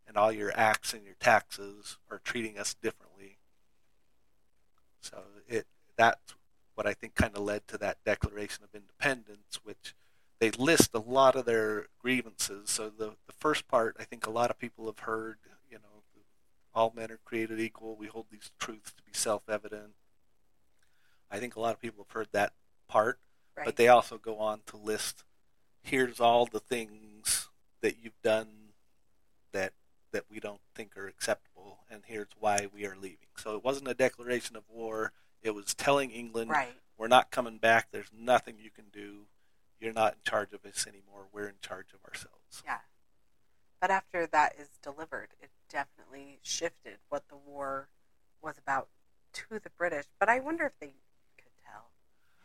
and 0.06 0.16
all 0.16 0.32
your 0.32 0.52
acts 0.56 0.92
and 0.92 1.04
your 1.04 1.16
taxes 1.20 1.98
are 2.10 2.20
treating 2.22 2.58
us 2.58 2.74
differently. 2.74 3.38
So 5.00 5.22
it 5.48 5.66
that's 5.96 6.34
what 6.74 6.86
I 6.86 6.94
think 6.94 7.14
kind 7.14 7.34
of 7.34 7.42
led 7.42 7.66
to 7.68 7.78
that 7.78 7.98
Declaration 8.04 8.64
of 8.64 8.74
Independence, 8.74 9.60
which 9.62 9.94
they 10.38 10.50
list 10.50 10.90
a 10.94 10.98
lot 10.98 11.36
of 11.36 11.44
their 11.44 11.86
grievances. 12.00 12.70
So 12.70 12.90
the 12.90 13.16
the 13.26 13.34
first 13.38 13.68
part, 13.68 13.96
I 13.98 14.04
think 14.04 14.26
a 14.26 14.30
lot 14.30 14.50
of 14.50 14.58
people 14.58 14.86
have 14.86 15.00
heard, 15.00 15.38
you 15.70 15.78
know, 15.78 16.02
all 16.74 16.92
men 16.94 17.10
are 17.10 17.20
created 17.24 17.60
equal. 17.60 17.96
We 17.96 18.06
hold 18.06 18.26
these 18.30 18.50
truths 18.58 18.92
to 18.92 19.02
be 19.02 19.12
self-evident. 19.12 19.94
I 21.30 21.38
think 21.38 21.56
a 21.56 21.60
lot 21.60 21.74
of 21.74 21.80
people 21.80 22.04
have 22.04 22.12
heard 22.12 22.28
that 22.32 22.52
part, 22.88 23.18
right. 23.56 23.64
but 23.64 23.76
they 23.76 23.88
also 23.88 24.18
go 24.18 24.38
on 24.38 24.60
to 24.66 24.76
list 24.76 25.24
here's 25.82 26.20
all 26.20 26.46
the 26.46 26.60
things 26.60 27.39
that 27.82 27.96
you've 28.02 28.20
done 28.22 28.48
that 29.52 29.72
that 30.12 30.24
we 30.30 30.40
don't 30.40 30.60
think 30.74 30.96
are 30.96 31.06
acceptable 31.06 31.78
and 31.90 32.02
here's 32.06 32.28
why 32.38 32.66
we 32.72 32.86
are 32.86 32.96
leaving. 32.96 33.28
So 33.36 33.56
it 33.56 33.64
wasn't 33.64 33.88
a 33.88 33.94
declaration 33.94 34.56
of 34.56 34.64
war. 34.68 35.12
It 35.42 35.54
was 35.54 35.74
telling 35.74 36.10
England 36.10 36.50
right. 36.50 36.74
we're 36.98 37.08
not 37.08 37.30
coming 37.30 37.58
back. 37.58 37.88
There's 37.90 38.10
nothing 38.16 38.56
you 38.58 38.70
can 38.70 38.86
do. 38.92 39.26
You're 39.80 39.92
not 39.92 40.14
in 40.14 40.18
charge 40.30 40.52
of 40.52 40.64
us 40.64 40.86
anymore. 40.86 41.26
We're 41.32 41.48
in 41.48 41.54
charge 41.62 41.86
of 41.94 42.06
ourselves. 42.06 42.62
Yeah. 42.64 42.78
But 43.80 43.90
after 43.90 44.26
that 44.26 44.54
is 44.58 44.68
delivered, 44.82 45.28
it 45.40 45.50
definitely 45.70 46.38
shifted 46.42 46.98
what 47.08 47.28
the 47.28 47.36
war 47.36 47.88
was 48.42 48.58
about 48.58 48.88
to 49.32 49.58
the 49.58 49.70
British. 49.70 50.04
But 50.18 50.28
I 50.28 50.40
wonder 50.40 50.66
if 50.66 50.78
they 50.80 50.94
could 51.38 51.52
tell. 51.64 51.90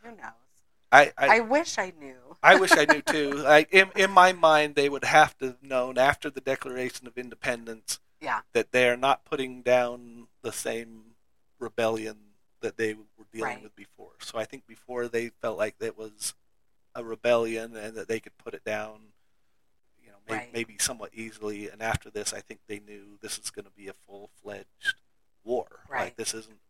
Who 0.02 0.16
knows? 0.16 0.45
I, 0.92 1.12
I, 1.18 1.36
I 1.36 1.40
wish 1.40 1.78
I 1.78 1.92
knew. 1.98 2.16
I 2.42 2.56
wish 2.56 2.72
I 2.76 2.84
knew 2.84 3.02
too. 3.02 3.44
I, 3.46 3.66
in, 3.70 3.90
in 3.96 4.10
my 4.10 4.32
mind, 4.32 4.74
they 4.74 4.88
would 4.88 5.04
have 5.04 5.36
to 5.38 5.46
have 5.46 5.62
known 5.62 5.98
after 5.98 6.30
the 6.30 6.40
Declaration 6.40 7.06
of 7.06 7.18
Independence 7.18 7.98
Yeah. 8.20 8.40
that 8.52 8.72
they 8.72 8.88
are 8.88 8.96
not 8.96 9.24
putting 9.24 9.62
down 9.62 10.28
the 10.42 10.52
same 10.52 11.14
rebellion 11.58 12.16
that 12.60 12.76
they 12.76 12.94
were 12.94 13.26
dealing 13.32 13.54
Right. 13.54 13.62
with 13.62 13.76
before. 13.76 14.12
So 14.20 14.38
I 14.38 14.44
think 14.44 14.66
before 14.66 15.08
they 15.08 15.28
felt 15.28 15.58
like 15.58 15.74
it 15.80 15.98
was 15.98 16.34
a 16.94 17.04
rebellion 17.04 17.76
and 17.76 17.96
that 17.96 18.08
they 18.08 18.20
could 18.20 18.36
put 18.38 18.54
it 18.54 18.64
down, 18.64 19.00
you 20.02 20.08
know, 20.10 20.16
may, 20.28 20.34
Right. 20.36 20.52
maybe 20.52 20.76
somewhat 20.78 21.10
easily. 21.12 21.68
And 21.68 21.82
after 21.82 22.10
this, 22.10 22.32
I 22.32 22.40
think 22.40 22.60
they 22.68 22.78
knew 22.78 23.18
this 23.20 23.38
is 23.38 23.50
going 23.50 23.66
to 23.66 23.70
be 23.72 23.88
a 23.88 23.92
full 24.06 24.30
fledged 24.42 24.94
war. 25.44 25.80
Right. 25.88 26.04
Like 26.04 26.16
this 26.16 26.32
isn't 26.32 26.60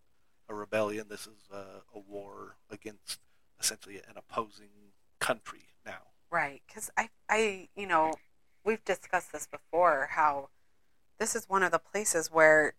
a 0.48 0.54
rebellion. 0.54 1.06
This 1.08 1.26
is 1.26 1.48
a, 1.52 1.82
a 1.94 1.98
war 1.98 2.56
against 2.70 3.20
essentially 3.60 3.96
an 3.96 4.16
opposing 4.16 4.92
country 5.18 5.64
now. 5.84 6.12
Right, 6.30 6.62
because 6.66 6.90
I, 6.96 7.08
I, 7.28 7.68
you 7.76 7.86
know, 7.86 8.14
we've 8.64 8.84
discussed 8.84 9.32
this 9.32 9.46
before. 9.46 10.10
How 10.12 10.48
this 11.18 11.34
is 11.34 11.48
one 11.48 11.62
of 11.62 11.72
the 11.72 11.78
places 11.78 12.30
where 12.30 12.74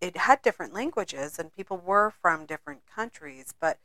it 0.00 0.16
had 0.16 0.42
different 0.42 0.74
languages 0.74 1.38
and 1.38 1.54
people 1.54 1.76
were 1.76 2.10
from 2.10 2.46
different 2.46 2.82
countries, 2.86 3.54
but 3.60 3.78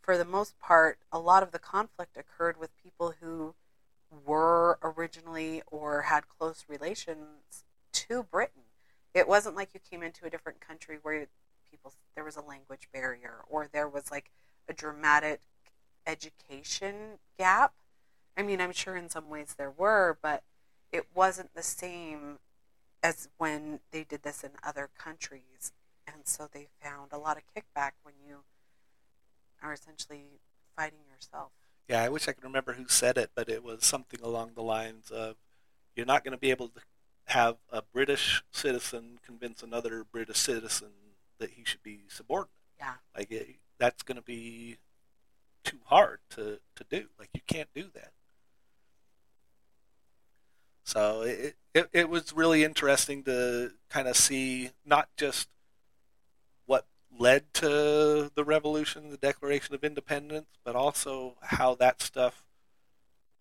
for 0.00 0.16
the 0.16 0.24
most 0.24 0.58
part, 0.58 0.98
a 1.12 1.18
lot 1.18 1.42
of 1.42 1.52
the 1.52 1.58
conflict 1.58 2.16
occurred 2.16 2.58
with 2.58 2.70
people 2.82 3.14
who 3.20 3.54
were 4.26 4.78
originally 4.82 5.62
or 5.66 6.02
had 6.02 6.24
close 6.28 6.64
relations 6.68 7.64
to 7.92 8.24
Britain. 8.24 8.62
It 9.14 9.28
wasn't 9.28 9.56
like 9.56 9.70
you 9.74 9.80
came 9.80 10.02
into 10.02 10.26
a 10.26 10.30
different 10.30 10.60
country 10.60 10.98
where 11.02 11.26
people 11.70 11.92
there 12.14 12.24
was 12.24 12.36
a 12.36 12.40
language 12.40 12.88
barrier 12.92 13.44
or 13.48 13.68
there 13.72 13.88
was 13.88 14.10
like 14.10 14.30
a 14.70 14.72
dramatic 14.72 15.40
education 16.06 17.18
gap. 17.38 17.74
I 18.36 18.42
mean, 18.42 18.60
I'm 18.60 18.72
sure 18.72 18.96
in 18.96 19.10
some 19.10 19.28
ways 19.28 19.54
there 19.58 19.72
were, 19.76 20.16
but 20.22 20.44
it 20.92 21.06
wasn't 21.12 21.54
the 21.54 21.62
same 21.62 22.38
as 23.02 23.28
when 23.36 23.80
they 23.90 24.04
did 24.04 24.22
this 24.22 24.44
in 24.44 24.50
other 24.62 24.88
countries. 24.96 25.72
And 26.06 26.22
so 26.24 26.48
they 26.50 26.68
found 26.80 27.12
a 27.12 27.18
lot 27.18 27.36
of 27.36 27.42
kickback 27.54 27.92
when 28.02 28.14
you 28.26 28.38
are 29.62 29.72
essentially 29.72 30.40
fighting 30.76 31.00
yourself. 31.12 31.50
Yeah, 31.88 32.02
I 32.02 32.08
wish 32.08 32.28
I 32.28 32.32
could 32.32 32.44
remember 32.44 32.74
who 32.74 32.86
said 32.88 33.18
it, 33.18 33.30
but 33.34 33.48
it 33.48 33.64
was 33.64 33.84
something 33.84 34.20
along 34.22 34.52
the 34.54 34.62
lines 34.62 35.10
of 35.10 35.36
you're 35.96 36.06
not 36.06 36.24
going 36.24 36.32
to 36.32 36.38
be 36.38 36.50
able 36.50 36.68
to 36.68 36.80
have 37.26 37.56
a 37.70 37.82
British 37.82 38.42
citizen 38.52 39.18
convince 39.24 39.62
another 39.62 40.04
British 40.04 40.38
citizen 40.38 40.90
that 41.38 41.50
he 41.50 41.64
should 41.64 41.82
be 41.82 42.02
subordinate. 42.08 42.50
Yeah. 42.78 42.94
Like 43.16 43.30
it, 43.30 43.56
that's 43.80 44.04
going 44.04 44.16
to 44.16 44.22
be 44.22 44.76
too 45.64 45.78
hard 45.86 46.20
to, 46.30 46.60
to 46.76 46.84
do. 46.88 47.06
Like 47.18 47.30
you 47.34 47.40
can't 47.46 47.68
do 47.74 47.86
that. 47.94 48.12
So 50.84 51.22
it, 51.22 51.56
it 51.72 51.88
it 51.92 52.08
was 52.08 52.32
really 52.32 52.64
interesting 52.64 53.22
to 53.24 53.72
kind 53.88 54.08
of 54.08 54.16
see 54.16 54.70
not 54.84 55.08
just 55.16 55.48
what 56.66 56.86
led 57.16 57.52
to 57.54 58.30
the 58.34 58.44
revolution, 58.44 59.10
the 59.10 59.16
Declaration 59.16 59.74
of 59.74 59.84
Independence, 59.84 60.48
but 60.64 60.74
also 60.74 61.36
how 61.42 61.74
that 61.76 62.02
stuff 62.02 62.44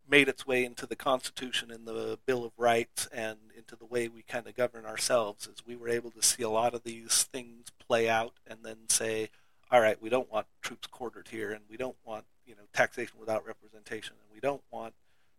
made 0.07 0.27
its 0.27 0.45
way 0.45 0.65
into 0.65 0.85
the 0.85 0.95
Constitution 0.95 1.71
and 1.71 1.87
the 1.87 2.19
Bill 2.25 2.43
of 2.43 2.51
Rights 2.57 3.07
and 3.13 3.37
into 3.55 3.75
the 3.75 3.85
way 3.85 4.07
we 4.07 4.21
kind 4.21 4.47
of 4.47 4.55
govern 4.55 4.85
ourselves. 4.85 5.47
As 5.47 5.65
we 5.65 5.75
were 5.75 5.89
able 5.89 6.11
to 6.11 6.23
see 6.23 6.43
a 6.43 6.49
lot 6.49 6.73
of 6.73 6.83
these 6.83 7.23
things 7.23 7.71
play 7.79 8.09
out 8.09 8.33
and 8.45 8.59
then 8.63 8.89
say, 8.89 9.29
all 9.71 9.81
right, 9.81 10.01
we 10.01 10.09
don't 10.09 10.31
want 10.31 10.47
troops 10.61 10.87
quartered 10.87 11.27
here, 11.27 11.51
and 11.51 11.61
we 11.69 11.77
don't 11.77 11.97
want 12.03 12.25
you 12.45 12.55
know 12.55 12.63
taxation 12.73 13.19
without 13.19 13.45
representation, 13.45 14.15
and 14.21 14.33
we 14.33 14.39
don't 14.39 14.63
want 14.71 14.93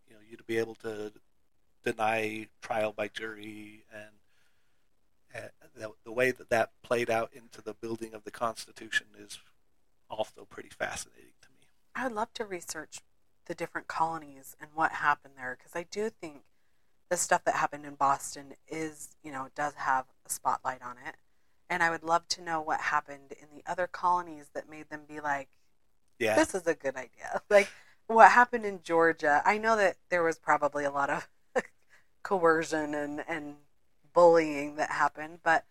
you 0.07 0.13
know 0.13 0.21
you 0.29 0.37
to 0.37 0.43
be 0.43 0.57
able 0.57 0.75
to 0.75 1.11
deny 1.83 2.47
trial 2.61 2.93
by 2.93 3.07
jury, 3.07 3.83
and 3.93 4.09
uh, 5.35 5.47
the, 5.75 5.91
the 6.05 6.11
way 6.11 6.31
that 6.31 6.49
that 6.49 6.71
played 6.83 7.09
out 7.09 7.31
into 7.33 7.61
the 7.61 7.73
building 7.73 8.13
of 8.13 8.23
the 8.23 8.31
Constitution 8.31 9.07
is 9.17 9.39
also 10.09 10.45
pretty 10.49 10.69
fascinating 10.69 11.33
to 11.41 11.49
me. 11.49 11.67
I 11.95 12.03
would 12.03 12.13
love 12.13 12.33
to 12.35 12.45
research 12.45 12.99
the 13.45 13.55
different 13.55 13.87
colonies 13.87 14.55
and 14.61 14.69
what 14.73 14.91
happened 14.91 15.33
there 15.37 15.57
because 15.57 15.75
I 15.75 15.83
do 15.89 16.09
think 16.09 16.43
the 17.09 17.17
stuff 17.17 17.43
that 17.43 17.55
happened 17.55 17.85
in 17.85 17.95
Boston 17.95 18.53
is, 18.67 19.09
you 19.23 19.31
know, 19.31 19.47
does 19.55 19.73
have 19.75 20.05
a 20.25 20.29
spotlight 20.29 20.81
on 20.81 20.95
it. 21.05 21.15
And 21.71 21.83
I 21.83 21.91
would 21.91 22.03
love 22.03 22.27
to 22.29 22.43
know 22.43 22.61
what 22.61 22.81
happened 22.81 23.33
in 23.41 23.49
the 23.55 23.63
other 23.71 23.87
colonies 23.87 24.51
that 24.55 24.69
made 24.69 24.89
them 24.91 25.03
be 25.09 25.21
like, 25.21 25.49
Yeah, 26.19 26.35
this 26.35 26.55
is 26.55 26.67
a 26.67 26.75
good 26.75 26.97
idea. 26.97 27.41
Like 27.49 27.73
what 28.07 28.31
happened 28.31 28.65
in 28.65 28.81
Georgia. 28.83 29.41
I 29.45 29.57
know 29.59 29.77
that 29.77 29.97
there 30.09 30.23
was 30.23 30.39
probably 30.39 30.85
a 30.85 30.91
lot 30.91 31.09
of 31.09 31.29
coercion 32.23 32.93
and, 32.95 33.23
and 33.27 33.55
bullying 34.13 34.75
that 34.77 34.91
happened, 34.91 35.39
but 35.43 35.65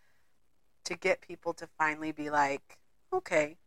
to 0.85 0.97
get 0.97 1.22
people 1.22 1.55
to 1.55 1.68
finally 1.78 2.12
be 2.12 2.31
like, 2.31 2.78
okay, 3.12 3.59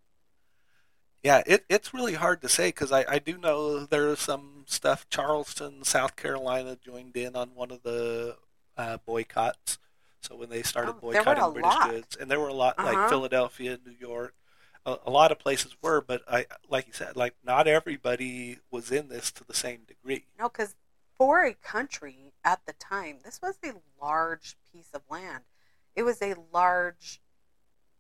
Yeah, 1.24 1.42
it, 1.46 1.66
it's 1.70 1.94
really 1.94 2.16
hard 2.16 2.42
to 2.42 2.50
say 2.50 2.68
because 2.70 2.92
I, 2.92 3.06
I 3.08 3.20
do 3.20 3.38
know 3.38 3.86
there's 3.86 4.20
some 4.20 4.66
stuff. 4.68 5.08
Charleston, 5.10 5.84
South 5.84 6.16
Carolina 6.18 6.78
joined 6.84 7.16
in 7.16 7.36
on 7.36 7.56
one 7.56 7.72
of 7.72 7.84
the 7.84 8.38
uh, 8.78 8.98
boycotts. 9.06 9.78
So 10.24 10.36
when 10.36 10.50
they 10.50 10.64
started 10.64 11.00
Oh, 11.02 11.02
boycotting 11.02 11.50
British 11.50 11.78
lot. 11.78 11.78
goods, 11.78 12.16
and 12.20 12.30
there 12.32 12.40
were 12.40 12.48
a 12.50 12.54
lot 12.54 12.78
Uh-huh. 12.78 12.84
like 12.84 13.08
Philadelphia, 13.08 13.78
New 13.86 13.96
York, 14.00 14.36
a, 14.86 14.98
a 15.06 15.12
lot 15.12 15.32
of 15.32 15.40
places 15.40 15.76
were. 15.82 16.02
But 16.02 16.24
I, 16.30 16.46
like 16.70 16.88
you 16.88 16.94
said, 16.94 17.16
like 17.18 17.36
not 17.44 17.68
everybody 17.68 18.60
was 18.72 18.92
in 18.92 19.10
this 19.10 19.32
to 19.34 19.44
the 19.46 19.54
same 19.54 19.82
degree. 19.86 20.26
No, 20.38 20.50
because 20.50 20.76
for 21.18 21.44
a 21.44 21.54
country 21.54 22.34
at 22.44 22.66
the 22.66 22.74
time, 22.74 23.20
this 23.24 23.42
was 23.42 23.58
a 23.64 23.74
large 24.02 24.58
piece 24.72 24.92
of 24.94 25.04
land. 25.10 25.44
It 25.96 26.04
was 26.04 26.22
a 26.22 26.36
large 26.52 27.22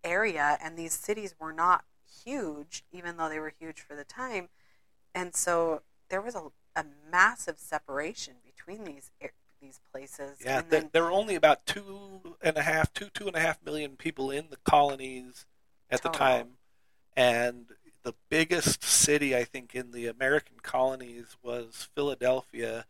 area, 0.03 0.57
and 0.61 0.77
these 0.77 0.93
cities 0.93 1.35
were 1.39 1.53
not 1.53 1.85
huge, 2.25 2.85
even 2.91 3.17
though 3.17 3.29
they 3.29 3.39
were 3.39 3.53
huge 3.59 3.81
for 3.81 3.95
the 3.95 4.05
time. 4.05 4.49
And 5.15 5.35
so 5.35 5.83
there 6.09 6.21
was 6.21 6.35
a, 6.35 6.51
a 6.75 6.85
massive 7.11 7.59
separation 7.59 8.35
between 8.45 8.85
these 8.85 9.11
these 9.64 9.80
places. 9.91 10.38
Yeah, 10.44 10.60
and 10.60 10.69
there, 10.69 10.81
then, 10.81 10.90
there 10.94 11.03
were 11.03 11.11
only 11.11 11.35
about 11.35 11.65
two 11.65 12.35
and 12.41 12.57
a 12.57 12.61
half, 12.61 12.94
two 12.94 13.07
two 13.14 13.27
and 13.27 13.35
a 13.35 13.40
half 13.40 13.64
million 13.65 13.95
people 13.95 14.30
in 14.30 14.45
the 14.49 14.57
colonies 14.57 15.45
at 15.90 16.03
the 16.03 16.10
time, 16.10 16.57
and 17.15 17.65
the 18.03 18.14
biggest 18.30 18.84
city 18.84 19.35
I 19.35 19.44
think 19.44 19.73
in 19.73 19.91
the 19.91 20.07
American 20.07 20.57
colonies 20.61 21.38
was 21.41 21.88
Philadelphia, 21.95 22.85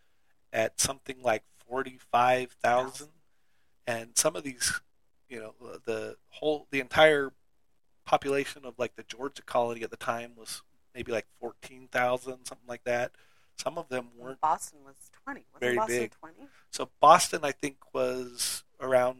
at 0.51 0.79
something 0.81 1.17
like 1.21 1.43
forty 1.69 1.99
five 2.11 2.51
thousand, 2.63 3.09
and 3.87 4.11
some 4.15 4.35
of 4.35 4.43
these, 4.43 4.81
you 5.29 5.39
know, 5.39 5.53
the 5.85 6.17
whole 6.29 6.67
the 6.71 6.79
entire 6.79 7.31
population 8.05 8.63
of 8.65 8.77
like 8.77 8.95
the 8.95 9.03
Georgia 9.03 9.43
colony 9.43 9.83
at 9.83 9.91
the 9.91 9.97
time 9.97 10.31
was 10.35 10.61
maybe 10.95 11.11
like 11.11 11.27
fourteen 11.39 11.87
thousand, 11.91 12.45
something 12.45 12.67
like 12.67 12.83
that. 12.83 13.11
Some 13.57 13.77
of 13.77 13.87
them 13.89 14.07
weren't 14.17 14.41
Boston 14.41 14.79
was 14.85 14.95
twenty. 15.23 15.45
Wasn't 15.53 15.61
very 15.61 15.75
Boston 15.77 15.97
big. 15.99 16.11
twenty? 16.19 16.47
so 16.71 16.89
Boston, 16.99 17.41
I 17.43 17.51
think, 17.51 17.77
was 17.93 18.63
around. 18.79 19.17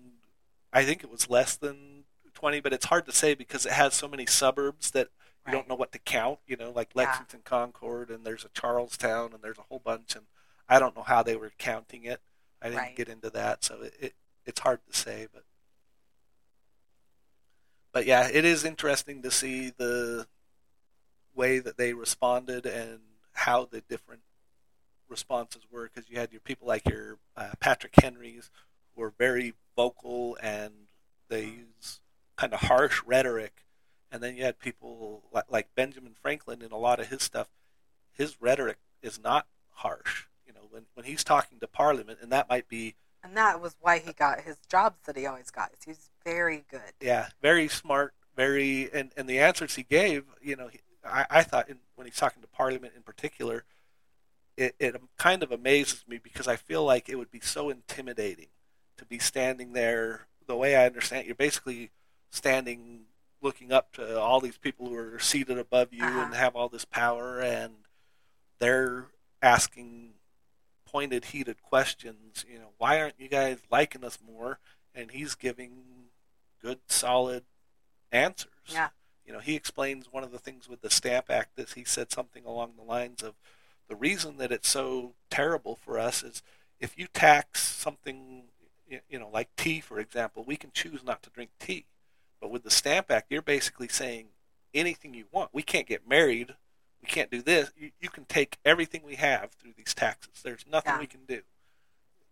I 0.71 0.83
think 0.83 1.03
it 1.03 1.11
was 1.11 1.29
less 1.29 1.55
than 1.55 2.03
twenty, 2.33 2.59
but 2.59 2.73
it's 2.73 2.85
hard 2.85 3.05
to 3.05 3.11
say 3.11 3.33
because 3.35 3.65
it 3.65 3.71
has 3.73 3.93
so 3.93 4.07
many 4.07 4.25
suburbs 4.25 4.91
that 4.91 5.09
you 5.45 5.51
don't 5.51 5.67
know 5.69 5.75
what 5.75 5.91
to 5.91 5.99
count. 5.99 6.39
You 6.47 6.55
know, 6.57 6.71
like 6.71 6.89
Yeah. 6.95 7.03
Lexington, 7.03 7.41
Concord, 7.43 8.09
and 8.09 8.25
there's 8.25 8.43
a 8.45 8.49
Charlestown, 8.49 9.33
and 9.33 9.43
there's 9.43 9.57
a 9.59 9.63
whole 9.63 9.79
bunch, 9.79 10.15
and 10.15 10.25
I 10.67 10.79
don't 10.79 10.95
know 10.95 11.03
how 11.03 11.21
they 11.23 11.35
were 11.35 11.51
counting 11.57 12.05
it. 12.05 12.21
I 12.61 12.67
didn't 12.69 12.79
Right. 12.79 12.95
get 12.95 13.09
into 13.09 13.29
that, 13.31 13.63
so 13.63 13.81
it, 13.81 13.93
it 13.99 14.13
it's 14.45 14.59
hard 14.61 14.79
to 14.89 14.97
say, 14.97 15.27
but 15.31 15.43
but 17.91 18.05
yeah, 18.05 18.27
it 18.31 18.45
is 18.45 18.65
interesting 18.65 19.21
to 19.21 19.29
see 19.31 19.69
the 19.69 20.27
way 21.35 21.59
that 21.59 21.77
they 21.77 21.93
responded 21.93 22.65
and 22.65 22.99
how 23.33 23.65
the 23.65 23.81
different 23.81 24.21
responses 25.09 25.61
were 25.71 25.89
because 25.93 26.09
you 26.09 26.17
had 26.17 26.31
your 26.31 26.41
people 26.41 26.67
like 26.67 26.87
your 26.89 27.17
uh, 27.35 27.51
Patrick 27.59 27.93
Henrys 28.01 28.49
who 28.95 29.01
were 29.01 29.13
very 29.17 29.53
vocal 29.75 30.37
and 30.41 30.71
they 31.29 31.45
use 31.45 31.99
kind 32.35 32.53
of 32.53 32.61
harsh 32.61 33.01
rhetoric, 33.05 33.65
and 34.11 34.21
then 34.21 34.35
you 34.35 34.43
had 34.43 34.59
people 34.59 35.23
like, 35.31 35.45
like 35.49 35.67
Benjamin 35.75 36.13
Franklin 36.19 36.61
in 36.61 36.71
a 36.71 36.77
lot 36.77 36.99
of 36.99 37.07
his 37.07 37.21
stuff. 37.21 37.49
His 38.11 38.41
rhetoric 38.41 38.77
is 39.01 39.19
not 39.21 39.47
harsh, 39.71 40.25
you 40.45 40.53
know, 40.53 40.61
when 40.69 40.83
when 40.93 41.05
he's 41.05 41.23
talking 41.23 41.59
to 41.59 41.67
Parliament, 41.67 42.19
and 42.21 42.31
that 42.31 42.49
might 42.49 42.67
be 42.67 42.95
And 43.23 43.35
that 43.37 43.61
was 43.61 43.75
why 43.81 43.99
he 43.99 44.13
got 44.13 44.41
his 44.41 44.57
jobs 44.69 44.97
that 45.05 45.17
he 45.17 45.25
always 45.25 45.49
got. 45.49 45.71
He's 45.85 46.09
very 46.23 46.63
good. 46.69 46.93
yeah, 47.01 47.29
very 47.41 47.67
smart, 47.67 48.13
very, 48.35 48.89
and, 48.93 49.11
and 49.17 49.27
the 49.27 49.39
answers 49.39 49.75
he 49.75 49.83
gave, 49.83 50.25
you 50.41 50.55
know, 50.55 50.67
he, 50.67 50.79
I, 51.05 51.25
I 51.29 51.43
thought 51.43 51.69
in, 51.69 51.77
when 51.95 52.07
he's 52.07 52.15
talking 52.17 52.41
to 52.41 52.47
Parliament 52.47 52.93
in 52.95 53.01
particular, 53.03 53.63
it, 54.57 54.75
it 54.79 54.95
kind 55.17 55.43
of 55.43 55.51
amazes 55.51 56.03
me 56.07 56.19
because 56.21 56.47
I 56.47 56.55
feel 56.55 56.83
like 56.85 57.09
it 57.09 57.15
would 57.15 57.31
be 57.31 57.39
so 57.39 57.69
intimidating 57.69 58.47
to 58.97 59.05
be 59.05 59.19
standing 59.19 59.73
there. 59.73 60.27
The 60.47 60.55
way 60.55 60.75
I 60.75 60.85
understand 60.85 61.23
it, 61.23 61.25
you're 61.27 61.35
basically 61.35 61.89
standing 62.29 63.01
looking 63.41 63.71
up 63.71 63.91
to 63.93 64.19
all 64.19 64.39
these 64.39 64.57
people 64.57 64.87
who 64.87 64.95
are 64.95 65.19
seated 65.19 65.57
above 65.57 65.91
you 65.91 66.03
Uh-huh. 66.05 66.19
and 66.25 66.33
have 66.35 66.55
all 66.55 66.69
this 66.69 66.85
power, 66.85 67.41
and 67.41 67.73
they're 68.59 69.07
asking 69.41 70.11
pointed, 70.85 71.25
heated 71.25 71.61
questions. 71.63 72.45
You 72.49 72.59
know, 72.59 72.69
why 72.77 73.01
aren't 73.01 73.19
you 73.19 73.27
guys 73.27 73.57
liking 73.71 74.03
us 74.03 74.19
more? 74.25 74.59
And 74.95 75.09
he's 75.11 75.33
giving 75.35 75.71
good, 76.61 76.79
solid 76.87 77.43
answers. 78.11 78.51
Yeah. 78.67 78.89
You 79.25 79.33
know, 79.33 79.39
he 79.39 79.55
explains 79.55 80.11
one 80.11 80.23
of 80.23 80.31
the 80.31 80.39
things 80.39 80.67
with 80.67 80.81
the 80.81 80.89
Stamp 80.89 81.29
Act 81.29 81.57
is 81.57 81.73
he 81.73 81.83
said 81.85 82.11
something 82.11 82.43
along 82.45 82.73
the 82.75 82.83
lines 82.83 83.23
of 83.23 83.35
the 83.87 83.95
reason 83.95 84.37
that 84.37 84.51
it's 84.51 84.69
so 84.69 85.13
terrible 85.29 85.75
for 85.75 85.97
us 85.97 86.23
is 86.23 86.41
if 86.79 86.97
you 86.97 87.07
tax 87.07 87.61
something, 87.63 88.43
you 89.09 89.19
know, 89.19 89.29
like 89.31 89.49
tea, 89.55 89.79
for 89.79 89.99
example, 89.99 90.43
we 90.45 90.55
can 90.57 90.71
choose 90.73 91.03
not 91.03 91.23
to 91.23 91.29
drink 91.29 91.51
tea. 91.59 91.85
But 92.41 92.51
with 92.51 92.63
the 92.63 92.69
Stamp 92.71 93.09
Act, 93.09 93.27
you're 93.31 93.41
basically 93.41 93.87
saying 93.87 94.27
anything 94.73 95.13
you 95.13 95.25
want. 95.31 95.51
We 95.53 95.63
can't 95.63 95.87
get 95.87 96.07
married. 96.07 96.55
We 97.01 97.07
can't 97.07 97.31
do 97.31 97.41
this. 97.41 97.71
You, 97.77 97.91
you 98.01 98.09
can 98.09 98.25
take 98.25 98.57
everything 98.65 99.01
we 99.05 99.15
have 99.15 99.51
through 99.51 99.73
these 99.77 99.93
taxes. 99.93 100.41
There's 100.43 100.65
nothing 100.69 100.93
Yeah. 100.93 100.99
we 100.99 101.07
can 101.07 101.21
do. 101.27 101.41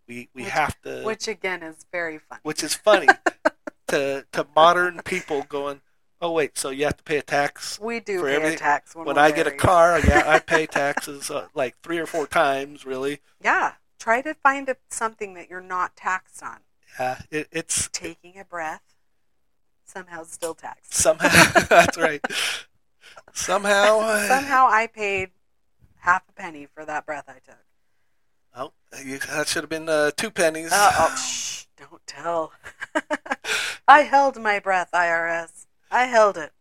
We 0.07 0.27
we 0.33 0.43
Which- 0.43 0.51
have 0.51 0.81
to 0.81 1.03
Which 1.03 1.27
again 1.29 1.63
is 1.63 1.85
very 1.91 2.17
funny. 2.17 2.41
which 2.43 2.63
is 2.63 2.73
funny 2.73 3.07
to 3.87 4.25
to 4.33 4.47
modern 4.55 5.01
people 5.03 5.43
going, 5.43 5.81
oh 6.21 6.31
wait, 6.31 6.57
so 6.57 6.69
you 6.69 6.85
have 6.85 6.97
to 6.97 7.03
pay 7.03 7.17
a 7.17 7.21
tax 7.21 7.79
we 7.79 7.99
do 7.99 8.19
for 8.19 8.27
pay 8.27 8.53
a 8.53 8.57
tax 8.57 8.95
when, 8.95 9.05
when 9.05 9.17
I 9.17 9.31
get 9.31 9.47
a 9.47 9.51
car? 9.51 9.99
Yeah, 9.99 10.23
I 10.25 10.39
pay 10.39 10.65
taxes 10.67 11.29
uh, 11.31 11.47
like 11.53 11.75
three 11.81 11.97
or 11.97 12.05
four 12.05 12.27
times, 12.27 12.85
really. 12.85 13.19
Yeah. 13.43 13.73
Try 13.99 14.21
to 14.21 14.33
find 14.33 14.67
a, 14.67 14.77
something 14.89 15.35
that 15.35 15.49
you're 15.49 15.61
not 15.61 15.95
taxed 15.95 16.41
on. 16.41 16.59
Yeah, 16.99 17.21
it, 17.29 17.47
it's 17.51 17.87
Taking 17.93 18.37
a 18.39 18.43
breath, 18.43 18.81
somehow 19.85 20.23
still 20.23 20.55
taxed. 20.55 20.93
somehow 20.93 21.29
that's 21.69 21.97
right. 21.97 22.21
Somehow, 23.33 24.17
somehow 24.27 24.67
I 24.69 24.87
paid 24.87 25.29
half 25.99 26.23
a 26.27 26.33
penny 26.33 26.65
for 26.65 26.83
that 26.85 27.05
breath 27.05 27.25
I 27.27 27.39
took. 27.45 27.57
Oh, 28.55 28.73
you, 29.05 29.19
that 29.19 29.47
should 29.47 29.63
have 29.63 29.69
been 29.69 29.87
uh, 29.87 30.11
two 30.17 30.31
pennies. 30.31 30.71
Uh, 30.73 30.91
oh, 30.97 31.15
shh, 31.15 31.65
don't 31.77 32.05
tell. 32.05 32.51
I 33.87 34.01
held 34.01 34.41
my 34.41 34.59
breath, 34.59 34.89
IRS. 34.93 35.67
I 35.91 36.05
held 36.05 36.37
it. 36.37 36.51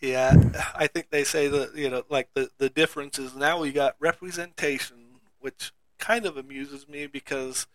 Yeah, 0.00 0.34
I 0.74 0.86
think 0.86 1.10
they 1.10 1.24
say 1.24 1.48
that 1.48 1.74
you 1.76 1.90
know, 1.90 2.04
like 2.08 2.28
the 2.34 2.50
the 2.58 2.68
difference 2.68 3.18
is 3.18 3.34
now 3.34 3.60
we 3.60 3.72
got 3.72 3.96
representation, 3.98 4.96
which 5.40 5.72
kind 5.98 6.26
of 6.26 6.36
amuses 6.36 6.88
me 6.88 7.06
because 7.06 7.66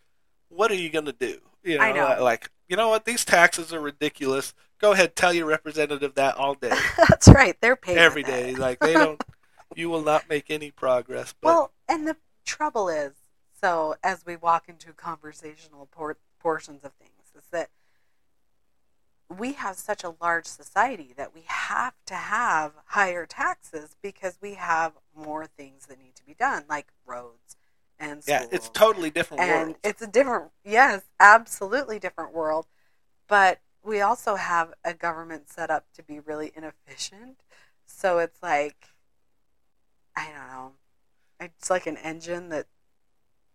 what 0.48 0.70
are 0.70 0.76
you 0.76 0.90
going 0.90 1.06
to 1.06 1.12
do? 1.12 1.38
You 1.62 1.78
know, 1.78 1.84
I 1.84 1.92
know. 1.92 2.22
like 2.22 2.50
you 2.68 2.76
know 2.76 2.88
what, 2.88 3.04
these 3.04 3.24
taxes 3.24 3.72
are 3.72 3.80
ridiculous. 3.80 4.54
Go 4.78 4.92
ahead, 4.92 5.14
tell 5.14 5.32
your 5.32 5.46
representative 5.46 6.14
that 6.14 6.36
all 6.36 6.54
day, 6.54 6.72
That's 7.08 7.28
right. 7.28 7.56
They're 7.60 7.76
paid 7.76 7.98
every 7.98 8.22
day. 8.22 8.54
Like 8.54 8.78
they 8.78 8.94
don't, 8.94 9.22
you 9.74 9.90
will 9.90 10.02
not 10.02 10.28
make 10.28 10.50
any 10.50 10.70
progress. 10.70 11.34
But 11.38 11.48
Well, 11.48 11.72
and 11.88 12.06
the 12.06 12.16
trouble 12.46 12.88
is, 12.88 13.12
so 13.60 13.96
as 14.02 14.24
we 14.24 14.36
walk 14.36 14.68
into 14.68 14.92
conversational 14.92 15.86
por- 15.90 16.16
portions 16.38 16.82
of 16.84 16.92
things, 16.94 17.10
is 17.36 17.42
that 17.50 17.68
we 19.38 19.52
have 19.52 19.76
such 19.76 20.02
a 20.02 20.14
large 20.20 20.46
society 20.46 21.14
that 21.16 21.34
we 21.34 21.42
have 21.46 21.94
to 22.06 22.14
have 22.14 22.72
higher 22.86 23.26
taxes 23.26 23.96
because 24.02 24.38
we 24.42 24.54
have 24.54 24.92
more 25.14 25.46
things 25.46 25.86
that 25.86 25.98
need 25.98 26.16
to 26.16 26.24
be 26.24 26.34
done, 26.34 26.64
like 26.68 26.88
roads 27.06 27.56
and 28.00 28.22
yeah, 28.26 28.46
it's 28.50 28.70
totally 28.70 29.10
different 29.10 29.42
and 29.42 29.66
world. 29.66 29.76
it's 29.84 30.02
a 30.02 30.06
different, 30.06 30.50
yes, 30.64 31.02
absolutely 31.20 31.98
different 31.98 32.34
world. 32.34 32.66
But 33.28 33.60
we 33.84 34.00
also 34.00 34.36
have 34.36 34.72
a 34.84 34.94
government 34.94 35.48
set 35.48 35.70
up 35.70 35.84
to 35.94 36.02
be 36.02 36.18
really 36.18 36.50
inefficient. 36.56 37.42
So 37.86 38.18
it's 38.18 38.42
like, 38.42 38.88
I 40.16 40.26
don't 40.26 40.48
know, 40.48 40.72
it's 41.38 41.70
like 41.70 41.86
an 41.86 41.98
engine 41.98 42.48
that 42.48 42.66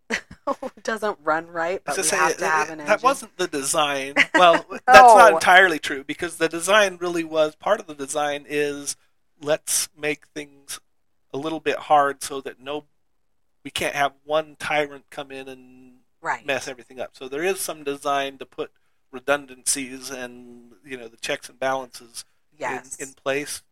doesn't 0.83 1.17
run 1.23 1.47
right, 1.47 1.81
but 1.83 1.95
we 1.95 2.03
just 2.03 2.11
have 2.11 2.37
to 2.37 2.47
have 2.47 2.67
an 2.69 2.79
engine. 2.79 2.87
that 2.87 3.03
wasn't 3.03 3.35
the 3.37 3.47
design. 3.47 4.13
Well, 4.33 4.65
that's 4.69 4.85
not 4.87 5.33
oh. 5.33 5.35
entirely 5.35 5.79
true 5.79 6.03
because 6.03 6.37
the 6.37 6.49
design 6.49 6.97
really 6.99 7.23
was 7.23 7.55
part 7.55 7.79
of 7.79 7.87
the 7.87 7.95
design 7.95 8.45
is 8.47 8.95
let's 9.41 9.89
make 9.97 10.27
things 10.27 10.79
a 11.33 11.37
little 11.37 11.59
bit 11.59 11.77
hard 11.77 12.23
so 12.23 12.41
that 12.41 12.59
no, 12.59 12.85
we 13.63 13.71
can't 13.71 13.95
have 13.95 14.13
one 14.23 14.55
tyrant 14.59 15.05
come 15.09 15.31
in 15.31 15.47
and 15.47 15.95
right. 16.21 16.45
mess 16.45 16.67
everything 16.67 16.99
up. 16.99 17.11
So 17.13 17.27
there 17.27 17.43
is 17.43 17.59
some 17.59 17.83
design 17.83 18.37
to 18.37 18.45
put 18.45 18.71
redundancies 19.11 20.09
and 20.09 20.73
you 20.83 20.97
know 20.97 21.07
the 21.07 21.17
checks 21.17 21.49
and 21.49 21.59
balances 21.59 22.25
Yes. 22.57 22.95
in, 22.97 23.07
in 23.07 23.13
place. 23.13 23.63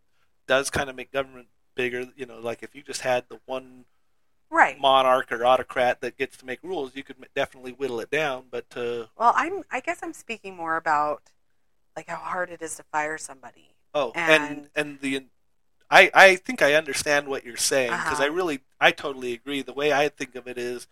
Does 0.47 0.69
kind 0.69 0.89
of 0.89 0.95
make 0.95 1.11
government 1.11 1.47
bigger. 1.75 2.05
You 2.15 2.25
know, 2.25 2.39
like 2.39 2.63
if 2.63 2.75
you 2.75 2.81
just 2.81 3.01
had 3.01 3.25
the 3.29 3.39
one 3.45 3.85
right. 4.53 4.79
monarch 4.79 5.31
or 5.31 5.45
autocrat 5.45 6.01
that 6.01 6.17
gets 6.17 6.37
to 6.37 6.45
make 6.45 6.59
rules, 6.63 6.95
you 6.95 7.03
could 7.03 7.17
definitely 7.35 7.71
whittle 7.71 7.99
it 7.99 8.09
down. 8.11 8.45
But 8.49 8.65
uh, 8.75 9.07
Well, 9.17 9.33
I'm. 9.35 9.63
I 9.71 9.79
guess 9.79 9.99
I'm 10.03 10.13
speaking 10.13 10.55
more 10.55 10.77
about 10.77 11.23
like 11.95 12.07
how 12.07 12.15
hard 12.15 12.49
it 12.49 12.61
is 12.61 12.75
to 12.77 12.83
fire 12.83 13.17
somebody. 13.17 13.75
Oh, 13.93 14.11
and 14.15 14.43
And- 14.43 14.69
and 14.75 14.99
the 15.01 15.25
I 15.91 16.09
I 16.13 16.35
think 16.37 16.61
I 16.61 16.73
understand 16.73 17.27
what 17.27 17.43
you're 17.45 17.57
saying 17.57 17.91
because 17.91 18.13
Uh-huh. 18.19 18.23
I 18.23 18.27
really 18.27 18.61
I 18.79 18.91
totally 18.91 19.33
agree. 19.33 19.61
The 19.61 19.73
way 19.73 19.93
I 19.93 20.09
think 20.09 20.35
of 20.35 20.47
it 20.47 20.57
is, 20.57 20.87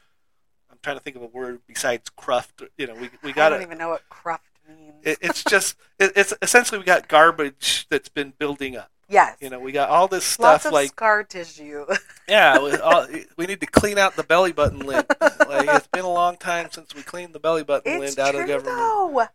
I'm 0.70 0.78
trying 0.84 0.98
to 0.98 1.04
think 1.04 1.16
of 1.16 1.24
a 1.24 1.28
word 1.28 1.62
besides 1.66 2.10
cruft. 2.10 2.62
You 2.78 2.88
know, 2.88 2.94
we 2.96 3.10
we 3.24 3.34
got. 3.34 3.52
I 3.52 3.56
don't 3.56 3.66
even 3.66 3.78
know 3.80 3.90
what 3.90 4.08
cruft 4.10 4.44
means. 4.68 4.94
It, 5.04 5.18
it's 5.22 5.44
just 5.44 5.76
it, 5.98 6.12
it's 6.16 6.34
essentially 6.42 6.78
we 6.78 6.86
got 6.86 7.08
garbage 7.08 7.88
that's 7.90 8.10
been 8.10 8.34
building 8.38 8.76
up. 8.76 8.91
Yes. 9.12 9.38
You 9.42 9.50
know, 9.50 9.60
we 9.60 9.72
got 9.72 9.90
all 9.90 10.08
this 10.08 10.40
Lots 10.40 10.64
stuff 10.64 10.70
of 10.70 10.74
like 10.74 10.90
scar 10.90 11.24
tissue. 11.24 11.86
yeah, 12.30 12.62
we, 12.62 12.76
all, 12.78 13.08
we 13.38 13.46
need 13.46 13.60
to 13.62 13.68
clean 13.68 13.98
out 13.98 14.16
the 14.16 14.24
belly 14.24 14.52
button 14.52 14.80
lint. 14.80 15.08
like 15.22 15.70
it's 15.70 15.88
been 15.88 16.06
a 16.06 16.12
long 16.12 16.38
time 16.38 16.70
since 16.72 16.96
we 16.96 17.02
cleaned 17.04 17.34
the 17.34 17.40
belly 17.40 17.64
button 17.64 17.92
It's 17.92 18.18
lint 18.18 18.20
out 18.20 18.36
of 18.36 18.48
government. 18.48 18.78
though. 18.78 19.28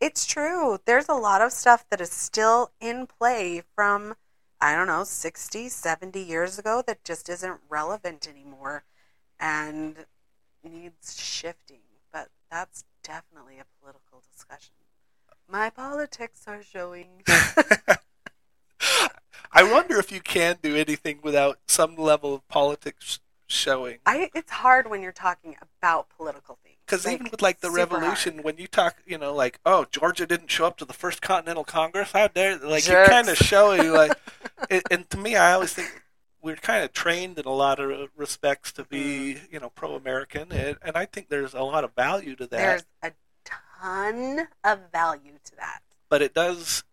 It's 0.00 0.26
true. 0.26 0.78
There's 0.84 1.08
a 1.08 1.14
lot 1.14 1.42
of 1.42 1.52
stuff 1.52 1.84
that 1.90 2.00
is 2.00 2.10
still 2.10 2.72
in 2.80 3.06
play 3.06 3.62
from 3.74 4.14
I 4.62 4.76
don't 4.76 4.86
know, 4.86 5.02
60, 5.02 5.68
70 5.68 6.20
years 6.20 6.56
ago 6.56 6.84
that 6.86 7.02
just 7.02 7.28
isn't 7.28 7.58
relevant 7.68 8.28
anymore 8.28 8.84
and 9.40 10.06
needs 10.62 11.20
shifting. 11.20 11.80
But 12.12 12.28
that's 12.48 12.84
definitely 13.02 13.58
a 13.58 13.64
political 13.80 14.22
discussion. 14.32 14.74
My 15.48 15.68
politics 15.68 16.44
are 16.46 16.62
showing. 16.62 17.22
I 19.52 19.62
wonder 19.70 19.98
if 19.98 20.10
you 20.10 20.20
can 20.20 20.56
do 20.62 20.76
anything 20.76 21.20
without 21.22 21.58
some 21.66 21.96
level 21.96 22.34
of 22.34 22.46
politics 22.48 23.20
showing. 23.46 23.98
I 24.06 24.30
it's 24.34 24.50
hard 24.50 24.88
when 24.88 25.02
you're 25.02 25.12
talking 25.12 25.56
about 25.80 26.08
political 26.16 26.58
things. 26.62 26.76
Because 26.86 27.04
Like, 27.04 27.14
even 27.20 27.28
with 27.30 27.42
like 27.42 27.60
the 27.60 27.70
revolution, 27.70 28.34
hard. 28.34 28.44
when 28.44 28.56
you 28.56 28.66
talk, 28.66 28.96
you 29.06 29.18
know, 29.18 29.34
like, 29.34 29.60
oh, 29.66 29.86
Georgia 29.90 30.26
didn't 30.26 30.50
show 30.50 30.66
up 30.66 30.76
to 30.78 30.84
the 30.84 30.92
first 30.92 31.20
Continental 31.22 31.64
Congress, 31.64 32.12
how 32.12 32.28
dare? 32.28 32.58
Like, 32.58 32.86
you're 32.86 33.06
kind 33.06 33.28
of 33.28 33.36
showing, 33.36 33.92
like, 33.92 34.12
it, 34.70 34.82
and 34.90 35.08
to 35.10 35.18
me, 35.18 35.36
I 35.36 35.52
always 35.52 35.72
think 35.74 36.02
we're 36.42 36.56
kind 36.56 36.82
of 36.84 36.92
trained 36.92 37.38
in 37.38 37.44
a 37.44 37.52
lot 37.52 37.78
of 37.78 38.08
respects 38.16 38.72
to 38.72 38.84
be, 38.84 39.34
Mm-hmm. 39.34 39.54
you 39.54 39.60
know, 39.60 39.70
pro-American, 39.70 40.50
and, 40.50 40.76
and 40.82 40.96
I 40.96 41.04
think 41.06 41.28
there's 41.28 41.54
a 41.54 41.62
lot 41.62 41.84
of 41.84 41.94
value 41.94 42.34
to 42.36 42.46
that. 42.48 42.56
There's 42.56 42.84
a 43.02 43.12
ton 43.44 44.48
of 44.64 44.80
value 44.90 45.38
to 45.44 45.56
that. 45.56 45.80
but 46.08 46.20
it 46.22 46.34
does 46.34 46.84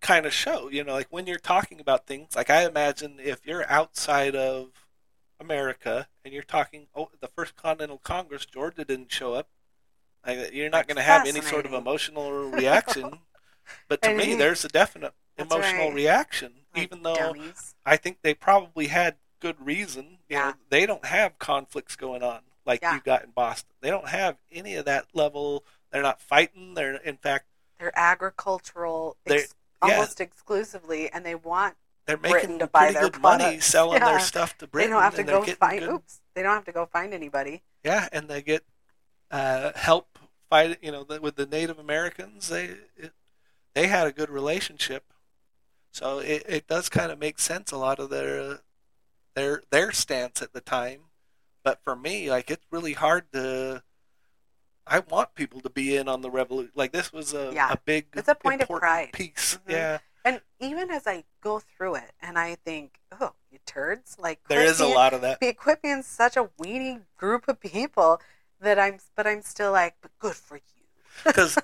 kind 0.00 0.26
of 0.26 0.32
show, 0.32 0.68
you 0.70 0.82
know, 0.84 0.92
like 0.94 1.08
when 1.10 1.26
you're 1.26 1.38
talking 1.38 1.80
about 1.80 2.06
things, 2.06 2.34
like 2.36 2.50
I 2.50 2.64
imagine 2.66 3.18
if 3.22 3.46
you're 3.46 3.68
outside 3.70 4.34
of 4.34 4.68
America 5.38 6.08
and 6.24 6.32
you're 6.34 6.42
talking, 6.42 6.86
oh, 6.94 7.10
the 7.20 7.28
first 7.28 7.56
Continental 7.56 7.98
Congress, 7.98 8.46
Georgia 8.46 8.84
didn't 8.84 9.12
show 9.12 9.34
up. 9.34 9.48
Like, 10.26 10.52
you're 10.52 10.68
not 10.70 10.86
going 10.86 10.96
to 10.96 11.02
have 11.02 11.26
any 11.26 11.40
sort 11.40 11.64
of 11.64 11.72
emotional 11.72 12.50
reaction. 12.50 13.20
but 13.88 14.02
to 14.02 14.10
And 14.10 14.18
me, 14.18 14.34
there's 14.34 14.64
a 14.64 14.68
definite 14.68 15.14
emotional 15.38 15.86
right. 15.88 15.94
reaction, 15.94 16.52
Like 16.74 16.82
even 16.84 17.02
though 17.02 17.14
dummies. 17.14 17.74
I 17.86 17.96
think 17.96 18.18
they 18.22 18.34
probably 18.34 18.88
had 18.88 19.16
good 19.40 19.56
reason. 19.64 20.18
You 20.28 20.36
Yeah. 20.36 20.48
know, 20.50 20.54
they 20.68 20.84
don't 20.84 21.06
have 21.06 21.38
conflicts 21.38 21.96
going 21.96 22.22
on 22.22 22.40
like 22.66 22.82
Yeah. 22.82 22.94
you 22.96 23.00
got 23.00 23.24
in 23.24 23.30
Boston. 23.30 23.70
They 23.80 23.88
don't 23.88 24.08
have 24.08 24.36
any 24.52 24.74
of 24.74 24.84
that 24.84 25.06
level. 25.14 25.64
They're 25.90 26.02
not 26.02 26.20
fighting. 26.20 26.74
They're 26.74 26.96
in 26.96 27.16
fact 27.16 27.46
They're 27.78 27.98
agricultural 27.98 29.16
They're- 29.24 29.46
ex- 29.82 29.88
yeah. 29.88 29.94
almost 29.96 30.20
exclusively, 30.20 31.10
and 31.10 31.24
they 31.24 31.34
want 31.34 31.76
they're 32.06 32.16
Britain 32.16 32.34
making 32.52 32.58
to 32.60 32.66
buy 32.66 32.92
their 32.92 33.02
good 33.10 33.20
money 33.20 33.44
products. 33.44 33.66
selling 33.66 33.98
Yeah. 34.00 34.06
their 34.10 34.20
stuff 34.20 34.56
to 34.58 34.66
Britain. 34.66 34.90
they 34.90 34.94
don't 34.94 35.02
have 35.02 35.14
to 35.16 35.22
go 35.22 35.44
find. 35.44 35.80
good- 35.80 35.88
Oops, 35.90 36.20
they 36.34 36.42
don't 36.42 36.54
have 36.54 36.64
to 36.64 36.72
go 36.72 36.86
find 36.86 37.12
anybody. 37.14 37.62
Yeah, 37.84 38.08
and 38.12 38.28
they 38.28 38.42
get 38.42 38.64
uh, 39.30 39.72
help 39.76 40.18
fight. 40.48 40.78
You 40.82 40.92
know, 40.92 41.06
with 41.20 41.36
the 41.36 41.46
Native 41.46 41.78
Americans, 41.78 42.48
they 42.48 42.76
it, 42.96 43.12
they 43.74 43.86
had 43.86 44.06
a 44.06 44.12
good 44.12 44.30
relationship, 44.30 45.12
so 45.92 46.18
it, 46.18 46.42
it 46.48 46.66
does 46.66 46.88
kind 46.88 47.12
of 47.12 47.18
make 47.18 47.38
sense. 47.38 47.70
A 47.72 47.76
lot 47.76 47.98
of 47.98 48.10
their 48.10 48.58
their 49.34 49.62
their 49.70 49.92
stance 49.92 50.42
at 50.42 50.52
the 50.52 50.60
time, 50.60 51.02
but 51.62 51.82
for 51.84 51.94
me, 51.94 52.30
like 52.30 52.50
it's 52.50 52.66
really 52.70 52.94
hard 52.94 53.30
to. 53.32 53.82
I 54.86 55.00
want 55.00 55.34
people 55.34 55.60
to 55.60 55.70
be 55.70 55.96
in 55.96 56.08
on 56.08 56.20
the 56.22 56.30
revolution. 56.30 56.72
Like 56.74 56.92
this 56.92 57.12
was 57.12 57.32
a, 57.34 57.52
Yeah. 57.54 57.72
a 57.72 57.76
big, 57.76 58.06
It's 58.14 58.28
a 58.28 58.34
point 58.34 58.62
of 58.62 58.68
pride. 58.68 59.12
piece. 59.12 59.58
Mhm. 59.66 59.70
Yeah, 59.72 59.98
And 60.24 60.40
even 60.58 60.90
as 60.90 61.06
I 61.06 61.24
go 61.40 61.60
through 61.60 61.96
it, 61.96 62.12
and 62.20 62.38
I 62.38 62.56
think, 62.56 62.98
oh, 63.20 63.34
you 63.50 63.58
turds! 63.66 64.16
Like 64.18 64.40
there 64.48 64.62
is 64.64 64.72
is 64.72 64.80
a 64.80 64.86
lot 64.86 65.12
of 65.12 65.20
that. 65.22 65.40
Be 65.40 65.52
quit 65.52 65.82
being 65.82 66.02
such 66.02 66.36
a 66.36 66.44
weenie 66.60 67.02
group 67.16 67.46
of 67.48 67.60
people 67.60 68.20
that 68.60 68.78
I'm, 68.78 68.98
but 69.16 69.26
I'm 69.26 69.42
still 69.42 69.72
like, 69.72 69.96
but 70.02 70.10
good 70.18 70.34
for 70.36 70.56
you. 70.56 70.62
because 71.24 71.58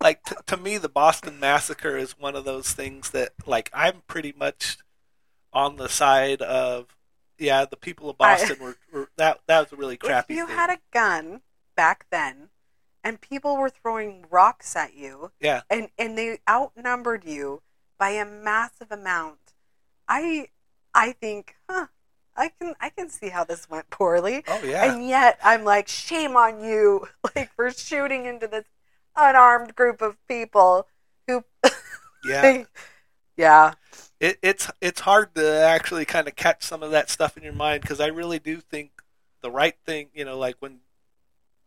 like 0.00 0.22
t- 0.24 0.36
to 0.46 0.56
me 0.56 0.78
the 0.78 0.88
boston 0.88 1.38
massacre 1.40 1.96
is 1.96 2.12
one 2.18 2.34
of 2.36 2.44
those 2.44 2.72
things 2.72 3.10
that 3.10 3.32
like 3.46 3.68
i'm 3.74 4.02
pretty 4.06 4.32
much 4.38 4.78
on 5.52 5.74
the 5.76 5.88
side 5.88 6.40
of 6.40 6.96
yeah 7.36 7.64
the 7.64 7.76
people 7.76 8.08
of 8.08 8.16
I- 8.20 8.36
boston 8.38 8.56
were, 8.60 8.76
were 8.92 9.10
that 9.16 9.40
that 9.48 9.60
was 9.60 9.72
a 9.72 9.76
really 9.76 9.96
crappy 9.98 10.34
if 10.34 10.38
you 10.38 10.46
thing 10.46 10.54
had 10.56 10.70
a 10.70 10.78
gun 10.92 11.40
back 11.74 12.06
then, 12.10 12.48
and 13.04 13.20
people 13.20 13.56
were 13.56 13.70
throwing 13.70 14.24
rocks 14.30 14.76
at 14.76 14.94
you, 14.94 15.32
yeah 15.40 15.62
and 15.70 15.88
and 15.98 16.16
they 16.18 16.38
outnumbered 16.48 17.24
you 17.24 17.62
by 17.98 18.10
a 18.10 18.24
massive 18.26 18.90
amount. 18.90 19.54
I 20.08 20.48
I 20.94 21.12
think, 21.12 21.56
huh, 21.68 21.86
I 22.36 22.48
can 22.48 22.74
I 22.80 22.90
can 22.90 23.08
see 23.08 23.28
how 23.30 23.44
this 23.44 23.68
went 23.70 23.90
poorly. 23.90 24.44
oh 24.48 24.60
yeah 24.64 24.84
And 24.86 25.06
yet 25.06 25.38
I'm 25.42 25.64
like, 25.64 25.88
shame 25.88 26.36
on 26.36 26.62
you, 26.62 27.08
like 27.36 27.52
for 27.54 27.70
shooting 27.70 28.26
into 28.26 28.46
this 28.48 28.66
unarmed 29.16 29.74
group 29.74 30.00
of 30.02 30.16
people 30.26 30.86
who 31.28 31.44
yeah 32.24 32.64
Yeah. 33.36 33.74
it, 34.20 34.38
it's 34.42 34.70
it's 34.80 35.00
hard 35.00 35.34
to 35.34 35.46
actually 35.60 36.04
kind 36.04 36.28
of 36.28 36.36
catch 36.36 36.62
some 36.64 36.82
of 36.82 36.90
that 36.92 37.10
stuff 37.10 37.36
in 37.36 37.42
your 37.42 37.52
mind 37.52 37.82
because 37.82 38.00
i 38.00 38.06
really 38.06 38.38
do 38.38 38.58
think 38.60 38.90
the 39.42 39.50
right 39.50 39.76
thing 39.84 40.08
you 40.14 40.24
know 40.24 40.38
like 40.38 40.56
when 40.60 40.78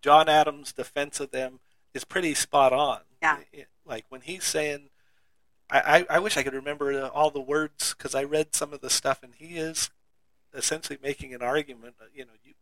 john 0.06 0.30
adams 0.30 0.72
defense 0.72 1.19
of 1.19 1.32
them 1.32 1.60
is 1.95 2.03
pretty 2.06 2.34
spot 2.36 2.72
on 2.72 2.99
Yeah. 3.22 3.40
It- 3.52 3.68
like 3.86 4.06
when 4.10 4.22
he's 4.22 4.44
saying 4.44 4.90
I, 5.69 5.80
I, 6.10 6.15
I 6.18 6.19
wish 6.19 6.38
I 6.38 6.44
could 6.44 6.53
remember 6.53 7.07
all 7.07 7.32
the 7.32 7.41
words 7.41 7.95
because 7.98 8.14
I 8.14 8.23
read 8.23 8.53
some 8.53 8.72
of 8.72 8.82
the 8.82 8.90
stuff 8.90 9.23
and 9.23 9.34
he 9.36 9.57
is 9.57 9.90
essentially 10.53 10.99
making 11.02 11.34
an 11.34 11.41
argument. 11.41 11.95
uh, 11.99 12.06
You 12.14 12.26
know, 12.26 12.32
you 12.44 12.53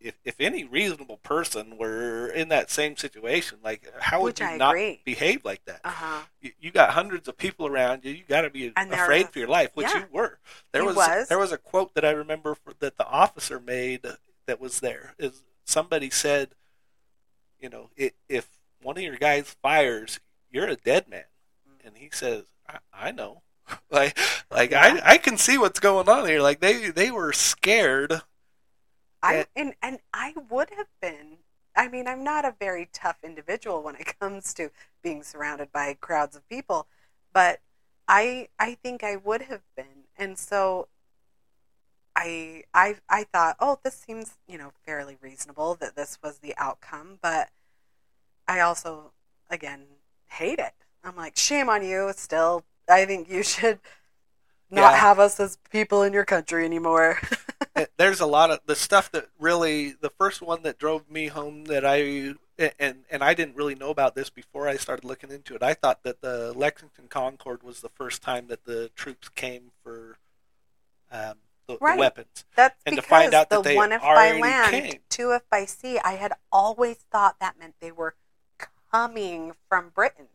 if, 0.00 0.14
if 0.24 0.40
any 0.40 0.64
reasonable 0.64 1.18
person 1.18 1.76
were 1.76 2.26
in 2.28 2.48
that 2.48 2.70
same 2.70 2.96
situation, 2.96 3.58
like 3.62 3.86
how 4.00 4.20
would 4.22 4.28
Which 4.28 4.40
you 4.40 4.46
I 4.46 4.56
not 4.56 4.70
agree. 4.74 5.02
behave 5.04 5.44
like 5.44 5.62
that? 5.66 5.80
Uh 5.84 5.90
huh. 5.90 6.20
You, 6.40 6.52
you 6.58 6.70
got 6.70 6.90
hundreds 6.90 7.28
of 7.28 7.36
people 7.36 7.66
around 7.66 8.04
you. 8.06 8.12
You 8.12 8.24
got 8.26 8.42
to 8.42 8.50
be 8.50 8.72
And 8.74 8.90
afraid 8.90 9.28
for 9.28 9.38
your 9.38 9.48
life, 9.48 9.70
which 9.74 9.88
yeah. 9.94 9.98
you 10.00 10.06
were. 10.10 10.38
There 10.72 10.84
was, 10.86 10.96
was. 10.96 11.28
there 11.28 11.38
was 11.38 11.52
a 11.52 11.58
quote 11.58 11.94
that 11.94 12.06
I 12.06 12.12
remember 12.12 12.54
for, 12.54 12.72
that 12.80 12.96
the 12.96 13.06
officer 13.06 13.60
made 13.60 14.06
that 14.46 14.58
was 14.60 14.80
there. 14.80 15.14
Is 15.18 15.42
somebody 15.66 16.08
said, 16.08 16.54
you 17.60 17.68
know, 17.68 17.90
i 17.98 18.12
if 18.28 18.48
one 18.82 18.96
of 18.96 19.02
your 19.02 19.16
guys 19.16 19.56
fires, 19.62 20.20
you're 20.50 20.66
a 20.66 20.76
dead 20.76 21.08
man, 21.08 21.24
mm. 21.68 21.86
and 21.86 21.96
he 21.96 22.08
says, 22.12 22.44
I, 22.68 22.78
I 22.92 23.10
know. 23.12 23.42
like 23.90 24.18
like 24.50 24.70
Yeah. 24.70 25.00
I, 25.04 25.12
I 25.12 25.18
can 25.18 25.36
see 25.36 25.58
what's 25.58 25.80
going 25.80 26.08
on 26.08 26.26
here. 26.26 26.40
Like 26.40 26.60
they 26.60 26.90
they 26.90 27.10
were 27.10 27.32
scared. 27.32 28.22
I 29.22 29.46
and 29.54 29.74
and 29.82 29.98
I 30.12 30.34
would 30.48 30.70
have 30.76 30.88
been. 31.00 31.38
I 31.76 31.88
mean, 31.88 32.08
I'm 32.08 32.24
not 32.24 32.44
a 32.44 32.54
very 32.58 32.88
tough 32.92 33.18
individual 33.22 33.82
when 33.82 33.94
it 33.96 34.18
comes 34.20 34.52
to 34.54 34.70
being 35.02 35.22
surrounded 35.22 35.72
by 35.72 35.94
crowds 36.00 36.36
of 36.36 36.48
people, 36.48 36.86
but 37.32 37.60
I 38.08 38.48
I 38.58 38.74
think 38.74 39.04
I 39.04 39.16
would 39.16 39.42
have 39.42 39.62
been. 39.76 40.04
And 40.16 40.38
so 40.38 40.88
I 42.16 42.64
I 42.74 42.96
I 43.08 43.24
thought, 43.24 43.56
"Oh, 43.60 43.78
this 43.84 43.94
seems, 43.96 44.36
you 44.48 44.58
know, 44.58 44.72
fairly 44.84 45.16
reasonable 45.20 45.74
that 45.76 45.96
this 45.96 46.18
was 46.22 46.38
the 46.38 46.54
outcome." 46.58 47.18
But 47.22 47.50
I 48.48 48.60
also 48.60 49.12
again 49.48 49.86
hate 50.28 50.58
it. 50.58 50.74
I'm 51.04 51.16
like, 51.16 51.36
"Shame 51.36 51.68
on 51.68 51.84
you." 51.84 52.12
Still, 52.16 52.64
I 52.88 53.04
think 53.06 53.30
you 53.30 53.42
should 53.54 53.80
not 54.70 54.94
Yeah. 54.94 54.96
have 54.96 55.18
us 55.20 55.40
as 55.40 55.58
people 55.70 56.02
in 56.02 56.12
your 56.12 56.24
country 56.24 56.64
anymore. 56.64 57.20
there's 57.98 58.20
a 58.20 58.26
lot 58.26 58.50
of 58.50 58.60
the 58.66 58.74
stuff 58.76 59.10
that 59.12 59.28
really 59.38 59.92
the 59.92 60.10
first 60.10 60.42
one 60.42 60.62
that 60.62 60.78
drove 60.78 61.08
me 61.10 61.28
home 61.28 61.64
that 61.66 61.84
I 61.86 62.34
and 62.78 63.04
and 63.10 63.22
I 63.22 63.34
didn't 63.34 63.56
really 63.56 63.74
know 63.74 63.90
about 63.90 64.14
this 64.14 64.28
before 64.30 64.68
I 64.68 64.76
started 64.76 65.04
looking 65.04 65.30
into 65.30 65.54
it. 65.54 65.62
I 65.62 65.74
thought 65.74 66.02
that 66.02 66.20
the 66.20 66.52
Lexington 66.54 67.08
Concord 67.08 67.62
was 67.62 67.80
the 67.80 67.88
first 67.88 68.22
time 68.22 68.48
that 68.48 68.64
the 68.64 68.90
troops 68.94 69.28
came 69.28 69.70
for 69.82 70.18
um, 71.10 71.36
the, 71.72 71.78
the 71.78 71.84
Right. 71.84 71.98
weapons. 71.98 72.44
That's 72.56 72.80
And 72.86 72.96
to 72.96 73.02
because 73.02 73.08
find 73.10 73.34
out 73.34 73.48
the 73.50 73.56
that 73.56 73.64
they 73.64 73.76
one 73.76 73.92
if 73.92 74.02
by 74.02 74.32
land, 74.32 74.72
came. 74.72 75.00
two 75.08 75.32
if 75.32 75.48
by 75.50 75.64
sea. 75.64 75.98
I 75.98 76.12
had 76.12 76.32
always 76.52 76.96
thought 77.10 77.38
that 77.40 77.58
meant 77.58 77.74
they 77.80 77.92
were 77.92 78.14
coming 78.92 79.52
from 79.68 79.90
Britain, 79.90 80.26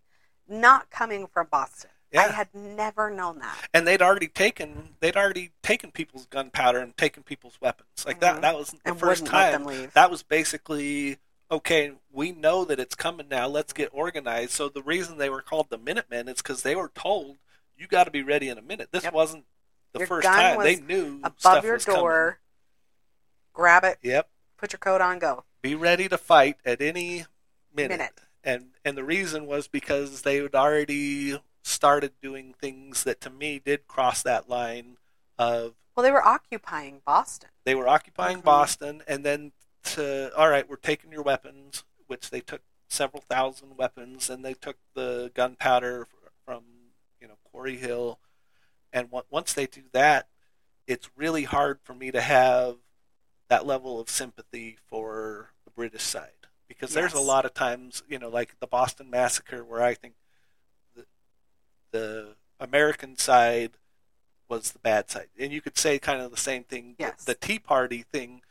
not 0.48 0.90
coming 0.90 1.28
from 1.28 1.48
Boston. 1.52 1.90
I 2.18 2.28
had 2.28 2.54
never 2.54 3.10
known 3.10 3.40
that. 3.40 3.68
And 3.74 3.86
they'd 3.86 4.02
already 4.02 4.28
taken 4.30 4.96
they'd 5.02 5.18
already 5.18 5.52
taken 5.62 5.92
people's 5.92 6.26
gunpowder 6.28 6.80
and 6.80 6.96
taken 6.96 7.24
people's 7.24 7.60
weapons. 7.60 8.06
Like 8.06 8.18
Mhm. 8.18 8.22
that 8.22 8.42
that 8.42 8.56
was 8.58 8.70
the 8.72 8.80
And 8.86 9.00
first 9.00 9.26
time. 9.26 9.90
That 9.94 10.10
was 10.10 10.24
basically 10.24 11.18
okay. 11.52 11.92
We 12.12 12.32
know 12.32 12.64
that 12.66 12.80
it's 12.80 12.96
coming 12.96 13.28
now. 13.28 13.48
Let's 13.48 13.74
get 13.74 13.90
organized. 13.92 14.52
So 14.52 14.70
the 14.70 14.82
reason 14.82 15.18
they 15.18 15.30
were 15.30 15.42
called 15.42 15.70
the 15.70 15.78
Minutemen 15.78 16.30
is 16.30 16.38
because 16.38 16.64
they 16.64 16.76
were 16.76 16.90
told 16.96 17.38
you 17.78 17.88
got 17.88 18.06
to 18.06 18.12
be 18.12 18.24
ready 18.24 18.48
in 18.48 18.58
a 18.58 18.62
minute. 18.62 18.90
This 18.94 19.04
Yep. 19.04 19.14
wasn't 19.14 19.46
the 19.96 20.00
Your 20.02 20.08
first 20.08 20.24
gun 20.24 20.34
time 20.36 20.58
was 20.58 20.66
they 20.66 20.76
knew 20.78 21.22
Above 21.24 21.64
your 21.64 21.74
was 21.76 21.86
coming. 21.86 22.02
door, 22.02 22.40
grab 23.54 23.84
it, 23.84 23.98
Yep. 24.02 24.30
put 24.58 24.74
your 24.74 24.80
coat 24.80 25.02
on, 25.02 25.20
go. 25.20 25.44
Be 25.62 25.76
ready 25.76 26.08
to 26.10 26.18
fight 26.18 26.58
at 26.66 26.82
any 26.82 27.26
minute. 27.74 27.98
Minute. 27.98 28.22
And 28.44 28.72
and 28.84 28.96
the 28.98 29.04
reason 29.04 29.48
was 29.48 29.68
because 29.68 30.22
they 30.22 30.38
had 30.38 30.54
already 30.54 31.42
started 31.64 32.12
doing 32.22 32.54
things 32.54 33.04
that 33.06 33.20
to 33.22 33.30
me 33.32 33.58
did 33.60 33.88
cross 33.88 34.22
that 34.22 34.48
line 34.48 34.98
of 35.40 35.74
Well, 35.96 36.04
they 36.04 36.12
were 36.12 36.26
occupying 36.26 37.02
Boston. 37.06 37.50
they 37.64 37.74
were 37.74 37.88
occupying 37.88 38.40
Mhm. 38.40 38.44
Boston, 38.44 39.04
and 39.08 39.26
then 39.26 39.52
to 39.84 40.32
all 40.38 40.50
right, 40.50 40.68
we're 40.70 40.76
taking 40.76 41.12
your 41.12 41.24
weapons, 41.24 41.84
which 42.08 42.30
they 42.30 42.42
took 42.42 42.62
several 42.88 43.22
thousand 43.24 43.78
weapons, 43.78 44.30
and 44.30 44.46
they 44.46 44.54
took 44.54 44.78
the 44.94 45.32
gunpowder 45.34 46.08
from 46.46 46.64
you 47.20 47.28
know 47.28 47.38
Quarry 47.46 47.78
Hill, 47.78 48.20
and 48.96 49.10
once 49.30 49.54
they 49.54 49.68
do 49.68 49.82
that, 49.92 50.28
it's 50.88 51.10
really 51.18 51.44
hard 51.44 51.80
for 51.84 51.94
me 51.94 52.12
to 52.12 52.22
have 52.22 52.78
that 53.50 53.68
level 53.68 54.00
of 54.00 54.10
sympathy 54.10 54.78
for 54.88 55.50
the 55.66 55.72
British 55.72 56.02
side 56.02 56.32
because 56.68 56.94
there's 56.94 57.14
a 57.14 57.20
lot 57.20 57.46
of 57.46 57.54
times 57.54 58.02
you 58.08 58.18
know 58.18 58.30
like 58.30 58.58
the 58.60 58.68
Boston 58.68 59.10
massacre 59.10 59.64
where 59.64 59.84
I 59.84 59.94
think 59.94 60.14
the, 60.96 61.06
the 61.92 62.28
American 62.60 63.18
side 63.18 63.72
was 64.48 64.72
the 64.72 64.80
bad 64.80 65.10
side, 65.10 65.28
and 65.38 65.52
you 65.52 65.60
could 65.60 65.78
say 65.78 66.00
kind 66.00 66.22
of 66.22 66.32
the 66.32 66.38
same 66.38 66.64
thing. 66.64 66.96
Yes. 66.98 67.26
The 67.26 67.36
Tea 67.36 67.60
Party 67.60 68.06
thing, 68.14 68.42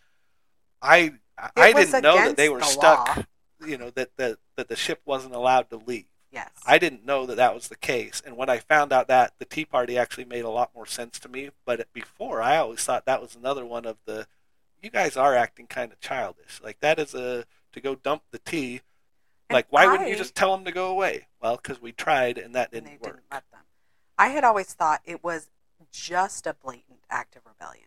I 0.82 1.14
I 1.56 1.72
didn't 1.72 2.02
know 2.02 2.16
that 2.16 2.36
they 2.36 2.50
were 2.50 2.58
the 2.58 2.66
stuck. 2.66 3.16
law. 3.16 3.24
You 3.66 3.78
know 3.78 3.90
that 3.90 4.10
that 4.18 4.36
that 4.56 4.68
the 4.68 4.76
ship 4.76 5.00
wasn't 5.06 5.34
allowed 5.34 5.70
to 5.70 5.76
leave. 5.76 6.04
Yes. 6.34 6.50
I 6.66 6.78
didn't 6.78 7.06
know 7.06 7.26
that 7.26 7.36
that 7.36 7.54
was 7.54 7.68
the 7.68 7.76
case, 7.76 8.20
and 8.26 8.36
when 8.36 8.50
I 8.50 8.58
found 8.58 8.92
out 8.92 9.06
that 9.08 9.34
the 9.38 9.44
Tea 9.44 9.64
Party 9.64 9.96
actually 9.96 10.24
made 10.24 10.44
a 10.44 10.50
lot 10.50 10.74
more 10.74 10.84
sense 10.86 11.18
to 11.20 11.28
me. 11.28 11.50
But 11.64 11.86
before, 11.92 12.42
I 12.42 12.56
always 12.56 12.80
thought 12.84 13.06
that 13.06 13.22
was 13.22 13.36
another 13.36 13.64
one 13.64 13.86
of 13.86 13.96
the, 14.04 14.26
you 14.82 14.90
guys 14.90 15.16
are 15.16 15.34
acting 15.36 15.66
kind 15.68 15.92
of 15.92 16.00
childish. 16.00 16.60
Like 16.62 16.80
that 16.80 16.98
is 16.98 17.14
a 17.14 17.44
to 17.72 17.80
go 17.80 17.94
dump 17.94 18.22
the 18.32 18.38
tea. 18.40 18.80
And 19.48 19.54
Like 19.54 19.66
why 19.70 19.86
wouldn't 19.86 20.08
you 20.08 20.16
just 20.16 20.34
tell 20.34 20.54
them 20.56 20.64
to 20.64 20.72
go 20.72 20.88
away? 20.88 21.28
Well, 21.40 21.56
because 21.56 21.80
we 21.80 21.92
tried 21.92 22.36
and 22.38 22.54
that 22.54 22.70
didn't 22.72 22.86
they 22.86 22.92
work. 22.94 23.16
didn't 23.16 23.32
let 23.32 23.44
them. 23.52 23.60
I 24.18 24.28
had 24.28 24.42
always 24.44 24.72
thought 24.74 25.00
it 25.04 25.22
was 25.22 25.50
just 25.92 26.46
a 26.46 26.54
blatant 26.54 27.00
act 27.10 27.36
of 27.36 27.42
rebellion. 27.46 27.86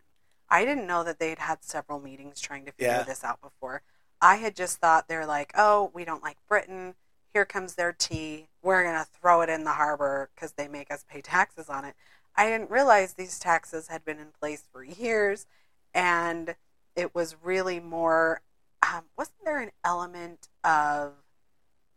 I 0.50 0.64
didn't 0.64 0.88
know 0.88 1.04
that 1.04 1.20
they'd 1.20 1.40
had 1.40 1.64
several 1.64 2.00
meetings 2.00 2.40
trying 2.40 2.66
to 2.66 2.72
figure 2.72 2.94
Yeah. 2.94 3.04
this 3.04 3.24
out 3.24 3.42
before. 3.42 3.82
I 4.22 4.38
had 4.38 4.56
just 4.56 4.78
thought 4.80 5.08
they're 5.08 5.26
like, 5.26 5.52
oh, 5.56 5.92
we 5.94 6.06
don't 6.06 6.24
like 6.24 6.38
Britain. 6.48 6.96
Here 7.38 7.46
comes 7.46 7.76
their 7.76 7.94
tea. 7.94 8.48
We're 8.64 8.82
going 8.82 8.96
to 8.96 9.06
throw 9.22 9.42
it 9.42 9.50
in 9.50 9.64
the 9.64 9.74
harbor 9.74 10.32
because 10.34 10.54
they 10.54 10.68
make 10.68 10.90
us 10.92 11.06
pay 11.08 11.22
taxes 11.22 11.70
on 11.70 11.86
it. 11.86 11.94
I 12.36 12.50
didn't 12.50 12.72
realize 12.72 13.14
these 13.14 13.38
taxes 13.38 13.90
had 13.90 14.04
been 14.04 14.18
in 14.18 14.30
place 14.42 14.64
for 14.74 14.84
years. 14.84 15.46
And 15.94 16.56
it 16.96 17.14
was 17.14 17.36
really 17.44 17.80
more, 17.80 18.42
um, 18.82 19.04
wasn't 19.16 19.46
there 19.46 19.60
an 19.60 19.70
element 19.86 20.48
of 20.64 21.14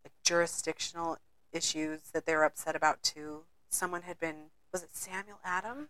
like, 0.05 0.13
jurisdictional 0.23 1.17
issues 1.55 2.01
that 2.13 2.27
they 2.27 2.35
were 2.35 2.45
upset 2.45 2.77
about 2.77 3.03
too? 3.03 3.45
Someone 3.71 4.03
had 4.03 4.21
been, 4.21 4.51
was 4.75 4.83
it 4.83 4.95
Samuel 4.95 5.41
Adams? 5.43 5.89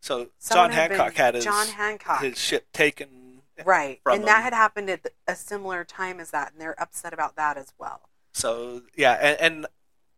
So 0.00 0.28
Someone 0.38 0.70
John 0.70 0.72
Hancock 0.88 1.08
been- 1.08 1.16
had 1.16 1.34
his 1.34 1.44
John 1.44 1.66
Hancock. 1.66 2.22
his 2.22 2.38
ship 2.38 2.72
taken. 2.72 3.42
right. 3.66 4.00
And 4.06 4.24
that 4.26 4.42
had 4.42 4.54
happened 4.54 4.88
at 4.88 5.06
a 5.28 5.36
similar 5.36 5.84
time 5.84 6.18
as 6.18 6.30
that, 6.30 6.52
and 6.52 6.60
they're 6.62 6.80
upset 6.80 7.12
about 7.12 7.36
that 7.36 7.58
as 7.58 7.74
well. 7.78 8.08
So 8.36 8.82
yeah, 8.94 9.12
and, 9.14 9.40
and 9.40 9.66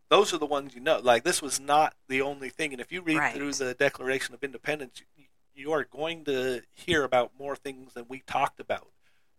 those 0.08 0.34
are 0.34 0.38
the 0.38 0.46
ones 0.46 0.74
you 0.74 0.80
know. 0.80 0.98
Like 0.98 1.22
this 1.22 1.40
was 1.40 1.60
not 1.60 1.94
the 2.08 2.20
only 2.20 2.48
thing. 2.48 2.72
And 2.72 2.80
if 2.80 2.90
you 2.90 3.00
read 3.00 3.18
Right. 3.18 3.34
through 3.34 3.52
the 3.52 3.74
Declaration 3.74 4.34
of 4.34 4.42
Independence, 4.42 5.00
you, 5.16 5.24
you 5.54 5.72
are 5.72 5.84
going 5.84 6.24
to 6.24 6.62
hear 6.72 7.04
about 7.04 7.30
more 7.38 7.54
things 7.54 7.94
than 7.94 8.06
we 8.08 8.20
talked 8.26 8.58
about. 8.58 8.88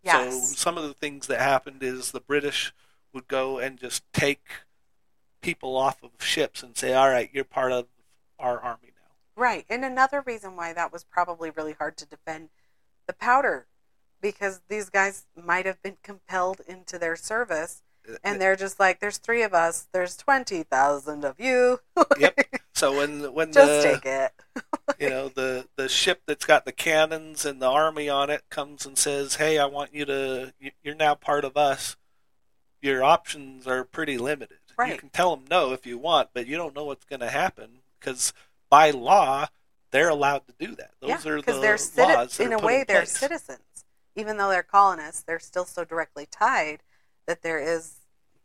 So 0.06 0.32
some 0.32 0.78
of 0.78 0.84
the 0.86 0.94
things 0.94 1.28
that 1.28 1.42
happened 1.42 1.84
is 1.84 2.12
the 2.12 2.22
British 2.22 2.74
would 3.14 3.28
go 3.28 3.60
and 3.60 3.78
just 3.78 4.02
take 4.14 4.48
people 5.42 5.76
off 5.76 6.02
of 6.02 6.12
ships 6.20 6.64
and 6.64 6.78
say, 6.78 6.94
"All 6.94 7.10
right, 7.10 7.30
you're 7.34 7.44
part 7.44 7.74
of 7.74 7.88
our 8.40 8.62
army 8.62 8.94
now." 8.96 9.12
Right. 9.36 9.66
And 9.70 9.84
another 9.84 10.22
reason 10.26 10.56
why 10.56 10.72
that 10.72 10.94
was 10.94 11.04
probably 11.04 11.50
really 11.50 11.74
hard 11.74 11.98
to 11.98 12.06
defend 12.06 12.48
the 13.08 13.14
powder 13.14 13.68
because 14.22 14.62
these 14.70 14.90
guys 14.90 15.26
might 15.36 15.66
have 15.66 15.82
been 15.82 15.98
compelled 16.02 16.62
into 16.66 16.98
their 16.98 17.18
service 17.18 17.84
and 18.24 18.40
they're 18.42 18.56
just 18.56 18.80
like 18.80 19.00
there's 19.00 19.18
3 19.18 19.44
of 19.44 19.54
us, 19.54 19.88
there's 19.92 20.16
20,000 20.18 21.24
of 21.26 21.40
you. 21.40 21.80
Yep. 22.20 22.40
So 22.74 22.96
when 22.98 23.34
when 23.34 23.52
just 23.52 23.84
the 23.84 23.94
take 23.94 24.06
it. 24.06 24.32
you 25.00 25.10
know 25.10 25.28
the 25.30 25.68
the 25.76 25.90
ship 25.90 26.22
that's 26.26 26.46
got 26.46 26.64
the 26.66 26.72
cannons 26.72 27.46
and 27.46 27.62
the 27.62 27.68
army 27.70 28.08
on 28.08 28.30
it 28.30 28.44
comes 28.50 28.86
and 28.86 28.98
says, 28.98 29.36
"Hey, 29.36 29.58
I 29.60 29.66
want 29.66 29.94
you 29.94 30.06
to. 30.06 30.54
you- 30.60 30.72
You're 30.82 30.96
now 30.96 31.16
part 31.16 31.44
of 31.44 31.58
us. 31.58 31.98
Your 32.82 33.04
options 33.04 33.68
are 33.68 33.84
pretty 33.84 34.18
limited. 34.18 34.58
You 34.88 34.96
can 34.98 35.10
tell 35.10 35.36
them 35.36 35.44
no 35.50 35.74
if 35.74 35.86
you 35.86 35.98
want, 35.98 36.30
but 36.34 36.48
you 36.48 36.56
don't 36.56 36.74
know 36.74 36.86
what's 36.86 37.04
going 37.04 37.20
to 37.20 37.30
happen 37.30 37.80
because 38.00 38.32
by 38.70 38.92
law 38.92 39.48
they're 39.92 40.08
allowed 40.10 40.44
to 40.48 40.54
do 40.58 40.74
that. 40.76 40.92
Those 41.02 41.26
yeah, 41.26 41.32
are 41.34 41.42
the 41.42 41.52
they're 41.60 41.72
laws. 41.74 41.92
citi- 41.92 42.38
that 42.38 42.40
in 42.46 42.54
a 42.54 42.60
way 42.60 42.80
in 42.80 42.86
they're 42.88 43.06
citizens. 43.06 43.60
Even 44.16 44.38
though 44.38 44.50
they're 44.50 44.64
colonists, 44.64 45.22
they're 45.24 45.40
still 45.40 45.66
so 45.66 45.84
directly 45.84 46.26
tied 46.32 46.82
that 47.28 47.42
there 47.42 47.60
is 47.60 47.96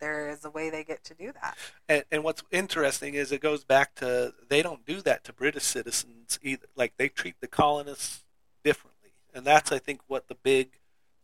there 0.05 0.29
is 0.29 0.45
a 0.45 0.51
way 0.51 0.69
they 0.69 0.85
get 0.85 1.03
to 1.03 1.15
do 1.15 1.33
that. 1.33 1.57
And, 1.89 2.05
and 2.13 2.23
what's 2.23 2.43
interesting 2.51 3.15
is 3.15 3.33
it 3.33 3.41
goes 3.41 3.65
back 3.65 3.95
to 3.97 4.35
they 4.49 4.61
don't 4.61 4.85
do 4.85 5.01
that 5.01 5.25
to 5.25 5.33
British 5.33 5.65
citizens 5.65 6.39
either. 6.43 6.67
Like 6.77 6.93
they 6.99 7.09
treat 7.09 7.37
the 7.41 7.47
colonists 7.47 8.23
differently, 8.63 9.13
and 9.33 9.47
that's 9.47 9.73
I 9.73 9.79
think 9.79 10.01
what 10.07 10.29
the 10.29 10.35
big 10.35 10.81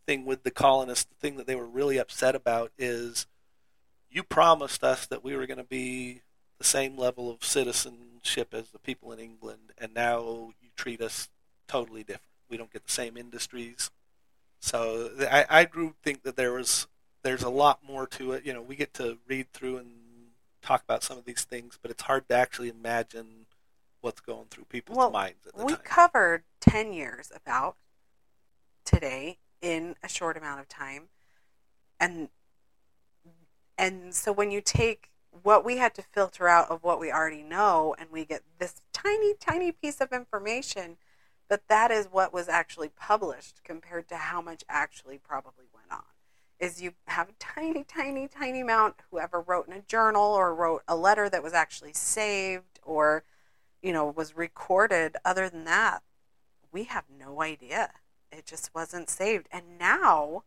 thing 0.07 0.25
with 0.25 0.45
the 0.45 0.51
colonists, 0.51 1.05
the 1.05 1.15
thing 1.17 1.37
that 1.37 1.47
they 1.47 1.55
were 1.55 1.67
really 1.67 1.99
upset 1.99 2.35
about 2.35 2.73
is 2.79 3.27
you 4.11 4.23
promised 4.23 4.83
us 4.83 5.07
that 5.07 5.23
we 5.23 5.37
were 5.37 5.47
going 5.47 5.59
to 5.59 5.65
be 5.65 6.23
the 6.57 6.65
same 6.65 6.97
level 6.97 7.31
of 7.31 7.45
citizenship 7.45 8.55
as 8.55 8.71
the 8.71 8.79
people 8.79 9.13
in 9.13 9.19
England, 9.19 9.73
and 9.77 9.93
now 9.93 10.53
you 10.63 10.71
treat 10.75 11.03
us 11.03 11.29
totally 11.69 12.03
different. 12.03 12.23
We 12.49 12.57
don't 12.57 12.73
get 12.73 12.87
the 12.87 12.93
same 12.93 13.19
industries. 13.19 13.91
So 14.61 15.11
I, 15.31 15.45
I 15.49 15.65
do 15.65 15.95
think 16.03 16.23
that 16.23 16.37
there 16.37 16.53
was 16.53 16.87
there's 17.23 17.43
a 17.43 17.51
lot 17.51 17.81
more 17.87 18.07
to 18.09 18.33
it. 18.33 18.45
You 18.47 18.55
know, 18.55 18.63
we 18.63 18.77
get 18.77 18.95
to 18.95 19.19
read 19.27 19.53
through 19.53 19.79
and 19.79 19.91
talk 20.63 20.83
about 20.83 21.03
some 21.03 21.19
of 21.19 21.25
these 21.25 21.45
things, 21.45 21.79
but 21.81 21.91
it's 21.91 22.03
hard 22.03 22.29
to 22.29 22.35
actually 22.35 22.69
imagine 22.69 23.47
what's 24.01 24.21
going 24.21 24.47
through 24.51 24.65
people's 24.65 24.97
Well, 24.97 25.11
minds 25.11 25.47
at 25.47 25.57
the 25.57 25.65
we 25.65 25.73
time. 25.73 25.81
covered 25.85 26.45
10 26.61 26.93
years 26.93 27.31
about 27.35 27.77
today 28.85 29.39
in 29.61 29.95
a 30.03 30.09
short 30.09 30.37
amount 30.37 30.61
of 30.61 30.69
time 30.69 31.09
and 32.01 32.29
and 33.79 34.15
so 34.15 34.33
when 34.33 34.51
you 34.51 34.61
take 34.61 35.11
what 35.43 35.65
we 35.65 35.77
had 35.77 35.95
to 35.95 36.03
filter 36.03 36.49
out 36.49 36.71
of 36.71 36.83
what 36.83 36.99
we 36.99 37.11
already 37.13 37.43
know 37.43 37.95
and 37.99 38.11
we 38.11 38.25
get 38.25 38.43
this 38.59 38.81
tiny 38.93 39.35
tiny 39.35 39.73
piece 39.73 40.01
of 40.01 40.13
information 40.13 40.97
but 41.49 41.63
that 41.69 41.91
is 41.91 42.07
what 42.11 42.33
was 42.33 42.49
actually 42.49 42.89
published 42.89 43.63
compared 43.65 44.09
to 44.09 44.17
how 44.17 44.41
much 44.41 44.65
actually 44.69 45.19
probably 45.19 45.65
is 46.61 46.83
you 46.83 46.93
have 47.07 47.31
a 47.31 47.33
tiny 47.39 47.85
tiny 47.85 48.29
tiny 48.29 48.61
amount 48.61 48.97
whoever 49.11 49.41
wrote 49.41 49.67
in 49.67 49.73
a 49.73 49.81
journal 49.81 50.23
or 50.23 50.55
wrote 50.55 50.83
a 50.87 50.95
letter 50.95 51.29
that 51.29 51.43
was 51.43 51.55
actually 51.55 51.95
saved 51.95 52.79
or 52.85 53.25
you 53.83 53.93
know 53.93 54.07
was 54.07 54.37
recorded. 54.37 55.17
Other 55.25 55.49
than 55.49 55.65
that 55.65 56.03
we 56.73 56.85
have 56.85 57.05
no 57.19 57.43
idea. 57.43 57.91
It 58.31 58.47
just 58.47 58.71
wasn't 58.75 59.11
saved. 59.11 59.49
And 59.51 59.79
now 59.79 60.45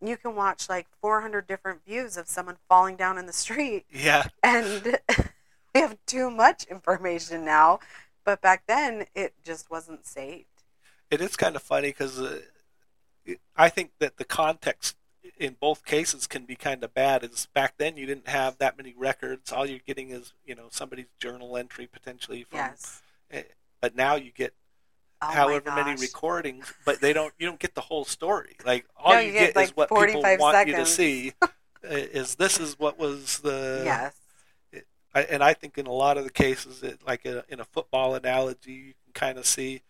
you 0.00 0.16
can 0.16 0.34
watch 0.34 0.68
like 0.68 0.86
400 1.00 1.46
different 1.46 1.84
views 1.84 2.16
of 2.16 2.28
someone 2.28 2.56
falling 2.68 2.96
down 2.96 3.18
in 3.18 3.26
the 3.26 3.32
street. 3.32 3.86
Yeah, 3.92 4.24
and 4.42 4.98
we 5.74 5.80
have 5.80 5.96
too 6.06 6.30
much 6.30 6.64
information 6.64 7.44
now. 7.44 7.80
But 8.24 8.40
back 8.40 8.64
then 8.66 9.06
it 9.14 9.34
just 9.44 9.70
wasn't 9.70 10.06
saved. 10.06 10.46
It 11.10 11.20
is 11.20 11.36
kind 11.36 11.56
of 11.56 11.62
funny 11.62 11.88
because 11.88 12.20
uh, 12.20 12.38
I 13.56 13.68
think 13.68 13.90
that 13.98 14.16
the 14.16 14.24
context 14.24 14.96
in 15.38 15.56
both 15.60 15.84
cases 15.84 16.26
can 16.26 16.44
be 16.44 16.54
kind 16.54 16.82
of 16.82 16.94
bad. 16.94 17.24
Is 17.24 17.46
back 17.54 17.74
then 17.78 17.96
you 17.96 18.06
didn't 18.06 18.28
have 18.28 18.58
that 18.58 18.76
many 18.76 18.94
records. 18.96 19.52
All 19.52 19.66
you're 19.66 19.80
getting 19.86 20.10
is 20.10 20.32
you 20.44 20.54
know 20.54 20.66
somebody's 20.70 21.06
journal 21.18 21.56
entry 21.56 21.86
potentially 21.86 22.44
from. 22.44 22.58
yes 22.58 23.02
eh, 23.30 23.42
But 23.80 23.96
now 23.96 24.16
you 24.16 24.32
get 24.32 24.54
oh 25.20 25.26
however 25.26 25.70
many 25.72 26.00
recordings, 26.00 26.72
but 26.84 27.00
they 27.00 27.12
don't. 27.12 27.32
You 27.38 27.46
don't 27.46 27.60
get 27.60 27.74
the 27.74 27.80
whole 27.80 28.04
story. 28.04 28.56
Like 28.64 28.86
all 28.96 29.12
No, 29.12 29.20
you, 29.20 29.28
you 29.28 29.32
get, 29.32 29.54
get, 29.54 29.64
is 29.64 29.76
what 29.76 29.88
people 29.88 30.22
45 30.22 30.40
want 30.40 30.68
you 30.68 30.76
to 30.76 30.86
see. 30.86 31.32
uh, 31.42 31.48
is 31.82 32.34
this 32.36 32.58
is 32.60 32.78
what 32.78 32.98
was 32.98 33.38
the 33.38 33.82
yes 33.84 34.14
I, 35.14 35.22
and 35.24 35.42
I 35.42 35.52
think 35.54 35.78
in 35.78 35.86
a 35.86 35.92
lot 35.92 36.16
of 36.16 36.24
the 36.24 36.30
cases, 36.30 36.82
it, 36.82 37.00
like 37.06 37.24
a, 37.26 37.44
in 37.48 37.60
a 37.60 37.64
football 37.64 38.14
analogy, 38.14 38.72
you 38.72 38.94
can 39.04 39.12
kind 39.12 39.38
of 39.38 39.46
see 39.46 39.82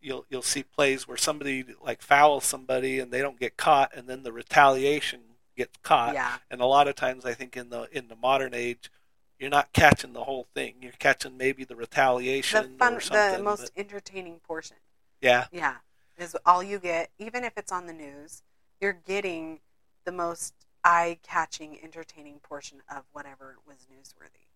you'll 0.00 0.24
you'll 0.30 0.42
see 0.42 0.62
plays 0.62 1.06
where 1.06 1.16
somebody 1.16 1.64
like 1.82 2.02
fouls 2.02 2.44
somebody 2.44 2.98
and 2.98 3.10
they 3.12 3.20
don't 3.20 3.38
get 3.40 3.56
caught, 3.56 3.94
and 3.94 4.08
then 4.08 4.22
the 4.22 4.32
retaliation 4.32 5.20
gets 5.56 5.76
caught. 5.82 6.14
yeah 6.14 6.38
And 6.50 6.60
a 6.60 6.66
lot 6.66 6.88
of 6.88 6.94
times, 6.94 7.24
I 7.24 7.34
think 7.34 7.56
in 7.56 7.70
the 7.70 7.88
in 7.96 8.08
the 8.08 8.16
modern 8.16 8.54
age, 8.54 8.90
you're 9.38 9.50
not 9.50 9.72
catching 9.72 10.12
the 10.12 10.24
whole 10.24 10.46
thing. 10.54 10.76
You're 10.80 10.92
catching 10.92 11.36
maybe 11.36 11.64
the 11.64 11.74
the 11.74 11.76
retaliation 11.76 12.76
fun 12.78 12.94
or 12.94 13.00
something. 13.00 13.38
the 13.38 13.42
most 13.42 13.72
but- 13.74 13.80
entertaining 13.80 14.40
portion 14.40 14.76
yeah, 15.20 15.46
Yeah, 15.52 15.76
is 16.18 16.36
all 16.46 16.62
you 16.62 16.78
get. 16.78 17.10
Even 17.18 17.44
if 17.44 17.52
it's 17.58 17.70
on 17.72 17.86
the 17.86 17.92
news, 17.92 18.42
you're 18.80 18.92
getting 18.94 19.60
the 20.04 20.12
most 20.12 20.54
eye-catching, 20.82 21.78
entertaining 21.82 22.38
portion 22.38 22.80
of 22.90 23.02
whatever 23.12 23.58
was 23.66 23.86
newsworthy. 23.92 24.46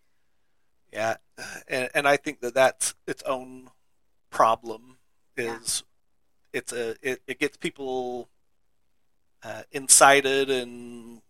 yeah, 0.92 1.16
and 1.68 1.90
and 1.94 2.08
I 2.08 2.16
think 2.16 2.40
that 2.40 2.54
that's 2.54 2.94
its 3.06 3.22
own 3.24 3.70
problem. 4.30 4.96
Yeah. 5.36 5.60
Is 5.60 5.82
it's 6.52 6.72
a 6.72 6.96
it, 7.02 7.22
it 7.26 7.38
gets 7.38 7.56
people 7.56 8.28
uh, 9.42 9.62
incited 9.72 10.50
and 10.50 11.20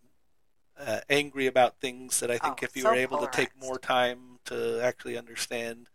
uh, 0.79 0.99
angry 1.09 1.47
about 1.47 1.79
things 1.79 2.19
that 2.19 2.29
I 2.29 2.37
think 2.37 2.59
Oh, 2.61 2.65
if 2.65 2.75
you 2.75 2.83
so 2.83 2.89
were 2.89 2.95
able 2.95 3.17
to 3.19 3.27
take 3.27 3.49
more 3.59 3.77
time 3.79 4.39
to 4.45 4.79
actually 4.81 5.17
understand, 5.17 5.89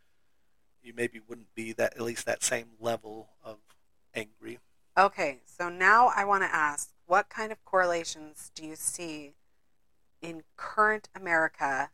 you 0.83 0.93
maybe 0.95 1.21
wouldn't 1.27 1.55
be 1.55 1.73
that 1.75 1.95
at 1.95 2.01
least 2.01 2.27
that 2.27 2.43
same 2.43 2.71
level 2.81 3.29
of 3.45 3.59
angry. 4.15 4.59
Okay, 4.99 5.39
so 5.45 5.69
now 5.69 6.11
I 6.15 6.25
want 6.25 6.43
to 6.43 6.55
ask, 6.55 6.91
what 7.07 7.29
kind 7.29 7.53
of 7.53 7.65
correlations 7.65 8.51
do 8.55 8.67
you 8.67 8.77
see 8.77 9.35
in 10.21 10.43
current 10.57 11.09
America 11.15 11.91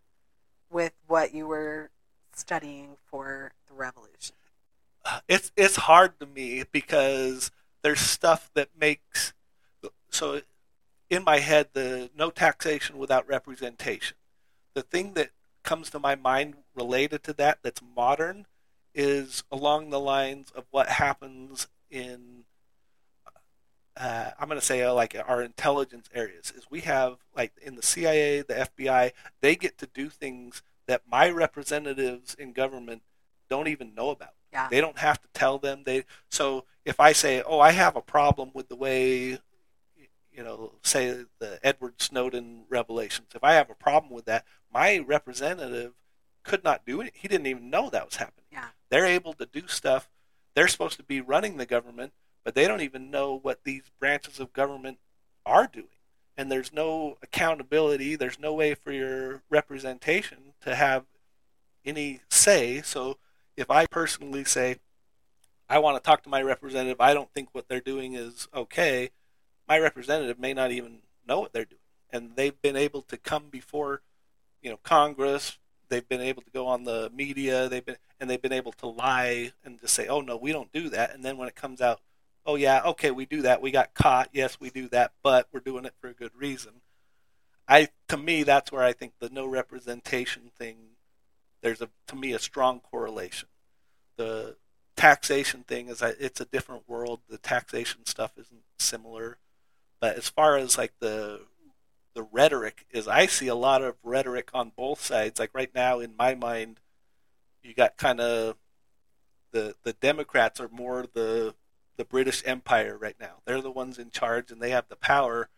with 0.70 0.92
what 1.06 1.34
you 1.34 1.46
were 1.46 1.90
studying 2.32 2.96
for 3.04 3.52
the 3.68 3.74
revolution? 3.74 4.36
It's 5.28 5.52
it's 5.56 5.76
hard 5.76 6.18
to 6.20 6.26
me 6.26 6.64
because 6.70 7.50
there's 7.82 8.00
stuff 8.00 8.50
that 8.54 8.68
makes 8.78 9.32
so 10.10 10.40
in 11.08 11.22
my 11.24 11.38
head 11.38 11.68
the 11.72 12.10
no 12.16 12.30
taxation 12.30 12.98
without 12.98 13.28
representation 13.28 14.16
the 14.74 14.82
thing 14.82 15.14
that 15.14 15.30
comes 15.62 15.90
to 15.90 15.98
my 15.98 16.14
mind 16.14 16.54
related 16.74 17.22
to 17.22 17.32
that 17.32 17.58
that's 17.62 17.80
modern 17.94 18.46
is 18.94 19.44
along 19.52 19.90
the 19.90 20.00
lines 20.00 20.50
of 20.54 20.64
what 20.70 20.88
happens 20.88 21.68
in 21.90 22.44
uh, 23.98 24.30
I'm 24.38 24.48
going 24.48 24.60
to 24.60 24.66
say 24.66 24.82
uh, 24.82 24.92
like 24.92 25.16
our 25.26 25.42
intelligence 25.42 26.08
areas 26.14 26.52
is 26.54 26.66
we 26.70 26.80
have 26.80 27.16
like 27.34 27.52
in 27.62 27.76
the 27.76 27.82
CIA, 27.82 28.42
the 28.42 28.68
FBI, 28.76 29.12
they 29.40 29.56
get 29.56 29.78
to 29.78 29.88
do 29.92 30.10
things 30.10 30.62
that 30.86 31.02
my 31.10 31.30
representatives 31.30 32.34
in 32.34 32.52
government 32.52 33.02
don't 33.48 33.68
even 33.68 33.94
know 33.94 34.10
about. 34.10 34.34
Yeah. 34.56 34.68
They 34.70 34.80
don't 34.80 34.98
have 34.98 35.20
to 35.20 35.28
tell 35.34 35.58
them. 35.58 35.82
They 35.84 36.04
so 36.30 36.64
if 36.84 36.98
I 36.98 37.12
say, 37.12 37.42
"Oh, 37.42 37.60
I 37.60 37.72
have 37.72 37.94
a 37.94 38.00
problem 38.00 38.52
with 38.54 38.68
the 38.68 38.76
way," 38.76 39.38
you 40.32 40.42
know, 40.42 40.72
say 40.82 41.24
the 41.38 41.60
Edward 41.62 42.00
Snowden 42.00 42.64
revelations. 42.70 43.28
If 43.34 43.44
I 43.44 43.52
have 43.52 43.68
a 43.68 43.74
problem 43.74 44.12
with 44.12 44.24
that, 44.24 44.46
my 44.72 44.98
representative 44.98 45.92
could 46.42 46.64
not 46.64 46.86
do 46.86 47.02
it. 47.02 47.12
He 47.14 47.28
didn't 47.28 47.48
even 47.48 47.68
know 47.68 47.90
that 47.90 48.06
was 48.06 48.16
happening. 48.16 48.46
Yeah. 48.50 48.68
They're 48.88 49.04
able 49.04 49.34
to 49.34 49.46
do 49.46 49.68
stuff. 49.68 50.08
They're 50.54 50.68
supposed 50.68 50.96
to 50.96 51.02
be 51.02 51.20
running 51.20 51.58
the 51.58 51.66
government, 51.66 52.14
but 52.44 52.54
they 52.54 52.66
don't 52.66 52.80
even 52.80 53.10
know 53.10 53.38
what 53.38 53.64
these 53.64 53.90
branches 53.98 54.40
of 54.40 54.54
government 54.54 54.98
are 55.44 55.66
doing. 55.66 55.88
And 56.36 56.50
there's 56.50 56.72
no 56.72 57.18
accountability. 57.22 58.16
There's 58.16 58.38
no 58.38 58.54
way 58.54 58.74
for 58.74 58.92
your 58.92 59.42
representation 59.50 60.54
to 60.62 60.74
have 60.74 61.04
any 61.84 62.20
say. 62.30 62.80
So 62.82 63.18
if 63.56 63.70
I 63.70 63.86
personally 63.86 64.44
say, 64.44 64.76
I 65.68 65.78
want 65.78 65.96
to 65.96 66.06
talk 66.06 66.22
to 66.22 66.28
my 66.28 66.42
representative, 66.42 67.00
I 67.00 67.14
don't 67.14 67.32
think 67.32 67.48
what 67.52 67.68
they're 67.68 67.80
doing 67.80 68.14
is 68.14 68.48
okay, 68.54 69.10
my 69.68 69.78
representative 69.78 70.38
may 70.38 70.54
not 70.54 70.70
even 70.70 70.98
know 71.26 71.40
what 71.40 71.52
they're 71.52 71.64
doing. 71.64 71.80
And 72.10 72.36
they've 72.36 72.60
been 72.62 72.76
able 72.76 73.02
to 73.02 73.16
come 73.16 73.48
before, 73.50 74.02
you 74.62 74.70
know, 74.70 74.78
Congress, 74.82 75.58
they've 75.88 76.08
been 76.08 76.20
able 76.20 76.42
to 76.42 76.50
go 76.50 76.66
on 76.66 76.84
the 76.84 77.10
media, 77.14 77.68
they've 77.68 77.84
been 77.84 77.96
and 78.20 78.30
they've 78.30 78.40
been 78.40 78.52
able 78.52 78.72
to 78.72 78.86
lie 78.86 79.52
and 79.64 79.80
just 79.80 79.94
say, 79.94 80.06
"Oh 80.06 80.20
no, 80.20 80.36
we 80.36 80.52
don't 80.52 80.72
do 80.72 80.88
that." 80.90 81.14
And 81.14 81.24
then 81.24 81.36
when 81.36 81.48
it 81.48 81.54
comes 81.54 81.80
out, 81.80 82.00
"Oh 82.46 82.54
yeah, 82.54 82.82
okay, 82.84 83.10
we 83.10 83.26
do 83.26 83.42
that. 83.42 83.60
We 83.60 83.70
got 83.70 83.94
caught. 83.94 84.30
Yes, 84.32 84.58
we 84.60 84.70
do 84.70 84.88
that, 84.88 85.12
but 85.22 85.48
we're 85.52 85.60
doing 85.60 85.84
it 85.84 85.94
for 86.00 86.08
a 86.08 86.14
good 86.14 86.34
reason." 86.34 86.80
I 87.68 87.88
to 88.08 88.16
me 88.16 88.42
that's 88.42 88.70
where 88.70 88.82
I 88.82 88.92
think 88.92 89.14
the 89.18 89.28
no 89.28 89.46
representation 89.46 90.50
thing 90.56 90.95
there's 91.62 91.80
a 91.80 91.88
to 92.08 92.16
me 92.16 92.32
a 92.32 92.38
strong 92.38 92.80
correlation. 92.80 93.48
The 94.16 94.56
taxation 94.96 95.62
thing 95.62 95.88
is 95.88 96.02
it's 96.02 96.40
a 96.40 96.46
different 96.46 96.88
world. 96.88 97.20
The 97.28 97.38
taxation 97.38 98.06
stuff 98.06 98.32
isn't 98.38 98.62
similar, 98.78 99.38
but 100.00 100.16
as 100.16 100.28
far 100.28 100.56
as 100.56 100.78
like 100.78 100.92
the 101.00 101.42
the 102.14 102.22
rhetoric 102.22 102.86
is, 102.90 103.06
I 103.06 103.26
see 103.26 103.46
a 103.46 103.54
lot 103.54 103.82
of 103.82 103.96
rhetoric 104.02 104.48
on 104.54 104.72
both 104.74 105.02
sides. 105.02 105.38
Like 105.38 105.50
right 105.52 105.72
now, 105.74 106.00
in 106.00 106.16
my 106.16 106.34
mind, 106.34 106.80
you 107.62 107.74
got 107.74 107.98
kind 107.98 108.20
of 108.20 108.56
the 109.52 109.74
the 109.84 109.92
Democrats 109.92 110.60
are 110.60 110.68
more 110.68 111.04
the 111.12 111.54
the 111.96 112.04
British 112.04 112.42
Empire 112.46 112.96
right 112.96 113.16
now. 113.20 113.36
They're 113.44 113.62
the 113.62 113.70
ones 113.70 113.98
in 113.98 114.10
charge 114.10 114.50
and 114.50 114.60
they 114.60 114.70
have 114.70 114.88
the 114.88 114.96
power. 114.96 115.48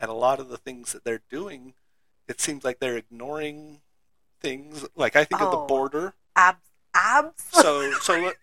And 0.00 0.10
a 0.10 0.14
lot 0.14 0.38
of 0.38 0.48
the 0.48 0.56
things 0.56 0.92
that 0.92 1.02
they're 1.04 1.22
doing, 1.28 1.74
it 2.28 2.40
seems 2.40 2.62
like 2.62 2.78
they're 2.78 2.96
ignoring 2.96 3.80
things. 4.40 4.86
Like 4.96 5.16
I 5.16 5.24
think 5.24 5.40
of 5.40 5.50
the 5.50 5.56
Oh. 5.58 5.66
border. 5.66 6.14
Abs, 6.36 6.58
abs. 6.94 7.42
So 7.50 7.92
so 8.00 8.18
look, 8.20 8.36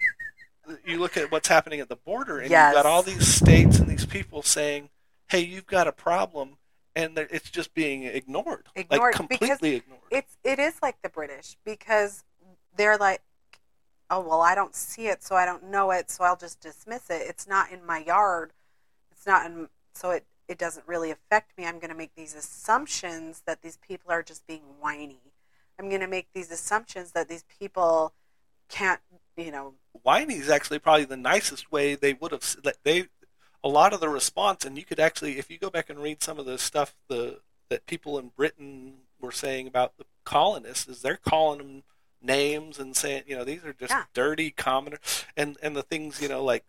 you 0.85 0.99
look 0.99 1.17
at 1.17 1.31
what's 1.31 1.47
happening 1.47 1.79
at 1.79 1.89
the 1.89 1.95
border, 1.95 2.39
and 2.39 2.49
Yes. 2.49 2.73
you've 2.73 2.83
got 2.83 2.85
all 2.89 3.03
these 3.03 3.27
states 3.27 3.79
and 3.79 3.87
these 3.89 4.05
people 4.05 4.41
saying, 4.43 4.89
"Hey, 5.29 5.39
you've 5.41 5.67
got 5.67 5.87
a 5.87 5.91
problem," 5.91 6.57
and 6.95 7.17
it's 7.17 7.49
just 7.49 7.73
being 7.73 8.03
ignored, 8.03 8.69
Ignored, 8.75 9.01
like 9.01 9.15
completely 9.15 9.75
ignored. 9.75 10.01
it's 10.11 10.37
it 10.43 10.59
is 10.59 10.75
like 10.81 11.01
the 11.01 11.09
British 11.09 11.57
because 11.63 12.23
they're 12.75 12.97
like, 12.97 13.21
oh 14.09 14.19
well, 14.19 14.41
I 14.41 14.55
don't 14.55 14.75
see 14.75 15.07
it, 15.07 15.23
so 15.23 15.35
I 15.35 15.45
don't 15.45 15.63
know 15.63 15.91
it, 15.91 16.09
so 16.11 16.23
I'll 16.23 16.35
just 16.35 16.59
dismiss 16.59 17.09
it. 17.09 17.21
It's 17.27 17.47
not 17.47 17.71
in 17.71 17.85
my 17.85 17.99
yard. 17.99 18.53
It's 19.11 19.25
not 19.25 19.45
in, 19.45 19.69
so 19.93 20.11
it 20.11 20.25
it 20.47 20.57
doesn't 20.59 20.87
really 20.87 21.09
affect 21.09 21.57
me. 21.57 21.65
I'm 21.65 21.79
going 21.79 21.89
to 21.89 21.95
make 21.97 22.13
these 22.15 22.35
assumptions 22.35 23.41
that 23.47 23.61
these 23.63 23.77
people 23.77 24.11
are 24.11 24.21
just 24.21 24.45
being 24.45 24.61
whiny. 24.79 25.33
I'm 25.79 25.89
going 25.89 26.01
to 26.01 26.07
make 26.07 26.27
these 26.33 26.51
assumptions 26.51 27.11
that 27.11 27.27
these 27.29 27.43
people 27.59 28.13
can't, 28.69 29.01
you 29.37 29.51
know, 29.51 29.73
whiny 30.03 30.35
is 30.35 30.49
actually 30.49 30.79
probably 30.79 31.05
the 31.05 31.17
nicest 31.17 31.71
way 31.71 31.95
they 31.95 32.13
would 32.13 32.31
have 32.31 32.43
they 32.83 33.07
a 33.63 33.69
lot 33.69 33.93
of 33.93 33.99
the 33.99 34.09
response, 34.09 34.63
and 34.65 34.77
you 34.77 34.85
could 34.85 34.99
actually, 34.99 35.37
if 35.39 35.49
you 35.49 35.57
go 35.57 35.69
back 35.69 35.89
and 35.89 35.99
read 35.99 36.21
some 36.21 36.37
of 36.39 36.45
the 36.45 36.57
stuff 36.57 36.95
the 37.09 37.39
that 37.69 37.85
people 37.87 38.19
in 38.19 38.29
Britain 38.35 38.93
were 39.19 39.31
saying 39.31 39.67
about 39.67 39.97
the 39.97 40.05
colonists, 40.23 40.87
is 40.87 41.01
they're 41.01 41.17
calling 41.17 41.57
them 41.57 41.83
names 42.21 42.79
and 42.79 42.95
saying, 42.95 43.23
you 43.27 43.35
know, 43.35 43.43
these 43.43 43.63
are 43.65 43.73
just 43.73 43.91
Yeah. 43.91 44.03
dirty 44.13 44.51
commoners, 44.51 45.25
and 45.35 45.57
and 45.61 45.75
the 45.75 45.83
things, 45.83 46.21
you 46.21 46.27
know, 46.29 46.43
like 46.43 46.63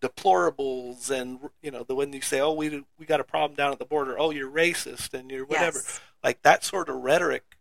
deplorables, 0.00 1.10
and 1.10 1.38
you 1.62 1.70
know, 1.70 1.82
the 1.84 1.94
when 1.94 2.12
you 2.12 2.20
say, 2.20 2.40
oh, 2.40 2.52
we 2.52 2.84
we 2.98 3.06
got 3.06 3.20
a 3.20 3.24
problem 3.24 3.56
down 3.56 3.72
at 3.72 3.78
the 3.78 3.84
border, 3.84 4.18
oh, 4.18 4.30
you're 4.30 4.50
racist 4.50 5.14
and 5.14 5.30
you're 5.30 5.44
whatever, 5.46 5.78
Yes. 5.78 6.00
like 6.22 6.42
that 6.42 6.64
sort 6.64 6.88
of 6.88 6.96
rhetoric, 6.96 7.51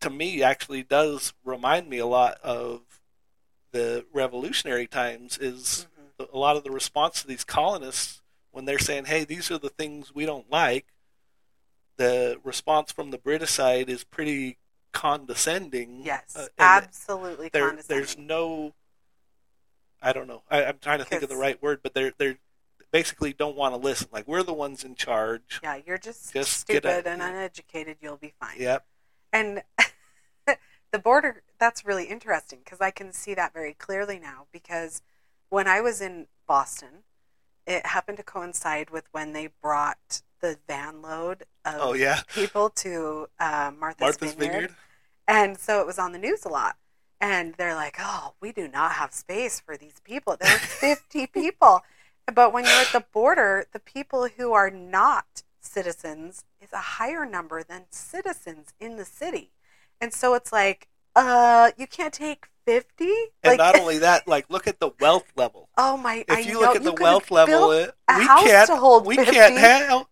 to 0.00 0.10
me, 0.10 0.42
actually 0.42 0.82
does 0.82 1.32
remind 1.44 1.88
me 1.88 1.98
a 1.98 2.06
lot 2.06 2.38
of 2.42 2.82
the 3.72 4.04
revolutionary 4.12 4.86
times. 4.86 5.38
Is 5.38 5.86
Mhm. 6.18 6.32
a 6.32 6.38
lot 6.38 6.56
of 6.56 6.64
the 6.64 6.70
response 6.70 7.20
to 7.20 7.26
these 7.26 7.44
colonists 7.44 8.22
when 8.50 8.64
they're 8.64 8.78
saying, 8.78 9.06
"Hey, 9.06 9.24
these 9.24 9.50
are 9.50 9.58
the 9.58 9.68
things 9.70 10.14
we 10.14 10.26
don't 10.26 10.50
like." 10.50 10.86
The 11.96 12.40
response 12.44 12.92
from 12.92 13.10
the 13.10 13.18
British 13.18 13.50
side 13.50 13.88
is 13.88 14.04
pretty 14.04 14.58
condescending. 14.92 16.02
Yes, 16.02 16.36
uh, 16.36 16.48
absolutely 16.58 17.48
there, 17.50 17.68
condescending. 17.68 17.96
there's 17.96 18.18
no. 18.18 18.74
I 20.02 20.12
don't 20.12 20.26
know. 20.26 20.42
I, 20.50 20.64
I'm 20.64 20.78
trying 20.78 20.98
to 20.98 21.04
think 21.06 21.22
of 21.22 21.28
the 21.30 21.36
right 21.36 21.60
word, 21.62 21.80
but 21.82 21.94
they're 21.94 22.12
they're 22.18 22.38
basically 22.92 23.32
don't 23.32 23.56
want 23.56 23.72
to 23.74 23.78
listen. 23.78 24.08
Like 24.12 24.26
we're 24.28 24.42
the 24.42 24.52
ones 24.54 24.84
in 24.84 24.94
charge. 24.94 25.58
yeah, 25.62 25.80
you're 25.86 25.98
just, 25.98 26.32
Just 26.32 26.52
stupid 26.52 27.06
and 27.06 27.20
uneducated. 27.22 27.96
You'll 28.00 28.16
be 28.16 28.32
fine. 28.40 28.56
Yep. 28.58 28.86
And 29.32 29.62
the 30.96 31.02
border, 31.02 31.42
that's 31.58 31.84
really 31.84 32.04
interesting 32.04 32.60
because 32.64 32.80
I 32.80 32.90
can 32.90 33.12
see 33.12 33.34
that 33.34 33.52
very 33.52 33.74
clearly 33.74 34.18
now. 34.18 34.46
Because 34.52 35.02
when 35.50 35.68
I 35.68 35.80
was 35.80 36.00
in 36.00 36.26
Boston, 36.48 37.04
it 37.66 37.86
happened 37.86 38.16
to 38.18 38.22
coincide 38.24 38.90
with 38.90 39.04
when 39.12 39.32
they 39.32 39.48
brought 39.60 40.22
the 40.40 40.58
van 40.66 41.02
load 41.02 41.42
of 41.64 41.74
Oh 41.80 41.92
yeah. 41.92 42.20
people 42.34 42.70
to 42.70 43.26
uh, 43.38 43.72
Martha's, 43.78 44.00
Martha's 44.00 44.34
Vineyard. 44.34 44.52
Vineyard. 44.52 44.74
And 45.28 45.58
so 45.58 45.80
it 45.80 45.86
was 45.86 45.98
on 45.98 46.12
the 46.12 46.18
news 46.18 46.44
a 46.44 46.48
lot. 46.48 46.76
And 47.20 47.54
they're 47.54 47.74
like, 47.74 47.96
oh, 47.98 48.34
we 48.40 48.52
do 48.52 48.68
not 48.68 48.92
have 48.92 49.12
space 49.12 49.58
for 49.60 49.76
these 49.76 50.00
people. 50.04 50.36
There 50.40 50.52
were 50.52 50.58
50 50.58 51.26
people. 51.26 51.82
But 52.32 52.52
when 52.52 52.64
you're 52.64 52.72
at 52.74 52.92
the 52.92 53.04
border, 53.12 53.66
the 53.72 53.80
people 53.80 54.28
who 54.36 54.52
are 54.52 54.70
not 54.70 55.42
citizens 55.60 56.44
is 56.60 56.72
a 56.72 56.78
higher 56.78 57.26
number 57.26 57.62
than 57.62 57.84
citizens 57.90 58.72
in 58.80 58.96
the 58.96 59.04
city. 59.04 59.50
And 60.00 60.12
so 60.12 60.34
it's 60.34 60.52
like, 60.52 60.88
uh, 61.14 61.70
you 61.76 61.86
can't 61.86 62.12
take 62.12 62.46
50? 62.66 63.04
And 63.04 63.18
Like, 63.44 63.58
not 63.58 63.76
only 63.80 63.98
that, 63.98 64.26
like 64.28 64.50
look 64.50 64.66
at 64.66 64.80
the 64.80 64.90
wealth 65.00 65.32
level. 65.36 65.68
oh 65.78 65.96
my, 65.96 66.24
If 66.28 66.36
I 66.36 66.40
you 66.40 66.54
know, 66.54 66.60
look 66.60 66.76
at 66.76 66.82
the 66.84 66.92
wealth 66.92 67.30
level, 67.30 67.70
it, 67.72 67.94
we 68.16 68.26
can't. 68.26 68.68
hold 68.70 69.06
we 69.06 69.16
50. 69.16 69.32
can't 69.32 69.56
have. 69.58 70.06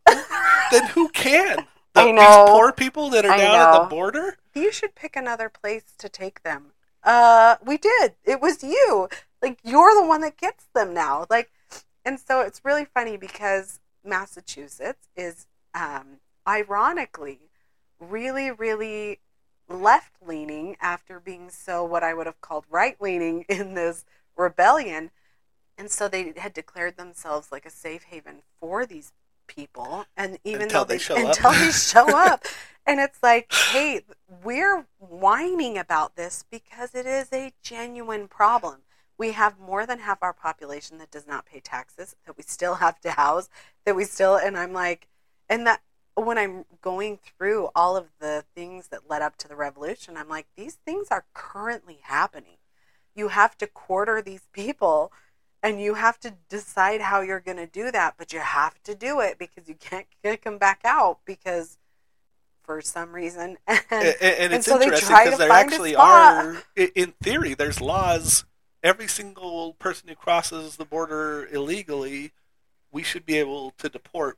then 0.71 0.87
who 0.89 1.09
can? 1.11 1.67
The, 1.95 2.01
I 2.01 2.05
These 2.07 2.15
know. 2.17 2.45
poor 2.49 2.73
people 2.73 3.09
that 3.11 3.25
are 3.25 3.31
I 3.31 3.37
down 3.37 3.55
at 3.55 3.79
the 3.79 3.85
border. 3.87 4.37
you 4.53 4.73
should 4.73 4.97
pick 4.97 5.15
another 5.15 5.49
place 5.49 5.85
to 5.99 6.09
take 6.09 6.43
them. 6.43 6.73
Uh, 7.05 7.55
we 7.65 7.77
did. 7.79 8.15
It 8.25 8.41
was 8.41 8.65
you. 8.65 9.09
Like 9.41 9.61
you're 9.63 9.95
the 9.95 10.05
one 10.05 10.21
that 10.23 10.37
gets 10.37 10.65
them 10.75 10.93
now. 10.93 11.25
Like, 11.31 11.53
and 12.05 12.19
so 12.19 12.41
it's 12.41 12.65
really 12.65 12.85
funny 12.85 13.17
because 13.17 13.79
Massachusetts 14.05 15.07
is, 15.17 15.47
um, 15.73 16.19
ironically, 16.49 17.39
really, 18.01 18.51
really 18.51 19.21
left 19.69 20.13
leaning 20.25 20.77
after 20.81 21.19
being 21.21 21.51
so 21.51 21.85
what 21.85 22.03
I 22.03 22.15
would 22.15 22.27
have 22.27 22.41
called 22.41 22.65
right 22.71 23.01
leaning 23.01 23.45
in 23.49 23.75
this 23.75 24.05
rebellion, 24.37 25.11
and 25.79 25.91
so 25.91 26.09
they 26.09 26.33
had 26.37 26.53
declared 26.53 26.97
themselves 26.97 27.51
like 27.51 27.67
a 27.67 27.71
safe 27.71 28.05
haven 28.05 28.43
for 28.61 28.87
these 28.87 29.13
people, 29.47 30.07
and 30.17 30.39
even 30.45 30.63
Until 30.63 30.85
though 30.85 30.89
they 30.89 30.99
show 30.99 31.15
up. 31.17 31.37
until 31.37 31.53
they 31.53 31.71
show 31.73 32.17
up, 32.17 32.45
and 32.87 33.01
it's 33.01 33.23
like, 33.23 33.53
hey, 33.53 34.03
we're 34.43 34.87
whining 34.99 35.79
about 35.79 36.17
this 36.17 36.45
because 36.51 36.95
it 36.95 37.07
is 37.07 37.29
a 37.33 37.53
genuine 37.63 38.29
problem. 38.29 38.81
We 39.17 39.33
have 39.33 39.59
more 39.61 39.87
than 39.87 40.01
half 40.01 40.23
our 40.23 40.33
population 40.33 40.99
that 40.99 41.11
does 41.11 41.27
not 41.27 41.47
pay 41.47 41.61
taxes, 41.61 42.17
that 42.27 42.37
we 42.37 42.43
still 42.43 42.77
have 42.77 43.01
to 43.01 43.13
house, 43.13 43.49
that 43.85 43.95
we 43.95 44.05
still, 44.05 44.37
and 44.37 44.57
I'm 44.57 44.73
like, 44.73 45.09
and 45.49 45.67
that 45.67 45.83
when 46.17 46.39
I'm 46.39 46.65
going 46.81 47.19
through 47.19 47.71
all 47.75 47.97
of 47.97 48.07
the 48.21 48.45
things 48.55 48.89
that 48.89 49.09
led 49.09 49.23
up 49.23 49.37
to 49.39 49.49
the 49.49 49.57
revolution, 49.57 50.17
I'm 50.17 50.29
like, 50.29 50.47
these 50.57 50.75
things 50.75 51.09
are 51.11 51.25
currently 51.35 51.99
happening. 52.03 52.59
You 53.15 53.29
have 53.29 53.57
to 53.59 53.67
quarter 53.67 54.23
these 54.23 54.47
people 54.53 55.13
and 55.63 55.81
you 55.81 55.95
have 55.95 56.21
to 56.21 56.35
decide 56.51 57.01
how 57.01 57.23
you're 57.23 57.41
going 57.41 57.57
to 57.57 57.67
do 57.67 57.91
that, 57.91 58.15
but 58.19 58.33
you 58.35 58.41
have 58.41 58.83
to 58.83 58.95
do 58.95 59.21
it 59.21 59.39
because 59.39 59.67
you 59.67 59.75
can't 59.75 60.07
kick 60.23 60.45
them 60.45 60.59
back 60.59 60.81
out 60.85 61.21
because 61.25 61.79
for 62.63 62.81
some 62.83 63.13
reason. 63.13 63.57
And, 63.67 63.81
And, 63.91 64.07
and 64.21 64.21
and 64.21 64.53
it's 64.53 64.67
so 64.67 64.81
interesting 64.81 65.17
because 65.17 65.39
there 65.39 65.51
actually 65.51 65.97
are, 65.97 66.63
in 66.77 67.13
theory, 67.23 67.55
there's 67.55 67.81
laws. 67.81 68.45
Every 68.83 69.09
single 69.09 69.73
person 69.75 70.09
who 70.11 70.15
crosses 70.15 70.77
the 70.77 70.85
border 70.85 71.47
illegally, 71.47 72.33
we 72.93 73.03
should 73.03 73.25
be 73.25 73.39
able 73.39 73.71
to 73.79 73.89
deport 73.89 74.37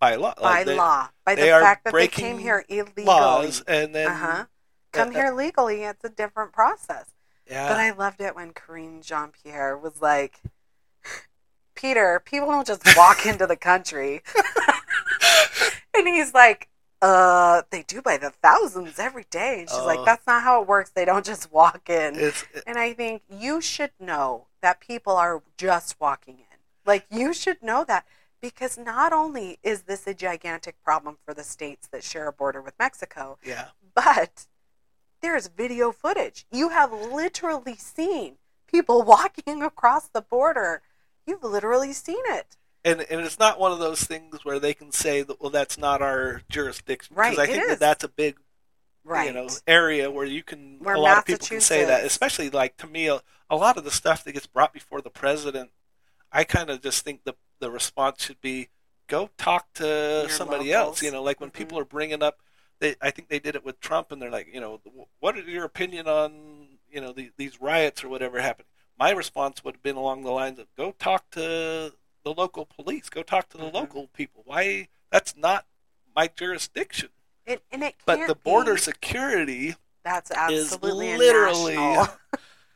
by 0.00 0.14
law. 0.16 0.34
by 0.40 0.64
they- 0.64 0.76
law, 0.76 1.08
by 1.24 1.34
the 1.34 1.42
fact 1.42 1.84
that 1.84 1.92
they 1.94 2.08
came 2.08 2.38
here 2.38 2.64
illegally. 2.68 3.04
laws, 3.04 3.62
and 3.66 3.94
then 3.94 4.08
uh-huh. 4.08 4.44
Come 4.92 5.08
uh, 5.08 5.12
here 5.12 5.30
legally, 5.32 5.82
it's 5.84 6.04
a 6.04 6.08
different 6.08 6.52
process. 6.52 7.06
yeah, 7.50 7.68
But 7.68 7.78
I 7.78 7.90
loved 7.90 8.20
it 8.20 8.34
when 8.34 8.52
Karine 8.52 9.02
Jean 9.02 9.30
Pierre 9.30 9.76
was 9.76 10.00
like, 10.00 10.40
Peter, 11.74 12.22
people 12.24 12.48
don't 12.48 12.66
just 12.66 12.82
walk 12.96 13.26
into 13.26 13.46
the 13.46 13.56
country. 13.56 14.22
and 15.94 16.08
he's 16.08 16.32
like, 16.32 16.68
uh, 17.02 17.62
they 17.70 17.82
do 17.82 18.00
by 18.00 18.16
the 18.16 18.30
thousands 18.30 18.98
every 18.98 19.26
day. 19.30 19.60
And 19.60 19.68
she's 19.68 19.78
Oh. 19.78 19.84
like, 19.86 20.04
that's 20.04 20.26
not 20.26 20.42
how 20.42 20.62
it 20.62 20.68
works. 20.68 20.90
They 20.90 21.04
don't 21.04 21.24
just 21.26 21.52
walk 21.52 21.90
in. 21.90 22.14
it's 22.16 22.44
And 22.66 22.78
I 22.78 22.94
think 22.94 23.22
you 23.28 23.60
should 23.60 23.90
know 24.00 24.46
that 24.62 24.80
people 24.80 25.12
are 25.14 25.42
just 25.58 26.00
walking 26.00 26.38
in. 26.38 26.58
Like, 26.86 27.04
you 27.10 27.34
should 27.34 27.62
know 27.62 27.84
that 27.84 28.06
because 28.40 28.78
not 28.78 29.12
only 29.12 29.58
is 29.62 29.82
this 29.82 30.06
a 30.06 30.14
gigantic 30.14 30.76
problem 30.82 31.18
for 31.24 31.34
the 31.34 31.42
states 31.44 31.88
that 31.92 32.04
share 32.04 32.28
a 32.28 32.32
border 32.32 32.60
with 32.62 32.74
Mexico, 32.78 33.38
yeah. 33.44 33.68
but 33.94 34.46
there's 35.22 35.48
video 35.48 35.92
footage. 35.92 36.46
You 36.52 36.68
have 36.70 36.92
literally 36.92 37.76
seen 37.76 38.36
people 38.70 39.02
walking 39.14 39.62
across 39.62 40.08
the 40.08 40.20
border. 40.22 40.82
You've 41.26 41.42
literally 41.44 41.92
seen 41.92 42.22
it. 42.26 42.56
and 42.84 43.00
and 43.10 43.20
it's 43.22 43.38
not 43.38 43.58
one 43.58 43.72
of 43.72 43.78
those 43.80 44.04
things 44.04 44.44
where 44.44 44.60
they 44.60 44.74
can 44.74 44.92
say 44.92 45.22
that 45.22 45.40
well 45.40 45.50
that's 45.50 45.76
not 45.78 46.02
our 46.02 46.42
jurisdiction 46.48 47.16
Right, 47.16 47.30
because 47.30 47.42
I 47.42 47.46
think 47.50 47.62
is. 47.64 47.68
that 47.70 47.80
that's 47.80 48.04
a 48.04 48.08
big 48.08 48.36
Right. 49.04 49.28
you 49.28 49.32
know 49.32 49.48
area 49.68 50.10
where 50.10 50.26
you 50.26 50.42
can 50.42 50.78
Where 50.80 50.96
a 50.96 51.00
lot 51.00 51.18
of 51.18 51.24
people 51.24 51.46
can 51.46 51.60
say 51.60 51.84
that 51.84 52.04
especially 52.04 52.50
like 52.50 52.76
to 52.78 52.86
me 52.88 53.06
a, 53.08 53.20
a 53.48 53.56
lot 53.56 53.76
of 53.76 53.84
the 53.84 53.90
stuff 53.92 54.24
that 54.24 54.32
gets 54.32 54.46
brought 54.48 54.72
before 54.72 55.00
the 55.00 55.10
president 55.10 55.70
I 56.32 56.42
kind 56.44 56.70
of 56.70 56.82
just 56.82 57.04
think 57.04 57.22
the 57.24 57.34
the 57.60 57.70
response 57.70 58.22
should 58.24 58.40
be 58.40 58.68
go 59.06 59.30
talk 59.38 59.72
to 59.74 59.84
Your 59.84 60.28
somebody 60.28 60.72
locals. 60.72 60.98
else 60.98 61.02
you 61.02 61.10
know 61.10 61.22
like 61.22 61.40
when 61.40 61.50
Mhm. 61.50 61.54
people 61.54 61.78
are 61.78 61.84
bringing 61.84 62.22
up 62.22 62.40
they 62.80 62.96
I 63.00 63.10
think 63.10 63.28
they 63.28 63.38
did 63.38 63.54
it 63.54 63.64
with 63.64 63.80
Trump 63.80 64.12
and 64.12 64.20
they're 64.20 64.30
like 64.30 64.48
you 64.52 64.60
know 64.60 64.80
what 65.20 65.38
is 65.38 65.46
your 65.46 65.64
opinion 65.64 66.06
on 66.08 66.78
you 66.90 67.00
know 67.00 67.12
the, 67.12 67.30
these 67.36 67.60
riots 67.60 68.02
or 68.04 68.08
whatever 68.08 68.40
happened 68.40 68.68
my 68.98 69.10
response 69.10 69.62
would 69.64 69.74
have 69.76 69.82
been 69.82 69.96
along 69.96 70.22
the 70.22 70.30
lines 70.30 70.58
of 70.58 70.66
go 70.76 70.92
talk 70.92 71.30
to 71.30 71.92
the 72.24 72.34
local 72.34 72.66
police 72.66 73.08
go 73.08 73.22
talk 73.22 73.48
to 73.50 73.58
the 73.58 73.64
Mhm. 73.64 73.74
local 73.74 74.08
people 74.08 74.42
why 74.44 74.88
that's 75.10 75.36
not 75.36 75.66
my 76.14 76.26
jurisdiction 76.28 77.10
It, 77.44 77.62
and 77.70 77.82
it 77.84 77.94
but 78.04 78.26
the 78.26 78.34
border 78.34 78.74
be. 78.74 78.80
security 78.80 79.76
That's 80.02 80.30
is 80.30 80.36
absolutely 80.72 81.16
literally 81.16 81.74
a 81.76 81.96
national, 81.98 82.18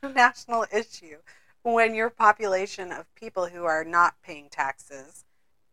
national 0.14 0.66
issue. 0.72 1.18
When 1.62 1.94
your 1.94 2.10
population 2.10 2.90
of 2.90 3.14
people 3.14 3.46
who 3.46 3.64
are 3.64 3.84
not 3.84 4.22
paying 4.22 4.48
taxes 4.48 5.24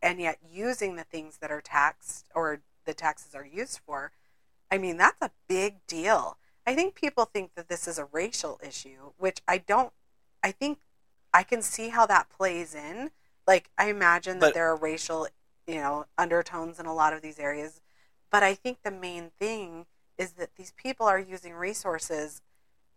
and 0.01 0.19
yet 0.19 0.39
using 0.49 0.95
the 0.95 1.03
things 1.03 1.38
that 1.38 1.51
are 1.51 1.61
taxed 1.61 2.26
or 2.35 2.61
the 2.85 2.93
taxes 2.93 3.34
are 3.34 3.45
used 3.45 3.80
for, 3.85 4.11
I 4.69 4.77
mean, 4.77 4.97
that's 4.97 5.22
a 5.22 5.31
big 5.47 5.85
deal. 5.88 6.38
I 6.65 6.76
think 6.76 6.95
people 6.95 7.26
think 7.26 7.51
that 7.55 7.69
this 7.69 7.88
is 7.88 7.97
a 7.97 8.05
racial 8.11 8.59
issue, 8.61 9.11
which 9.18 9.41
I 9.47 9.57
don't, 9.59 9.93
I 10.43 10.51
think 10.51 10.80
I 11.34 11.43
can 11.43 11.61
see 11.61 11.89
how 11.89 12.05
that 12.07 12.30
plays 12.30 12.76
in. 12.76 13.11
Like, 13.47 13.69
I 13.77 13.89
imagine 13.89 14.39
that 14.39 14.47
But- 14.47 14.53
there 14.53 14.68
are 14.68 14.76
racial, 14.76 15.27
you 15.65 15.76
know, 15.76 16.05
undertones 16.18 16.80
in 16.80 16.85
a 16.85 16.93
lot 16.93 17.14
of 17.14 17.22
these 17.22 17.39
areas. 17.39 17.81
But 18.30 18.43
I 18.43 18.53
think 18.55 18.84
the 18.84 18.91
main 18.91 19.30
thing 19.39 19.85
is 20.18 20.34
that 20.34 20.55
these 20.55 20.73
people 20.73 21.05
are 21.05 21.19
using 21.19 21.53
resources, 21.53 22.41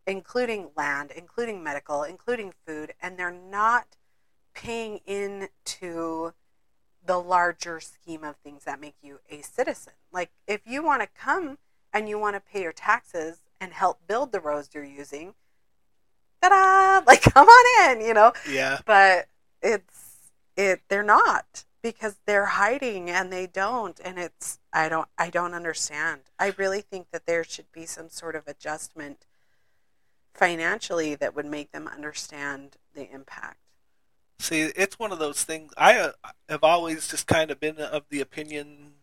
including 0.06 0.70
land, 0.76 1.12
including 1.14 1.62
medical, 1.62 2.02
including 2.02 2.52
food, 2.66 2.94
and 3.00 3.16
they're 3.18 3.30
not 3.30 3.96
paying 4.54 5.00
into 5.06 6.32
the 7.04 7.18
larger 7.18 7.80
scheme 7.80 8.24
of 8.24 8.36
things 8.36 8.64
that 8.64 8.80
make 8.80 8.96
you 9.02 9.20
a 9.30 9.40
citizen. 9.42 9.94
Like, 10.12 10.30
if 10.46 10.60
you 10.66 10.82
want 10.82 11.02
to 11.02 11.08
come 11.08 11.58
and 11.92 12.08
you 12.08 12.18
want 12.18 12.36
to 12.36 12.40
pay 12.40 12.62
your 12.62 12.72
taxes 12.72 13.38
and 13.60 13.72
help 13.72 14.00
build 14.06 14.32
the 14.32 14.40
roads 14.40 14.70
you're 14.72 14.84
using, 14.84 15.34
ta 16.42 16.48
da! 16.48 17.04
Like, 17.06 17.22
come 17.22 17.48
on 17.48 17.90
in, 17.90 18.06
you 18.06 18.14
know? 18.14 18.32
yeah 18.48 18.80
But 18.84 19.26
it's 19.62 20.10
it 20.56 20.82
they're 20.88 21.02
not 21.02 21.64
because 21.82 22.16
they're 22.26 22.46
hiding 22.46 23.08
and 23.08 23.32
they 23.32 23.46
don't 23.46 23.98
and 24.04 24.18
it's 24.18 24.58
I 24.72 24.88
don't 24.88 25.08
I 25.16 25.30
don't 25.30 25.54
understand. 25.54 26.22
I 26.38 26.54
really 26.56 26.82
think 26.82 27.08
that 27.12 27.26
there 27.26 27.44
should 27.44 27.72
be 27.72 27.86
some 27.86 28.08
sort 28.08 28.36
of 28.36 28.46
adjustment 28.46 29.26
financially 30.40 31.14
that 31.14 31.36
would 31.36 31.44
make 31.44 31.70
them 31.70 31.86
understand 31.86 32.78
the 32.94 33.08
impact. 33.12 33.58
See, 34.38 34.62
it's 34.62 34.98
one 34.98 35.12
of 35.12 35.18
those 35.18 35.44
things. 35.44 35.74
I 35.76 35.98
uh, 35.98 36.12
have 36.48 36.64
always 36.64 37.08
just 37.08 37.26
kind 37.26 37.50
of 37.50 37.60
been 37.60 37.76
of 37.76 38.04
the 38.08 38.22
opinion, 38.22 38.94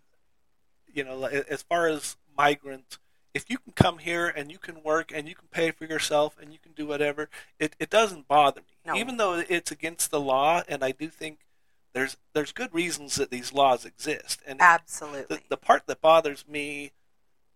you 0.91 1.03
know, 1.03 1.25
as 1.25 1.61
far 1.61 1.87
as 1.87 2.17
migrants, 2.35 2.97
if 3.35 3.51
you 3.51 3.59
can 3.59 3.73
come 3.73 3.99
here 3.99 4.27
and 4.27 4.51
you 4.51 4.57
can 4.57 4.81
work 4.81 5.11
and 5.13 5.29
you 5.29 5.35
can 5.35 5.47
pay 5.49 5.69
for 5.69 5.85
yourself 5.85 6.35
and 6.41 6.51
you 6.51 6.57
can 6.57 6.71
do 6.71 6.87
whatever, 6.87 7.29
it, 7.59 7.75
it 7.79 7.91
doesn't 7.91 8.27
bother 8.27 8.61
me. 8.61 8.77
No. 8.83 8.95
Even 8.95 9.17
though 9.17 9.43
it's 9.47 9.69
against 9.69 10.09
the 10.09 10.19
law, 10.19 10.63
and 10.67 10.83
I 10.83 10.91
do 10.91 11.07
think 11.07 11.41
there's 11.93 12.17
there's 12.33 12.51
good 12.51 12.73
reasons 12.73 13.15
that 13.17 13.29
these 13.29 13.53
laws 13.53 13.85
exist. 13.85 14.41
And 14.47 14.59
Absolutely. 14.59 15.37
the, 15.37 15.41
the 15.49 15.57
part 15.57 15.85
that 15.85 16.01
bothers 16.01 16.47
me, 16.47 16.93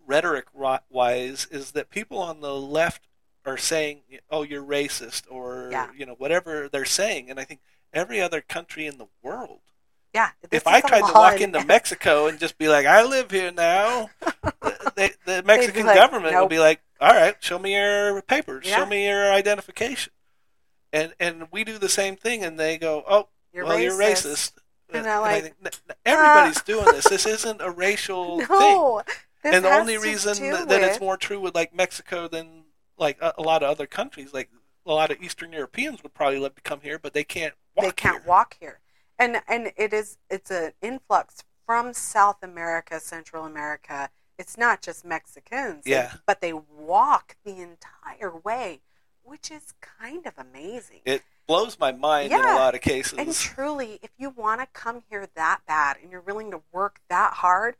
rhetoric 0.05 0.45
wise, 0.53 1.47
is 1.49 1.71
that 1.71 1.89
people 1.89 2.19
on 2.19 2.41
the 2.41 2.53
left 2.53 3.07
are 3.45 3.57
saying, 3.57 4.01
"Oh, 4.29 4.43
you're 4.43 4.63
racist," 4.63 5.23
or 5.29 5.69
Yeah. 5.71 5.89
you 5.97 6.05
know 6.05 6.15
whatever 6.15 6.69
they're 6.69 6.85
saying, 6.85 7.29
and 7.29 7.39
I 7.39 7.43
think 7.43 7.59
every 7.93 8.21
other 8.21 8.41
country 8.41 8.85
in 8.85 8.97
the 8.97 9.07
world 9.21 9.59
yeah. 10.13 10.31
if 10.51 10.67
I 10.67 10.81
tried 10.81 11.05
to 11.07 11.13
walk 11.13 11.39
into 11.41 11.63
Mexico 11.65 12.27
and 12.27 12.39
just 12.39 12.57
be 12.57 12.67
like, 12.67 12.85
I 12.85 13.03
live 13.03 13.31
here 13.31 13.51
now, 13.51 14.09
the, 14.41 15.11
the 15.25 15.43
Mexican 15.43 15.85
like, 15.85 15.95
government 15.95 16.33
"Nope." 16.33 16.43
would 16.43 16.49
be 16.49 16.59
like, 16.59 16.81
all 16.99 17.13
right, 17.13 17.35
show 17.39 17.57
me 17.57 17.73
your 17.75 18.21
papers, 18.23 18.65
Yeah. 18.67 18.77
show 18.77 18.85
me 18.85 19.07
your 19.07 19.31
identification. 19.31 20.13
And 20.93 21.13
and 21.19 21.47
we 21.51 21.63
do 21.63 21.77
the 21.77 21.87
same 21.89 22.17
thing, 22.17 22.43
and 22.43 22.59
they 22.59 22.77
go, 22.77 23.03
oh, 23.07 23.29
you're 23.53 23.65
well, 23.65 23.77
racist. 23.77 23.83
you're 23.83 23.97
racist. 23.97 24.51
And 24.93 25.07
I 25.07 25.19
like, 25.19 25.43
think, 25.43 25.55
"N- 25.63 25.71
n- 25.89 25.95
everybody's 26.05 26.61
doing 26.63 26.83
this. 26.85 27.07
This 27.07 27.25
isn't 27.37 27.61
a 27.61 27.71
racial 27.71 28.39
thing. 28.39 28.47
No. 28.49 29.01
this 29.41 29.53
And 29.55 29.63
the 29.63 29.71
only 29.71 29.97
reason 29.97 30.33
that 30.67 30.83
it's 30.83 30.99
more 30.99 31.15
true 31.15 31.39
with 31.39 31.55
like 31.55 31.73
Mexico 31.73 32.27
than 32.27 32.60
like 33.01 33.17
a, 33.21 33.33
a 33.37 33.41
lot 33.41 33.63
of 33.63 33.69
other 33.69 33.87
countries, 33.87 34.33
like 34.33 34.49
a 34.85 34.93
lot 34.93 35.11
of 35.11 35.21
Eastern 35.21 35.51
Europeans 35.51 36.01
would 36.03 36.13
probably 36.13 36.39
love 36.39 36.55
to 36.55 36.61
come 36.61 36.79
here, 36.81 36.97
but 36.97 37.13
they 37.13 37.23
can't 37.25 37.53
walk 37.75 37.85
they 37.85 37.91
can't 37.91 38.21
here. 38.21 38.27
walk 38.29 38.57
here 38.59 38.79
and 39.17 39.41
and 39.47 39.71
it 39.77 39.93
is 39.93 40.17
it's 40.29 40.51
an 40.51 40.71
influx 40.81 41.43
from 41.65 41.93
south 41.93 42.43
america 42.43 42.99
central 42.99 43.45
america 43.45 44.09
it's 44.37 44.57
not 44.57 44.81
just 44.81 45.05
mexicans 45.05 45.83
Yeah. 45.85 46.13
but 46.25 46.41
they 46.41 46.51
walk 46.53 47.37
the 47.45 47.57
entire 47.61 48.35
way 48.43 48.81
which 49.23 49.49
is 49.51 49.73
kind 49.79 50.25
of 50.25 50.33
amazing 50.37 51.01
It 51.05 51.21
blows 51.47 51.79
my 51.79 51.91
mind 51.93 52.33
in 52.33 52.39
a 52.39 52.55
lot 52.55 52.75
of 52.75 52.81
cases. 52.81 53.17
and 53.17 53.31
truly 53.33 53.99
if 54.01 54.09
you 54.17 54.31
want 54.31 54.59
to 54.61 54.67
come 54.73 55.03
here 55.09 55.27
that 55.35 55.61
bad 55.67 55.97
and 56.01 56.11
you're 56.11 56.19
willing 56.21 56.51
to 56.51 56.61
work 56.73 56.99
that 57.09 57.35
hard 57.35 57.75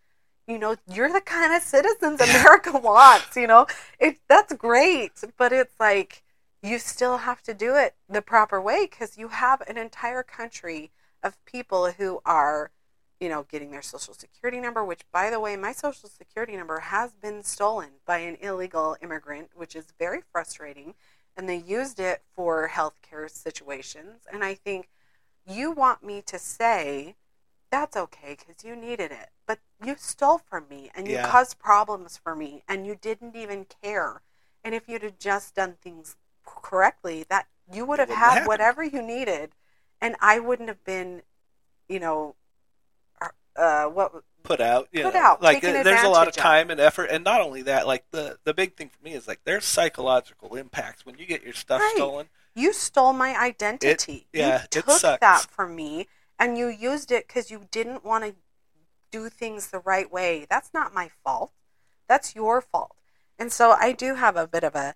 you 0.48 0.58
know 0.58 0.76
you're 0.92 1.12
the 1.12 1.22
kind 1.22 1.54
of 1.54 1.62
citizens 1.62 2.20
america 2.22 2.72
wants 2.84 3.36
you 3.36 3.48
know? 3.48 3.68
It 4.00 4.18
that's 4.28 4.54
great 4.54 5.14
but 5.38 5.52
it's 5.52 5.80
like 5.80 6.24
you 6.64 6.78
still 6.78 7.18
have 7.18 7.42
to 7.44 7.54
do 7.54 7.76
it 7.76 7.96
the 8.10 8.22
proper 8.22 8.62
way 8.62 8.88
because 8.90 9.18
you 9.18 9.30
have 9.30 9.62
an 9.62 9.78
entire 9.78 10.24
country 10.24 10.92
of 11.24 11.44
people 11.46 11.92
who 11.92 12.22
are 12.26 12.72
you 13.20 13.30
know 13.30 13.46
getting 13.50 13.72
their 13.72 13.82
social 13.82 14.14
security 14.14 14.60
number 14.60 14.84
which 14.84 15.02
by 15.12 15.30
the 15.30 15.40
way 15.40 15.56
my 15.56 15.72
social 15.72 16.10
security 16.10 16.58
number 16.58 16.80
has 16.80 17.14
been 17.14 17.44
stolen 17.44 17.90
by 18.06 18.18
an 18.18 18.38
illegal 18.42 18.98
immigrant 19.02 19.50
which 19.56 19.76
is 19.76 19.86
very 19.98 20.22
frustrating 20.32 20.96
and 21.38 21.48
they 21.48 21.56
used 21.58 22.00
it 22.00 22.24
for 22.36 22.70
healthcare 22.70 23.30
situations 23.30 24.22
and 24.32 24.44
i 24.44 24.54
think 24.54 24.90
you 25.46 25.72
want 25.72 26.04
me 26.04 26.22
to 26.22 26.38
say 26.38 27.16
that's 27.72 27.96
okay 27.98 28.36
because 28.38 28.64
you 28.64 28.76
needed 28.76 29.12
it 29.12 29.30
but 29.48 29.60
you 29.84 29.96
stole 29.98 30.38
from 30.38 30.66
me 30.70 30.92
and 30.96 31.08
you 31.08 31.14
Yeah. 31.14 31.32
caused 31.32 31.58
problems 31.60 32.18
for 32.18 32.36
me 32.36 32.64
and 32.68 32.86
you 32.86 32.96
didn't 32.96 33.36
even 33.36 33.66
care 33.84 34.22
and 34.64 34.76
if 34.76 34.88
you'd 34.88 35.04
have 35.04 35.18
just 35.20 35.56
done 35.56 35.76
things 35.82 36.16
correctly 36.46 37.26
that 37.30 37.48
you 37.74 37.86
would 37.86 38.00
have 38.00 38.10
had 38.10 38.30
happen. 38.36 38.48
whatever 38.48 38.84
you 38.84 39.02
needed 39.02 39.52
and 40.02 40.16
i 40.22 40.40
wouldn't 40.40 40.70
have 40.70 40.84
been 40.84 41.22
you 41.90 42.00
know 42.00 42.36
uh, 43.56 43.86
what 43.86 44.12
put 44.44 44.62
out. 44.62 44.88
You 44.92 45.04
Put 45.04 45.14
know, 45.14 45.20
out, 45.20 45.42
like 45.42 45.64
uh, 45.64 45.84
there's 45.84 46.04
a 46.04 46.10
lot 46.10 46.28
of 46.28 46.34
advantage 46.34 46.38
of. 46.38 46.44
time 46.44 46.70
and 46.70 46.80
effort, 46.80 47.06
and 47.06 47.24
not 47.24 47.42
only 47.42 47.62
that, 47.64 47.88
like 47.88 48.06
the 48.12 48.38
the 48.44 48.54
big 48.54 48.76
thing 48.76 48.90
for 48.90 49.04
me 49.04 49.14
is 49.14 49.28
like 49.28 49.42
there's 49.44 49.66
psychological 49.66 50.56
impacts 50.56 51.06
when 51.06 51.18
you 51.18 51.26
get 51.26 51.44
your 51.44 51.54
stuff 51.54 51.82
Right. 51.82 51.94
stolen. 51.96 52.28
you 52.56 52.74
stole 52.74 53.14
my 53.14 53.38
identity 53.40 54.28
yeah, 54.34 54.64
you 54.64 54.80
it 54.80 54.86
took 54.86 55.20
that 55.20 55.48
from 55.50 55.76
me 55.76 56.08
and 56.42 56.58
you 56.58 56.68
used 56.68 57.12
it 57.12 57.28
because 57.28 57.52
you 57.52 57.68
didn't 57.70 58.04
want 58.04 58.24
to 58.24 58.36
do 59.12 59.30
things 59.30 59.68
the 59.68 59.80
right 59.80 60.12
way. 60.12 60.48
That's 60.50 60.74
not 60.74 60.94
my 60.94 61.10
fault. 61.24 61.52
That's 62.08 62.36
your 62.36 62.60
fault. 62.62 62.96
And 63.38 63.52
so 63.52 63.72
i 63.72 63.92
do 63.92 64.16
have 64.16 64.36
a 64.36 64.48
bit 64.48 64.64
of 64.64 64.76
a 64.76 64.96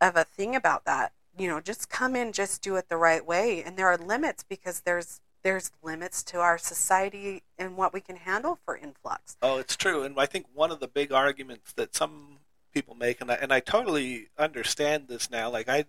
of 0.00 0.16
a 0.16 0.24
thing 0.24 0.56
about 0.56 0.86
that. 0.86 1.12
You 1.38 1.48
know 1.48 1.60
just 1.60 1.90
come 1.90 2.16
in 2.16 2.32
just 2.32 2.62
do 2.62 2.76
it 2.76 2.88
the 2.88 2.96
right 2.96 3.24
way. 3.24 3.62
And 3.62 3.76
there 3.76 3.88
are 3.88 3.98
limits 3.98 4.42
because 4.42 4.80
there's 4.80 5.20
there's 5.42 5.70
limits 5.82 6.22
to 6.24 6.40
our 6.40 6.58
society 6.58 7.42
and 7.58 7.76
what 7.76 7.92
we 7.92 8.00
can 8.00 8.16
handle 8.16 8.58
for 8.64 8.76
influx. 8.76 9.36
Oh, 9.42 9.58
it's 9.58 9.76
true, 9.76 10.02
and 10.02 10.18
I 10.18 10.26
think 10.26 10.46
one 10.52 10.72
of 10.72 10.80
the 10.80 10.88
big 10.88 11.12
arguments 11.12 11.72
that 11.74 11.94
some 11.94 12.38
people 12.74 12.96
make, 12.96 13.20
and 13.20 13.30
I, 13.30 13.34
and 13.34 13.52
I 13.52 13.60
totally 13.60 14.28
understand 14.36 15.06
this 15.06 15.30
now. 15.30 15.48
Like 15.48 15.68
I, 15.68 15.84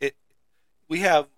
it, 0.00 0.16
we 0.86 1.00
have 1.00 1.28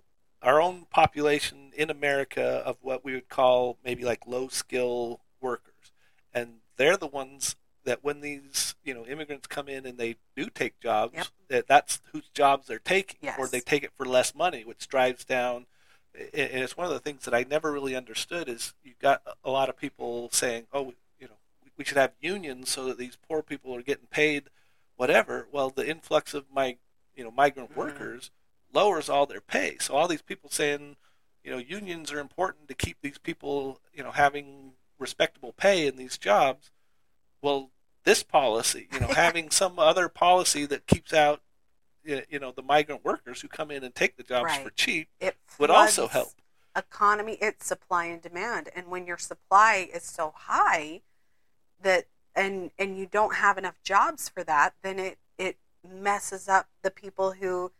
our 0.42 0.60
own 0.60 0.86
population 0.90 1.72
in 1.76 1.90
America 1.90 2.62
of 2.64 2.76
what 2.80 3.04
we 3.04 3.14
would 3.14 3.28
call 3.28 3.78
maybe 3.84 4.04
like 4.04 4.26
low 4.26 4.48
skill 4.48 5.20
workers, 5.40 5.92
and 6.34 6.54
they're 6.76 6.96
the 6.96 7.06
ones 7.06 7.56
that 7.84 8.02
when 8.04 8.20
these 8.20 8.74
you 8.84 8.94
know 8.94 9.04
immigrants 9.06 9.46
come 9.46 9.68
in 9.68 9.86
and 9.86 9.98
they 9.98 10.16
do 10.36 10.48
take 10.48 10.78
jobs, 10.80 11.14
Yep. 11.14 11.26
that 11.48 11.66
that's 11.66 12.00
whose 12.12 12.28
jobs 12.34 12.66
they're 12.66 12.78
taking, 12.78 13.28
or 13.38 13.46
they 13.46 13.60
take 13.60 13.82
it 13.84 13.92
for 13.96 14.04
less 14.06 14.34
money, 14.34 14.64
which 14.64 14.88
drives 14.88 15.24
down. 15.24 15.66
And 16.14 16.28
it's 16.62 16.76
one 16.76 16.86
of 16.86 16.92
the 16.92 17.00
things 17.00 17.24
that 17.24 17.34
I 17.34 17.44
never 17.48 17.72
really 17.72 17.96
understood 17.96 18.48
is 18.48 18.74
you've 18.84 18.98
got 18.98 19.22
a 19.44 19.50
lot 19.50 19.68
of 19.68 19.76
people 19.76 20.28
saying, 20.32 20.66
"Oh, 20.72 20.92
you 21.18 21.26
know, 21.26 21.38
we 21.76 21.84
should 21.84 21.96
have 21.96 22.12
unions 22.20 22.70
so 22.70 22.84
that 22.86 22.98
these 22.98 23.16
poor 23.16 23.42
people 23.42 23.74
are 23.74 23.82
getting 23.82 24.06
paid 24.08 24.44
whatever." 24.96 25.48
Well, 25.50 25.70
the 25.70 25.88
influx 25.88 26.34
of 26.34 26.44
my, 26.52 26.76
you 27.16 27.24
know, 27.24 27.30
migrant 27.30 27.72
Mhm. 27.72 27.76
workers 27.76 28.30
lowers 28.72 29.08
all 29.08 29.26
their 29.26 29.40
pay. 29.40 29.76
So 29.80 29.94
all 29.94 30.08
these 30.08 30.22
people 30.22 30.50
saying, 30.50 30.96
you 31.44 31.50
know, 31.50 31.58
unions 31.58 32.12
are 32.12 32.20
important 32.20 32.68
to 32.68 32.74
keep 32.74 32.98
these 33.02 33.18
people, 33.18 33.80
you 33.92 34.02
know, 34.02 34.12
having 34.12 34.72
respectable 34.98 35.52
pay 35.52 35.86
in 35.86 35.96
these 35.96 36.16
jobs. 36.18 36.70
Well, 37.42 37.70
this 38.04 38.22
policy, 38.22 38.88
you 38.92 39.00
know, 39.00 39.08
having 39.14 39.50
some 39.50 39.78
other 39.78 40.08
policy 40.08 40.66
that 40.66 40.86
keeps 40.86 41.12
out, 41.12 41.40
you 42.04 42.38
know, 42.40 42.52
the 42.52 42.62
migrant 42.62 43.04
workers 43.04 43.40
who 43.42 43.48
come 43.48 43.70
in 43.70 43.84
and 43.84 43.94
take 43.94 44.16
the 44.16 44.22
jobs 44.24 44.46
Right. 44.46 44.64
for 44.64 44.70
cheap 44.70 45.08
it 45.20 45.36
would 45.58 45.70
also 45.70 46.08
help. 46.08 46.30
economy 46.74 47.36
it's 47.40 47.66
supply 47.66 48.06
and 48.06 48.20
demand 48.22 48.68
and 48.74 48.88
when 48.88 49.06
your 49.06 49.18
supply 49.18 49.88
is 49.94 50.02
so 50.02 50.32
high 50.34 51.02
that 51.80 52.06
and 52.34 52.70
and 52.78 52.98
you 52.98 53.06
don't 53.06 53.36
have 53.36 53.58
enough 53.58 53.80
jobs 53.84 54.28
for 54.28 54.42
that 54.42 54.74
then 54.82 54.98
it 54.98 55.18
it 55.38 55.58
messes 55.86 56.48
up 56.48 56.68
the 56.82 56.90
people 56.90 57.32
who 57.32 57.70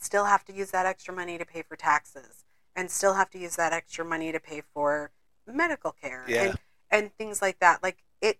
still 0.00 0.24
have 0.26 0.44
to 0.46 0.52
use 0.52 0.70
that 0.72 0.86
extra 0.86 1.14
money 1.14 1.38
to 1.38 1.44
pay 1.44 1.62
for 1.62 1.76
taxes 1.76 2.44
and 2.74 2.90
still 2.90 3.14
have 3.14 3.30
to 3.30 3.38
use 3.38 3.56
that 3.56 3.72
extra 3.72 4.04
money 4.04 4.32
to 4.32 4.40
pay 4.40 4.62
for 4.74 5.10
medical 5.46 5.92
care 5.92 6.24
Yeah. 6.28 6.42
and 6.44 6.58
and 6.90 7.12
things 7.16 7.42
like 7.42 7.58
that. 7.60 7.82
Like 7.82 8.04
it 8.20 8.38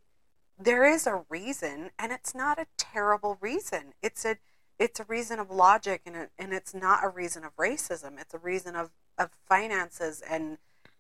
there 0.59 0.85
is 0.85 1.07
a 1.07 1.25
reason 1.29 1.91
and 1.99 2.13
it's 2.13 2.35
not 2.35 2.59
a 2.59 2.67
terrible 2.79 3.39
reason. 3.41 3.95
It's 4.03 4.25
a 4.25 4.37
it's 4.79 5.01
a 5.01 5.05
reason 5.05 5.39
of 5.39 5.51
logic 5.51 6.03
and 6.07 6.17
it, 6.17 6.31
and 6.39 6.53
it's 6.53 6.75
not 6.75 7.03
a 7.05 7.09
reason 7.09 7.45
of 7.45 7.57
racism. 7.57 8.21
It's 8.21 8.35
a 8.35 8.39
reason 8.39 8.77
of 8.77 8.91
of 9.19 9.31
finances 9.49 10.23
and 10.29 10.59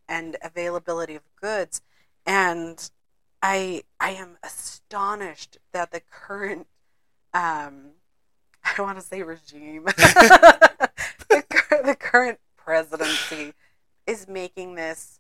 and 0.09 0.37
availability 0.43 1.15
of 1.15 1.23
goods. 1.41 1.83
And 2.24 2.91
i 3.43 3.83
i 4.01 4.11
am 4.11 4.39
astonished 4.43 5.59
that 5.73 5.91
the 5.93 6.01
current 6.01 6.66
um 7.35 7.95
i 8.72 8.76
don't 8.76 8.86
want 8.86 8.98
to 8.98 9.05
say 9.05 9.22
regime. 9.22 9.86
The, 11.28 11.82
the 11.84 11.97
current 11.97 12.38
presidency 12.56 13.52
is 14.06 14.28
making 14.28 14.76
this 14.76 15.18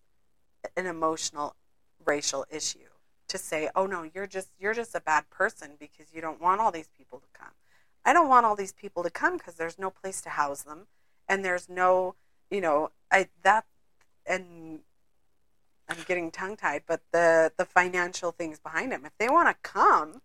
an 0.76 0.86
emotional 0.86 1.56
racial 2.04 2.46
issue 2.48 2.88
to 3.28 3.38
say 3.38 3.68
oh 3.74 3.86
no 3.86 4.02
you're 4.02 4.26
just 4.26 4.50
you're 4.58 4.72
just 4.74 4.94
a 4.94 5.00
bad 5.00 5.28
person 5.28 5.72
because 5.78 6.06
you 6.14 6.20
don't 6.20 6.40
want 6.40 6.60
all 6.60 6.70
these 6.70 6.88
people 6.96 7.18
to 7.18 7.26
come. 7.38 7.52
I 8.04 8.12
don't 8.12 8.28
want 8.28 8.46
all 8.46 8.54
these 8.54 8.72
people 8.72 9.02
to 9.02 9.10
come 9.10 9.36
because 9.36 9.54
there's 9.54 9.78
no 9.78 9.90
place 9.90 10.20
to 10.22 10.30
house 10.30 10.62
them 10.62 10.86
and 11.28 11.44
there's 11.44 11.68
no 11.68 12.14
you 12.50 12.60
know 12.60 12.90
i 13.10 13.28
that 13.42 13.64
and 14.26 14.80
i'm 15.88 15.96
getting 16.06 16.30
tongue 16.30 16.56
tied 16.56 16.82
but 16.86 17.00
the 17.12 17.52
the 17.56 17.64
financial 17.64 18.32
things 18.32 18.58
behind 18.58 18.92
them 18.92 19.04
if 19.04 19.12
they 19.18 19.28
want 19.28 19.48
to 19.48 19.68
come 19.68 20.22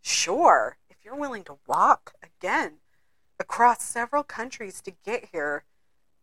sure 0.00 0.76
if 1.00 1.06
you're 1.06 1.16
willing 1.16 1.44
to 1.44 1.56
walk 1.66 2.12
again 2.22 2.74
across 3.38 3.82
several 3.82 4.22
countries 4.22 4.82
to 4.82 4.92
get 5.04 5.28
here 5.32 5.64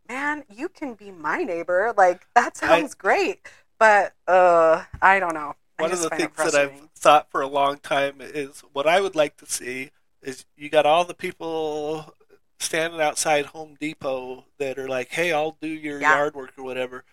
man, 0.07 0.43
you 0.49 0.69
can 0.69 0.93
be 0.93 1.11
my 1.11 1.43
neighbor. 1.43 1.93
Like 1.97 2.27
that 2.35 2.55
sounds 2.57 2.93
great. 2.93 3.47
But 3.79 4.13
uh, 4.27 4.85
I 5.01 5.19
don't 5.19 5.33
know. 5.33 5.55
I 5.77 5.83
One 5.83 5.91
of 5.91 5.99
the 5.99 6.09
things 6.09 6.31
that 6.37 6.55
I've 6.55 6.89
thought 6.95 7.29
for 7.29 7.41
a 7.41 7.47
long 7.47 7.77
time 7.79 8.15
is 8.19 8.63
what 8.73 8.87
I 8.87 9.01
would 9.01 9.15
like 9.15 9.37
to 9.37 9.45
see 9.45 9.91
is 10.21 10.45
you 10.55 10.69
got 10.69 10.85
all 10.85 11.03
the 11.03 11.13
people 11.13 12.13
standing 12.59 13.01
outside 13.01 13.47
Home 13.47 13.75
Depot 13.79 14.45
that 14.57 14.79
are 14.79 14.87
like, 14.87 15.09
"Hey, 15.09 15.31
I'll 15.31 15.57
do 15.61 15.67
your 15.67 16.01
Yeah. 16.01 16.15
yard 16.15 16.35
work 16.35 16.53
or 16.57 16.63
whatever." 16.63 17.03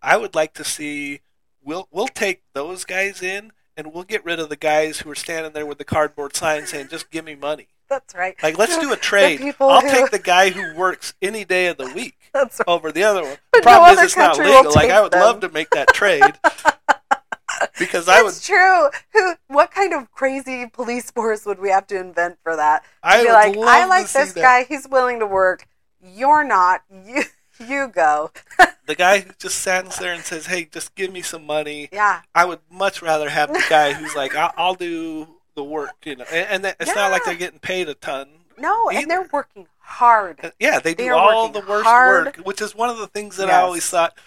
I 0.00 0.16
would 0.16 0.34
like 0.34 0.54
to 0.54 0.64
see 0.64 1.20
we'll 1.62 1.88
we'll 1.90 2.08
take 2.08 2.42
those 2.54 2.84
guys 2.84 3.22
in 3.22 3.52
and 3.76 3.92
we'll 3.92 4.04
get 4.04 4.24
rid 4.24 4.38
of 4.40 4.48
the 4.48 4.56
guys 4.56 5.00
who 5.00 5.10
are 5.10 5.14
standing 5.14 5.52
there 5.52 5.66
with 5.66 5.78
the 5.78 5.84
cardboard 5.84 6.34
sign 6.36 6.66
saying, 6.66 6.88
"Just 6.88 7.10
give 7.10 7.24
me 7.24 7.34
money." 7.34 7.68
That's 7.88 8.14
right. 8.14 8.34
Like, 8.42 8.56
let's 8.58 8.78
do 8.78 8.92
a 8.92 8.96
trade. 8.96 9.54
I'll 9.60 9.80
who- 9.80 9.90
take 9.90 10.10
the 10.10 10.18
guy 10.18 10.50
who 10.50 10.74
works 10.74 11.14
any 11.20 11.44
day 11.44 11.66
of 11.66 11.76
the 11.76 11.92
week 11.92 12.16
That's 12.32 12.58
right. 12.60 12.68
over 12.68 12.90
the 12.90 13.04
other 13.04 13.22
one. 13.22 13.36
The 13.52 13.60
problem 13.62 13.94
no 13.94 14.00
is 14.02 14.06
it's 14.06 14.16
not 14.16 14.38
legal. 14.38 14.72
Like 14.72 14.90
I 14.90 15.02
would 15.02 15.12
them. 15.12 15.20
love 15.20 15.40
to 15.40 15.48
make 15.50 15.70
that 15.70 15.88
trade 15.88 16.22
because 17.78 18.08
I 18.08 18.22
would 18.22 18.34
true. 18.40 18.88
Who? 19.12 19.34
What 19.48 19.70
kind 19.70 19.92
of 19.92 20.10
crazy 20.10 20.66
police 20.66 21.10
force 21.10 21.44
would 21.46 21.58
we 21.60 21.70
have 21.70 21.86
to 21.88 21.98
invent 22.00 22.38
for 22.42 22.56
that? 22.56 22.84
I 23.02 23.18
be 23.20 23.26
would 23.26 23.32
like, 23.32 23.56
love 23.56 23.68
I 23.68 23.84
like 23.86 24.06
to 24.08 24.12
this 24.14 24.32
that. 24.32 24.40
guy. 24.40 24.64
He's 24.64 24.88
willing 24.88 25.20
to 25.20 25.26
work. 25.26 25.66
You're 26.02 26.44
not. 26.44 26.82
You 26.90 27.22
you 27.58 27.88
go. 27.88 28.30
The 28.86 28.94
guy 28.94 29.20
who 29.20 29.30
just 29.38 29.60
stands 29.60 29.96
there 29.98 30.12
and 30.12 30.22
says, 30.22 30.44
"Hey, 30.44 30.66
just 30.66 30.94
give 30.94 31.10
me 31.10 31.22
some 31.22 31.46
money." 31.46 31.88
Yeah. 31.90 32.20
I 32.34 32.44
would 32.44 32.60
much 32.70 33.00
rather 33.00 33.30
have 33.30 33.50
the 33.50 33.64
guy 33.70 33.94
who's 33.94 34.14
like, 34.14 34.34
"I'll, 34.36 34.52
I'll 34.58 34.74
do 34.74 35.26
the 35.54 35.64
work," 35.64 35.94
you 36.04 36.16
know. 36.16 36.26
And, 36.30 36.46
and 36.50 36.64
that- 36.66 36.76
it's 36.80 36.94
not 36.94 37.10
like 37.10 37.24
they're 37.24 37.34
getting 37.34 37.60
paid 37.60 37.88
a 37.88 37.94
ton. 37.94 38.28
No, 38.58 38.90
Either. 38.90 38.98
and 39.00 39.10
they're 39.10 39.28
working 39.32 39.68
hard. 39.78 40.38
Uh, 40.42 40.50
Yeah, 40.60 40.80
they 40.80 40.92
They 40.92 41.06
do 41.06 41.14
all 41.14 41.48
the 41.48 41.60
worst 41.66 41.86
hard. 41.86 42.24
work, 42.26 42.36
which 42.44 42.60
is 42.60 42.74
one 42.74 42.90
of 42.90 42.98
the 42.98 43.06
things 43.06 43.38
that 43.38 43.48
I 43.48 43.62
always 43.62 43.88
thought 43.88 44.18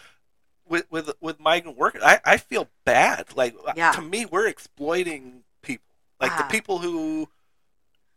with 0.68 0.88
with 0.90 1.12
with 1.22 1.40
migrant 1.40 1.78
workers. 1.78 2.02
I, 2.04 2.20
I 2.26 2.38
feel 2.38 2.68
bad. 2.84 3.36
Like 3.38 3.56
uh, 3.64 3.74
Yeah. 3.76 3.92
to 3.92 4.02
me, 4.02 4.26
we're 4.26 4.48
exploiting 4.48 5.44
people. 5.62 5.86
Like 6.20 6.36
the 6.36 6.46
Ah. 6.46 6.50
people 6.50 6.80
who 6.80 7.30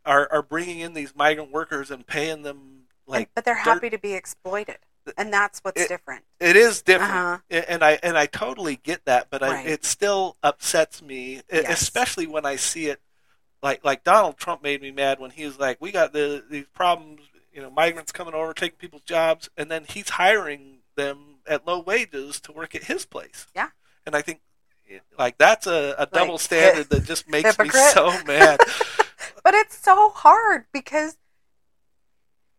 are 0.07 0.27
are 0.31 0.41
bringing 0.41 0.79
in 0.79 0.95
these 0.95 1.15
migrant 1.15 1.51
workers 1.51 1.91
and 1.91 2.07
paying 2.07 2.41
them 2.41 2.85
like 3.05 3.29
but 3.35 3.45
they're 3.45 3.53
dirt. 3.53 3.61
happy 3.63 3.89
to 3.91 3.99
be 3.99 4.13
exploited, 4.13 4.77
and 5.17 5.31
that's 5.33 5.59
what's 5.59 5.81
It- 5.81 5.87
different. 5.89 6.23
It 6.39 6.55
is 6.55 6.81
different, 6.81 7.11
Uh-huh. 7.13 7.63
And 7.67 7.83
I 7.83 7.99
and 8.03 8.17
I 8.17 8.25
totally 8.25 8.75
get 8.77 9.05
that, 9.05 9.27
but 9.29 9.43
I, 9.43 9.61
it 9.63 9.85
still 9.85 10.37
upsets 10.43 11.01
me, 11.01 11.41
Yes. 11.51 11.81
especially 11.81 12.27
when 12.27 12.45
I 12.45 12.55
see 12.55 12.87
it. 12.87 13.01
Like 13.63 13.83
like 13.85 14.03
Donald 14.03 14.37
Trump 14.37 14.63
made 14.63 14.81
me 14.81 14.91
mad 14.91 15.19
when 15.19 15.31
he 15.31 15.45
was 15.45 15.59
like, 15.59 15.79
"We 15.79 15.91
got 15.91 16.13
the 16.13 16.43
these 16.49 16.65
problems, 16.73 17.21
you 17.53 17.61
know, 17.61 17.69
migrants 17.69 18.11
coming 18.11 18.33
over 18.33 18.53
taking 18.53 18.77
people's 18.77 19.03
jobs, 19.03 19.49
and 19.55 19.69
then 19.69 19.85
he's 19.87 20.09
hiring 20.09 20.79
them 20.95 21.37
at 21.45 21.65
low 21.67 21.79
wages 21.79 22.39
to 22.41 22.51
work 22.51 22.73
at 22.75 22.85
his 22.85 23.05
place." 23.05 23.47
Yeah. 23.55 23.69
and 24.05 24.15
I 24.15 24.21
think 24.23 24.41
like 25.17 25.37
that's 25.37 25.67
a, 25.67 25.95
a 25.97 26.05
double 26.07 26.33
Like, 26.33 26.41
standard 26.41 26.89
that 26.89 27.05
just 27.05 27.29
makes 27.35 27.57
me 27.59 27.69
so 27.69 28.11
mad. 28.25 28.59
But 29.43 29.53
it's 29.55 29.77
so 29.77 30.09
hard 30.09 30.65
because 30.73 31.17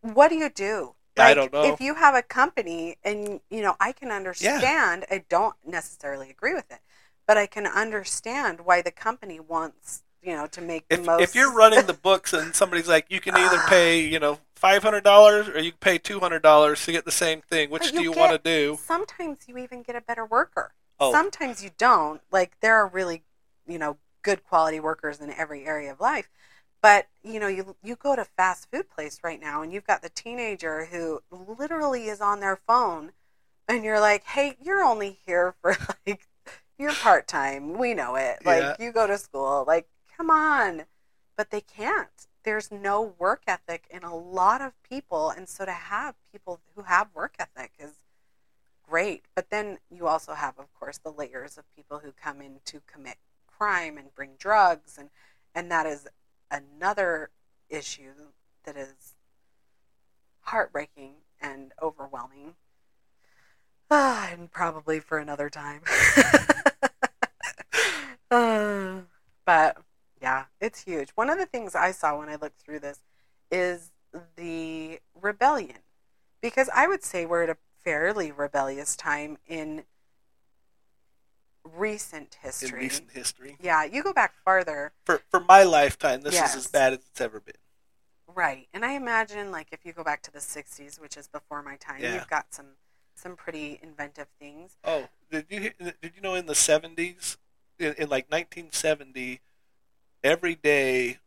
what 0.01 0.29
do 0.29 0.35
you 0.35 0.49
do? 0.49 0.95
I 1.17 1.33
don't 1.33 1.53
know. 1.53 1.63
If 1.63 1.79
you 1.79 1.95
have 1.95 2.15
a 2.15 2.21
company 2.21 2.97
and 3.03 3.39
you 3.49 3.61
know, 3.61 3.75
I 3.79 3.91
can 3.91 4.11
understand, 4.11 5.05
I 5.11 5.23
don't 5.29 5.55
necessarily 5.65 6.29
agree 6.29 6.53
with 6.53 6.71
it, 6.71 6.79
but 7.27 7.37
I 7.37 7.45
can 7.45 7.67
understand 7.67 8.61
why 8.65 8.81
the 8.81 8.91
company 8.91 9.39
wants, 9.39 10.03
you 10.21 10.33
know, 10.35 10.47
to 10.47 10.61
make 10.61 10.87
the 10.89 10.95
if, 10.95 11.05
most 11.05 11.21
if 11.21 11.35
you're 11.35 11.53
running 11.53 11.85
the 11.85 11.93
books 12.09 12.33
and 12.33 12.55
somebody's 12.55 12.87
like, 12.87 13.05
you 13.09 13.19
can 13.19 13.35
either 13.37 13.59
Ah. 13.59 13.67
pay, 13.69 13.99
you 13.99 14.19
know, 14.19 14.39
five 14.55 14.81
hundred 14.83 15.03
dollars 15.03 15.47
or 15.47 15.59
you 15.59 15.71
can 15.71 15.79
pay 15.79 15.97
two 15.97 16.19
hundred 16.19 16.41
dollars 16.41 16.83
to 16.85 16.91
get 16.91 17.05
the 17.05 17.11
same 17.11 17.41
thing. 17.41 17.69
Which 17.69 17.83
But 17.83 17.91
do 17.91 18.01
you 18.01 18.03
you 18.03 18.11
want 18.11 18.31
to 18.31 18.37
do? 18.39 18.79
sometimes 18.81 19.39
you 19.47 19.57
even 19.57 19.83
get 19.83 19.95
a 19.95 20.01
better 20.01 20.25
worker. 20.25 20.73
Oh. 20.99 21.11
Sometimes 21.11 21.63
you 21.63 21.71
don't. 21.77 22.21
Like 22.31 22.59
there 22.61 22.75
are 22.75 22.87
really, 22.87 23.23
you 23.67 23.77
know, 23.77 23.97
good 24.21 24.43
quality 24.43 24.79
workers 24.79 25.19
in 25.19 25.31
every 25.31 25.65
area 25.65 25.91
of 25.91 25.99
life. 25.99 26.29
But, 26.83 27.07
you 27.23 27.39
know, 27.39 27.47
you 27.47 27.77
you 27.83 27.95
go 27.95 28.15
to 28.15 28.25
fast 28.25 28.69
food 28.71 28.89
place 28.91 29.21
right 29.23 29.41
now 29.41 29.63
and 29.63 29.73
you've 29.73 29.87
got 29.87 30.03
the 30.03 30.09
teenager 30.09 30.85
who 30.85 31.21
literally 31.31 32.09
is 32.09 32.21
on 32.21 32.41
their 32.41 32.57
phone 32.57 33.13
and 33.69 33.83
you're 33.85 34.01
like, 34.01 34.25
"Hey, 34.25 34.57
you're 34.61 34.83
only 34.83 35.19
here 35.25 35.55
for 35.61 35.77
like 36.07 36.27
you're 36.77 36.93
part-time. 36.93 37.77
We 37.79 37.95
know 37.95 38.15
it. 38.15 38.39
Like 38.45 38.63
Yeah. 38.63 38.75
you 38.79 38.91
go 38.91 39.07
to 39.07 39.17
school. 39.17 39.65
Like 39.67 39.87
come 40.17 40.29
on." 40.29 40.85
But 41.37 41.51
they 41.51 41.61
can't. 41.61 42.27
There's 42.43 42.71
no 42.71 43.01
work 43.17 43.43
ethic 43.47 43.87
in 43.89 44.03
a 44.03 44.15
lot 44.15 44.61
of 44.61 44.73
people 44.83 45.31
and 45.31 45.49
so 45.49 45.65
to 45.65 45.71
have 45.71 46.15
people 46.31 46.59
who 46.75 46.83
have 46.83 47.09
work 47.15 47.35
ethic 47.39 47.71
is 47.79 48.03
great. 48.83 49.25
But 49.35 49.49
then 49.49 49.79
you 49.89 50.07
also 50.07 50.33
have, 50.33 50.59
of 50.59 50.73
course, 50.73 50.97
the 50.99 51.11
layers 51.11 51.57
of 51.57 51.63
people 51.75 51.99
who 51.99 52.11
come 52.11 52.41
in 52.41 52.59
to 52.65 52.81
commit 52.87 53.17
crime 53.47 53.97
and 53.97 54.13
bring 54.15 54.31
drugs, 54.37 54.97
and 54.97 55.09
and 55.55 55.71
that 55.71 55.85
is 55.85 56.07
another 56.53 57.31
issue 57.69 58.31
that 58.63 58.77
is 58.77 59.15
heartbreaking 60.41 61.15
and 61.41 61.73
overwhelming. 61.81 62.55
Ah, 63.89 64.29
and 64.31 64.51
probably 64.51 64.99
for 64.99 65.17
another 65.17 65.49
time. 65.49 65.81
Uh, 68.31 69.01
but 69.45 69.77
yeah, 70.21 70.45
it's 70.61 70.83
huge. 70.83 71.09
One 71.15 71.29
of 71.29 71.37
the 71.37 71.45
things 71.45 71.75
I 71.75 71.91
saw 71.91 72.17
when 72.17 72.29
I 72.29 72.35
looked 72.35 72.61
through 72.61 72.79
this 72.79 72.99
is 73.51 73.91
the 74.35 74.99
rebellion 75.19 75.79
because 76.41 76.69
I 76.73 76.87
would 76.87 77.03
say 77.03 77.25
we're 77.25 77.43
at 77.43 77.49
a 77.49 77.57
fairly 77.83 78.31
rebellious 78.31 78.95
time 78.95 79.37
in 79.47 79.83
recent 81.63 82.37
history. 82.41 82.69
In 82.69 82.75
recent 82.75 83.11
history, 83.11 83.57
Yeah, 83.59 83.83
you 83.83 84.03
go 84.03 84.13
back 84.13 84.33
farther, 84.43 84.93
for 85.05 85.21
for 85.29 85.39
my 85.39 85.63
lifetime, 85.63 86.21
this 86.21 86.33
Yes. 86.33 86.51
is 86.55 86.65
as 86.65 86.71
bad 86.71 86.93
as 86.93 86.99
it's 86.99 87.21
ever 87.21 87.39
been. 87.39 87.55
right? 88.27 88.67
And 88.73 88.83
I 88.83 88.93
imagine 88.93 89.51
like 89.51 89.67
if 89.71 89.85
you 89.85 89.93
go 89.93 90.03
back 90.03 90.21
to 90.23 90.31
the 90.31 90.39
'60s, 90.41 90.99
which 90.99 91.15
is 91.17 91.27
before 91.27 91.61
my 91.61 91.75
time, 91.77 92.01
Yeah. 92.01 92.15
you've 92.15 92.27
got 92.29 92.53
some 92.53 92.77
some 93.15 93.35
pretty 93.35 93.79
inventive 93.83 94.27
things. 94.39 94.77
Oh, 94.83 95.07
did 95.29 95.45
you 95.49 95.71
did 95.79 96.13
you 96.15 96.21
know 96.21 96.33
in 96.35 96.45
the 96.47 96.55
seventies, 96.55 97.37
in, 97.79 97.93
in 97.93 98.09
like 98.09 98.29
nineteen 98.31 98.71
seventy, 98.71 99.41
every 100.23 100.55
day, 100.55 101.19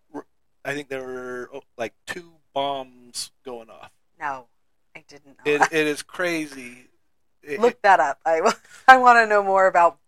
I 0.65 0.75
think 0.75 0.89
there 0.89 1.03
were 1.07 1.49
oh, 1.55 1.63
like 1.79 1.95
two 2.07 2.33
bombs 2.53 3.31
going 3.45 3.71
off. 3.71 3.93
No, 4.19 4.49
I 4.97 5.05
didn't 5.07 5.39
know. 5.39 5.53
It 5.53 5.59
that. 5.59 5.73
it 5.73 5.87
is 5.87 6.03
crazy. 6.03 6.89
It- 7.43 7.61
Look 7.61 7.81
that 7.83 8.01
up. 8.01 8.19
I 8.27 8.41
I 8.89 8.97
want 8.97 9.19
to 9.19 9.27
know 9.29 9.41
more 9.45 9.69
about 9.69 9.99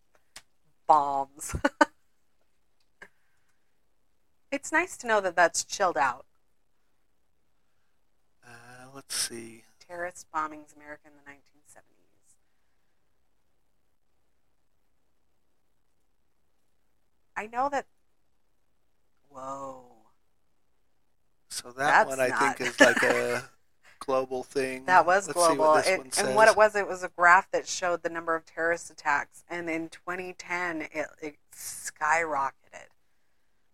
bombs. 0.88 1.54
it's 4.50 4.72
nice 4.72 4.96
to 4.96 5.06
know 5.06 5.20
that 5.20 5.36
that's 5.36 5.62
chilled 5.62 5.96
out. 5.96 6.24
uh, 8.44 8.86
let's 8.94 9.14
see. 9.14 9.62
Terrorist 9.86 10.26
bombings 10.34 10.74
America 10.74 11.02
in 11.06 11.12
the 11.14 11.30
1970s. 11.30 12.34
I 17.36 17.46
know 17.46 17.68
that. 17.70 17.86
Whoa. 19.28 19.84
So 21.50 21.68
that 21.72 21.76
That's 21.76 22.08
one 22.08 22.20
I 22.20 22.28
not- 22.28 22.56
think 22.58 22.68
is 22.68 22.80
like 22.80 23.02
a 23.02 23.48
global 23.98 24.42
thing. 24.42 24.84
That 24.86 25.06
was 25.06 25.26
Let's 25.28 25.34
global. 25.38 25.64
what 25.66 25.86
It- 25.86 26.18
and 26.18 26.34
what 26.34 26.48
it 26.48 26.56
was, 26.56 26.74
it 26.76 26.86
was 26.86 27.02
a 27.02 27.08
graph 27.08 27.50
that 27.50 27.66
showed 27.66 28.02
the 28.02 28.08
number 28.08 28.34
of 28.34 28.44
terrorist 28.44 28.90
attacks. 28.90 29.44
And 29.48 29.68
in 29.68 29.88
2010, 29.88 30.82
it, 30.92 31.06
it 31.20 31.36
skyrocketed 31.52 32.88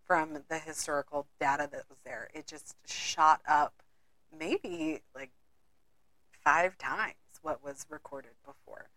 from 0.06 0.44
the 0.48 0.58
historical 0.58 1.26
data 1.40 1.68
that 1.70 1.88
was 1.88 1.98
there. 2.04 2.28
It 2.34 2.46
just 2.46 2.76
shot 2.86 3.40
up 3.46 3.82
maybe 4.36 5.02
like 5.14 5.30
five 6.42 6.76
times 6.78 7.14
what 7.42 7.62
was 7.62 7.86
recorded 7.88 8.32
before. 8.44 8.88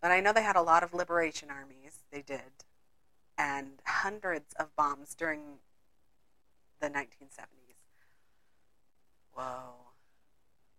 But 0.00 0.10
I 0.10 0.20
know 0.20 0.32
they 0.32 0.42
had 0.42 0.56
a 0.56 0.62
lot 0.62 0.82
of 0.82 0.92
liberation 0.92 1.50
armies. 1.50 2.00
They 2.10 2.22
did. 2.22 2.64
And 3.38 3.80
hundreds 3.86 4.52
of 4.54 4.74
bombs 4.76 5.14
during 5.14 5.58
the 6.80 6.88
1970s. 6.88 7.76
Whoa. 9.32 9.83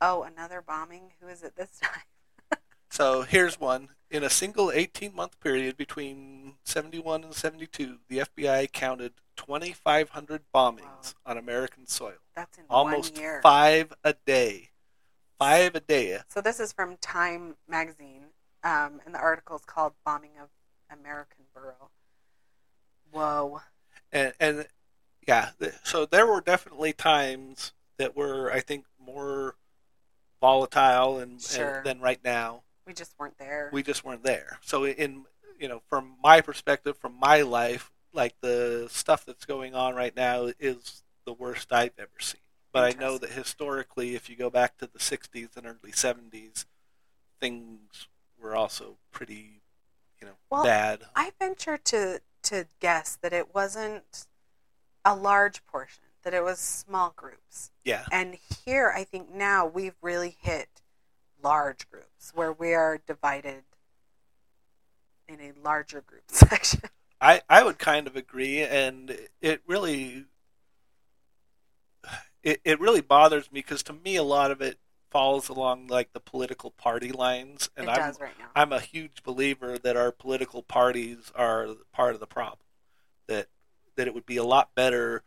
Oh, 0.01 0.23
another 0.23 0.61
bombing? 0.61 1.11
Who 1.21 1.27
is 1.27 1.43
it 1.43 1.55
this 1.55 1.79
time? 1.81 2.59
So 2.89 3.23
here's 3.23 3.59
one. 3.59 3.89
In 4.09 4.23
a 4.23 4.29
single 4.29 4.71
18 4.71 5.13
month 5.13 5.39
period 5.41 5.75
between 5.75 6.53
71 6.63 7.23
and 7.25 7.33
72, 7.33 7.97
the 8.07 8.19
FBI 8.19 8.71
counted 8.71 9.13
2,500 9.35 10.43
bombings 10.53 10.81
Wow. 10.81 11.01
on 11.25 11.37
American 11.37 11.87
soil. 11.87 12.13
That's 12.35 12.57
in 12.57 12.65
Almost 12.69 13.19
five 13.41 13.93
a 14.03 14.13
day. 14.25 14.69
Five 15.37 15.75
a 15.75 15.79
day. 15.81 16.19
So 16.29 16.39
this 16.39 16.59
is 16.61 16.71
from 16.71 16.95
Time 16.97 17.55
magazine, 17.67 18.27
um, 18.63 19.01
and 19.05 19.13
the 19.13 19.19
article 19.19 19.57
is 19.57 19.63
called 19.65 19.93
"Bombing 20.05 20.37
of 20.41 20.47
American 20.89 21.43
Burrough." 21.53 21.89
Whoa! 23.11 23.61
And, 24.13 24.33
and 24.39 24.67
yeah, 25.27 25.49
th- 25.59 25.73
so 25.83 26.05
there 26.05 26.25
were 26.25 26.39
definitely 26.39 26.93
times 26.93 27.73
that 27.97 28.15
were, 28.15 28.49
I 28.51 28.61
think, 28.61 28.85
more 28.97 29.55
volatile 30.45 31.17
and, 31.19 31.41
Sure. 31.41 31.77
and 31.77 31.85
than 31.85 31.99
right 31.99 32.23
now. 32.23 32.61
We 32.85 32.93
just 32.93 33.15
weren't 33.17 33.37
there. 33.39 33.69
We 33.73 33.81
just 33.81 34.03
weren't 34.03 34.23
there. 34.23 34.59
So 34.61 34.85
in 34.85 35.25
you 35.59 35.67
know, 35.69 35.81
from 35.89 36.17
my 36.21 36.41
perspective, 36.41 36.97
from 36.97 37.17
my 37.19 37.41
life, 37.41 37.91
like 38.13 38.35
the 38.41 38.87
stuff 38.91 39.25
that's 39.25 39.45
going 39.45 39.73
on 39.73 39.95
right 39.95 40.15
now 40.15 40.51
is 40.59 41.01
the 41.25 41.33
worst 41.33 41.71
I've 41.71 41.97
ever 41.97 42.19
seen. 42.19 42.41
But 42.73 42.83
I 42.83 42.99
know 42.99 43.17
that 43.17 43.31
historically, 43.31 44.15
if 44.15 44.29
you 44.29 44.35
go 44.35 44.49
back 44.49 44.77
to 44.77 44.87
the 44.87 44.99
'60s 44.99 45.55
and 45.57 45.65
early 45.65 45.91
'70s, 45.93 46.65
things 47.39 48.07
were 48.37 48.53
also 48.55 48.97
pretty, 49.11 49.61
you 50.19 50.27
know, 50.27 50.33
Well, 50.51 50.63
bad. 50.63 51.05
I 51.15 51.31
venture 51.39 51.77
to 51.77 52.21
to 52.43 52.67
guess 52.79 53.17
that 53.21 53.33
it 53.33 53.55
wasn't 53.55 54.27
a 55.03 55.15
large 55.15 55.65
portion, 55.65 56.03
that 56.25 56.33
it 56.33 56.43
was 56.43 56.59
small 56.59 57.13
groups. 57.15 57.71
Yeah, 57.85 58.03
And 58.11 58.37
here, 58.65 58.91
I 58.93 59.03
think 59.05 59.33
now 59.33 59.65
we've 59.65 59.95
really 60.01 60.35
hit 60.41 60.67
large 61.41 61.89
groups 61.89 62.31
where 62.33 62.51
we 62.51 62.73
are 62.73 62.99
divided 63.05 63.63
in 65.29 65.39
a 65.39 65.53
larger 65.63 66.01
group 66.01 66.23
section. 66.27 66.81
I, 67.21 67.41
I 67.49 67.63
would 67.63 67.77
kind 67.77 68.07
of 68.07 68.15
agree, 68.15 68.61
and 68.61 69.15
it 69.39 69.61
really 69.65 70.25
it, 72.43 72.59
it 72.63 72.79
really 72.79 73.01
bothers 73.01 73.51
me 73.51 73.59
because 73.59 73.83
to 73.83 73.93
me 73.93 74.15
a 74.15 74.23
lot 74.23 74.51
of 74.51 74.61
it 74.61 74.79
falls 75.09 75.47
along 75.47 75.87
like 75.87 76.11
the 76.13 76.19
political 76.19 76.71
party 76.71 77.11
lines, 77.11 77.69
and 77.77 77.87
it 77.87 77.91
I'm 77.91 77.99
does 77.99 78.19
right 78.19 78.37
now. 78.37 78.47
I'm 78.55 78.73
a 78.73 78.79
huge 78.79 79.23
believer 79.23 79.77
that 79.77 79.95
our 79.95 80.11
political 80.11 80.61
parties 80.61 81.31
are 81.35 81.69
part 81.93 82.15
of 82.15 82.19
the 82.19 82.27
problem. 82.27 82.59
That 83.27 83.47
that 83.95 84.07
it 84.07 84.13
would 84.13 84.25
be 84.25 84.37
a 84.37 84.43
lot 84.43 84.75
better 84.75 85.23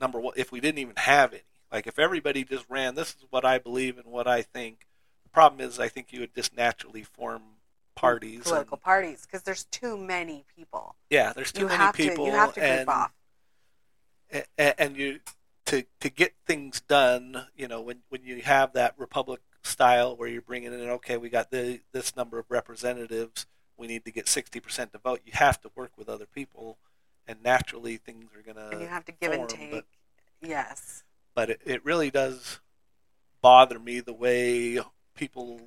number 0.00 0.20
one 0.20 0.34
if 0.36 0.52
we 0.52 0.60
didn't 0.60 0.78
even 0.78 0.96
have 0.96 1.32
any. 1.32 1.42
Like 1.72 1.86
if 1.86 1.98
everybody 1.98 2.44
just 2.44 2.64
ran, 2.68 2.94
this 2.94 3.10
is 3.10 3.24
what 3.30 3.44
I 3.44 3.58
believe 3.58 3.98
and 3.98 4.06
what 4.06 4.26
I 4.28 4.42
think. 4.42 4.86
The 5.24 5.30
problem 5.30 5.60
is, 5.60 5.80
I 5.80 5.88
think 5.88 6.12
you 6.12 6.20
would 6.20 6.34
just 6.34 6.56
naturally 6.56 7.02
form 7.02 7.42
parties. 7.96 8.36
and- 8.36 8.44
Political 8.44 8.76
parties, 8.78 9.22
because 9.22 9.42
there's 9.42 9.64
too 9.64 9.96
many 9.96 10.44
people. 10.56 10.94
yeah, 11.10 11.32
there's 11.32 11.50
too 11.52 11.62
you 11.62 11.68
many 11.68 11.92
people. 11.92 12.26
to 12.26 12.30
you 12.30 12.36
have 12.36 12.54
to 12.54 12.60
group 12.60 12.70
and, 12.72 12.88
off. 12.88 13.12
a- 14.58 14.80
and 14.80 14.96
you 14.96 15.20
to 15.66 15.84
to 16.00 16.10
get 16.10 16.34
things 16.46 16.80
done 16.82 17.46
you 17.56 17.66
know 17.66 17.80
when 17.80 18.00
when 18.10 18.22
you 18.22 18.42
have 18.42 18.72
that 18.74 18.94
republic 18.98 19.40
style 19.62 20.14
where 20.16 20.28
you're 20.28 20.42
bringing 20.42 20.72
in 20.74 20.80
okay 20.90 21.16
we 21.16 21.30
got 21.30 21.50
the 21.50 21.80
this 21.92 22.14
number 22.14 22.38
of 22.38 22.44
representatives 22.50 23.46
we 23.76 23.86
need 23.86 24.04
to 24.04 24.10
get 24.12 24.26
60% 24.26 24.92
to 24.92 24.98
vote 24.98 25.20
you 25.24 25.32
have 25.34 25.60
to 25.62 25.70
work 25.74 25.92
with 25.96 26.08
other 26.08 26.26
people 26.26 26.76
and 27.26 27.42
naturally 27.42 27.96
things 27.96 28.30
are 28.36 28.42
going 28.42 28.56
to. 28.56 28.72
and 28.72 28.80
you 28.80 28.86
have 28.88 29.04
to 29.04 29.12
give 29.12 29.32
and 29.32 29.48
take. 29.48 29.70
but- 29.70 29.86
yes. 30.42 31.02
but 31.34 31.50
it, 31.50 31.60
it 31.64 31.84
really 31.84 32.10
does 32.10 32.60
bother 33.40 33.78
me 33.78 34.00
the 34.00 34.12
way 34.12 34.78
people 35.14 35.60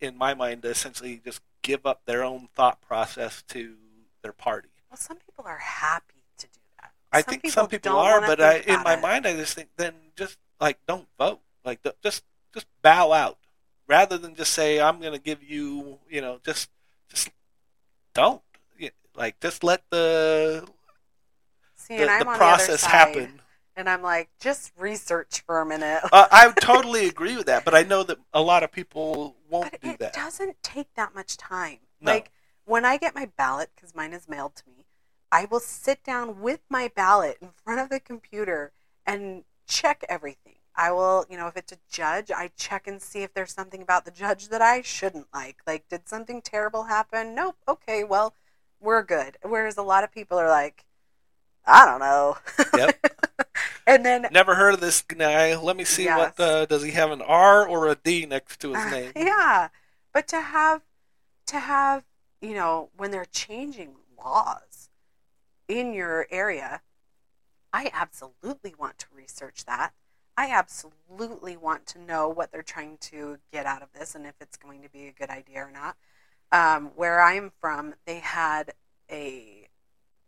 in 0.00 0.16
my 0.16 0.32
mind 0.34 0.64
essentially 0.64 1.20
just 1.24 1.40
give 1.62 1.84
up 1.84 2.02
their 2.06 2.22
own 2.24 2.48
thought 2.54 2.80
process 2.80 3.42
to 3.48 3.74
their 4.22 4.32
party 4.32 4.68
Well, 4.90 4.96
some 4.96 5.16
people 5.18 5.44
are 5.46 5.58
happy 5.58 6.22
to 6.38 6.46
do 6.46 6.58
that. 6.80 6.92
I 7.12 7.22
think 7.22 7.46
some 7.48 7.68
people 7.68 7.92
are, 7.96 8.20
but 8.20 8.40
I, 8.40 8.58
in 8.58 8.82
my 8.82 8.94
it. 8.94 9.02
mind, 9.02 9.26
I 9.26 9.34
just 9.34 9.54
think 9.54 9.68
then 9.76 9.94
just 10.16 10.38
like 10.60 10.78
don't 10.86 11.06
vote, 11.18 11.40
like 11.64 11.80
just 12.02 12.24
just 12.52 12.66
bow 12.82 13.12
out, 13.12 13.38
rather 13.88 14.16
than 14.16 14.34
just 14.34 14.52
say 14.52 14.80
I'm 14.80 15.00
going 15.00 15.12
to 15.12 15.18
give 15.18 15.42
you, 15.42 15.98
you 16.08 16.20
know, 16.20 16.38
just 16.44 16.70
just 17.08 17.30
don't, 18.14 18.40
like 19.16 19.40
just 19.40 19.64
let 19.64 19.82
the 19.90 20.66
See, 21.76 21.98
the, 21.98 22.06
the 22.18 22.24
process 22.24 22.82
the 22.82 22.88
happen. 22.88 23.40
and 23.76 23.88
I'm 23.88 24.02
like, 24.02 24.30
just 24.40 24.72
research 24.78 25.40
for 25.46 25.60
a 25.60 25.66
minute. 25.66 26.00
uh, 26.12 26.28
I 26.30 26.50
totally 26.60 27.08
agree 27.14 27.36
with 27.36 27.46
that, 27.46 27.64
but 27.64 27.74
I 27.74 27.82
know 27.82 28.02
that 28.04 28.18
a 28.32 28.40
lot 28.40 28.62
of 28.62 28.72
people 28.72 29.36
won't 29.50 29.70
but 29.72 29.80
do 29.80 29.90
it 29.90 29.98
that. 29.98 30.16
It 30.16 30.18
doesn't 30.18 30.62
take 30.62 30.94
that 30.94 31.14
much 31.14 31.36
time. 31.36 31.78
No. 32.00 32.12
Like 32.12 32.30
when 32.64 32.84
I 32.84 32.96
get 32.96 33.14
my 33.14 33.30
ballot, 33.36 33.70
because 33.74 33.94
mine 33.94 34.12
is 34.12 34.28
mailed 34.28 34.56
to 34.56 34.62
me, 34.68 34.86
I 35.30 35.46
will 35.50 35.60
sit 35.60 36.02
down 36.04 36.40
with 36.40 36.60
my 36.70 36.90
ballot 36.94 37.38
in 37.42 37.50
front 37.64 37.80
of 37.80 37.88
the 37.90 38.00
computer 38.00 38.72
and 39.04 39.44
check 39.66 40.04
everything. 40.08 40.54
I 40.76 40.90
will, 40.90 41.24
you 41.28 41.36
know, 41.36 41.46
if 41.46 41.56
it's 41.56 41.72
a 41.72 41.78
judge, 41.90 42.30
I 42.30 42.50
check 42.56 42.86
and 42.86 43.00
see 43.00 43.22
if 43.22 43.32
there's 43.34 43.52
something 43.52 43.82
about 43.82 44.04
the 44.04 44.10
judge 44.10 44.48
that 44.48 44.62
I 44.62 44.82
shouldn't 44.82 45.28
like. 45.32 45.58
Like, 45.66 45.88
did 45.88 46.08
something 46.08 46.42
terrible 46.42 46.84
happen? 46.84 47.34
Nope. 47.34 47.56
Okay, 47.68 48.02
well, 48.02 48.34
we're 48.84 49.02
good. 49.02 49.36
Whereas 49.42 49.76
a 49.76 49.82
lot 49.82 50.04
of 50.04 50.12
people 50.12 50.38
are 50.38 50.48
like, 50.48 50.84
I 51.66 51.86
don't 51.86 52.00
know. 52.00 52.36
Yep. 52.76 53.06
and 53.86 54.04
then 54.04 54.26
Never 54.30 54.54
heard 54.54 54.74
of 54.74 54.80
this 54.80 55.02
guy. 55.02 55.56
Let 55.56 55.76
me 55.76 55.84
see 55.84 56.04
Yes. 56.04 56.18
what 56.36 56.40
uh, 56.40 56.66
does 56.66 56.82
he 56.82 56.90
have 56.92 57.10
an 57.10 57.22
R 57.22 57.66
or 57.66 57.88
a 57.88 57.94
D 57.96 58.26
next 58.26 58.60
to 58.60 58.74
his 58.74 58.84
Uh, 58.84 58.90
name? 58.90 59.12
yeah, 59.16 59.68
but 60.12 60.28
to 60.28 60.40
have 60.40 60.82
to 61.46 61.58
have 61.58 62.04
you 62.40 62.54
know 62.54 62.90
when 62.96 63.10
they're 63.10 63.24
changing 63.24 63.96
laws 64.18 64.90
in 65.68 65.94
your 65.94 66.26
area, 66.30 66.82
I 67.72 67.90
absolutely 67.92 68.74
want 68.78 68.98
to 68.98 69.06
research 69.14 69.64
that. 69.64 69.92
I 70.36 70.50
absolutely 70.50 71.56
want 71.56 71.86
to 71.86 71.98
know 72.00 72.28
what 72.28 72.50
they're 72.52 72.62
trying 72.62 72.98
to 73.02 73.38
get 73.52 73.66
out 73.66 73.82
of 73.82 73.92
this 73.92 74.14
and 74.14 74.26
if 74.26 74.34
it's 74.40 74.56
going 74.56 74.82
to 74.82 74.88
be 74.90 75.06
a 75.06 75.12
good 75.12 75.30
idea 75.30 75.60
or 75.64 75.70
not. 75.70 75.96
Um, 76.54 76.92
where 76.94 77.20
I'm 77.20 77.50
from, 77.60 77.94
they 78.06 78.20
had 78.20 78.74
a 79.10 79.66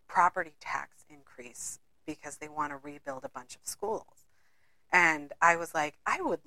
property 0.08 0.54
tax 0.58 1.04
increase 1.08 1.78
because 2.04 2.38
they 2.38 2.48
want 2.48 2.72
to 2.72 2.78
rebuild 2.82 3.24
a 3.24 3.28
bunch 3.28 3.54
of 3.54 3.60
schools. 3.62 4.26
And 4.92 5.32
I 5.40 5.54
was 5.54 5.72
like, 5.72 5.94
I 6.04 6.20
would, 6.20 6.40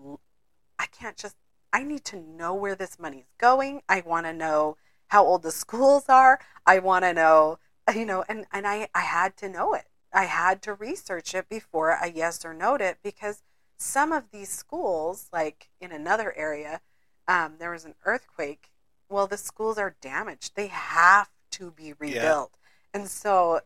I 0.77 0.85
can't 0.87 1.15
just, 1.15 1.37
I 1.71 1.83
need 1.83 2.03
to 2.05 2.19
know 2.19 2.53
where 2.53 2.75
this 2.75 2.99
money's 2.99 3.31
going. 3.37 3.81
I 3.87 4.03
want 4.05 4.25
to 4.25 4.33
know 4.33 4.75
how 5.07 5.23
old 5.25 5.43
the 5.43 5.51
schools 5.51 6.09
are. 6.09 6.39
I 6.65 6.79
want 6.79 7.05
to 7.05 7.13
know, 7.13 7.59
you 7.95 8.05
know, 8.05 8.25
and, 8.27 8.47
and 8.51 8.67
I, 8.67 8.89
I 8.93 9.01
had 9.01 9.37
to 9.37 9.47
know 9.47 9.73
it. 9.73 9.85
I 10.11 10.25
had 10.25 10.61
to 10.63 10.73
research 10.73 11.33
it 11.33 11.47
before 11.47 11.93
I 11.93 12.11
yes 12.13 12.43
or 12.43 12.53
noed 12.53 12.81
it 12.81 12.97
because 13.01 13.43
some 13.77 14.11
of 14.11 14.25
these 14.33 14.49
schools, 14.49 15.27
like 15.31 15.69
in 15.79 15.93
another 15.93 16.35
area, 16.35 16.81
um, 17.29 17.53
there 17.59 17.71
was 17.71 17.85
an 17.85 17.95
earthquake. 18.03 18.68
Well, 19.09 19.27
the 19.27 19.37
schools 19.37 19.77
are 19.77 19.95
damaged. 20.01 20.51
They 20.55 20.67
have 20.67 21.29
to 21.51 21.71
be 21.71 21.93
rebuilt. 21.97 22.51
And 22.93 23.07
so 23.07 23.61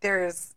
there's, 0.00 0.54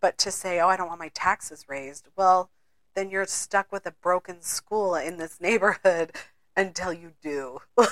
but 0.00 0.18
to 0.18 0.30
say, 0.30 0.60
oh, 0.60 0.68
I 0.68 0.76
don't 0.76 0.88
want 0.88 0.98
my 1.00 1.10
taxes 1.14 1.66
raised, 1.68 2.08
well, 2.16 2.50
then 2.94 3.10
you're 3.10 3.26
stuck 3.26 3.70
with 3.70 3.86
a 3.86 3.92
broken 3.92 4.40
school 4.42 4.94
in 4.94 5.16
this 5.18 5.40
neighborhood 5.40 6.12
until 6.56 6.92
you 6.92 7.12
do. 7.22 7.60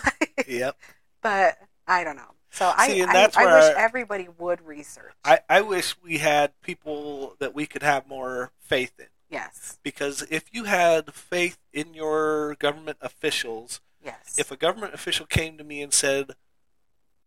Yep. 0.46 0.76
but 1.20 1.58
I 1.86 2.04
don't 2.04 2.16
know. 2.16 2.32
So 2.50 2.72
I, 2.74 2.88
See, 2.88 3.00
and 3.02 3.10
I, 3.10 3.28
I 3.36 3.54
wish 3.54 3.64
I- 3.64 3.74
everybody 3.76 4.28
would 4.38 4.62
research. 4.62 5.12
I, 5.24 5.40
I 5.48 5.60
wish 5.60 5.94
we 6.02 6.18
had 6.18 6.52
people 6.62 7.34
that 7.40 7.54
we 7.54 7.66
could 7.66 7.82
have 7.82 8.08
more 8.08 8.52
faith 8.58 8.92
in. 8.98 9.06
yes, 9.28 9.78
Because 9.82 10.26
if 10.30 10.44
you 10.52 10.64
had 10.64 11.12
faith 11.12 11.58
in 11.72 11.92
your 11.92 12.54
government 12.54 12.96
officials, 13.02 13.80
yes. 14.04 14.34
if 14.38 14.50
a 14.50 14.56
government 14.56 14.94
official 14.94 15.26
came 15.26 15.58
to 15.58 15.64
me 15.64 15.82
and 15.82 15.92
said, 15.92 16.32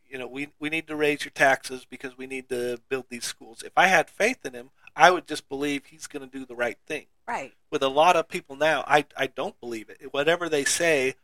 you 0.09 0.17
know, 0.17 0.27
we, 0.27 0.49
we 0.59 0.69
need 0.69 0.87
to 0.87 0.95
raise 0.95 1.23
your 1.23 1.31
taxes 1.31 1.85
because 1.89 2.17
we 2.17 2.27
need 2.27 2.49
to 2.49 2.79
build 2.89 3.05
these 3.09 3.23
schools, 3.25 3.63
if 3.63 3.71
I 3.77 3.87
had 3.87 4.09
faith 4.09 4.45
in 4.45 4.53
him, 4.53 4.71
I 4.95 5.09
would 5.11 5.25
just 5.27 5.47
believe 5.47 5.85
he's 5.85 6.07
going 6.07 6.29
to 6.29 6.37
do 6.39 6.45
the 6.45 6.55
right 6.55 6.77
thing. 6.85 7.05
right. 7.27 7.53
With 7.71 7.81
a 7.81 7.87
lot 7.87 8.17
of 8.17 8.27
people 8.27 8.57
now, 8.57 8.83
I, 8.85 9.05
I 9.15 9.27
don't 9.27 9.57
believe 9.61 9.89
it. 9.89 10.13
Whatever 10.13 10.49
they 10.49 10.65
say, 10.65 11.15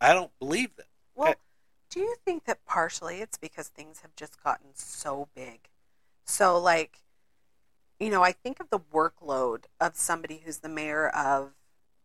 I 0.00 0.12
don't 0.12 0.32
believe 0.38 0.76
them. 0.76 0.86
Well, 1.14 1.30
Okay. 1.30 1.40
do 1.88 2.00
you 2.00 2.16
think 2.26 2.44
that 2.44 2.66
partially 2.66 3.22
it's 3.22 3.38
because 3.38 3.68
things 3.68 4.00
have 4.00 4.14
just 4.14 4.42
gotten 4.44 4.74
so 4.74 5.28
big? 5.34 5.70
So, 6.26 6.58
like, 6.58 6.98
you 7.98 8.10
know, 8.10 8.22
I 8.22 8.32
think 8.32 8.60
of 8.60 8.68
the 8.68 8.78
workload 8.80 9.64
of 9.80 9.96
somebody 9.96 10.42
who's 10.44 10.58
the 10.58 10.68
mayor 10.68 11.08
of 11.08 11.52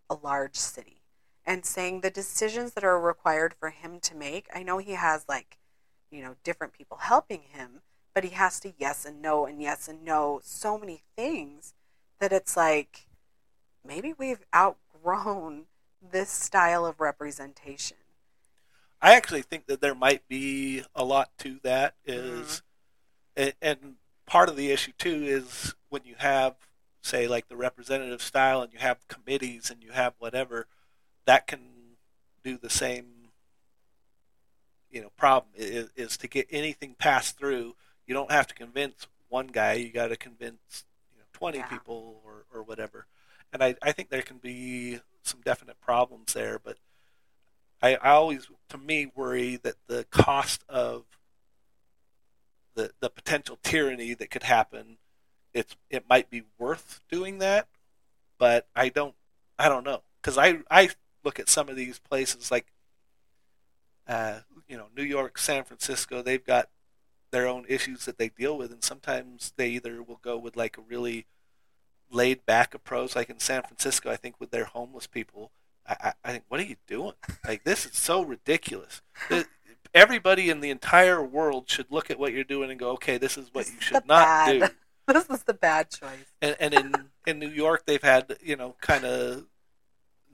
a 0.10 0.16
large 0.16 0.56
city 0.56 1.01
and 1.46 1.66
saying 1.66 2.02
the 2.02 2.10
decisions 2.10 2.74
that 2.74 2.84
are 2.84 3.00
required 3.00 3.54
for 3.60 3.70
him 3.70 4.00
to 4.02 4.16
make. 4.16 4.48
I 4.54 4.64
know 4.64 4.78
he 4.78 4.94
has, 4.94 5.26
like, 5.28 5.58
you 6.12 6.22
know, 6.22 6.36
different 6.44 6.74
people 6.74 6.98
helping 6.98 7.42
him, 7.52 7.82
but 8.14 8.24
he 8.24 8.32
has 8.32 8.60
to 8.62 8.74
yes 8.78 9.06
and 9.06 9.22
no 9.22 9.46
and 9.46 9.62
yes 9.62 9.88
and 9.88 10.04
no 10.04 10.42
so 10.44 10.78
many 10.78 11.02
things 11.16 11.74
that 12.20 12.34
it's 12.34 12.58
like 12.58 13.08
maybe 13.86 14.14
we've 14.18 14.46
outgrown 14.54 15.64
this 16.12 16.30
style 16.30 16.86
of 16.86 17.00
representation. 17.00 17.98
I 19.02 19.16
actually 19.16 19.42
think 19.42 19.66
that 19.66 19.82
there 19.82 19.96
might 19.96 20.28
be 20.28 20.84
a 20.96 21.04
lot 21.04 21.32
to 21.40 21.60
that. 21.64 21.96
Is 22.06 22.62
mm-hmm. 23.38 23.44
and, 23.44 23.54
and 23.62 23.96
part 24.26 24.50
of 24.50 24.56
the 24.56 24.72
issue 24.72 24.92
too 24.98 25.24
is 25.24 25.74
when 25.90 26.04
you 26.06 26.16
have 26.18 26.56
say 27.02 27.28
like 27.28 27.48
the 27.48 27.56
representative 27.56 28.22
style 28.22 28.62
and 28.62 28.72
you 28.72 28.80
have 28.80 29.08
committees 29.08 29.72
and 29.72 29.82
you 29.82 29.92
have 29.92 30.14
whatever 30.20 30.68
that 31.26 31.48
can 31.48 31.60
do 32.44 32.58
the 32.58 32.70
same 32.70 33.06
you 34.90 35.02
know 35.02 35.10
problem 35.18 35.52
is, 35.56 35.90
is 35.96 36.18
to 36.18 36.28
get 36.28 36.48
anything 36.50 36.96
passed 36.98 37.38
through 37.38 37.76
you 38.06 38.14
don't 38.14 38.32
have 38.32 38.48
to 38.48 38.54
convince 38.54 39.08
one 39.30 39.48
guy 39.48 39.74
you 39.74 39.92
got 39.92 40.08
to 40.08 40.18
convince 40.18 40.86
you 41.14 41.20
know 41.20 41.26
20 41.34 41.60
Yeah. 41.60 41.66
people 41.68 42.22
or, 42.26 42.46
or 42.54 42.64
whatever 42.64 43.06
and 43.54 43.64
I, 43.64 43.76
I 43.82 43.92
think 43.92 44.10
there 44.10 44.22
can 44.22 44.38
be 44.38 45.00
some 45.24 45.42
definite 45.44 45.80
problems 45.82 46.34
there. 46.34 46.60
But 46.64 46.78
I, 47.82 47.96
I 47.96 48.12
always, 48.12 48.48
to 48.70 48.78
me, 48.78 49.12
worry 49.14 49.58
that 49.58 49.76
the 49.88 50.06
cost 50.10 50.64
of 50.70 51.06
the 52.76 52.92
the 53.02 53.10
potential 53.10 53.60
tyranny 53.62 54.14
that 54.14 54.32
could 54.32 54.44
happen, 54.44 54.98
it's 55.54 55.76
it 55.90 56.06
might 56.10 56.30
be 56.30 56.44
worth 56.58 57.02
doing 57.10 57.40
that, 57.40 57.68
but 58.38 58.68
I 58.76 58.90
don't 58.90 59.16
I 59.60 59.68
don't 59.68 59.84
know 59.84 60.04
because 60.22 60.38
I 60.38 60.60
I 60.70 60.90
look 61.24 61.40
at 61.40 61.50
some 61.50 61.70
of 61.70 61.76
these 61.76 62.00
places 62.00 62.52
like, 62.52 62.68
uh, 64.08 64.40
you 64.68 64.78
know, 64.78 64.88
New 64.96 65.04
York, 65.04 65.38
San 65.38 65.64
Francisco, 65.64 66.22
they've 66.22 66.46
got 66.46 66.70
their 67.32 67.48
own 67.48 67.66
issues 67.68 68.06
that 68.06 68.18
they 68.18 68.30
deal 68.30 68.58
with, 68.58 68.72
and 68.72 68.84
sometimes 68.84 69.54
they 69.56 69.70
either 69.70 70.04
will 70.04 70.20
go 70.22 70.38
with 70.38 70.58
like 70.58 70.78
a 70.78 70.82
really 70.82 71.26
laid 72.10 72.46
back 72.46 72.74
approach, 72.74 73.16
like 73.16 73.30
in 73.30 73.40
San 73.40 73.64
Francisco, 73.64 74.12
I 74.12 74.18
think 74.18 74.36
with 74.40 74.52
their 74.52 74.66
homeless 74.66 75.08
people. 75.08 75.52
I, 75.88 75.96
I, 76.04 76.14
I 76.26 76.32
think, 76.34 76.44
what 76.50 76.60
are 76.60 76.64
you 76.64 76.76
doing? 76.88 77.14
Like 77.48 77.64
this 77.64 77.86
is 77.86 77.98
so 77.98 78.22
ridiculous. 78.22 79.02
The, 79.30 79.46
everybody 79.94 80.50
in 80.50 80.60
the 80.62 80.70
entire 80.70 81.24
world 81.24 81.70
should 81.70 81.88
look 81.90 82.10
at 82.12 82.20
what 82.20 82.34
you're 82.34 82.44
doing 82.44 82.70
and 82.70 82.80
go, 82.80 82.92
okay, 82.92 83.18
this 83.18 83.38
is 83.38 83.50
what 83.54 83.66
This 83.66 83.76
you 83.76 83.82
should 83.82 84.08
not 84.08 84.26
bad. 84.26 84.60
do. 84.60 84.68
this 85.14 85.30
was 85.30 85.44
the 85.44 85.54
bad 85.54 85.90
choice. 85.90 86.34
And, 86.42 86.56
and 86.60 86.74
in 86.74 86.94
in 87.28 87.40
New 87.40 87.50
York, 87.50 87.86
they've 87.86 88.02
had 88.02 88.36
you 88.42 88.56
know 88.56 88.76
kind 88.82 89.06
of 89.06 89.46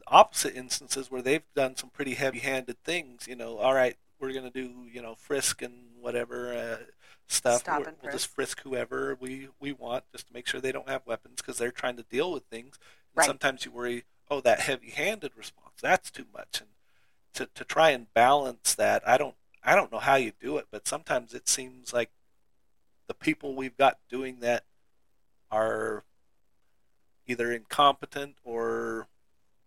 opposite 0.09 0.55
instances 0.55 1.11
where 1.11 1.21
they've 1.21 1.43
done 1.55 1.75
some 1.75 1.89
pretty 1.89 2.15
heavy-handed 2.15 2.83
things. 2.83 3.27
You 3.27 3.35
know, 3.35 3.57
all 3.57 3.73
right, 3.73 3.97
we're 4.19 4.33
gonna 4.33 4.49
do 4.51 4.85
you 4.91 5.01
know 5.01 5.15
frisk 5.15 5.61
and 5.61 5.73
whatever 5.99 6.53
uh, 6.53 6.83
stuff. 7.27 7.61
Stop 7.61 7.87
and 7.87 7.97
we'll 8.01 8.11
just 8.11 8.27
frisk. 8.27 8.57
frisk 8.57 8.61
whoever 8.61 9.17
we 9.19 9.49
we 9.59 9.71
want, 9.71 10.03
just 10.11 10.27
to 10.27 10.33
make 10.33 10.47
sure 10.47 10.59
they 10.61 10.71
don't 10.71 10.89
have 10.89 11.05
weapons 11.05 11.35
because 11.37 11.57
they're 11.57 11.71
trying 11.71 11.97
to 11.97 12.03
deal 12.03 12.31
with 12.31 12.43
things. 12.45 12.77
And 13.11 13.17
Right. 13.17 13.27
Sometimes 13.27 13.65
you 13.65 13.71
worry, 13.71 14.03
oh, 14.29 14.41
that 14.41 14.59
heavy-handed 14.61 15.31
response, 15.35 15.73
that's 15.81 16.11
too 16.11 16.25
much, 16.33 16.61
and 16.61 16.69
to 17.33 17.47
to 17.55 17.63
try 17.65 17.91
and 17.91 18.13
balance 18.13 18.75
that, 18.75 19.07
I 19.07 19.17
don't 19.17 19.35
I 19.63 19.75
don't 19.75 19.91
know 19.91 19.99
how 19.99 20.15
you 20.15 20.31
do 20.39 20.57
it, 20.57 20.67
but 20.71 20.87
sometimes 20.87 21.33
it 21.33 21.49
seems 21.49 21.93
like 21.93 22.11
the 23.07 23.13
people 23.13 23.55
we've 23.55 23.77
got 23.77 23.97
doing 24.09 24.39
that 24.41 24.65
are 25.51 26.03
either 27.25 27.51
incompetent 27.51 28.35
or 28.43 29.07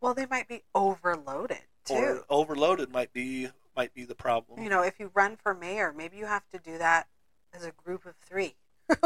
Well, 0.01 0.15
they 0.15 0.27
might 0.27 0.49
be 0.49 0.63
overloaded 0.75 1.63
too. 1.85 1.95
or 1.95 2.25
overloaded 2.29 2.91
might 2.93 3.13
be 3.13 3.49
might 3.77 3.95
be 3.95 4.05
the 4.05 4.15
problem. 4.15 4.63
you 4.63 4.69
know, 4.69 4.83
if 4.83 4.99
you 4.99 5.11
run 5.15 5.37
for 5.37 5.55
mayor, 5.55 5.93
maybe 5.97 6.17
you 6.17 6.27
have 6.27 6.49
to 6.51 6.59
do 6.59 6.77
that 6.79 7.07
as 7.55 7.65
a 7.65 7.73
group 7.73 8.05
of 8.07 8.15
three. 8.17 8.55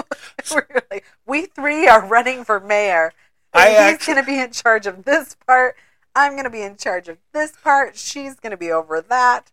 Like, 0.90 1.04
we 1.26 1.46
three 1.46 1.88
are 1.88 2.06
running 2.06 2.44
for 2.44 2.60
mayor. 2.60 3.12
I 3.52 3.90
he's 3.90 4.06
going 4.06 4.18
to 4.18 4.24
be 4.24 4.38
in 4.38 4.52
charge 4.52 4.86
of 4.86 5.04
this 5.04 5.36
part. 5.46 5.76
I'm 6.14 6.32
going 6.32 6.44
to 6.44 6.50
be 6.50 6.62
in 6.62 6.76
charge 6.76 7.08
of 7.08 7.18
this 7.32 7.52
part. 7.52 7.96
She's 7.96 8.38
going 8.38 8.52
to 8.52 8.56
be 8.56 8.70
over 8.70 9.00
that. 9.00 9.50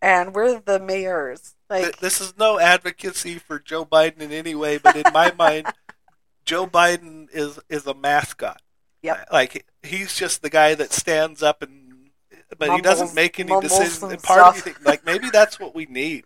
And 0.00 0.34
we're 0.34 0.58
the 0.60 0.80
mayors. 0.80 1.54
Like, 1.70 1.98
this 2.00 2.20
is 2.20 2.34
no 2.36 2.58
advocacy 2.58 3.38
for 3.38 3.58
Joe 3.58 3.84
Biden 3.84 4.20
in 4.20 4.32
any 4.32 4.54
way, 4.54 4.78
but 4.78 4.96
in 4.96 5.04
my 5.12 5.32
mind, 5.38 5.68
Joe 6.44 6.66
Biden 6.66 7.28
is 7.32 7.58
is 7.68 7.86
a 7.86 7.94
mascot. 7.94 8.61
Yep. 9.02 9.16
Uh, 9.16 9.24
like 9.32 9.66
he's 9.82 10.14
just 10.14 10.42
the 10.42 10.50
guy 10.50 10.74
that 10.74 10.92
stands 10.92 11.42
up 11.42 11.62
and, 11.62 12.10
but 12.58 12.74
he 12.74 12.80
doesn't 12.80 13.14
make 13.14 13.40
any 13.40 13.58
decisions. 13.60 14.02
And 14.02 14.22
part 14.22 14.40
of 14.40 14.54
me 14.54 14.60
think, 14.60 14.84
like 14.84 15.04
maybe 15.04 15.30
that's 15.30 15.58
what 15.58 15.74
we 15.74 15.86
need. 15.86 16.24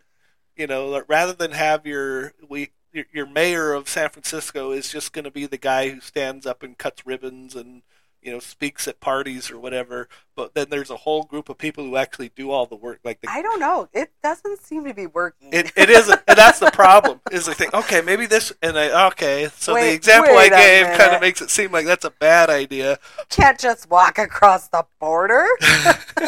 You 0.56 0.66
know, 0.66 1.02
rather 1.08 1.32
than 1.32 1.52
have 1.52 1.86
your 1.86 2.32
we 2.48 2.70
your, 2.92 3.04
your 3.12 3.26
mayor 3.26 3.72
of 3.72 3.88
San 3.88 4.08
Francisco 4.08 4.72
is 4.72 4.90
just 4.90 5.12
going 5.12 5.24
to 5.24 5.30
be 5.30 5.46
the 5.46 5.58
guy 5.58 5.90
who 5.90 6.00
stands 6.00 6.46
up 6.46 6.62
and 6.62 6.76
cuts 6.76 7.06
ribbons 7.06 7.54
and 7.54 7.82
you 8.26 8.32
know 8.32 8.40
speaks 8.40 8.88
at 8.88 8.98
parties 8.98 9.50
or 9.52 9.58
whatever. 9.58 10.08
But 10.34 10.54
then 10.54 10.66
there's 10.68 10.90
a 10.90 10.96
whole 10.96 11.22
group 11.22 11.48
of 11.48 11.56
people 11.56 11.84
who 11.84 11.96
actually 11.96 12.30
do 12.34 12.50
all 12.50 12.66
the 12.66 12.74
work, 12.74 12.98
like 13.04 13.20
the 13.20 13.30
I 13.30 13.40
don't 13.40 13.60
know. 13.60 13.88
It 13.92 14.10
doesn't 14.22 14.60
seem 14.60 14.84
to 14.84 14.92
be 14.92 15.06
working. 15.06 15.50
it, 15.52 15.72
it 15.76 15.88
isn't, 15.88 16.20
and 16.26 16.36
that's 16.36 16.58
the 16.58 16.72
problem. 16.72 17.20
Is 17.30 17.48
I 17.48 17.54
think, 17.54 17.72
okay, 17.72 18.02
maybe 18.02 18.26
this, 18.26 18.52
and 18.60 18.76
I 18.76 19.06
okay. 19.06 19.48
So 19.54 19.74
Wait- 19.74 19.90
the 19.90 19.94
example 19.94 20.36
I 20.36 20.48
gave 20.48 20.98
kind 20.98 21.14
of 21.14 21.20
makes 21.20 21.40
it 21.40 21.50
seem 21.50 21.70
like 21.70 21.86
that's 21.86 22.04
a 22.04 22.10
bad 22.10 22.50
idea. 22.50 22.98
Can't 23.30 23.58
just 23.58 23.88
walk 23.88 24.18
across 24.18 24.68
the 24.68 24.84
border. 25.00 25.46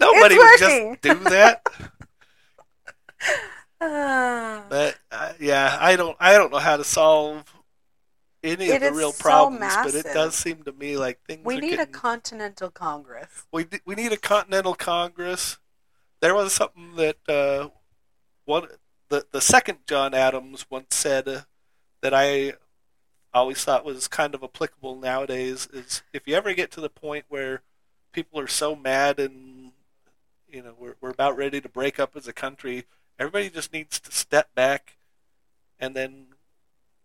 Nobody 0.00 0.38
would 0.38 0.58
just 0.58 1.02
do 1.02 1.14
that. 1.24 1.66
Ah. 3.84 4.62
But 4.68 4.96
uh, 5.10 5.32
yeah, 5.40 5.76
I 5.80 5.96
don't, 5.96 6.16
I 6.20 6.34
don't 6.34 6.52
know 6.52 6.60
how 6.60 6.76
to 6.76 6.84
solve 6.84 7.52
any 8.42 8.66
It 8.66 8.82
of 8.82 8.92
the 8.92 8.98
real 8.98 9.12
so 9.12 9.22
problems. 9.22 9.74
but 9.74 9.94
it 9.94 10.04
does 10.12 10.34
seem 10.34 10.62
to 10.64 10.72
me 10.72 10.96
like 10.96 11.20
things 11.26 11.44
we 11.44 11.58
need 11.58 11.78
a 11.78 11.86
continental 11.86 12.70
Congress. 12.70 13.46
we 13.52 13.66
we 13.84 13.94
need 13.94 14.12
a 14.12 14.16
continental 14.16 14.74
Congress. 14.74 15.58
There 16.20 16.34
was 16.34 16.52
something 16.52 16.96
that 16.96 17.16
uh, 17.28 17.68
one 18.44 18.68
the 19.08 19.26
the 19.30 19.40
second 19.40 19.78
John 19.86 20.14
Adams 20.14 20.66
once 20.70 20.94
said 20.94 21.28
uh, 21.28 21.40
that 22.00 22.14
I 22.14 22.54
always 23.34 23.64
thought 23.64 23.84
was 23.84 24.08
kind 24.08 24.34
of 24.34 24.42
applicable 24.44 24.96
nowadays 24.96 25.66
is 25.72 26.02
if 26.12 26.26
you 26.26 26.34
ever 26.34 26.52
get 26.52 26.70
to 26.72 26.80
the 26.80 26.90
point 26.90 27.24
where 27.28 27.62
people 28.12 28.38
are 28.38 28.46
so 28.46 28.76
mad 28.76 29.18
and 29.18 29.72
you 30.48 30.62
know 30.62 30.74
we're 30.78 30.96
we're 31.00 31.10
about 31.10 31.36
ready 31.36 31.60
to 31.60 31.68
break 31.68 31.98
up 31.98 32.14
as 32.16 32.28
a 32.28 32.32
country, 32.32 32.84
everybody 33.18 33.48
just 33.48 33.72
needs 33.72 34.00
to 34.00 34.12
step 34.12 34.54
back 34.54 34.98
and 35.78 35.94
then 35.96 36.26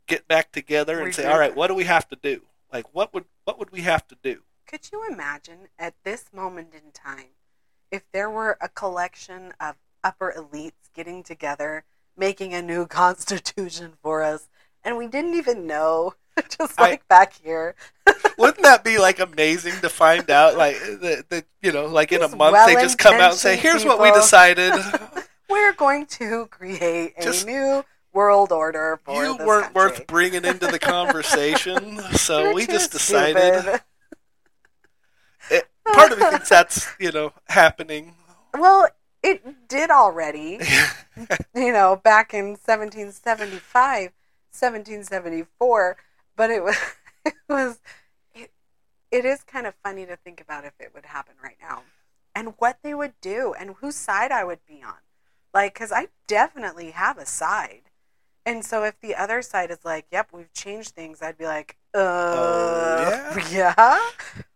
get 0.08 0.28
back 0.28 0.52
together 0.52 1.02
and 1.02 1.14
say, 1.14 1.26
all 1.26 1.38
right, 1.40 1.56
what 1.56 1.68
do 1.68 1.76
we 1.76 1.84
have 1.84 2.08
to 2.10 2.16
do? 2.16 2.42
Like 2.72 2.94
what 2.94 3.14
would 3.14 3.26
what 3.46 3.60
would 3.60 3.72
we 3.72 3.82
have 3.82 4.08
to 4.08 4.18
do? 4.22 4.42
Could 4.66 4.90
you 4.92 5.06
imagine 5.10 5.70
at 5.80 5.94
this 6.04 6.26
moment 6.34 6.70
in 6.74 6.92
time 6.92 7.36
if 7.92 8.04
there 8.12 8.30
were 8.30 8.58
a 8.60 8.68
collection 8.68 9.54
of 9.60 9.76
upper 10.04 10.34
elites 10.36 10.92
getting 10.94 11.24
together, 11.24 11.86
making 12.18 12.54
a 12.54 12.62
new 12.62 12.86
constitution 13.02 13.94
for 14.02 14.24
us, 14.24 14.50
and 14.84 14.98
we 14.98 15.08
didn't 15.08 15.36
even 15.36 15.68
know? 15.68 16.16
Just 16.58 16.80
I- 16.80 16.92
like 16.92 17.08
back 17.08 17.34
here. 17.42 17.76
Wouldn't 18.38 18.62
that 18.64 18.84
be 18.84 19.00
like 19.00 19.20
amazing 19.20 19.74
to 19.82 19.90
find 19.90 20.30
out? 20.30 20.56
Like 20.56 20.78
that, 21.02 21.26
that 21.30 21.46
you 21.62 21.72
know, 21.72 21.88
like 21.88 22.12
in 22.12 22.22
a 22.22 22.36
month 22.36 22.58
they 22.68 22.76
just 22.76 23.00
come 23.00 23.16
out 23.16 23.32
and 23.32 23.40
say, 23.40 23.58
"Here's 23.58 23.84
what 23.84 24.00
we 24.00 24.12
decided." 24.12 24.74
We're 25.50 25.74
going 25.74 26.06
to 26.08 26.46
create 26.48 27.14
a 27.18 27.24
Just- 27.24 27.48
new 27.48 27.84
world 28.18 28.52
order 28.52 29.00
for 29.06 29.24
you 29.24 29.38
weren't 29.38 29.74
country. 29.74 29.74
worth 29.76 30.08
bringing 30.08 30.44
into 30.44 30.66
the 30.66 30.80
conversation, 30.80 32.00
so 32.14 32.52
we 32.52 32.66
just 32.66 32.92
decided. 32.92 33.82
It, 35.52 35.68
part 35.86 36.12
of 36.12 36.20
me 36.20 36.26
thinks 36.26 36.50
that's 36.50 36.88
you 37.00 37.12
know 37.12 37.34
happening. 37.48 38.16
Well, 38.56 38.88
it 39.22 39.68
did 39.68 39.92
already. 39.92 40.60
you 41.56 41.72
know, 41.72 41.96
back 42.04 42.34
in 42.34 42.58
1775, 42.58 44.12
1774, 44.52 45.98
but 46.36 46.50
it 46.50 46.64
was 46.64 46.78
it 47.26 47.36
was 47.48 47.80
it, 48.34 48.52
it 49.12 49.26
is 49.26 49.44
kind 49.44 49.68
of 49.68 49.76
funny 49.84 50.08
to 50.08 50.16
think 50.16 50.42
about 50.42 50.66
if 50.66 50.74
it 50.80 50.92
would 50.96 51.06
happen 51.06 51.36
right 51.44 51.58
now 51.62 51.84
and 52.34 52.56
what 52.58 52.80
they 52.82 52.96
would 52.96 53.14
do 53.22 53.54
and 53.60 53.76
whose 53.80 53.96
side 53.96 54.32
I 54.32 54.44
would 54.44 54.66
be 54.68 54.82
on. 54.84 55.02
Like 55.54 55.76
cuz 55.76 55.92
I 55.92 56.08
definitely 56.26 56.92
have 56.92 57.20
a 57.20 57.26
side. 57.28 57.87
And 58.48 58.64
so 58.64 58.86
if 58.86 58.98
the 59.02 59.14
other 59.14 59.42
side 59.42 59.72
is 59.72 59.84
like, 59.84 60.06
"Yep, 60.10 60.30
we've 60.32 60.54
changed 60.54 60.92
things." 60.96 61.22
I'd 61.22 61.38
be 61.38 61.46
like, 61.46 61.76
"Uh, 61.94 62.00
Oh, 63.36 63.48
yeah? 63.52 64.00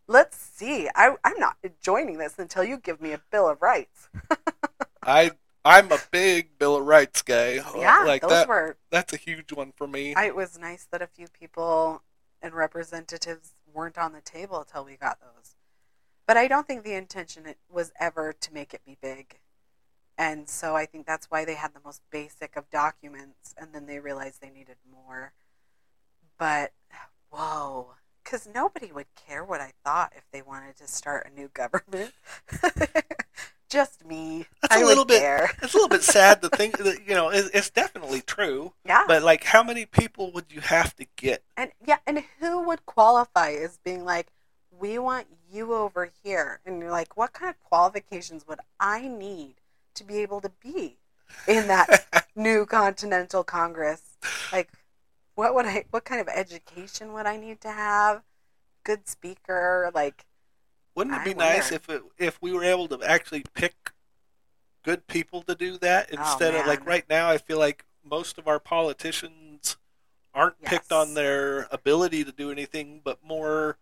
Let's 0.07 0.37
see. 0.37 0.89
I 0.95 1.15
I'm 1.25 1.37
not 1.37 1.57
joining 1.81 2.17
this 2.17 2.39
until 2.39 2.63
you 2.63 2.77
give 2.77 3.01
me 3.01 3.11
a 3.11 3.21
bill 3.29 3.49
of 3.49 3.61
rights." 3.61 4.07
I 5.03 5.31
I'm 5.65 5.91
a 5.91 5.99
big 6.09 6.57
Bill 6.57 6.77
of 6.77 6.85
Rights 6.85 7.21
guy. 7.21 7.59
Yeah, 7.75 8.03
like 8.05 8.21
those 8.21 8.31
that. 8.31 8.47
were 8.47 8.77
That's 8.89 9.13
a 9.13 9.17
huge 9.17 9.51
one 9.53 9.73
for 9.75 9.87
me. 9.87 10.15
I, 10.15 10.25
it 10.25 10.35
was 10.35 10.57
nice 10.57 10.87
that 10.91 11.01
a 11.01 11.07
few 11.07 11.27
people 11.27 12.01
and 12.41 12.53
representatives 12.53 13.53
weren't 13.71 13.97
on 13.97 14.13
the 14.13 14.21
table 14.21 14.59
until 14.59 14.85
we 14.85 14.95
got 14.95 15.19
those. 15.19 15.55
But 16.25 16.37
I 16.37 16.47
don't 16.47 16.65
think 16.65 16.83
the 16.83 16.93
intention 16.93 17.43
was 17.69 17.91
ever 17.99 18.33
to 18.33 18.53
make 18.53 18.73
it 18.73 18.81
be 18.85 18.97
big. 19.01 19.39
And 20.17 20.47
so 20.49 20.75
I 20.75 20.85
think 20.85 21.05
that's 21.07 21.27
why 21.31 21.45
they 21.45 21.55
had 21.55 21.73
the 21.73 21.81
most 21.83 22.01
basic 22.11 22.55
of 22.55 22.69
documents 22.69 23.55
and 23.57 23.73
then 23.73 23.85
they 23.87 23.99
realized 23.99 24.41
they 24.41 24.49
needed 24.49 24.75
more. 24.91 25.33
But 26.37 26.73
whoa, 27.29 27.93
cuz 28.23 28.47
nobody 28.53 28.91
would 28.91 29.07
care 29.15 29.43
what 29.43 29.61
I 29.61 29.73
thought 29.83 30.13
if 30.15 30.23
they 30.31 30.41
wanted 30.41 30.75
to 30.77 30.87
start 30.87 31.27
a 31.27 31.33
new 31.33 31.47
government. 31.49 32.13
Just 33.69 34.05
me. 34.05 34.47
That's 34.61 34.75
I 34.75 34.81
a 34.81 34.85
little 34.85 35.05
bit- 35.05 35.21
care. 35.21 35.49
it's 35.63 35.73
a 35.73 35.77
little 35.77 35.87
bit 35.87 36.03
sad 36.03 36.41
to 36.41 36.49
think 36.49 36.77
that 36.79 37.07
you 37.07 37.15
know 37.15 37.29
it, 37.29 37.49
it's 37.53 37.69
definitely 37.69 38.19
true, 38.21 38.73
Yeah. 38.85 39.05
but 39.07 39.23
like 39.23 39.45
how 39.45 39.63
many 39.63 39.85
people 39.85 40.29
would 40.33 40.47
you 40.51 40.59
have 40.59 40.93
to 40.97 41.05
get? 41.15 41.41
And 41.55 41.71
yeah, 41.85 41.99
and 42.05 42.21
who 42.39 42.61
would 42.63 42.85
qualify 42.85 43.51
as 43.51 43.77
being 43.77 44.03
like, 44.03 44.27
we 44.77 44.99
want 44.99 45.27
you 45.49 45.73
over 45.73 46.11
here? 46.21 46.59
And 46.65 46.81
you're 46.81 46.91
like, 46.91 47.15
what 47.15 47.31
kind 47.31 47.49
of 47.49 47.57
qualifications 47.63 48.45
would 48.45 48.59
I 48.77 49.07
need 49.07 49.55
to 49.95 50.03
be 50.03 50.17
able 50.17 50.41
to 50.41 50.51
be 50.61 50.97
in 51.47 51.67
that 51.67 52.27
new 52.35 52.65
Continental 52.65 53.43
Congress? 53.43 54.17
Like, 54.51 54.69
what 55.35 55.55
would 55.55 55.65
I? 55.65 55.85
What 55.91 56.05
kind 56.05 56.21
of 56.21 56.27
education 56.27 57.13
would 57.13 57.25
I 57.25 57.37
need 57.37 57.61
to 57.61 57.71
have? 57.71 58.23
Good 58.83 59.07
speaker, 59.07 59.91
like 59.93 60.25
Wouldn't 60.95 61.15
it 61.15 61.25
be 61.25 61.33
nice 61.33 61.71
if 61.71 61.87
it, 61.89 62.01
if 62.17 62.41
we 62.41 62.51
were 62.51 62.63
able 62.63 62.87
to 62.87 62.99
actually 63.03 63.43
pick 63.53 63.91
good 64.83 65.05
people 65.07 65.43
to 65.43 65.55
do 65.55 65.77
that 65.77 66.09
oh, 66.11 66.19
instead 66.19 66.55
of 66.55 66.65
like 66.65 66.85
right 66.85 67.05
now? 67.09 67.29
I 67.29 67.37
feel 67.37 67.59
like 67.59 67.85
most 68.03 68.37
of 68.37 68.47
our 68.47 68.59
politicians 68.59 69.77
aren't 70.33 70.61
picked 70.61 70.91
on 70.91 71.13
their 71.13 71.67
ability 71.71 72.23
to 72.23 72.31
do 72.31 72.51
anything, 72.51 73.01
but 73.03 73.19
more 73.23 73.77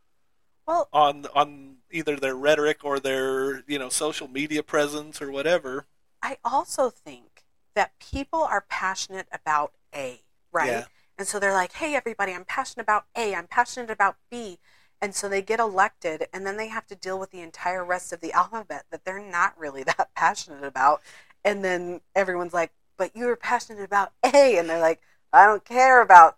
Well, 0.65 0.87
on 0.91 1.27
on 1.35 1.77
either 1.91 2.15
their 2.15 2.35
rhetoric 2.35 2.83
or 2.83 2.99
their 2.99 3.63
you 3.67 3.79
know 3.79 3.89
social 3.89 4.27
media 4.27 4.63
presence 4.63 5.21
or 5.21 5.31
whatever. 5.31 5.85
I 6.21 6.37
also 6.43 6.89
think 6.89 7.43
that 7.75 7.97
people 7.99 8.41
are 8.41 8.65
passionate 8.67 9.27
about 9.31 9.73
A, 9.95 10.21
right? 10.51 10.67
Yeah. 10.67 10.85
And 11.17 11.27
so 11.27 11.39
they're 11.39 11.53
like, 11.53 11.73
hey, 11.73 11.95
everybody, 11.95 12.33
I'm 12.33 12.45
passionate 12.45 12.83
about 12.83 13.05
A, 13.15 13.35
I'm 13.35 13.47
passionate 13.47 13.89
about 13.89 14.17
B. 14.29 14.59
And 15.01 15.15
so 15.15 15.29
they 15.29 15.41
get 15.41 15.59
elected, 15.59 16.27
and 16.33 16.45
then 16.45 16.57
they 16.57 16.67
have 16.67 16.85
to 16.87 16.95
deal 16.95 17.17
with 17.17 17.31
the 17.31 17.39
entire 17.39 17.85
rest 17.85 18.11
of 18.11 18.19
the 18.19 18.33
alphabet 18.33 18.85
that 18.91 19.05
they're 19.05 19.21
not 19.21 19.57
really 19.57 19.83
that 19.97 20.09
passionate 20.15 20.63
about. 20.63 21.01
And 21.45 21.63
then 21.63 22.01
everyone's 22.15 22.53
like, 22.53 22.71
but 22.97 23.15
you 23.15 23.25
were 23.25 23.35
passionate 23.35 23.83
about 23.83 24.11
A. 24.23 24.57
And 24.57 24.69
they're 24.69 24.79
like, 24.79 25.01
I 25.31 25.45
don't 25.45 25.63
care 25.63 26.01
about 26.01 26.37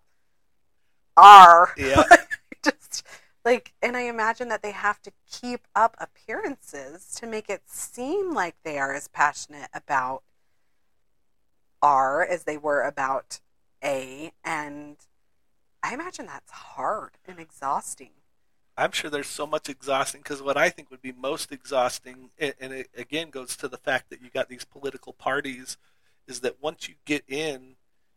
R. 1.16 1.72
Yeah. 1.76 2.04
Like, 3.44 3.72
and 3.82 3.96
I 3.96 4.02
imagine 4.02 4.48
that 4.48 4.62
they 4.62 4.70
have 4.70 5.02
to 5.02 5.12
keep 5.30 5.66
up 5.74 5.96
appearances 5.98 7.12
to 7.16 7.26
make 7.26 7.50
it 7.50 7.62
seem 7.66 8.32
like 8.34 8.54
they 8.62 8.78
are 8.78 8.94
as 8.94 9.08
passionate 9.08 9.68
about 9.74 10.22
R 11.82 12.24
as 12.24 12.44
they 12.44 12.56
were 12.56 12.82
about 12.82 13.40
A. 13.82 14.32
And 14.44 14.96
I 15.82 15.94
imagine 15.94 16.26
that's 16.26 16.52
hard 16.52 17.18
and 17.26 17.40
exhausting. 17.40 18.10
I'm 18.76 18.92
sure 18.92 19.10
there's 19.10 19.26
so 19.26 19.46
much 19.46 19.68
exhausting 19.68 20.22
because 20.22 20.40
what 20.40 20.56
I 20.56 20.70
think 20.70 20.90
would 20.90 21.02
be 21.02 21.12
most 21.12 21.52
exhausting, 21.52 22.30
and 22.38 22.54
it 22.72 22.88
again 22.96 23.30
goes 23.30 23.56
to 23.56 23.68
the 23.68 23.76
fact 23.76 24.08
that 24.10 24.22
you 24.22 24.30
got 24.30 24.48
these 24.48 24.64
political 24.64 25.12
parties, 25.12 25.76
is 26.28 26.40
that 26.40 26.62
once 26.62 26.88
you 26.88 26.94
get 27.04 27.24
in, 27.28 27.74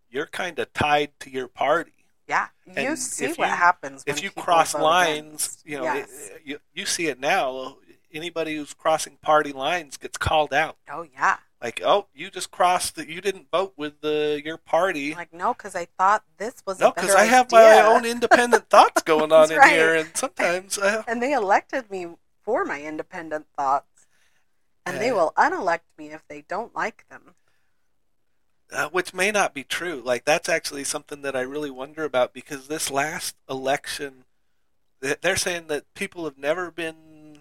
you're 0.09 0.27
kind 0.27 0.59
of 0.59 0.71
tied 0.71 1.19
to 1.21 1.31
your 1.31 1.47
party. 1.47 1.91
Yeah, 2.27 2.47
you 2.65 2.73
And 2.75 2.99
see 2.99 3.27
what 3.27 3.37
you- 3.37 3.43
happens 3.45 4.03
when 4.05 4.15
if 4.17 4.23
you 4.23 4.31
cross 4.31 4.73
lines, 4.73 5.25
against. 5.27 5.65
you 5.65 5.77
know, 5.77 5.83
Yes. 5.83 6.09
it- 6.11 6.41
you, 6.43 6.59
you 6.73 6.85
see 6.85 7.07
it 7.07 7.19
now. 7.19 7.77
Anybody 8.11 8.55
who's 8.55 8.73
crossing 8.73 9.17
party 9.17 9.51
lines 9.51 9.97
gets 9.97 10.17
called 10.17 10.53
out. 10.53 10.77
oh 10.89 11.03
yeah, 11.03 11.37
Like, 11.61 11.81
oh, 11.83 12.07
you 12.13 12.29
just 12.31 12.49
crossed. 12.49 12.95
The, 12.95 13.09
you 13.11 13.19
didn't 13.21 13.49
vote 13.51 13.73
with 13.75 13.99
the 14.01 14.41
your 14.43 14.57
party. 14.57 15.13
like 15.13 15.33
no, 15.33 15.53
because 15.53 15.75
I 15.75 15.85
thought 15.97 16.23
this 16.37 16.55
was 16.65 16.79
no, 16.79 16.91
because 16.91 17.13
I 17.13 17.25
have 17.25 17.51
my 17.51 17.81
own 17.81 18.05
independent 18.05 18.69
thoughts 18.69 19.01
going 19.11 19.31
on 19.33 19.51
in 19.51 19.57
right. 19.57 19.69
here, 19.71 19.95
and 19.95 20.15
sometimes 20.15 20.77
uh, 20.77 21.03
and 21.07 21.21
they 21.21 21.33
elected 21.33 21.91
me 21.91 22.07
for 22.43 22.63
my 22.63 22.81
independent 22.81 23.47
thoughts, 23.57 24.07
and 24.85 24.99
they 25.01 25.11
will 25.11 25.33
unelect 25.35 25.85
me 25.97 26.11
if 26.11 26.21
they 26.29 26.41
don't 26.47 26.73
like 26.75 27.05
them. 27.09 27.35
Uh, 28.71 28.89
which 28.89 29.13
may 29.13 29.31
not 29.31 29.53
be 29.53 29.63
true. 29.63 30.01
Like 30.03 30.25
that's 30.25 30.49
actually 30.49 30.83
something 30.83 31.21
that 31.21 31.35
I 31.35 31.41
really 31.41 31.69
wonder 31.71 32.03
about 32.03 32.33
because 32.33 32.67
this 32.67 32.89
last 32.91 33.35
election, 33.49 34.25
they're 35.01 35.35
saying 35.35 35.67
that 35.67 35.91
people 35.93 36.23
have 36.25 36.37
never 36.37 36.71
been 36.71 37.39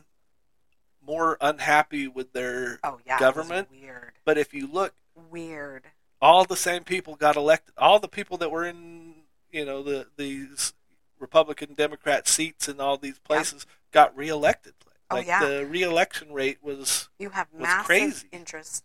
more 1.07 1.37
unhappy 1.41 2.09
with 2.09 2.33
their. 2.33 2.79
Oh 2.83 2.99
yeah, 3.07 3.19
Government? 3.19 3.69
weird, 3.71 4.13
But 4.25 4.39
if 4.39 4.55
you 4.55 4.67
look, 4.67 4.95
weird. 5.31 5.85
all 6.21 6.45
the 6.45 6.57
same 6.57 6.85
people 6.85 7.17
got 7.17 7.37
elected. 7.37 7.75
All 7.79 7.99
the 7.99 8.09
people 8.09 8.37
that 8.39 8.51
were 8.51 8.65
in, 8.65 9.15
you 9.51 9.65
know, 9.65 9.83
the 9.83 10.07
these 10.17 10.73
Republican 11.19 11.75
Democrat 11.75 12.29
seats 12.29 12.69
in 12.69 12.81
all 12.81 12.97
these 12.99 13.19
places 13.19 13.67
got 13.93 14.17
reelected. 14.17 14.75
Oh, 15.11 15.17
Like 15.17 15.27
yeah. 15.27 15.45
the 15.45 15.67
reelection 15.67 16.33
rate 16.33 16.59
was 16.63 17.09
You 17.19 17.31
have 17.31 17.49
was 17.53 17.63
massive 17.63 17.87
crazy. 17.87 18.29
interest. 18.33 18.85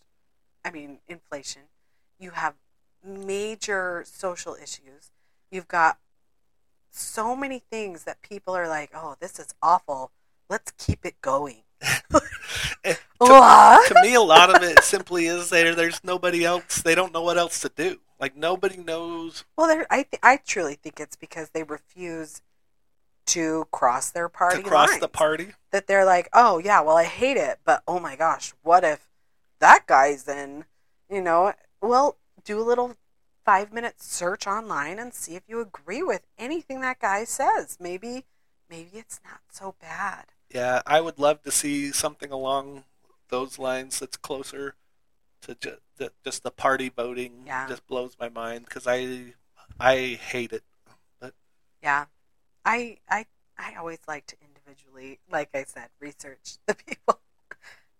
I 0.64 0.72
mean, 0.72 0.99
inflation. 1.07 1.64
You 2.20 2.32
have 2.32 2.56
major 3.04 4.04
social 4.06 4.56
issues. 4.56 5.12
You've 5.50 5.68
got 5.68 5.98
so 6.91 7.36
many 7.36 7.60
things 7.60 8.04
that 8.04 8.22
people 8.22 8.56
are 8.56 8.68
like, 8.68 8.91
"Oh, 8.94 9.16
this 9.20 9.40
is 9.40 9.54
awful. 9.62 10.12
Let's 10.50 10.72
keep 10.72 11.06
it 11.06 11.22
going." 11.22 11.64
What? 13.20 13.88
to 13.90 14.02
me, 14.02 14.14
a 14.16 14.22
lot 14.22 14.54
of 14.56 14.64
it 14.64 14.82
simply 14.84 15.26
is 15.28 15.50
there. 15.50 15.76
There's 15.76 16.02
nobody 16.06 16.46
else. 16.46 16.82
They 16.82 16.96
don't 16.96 17.14
know 17.14 17.22
what 17.22 17.38
else 17.38 17.60
to 17.62 17.70
do. 17.76 18.00
Like 18.18 18.38
nobody 18.38 18.78
knows. 18.78 19.44
Well, 19.58 19.68
there, 19.68 19.86
I 19.90 20.04
th- 20.04 20.22
I 20.24 20.38
truly 20.38 20.76
think 20.76 21.00
it's 21.02 21.18
because 21.18 21.50
they 21.50 21.64
refuse 21.64 22.41
to 23.28 23.68
cross 23.72 24.10
their 24.10 24.30
party 24.30 24.64
to 24.64 24.68
cross 24.68 24.90
lines. 24.90 25.02
the 25.02 25.10
party. 25.10 25.50
That 25.72 25.88
they're 25.88 26.06
like, 26.06 26.30
"Oh 26.34 26.60
yeah, 26.60 26.80
well 26.82 26.98
I 26.98 27.04
hate 27.04 27.38
it, 27.38 27.60
but 27.66 27.84
oh 27.88 28.00
my 28.00 28.16
gosh, 28.16 28.54
what 28.64 28.84
if 28.86 29.10
that 29.60 29.86
guy's 29.86 30.28
in?" 30.28 30.64
You 31.10 31.22
know, 31.22 31.54
well, 31.81 32.18
do 32.43 32.60
a 32.60 32.64
little 32.64 32.95
five 33.45 33.73
minute 33.73 34.01
search 34.01 34.47
online 34.47 34.99
and 34.99 35.14
see 35.14 35.35
if 35.35 35.43
you 35.47 35.60
agree 35.60 36.03
with 36.03 36.26
anything 36.38 36.81
that 36.81 36.99
guy 36.99 37.23
says. 37.23 37.77
Maybe, 37.80 38.26
maybe 38.69 38.89
it's 38.93 39.19
not 39.23 39.41
so 39.51 39.76
bad. 39.81 40.26
Yeah, 40.53 40.81
I 40.85 41.01
would 41.01 41.19
love 41.19 41.41
to 41.43 41.51
see 41.51 41.91
something 41.91 42.31
along 42.31 42.84
those 43.30 43.60
lines 43.60 43.99
that's 43.99 44.18
closer 44.18 44.76
to 45.41 45.56
ju- 45.56 45.77
the, 45.97 46.11
just 46.23 46.43
the 46.43 46.51
party 46.51 46.89
voting. 46.89 47.43
Yeah. 47.45 47.68
Just 47.68 47.88
blows 47.88 48.15
my 48.19 48.30
mind 48.30 48.65
because 48.65 48.88
I 48.88 49.34
I 49.80 50.19
hate 50.22 50.51
it. 50.53 50.64
But 51.19 51.34
yeah, 51.81 52.06
I 52.65 52.97
I 53.10 53.26
I 53.57 53.76
always 53.76 53.99
like 54.07 54.26
to 54.27 54.35
individually, 54.41 55.19
like 55.31 55.49
I 55.53 55.64
said, 55.64 55.89
research 55.99 56.57
the 56.65 56.76
people, 56.88 57.19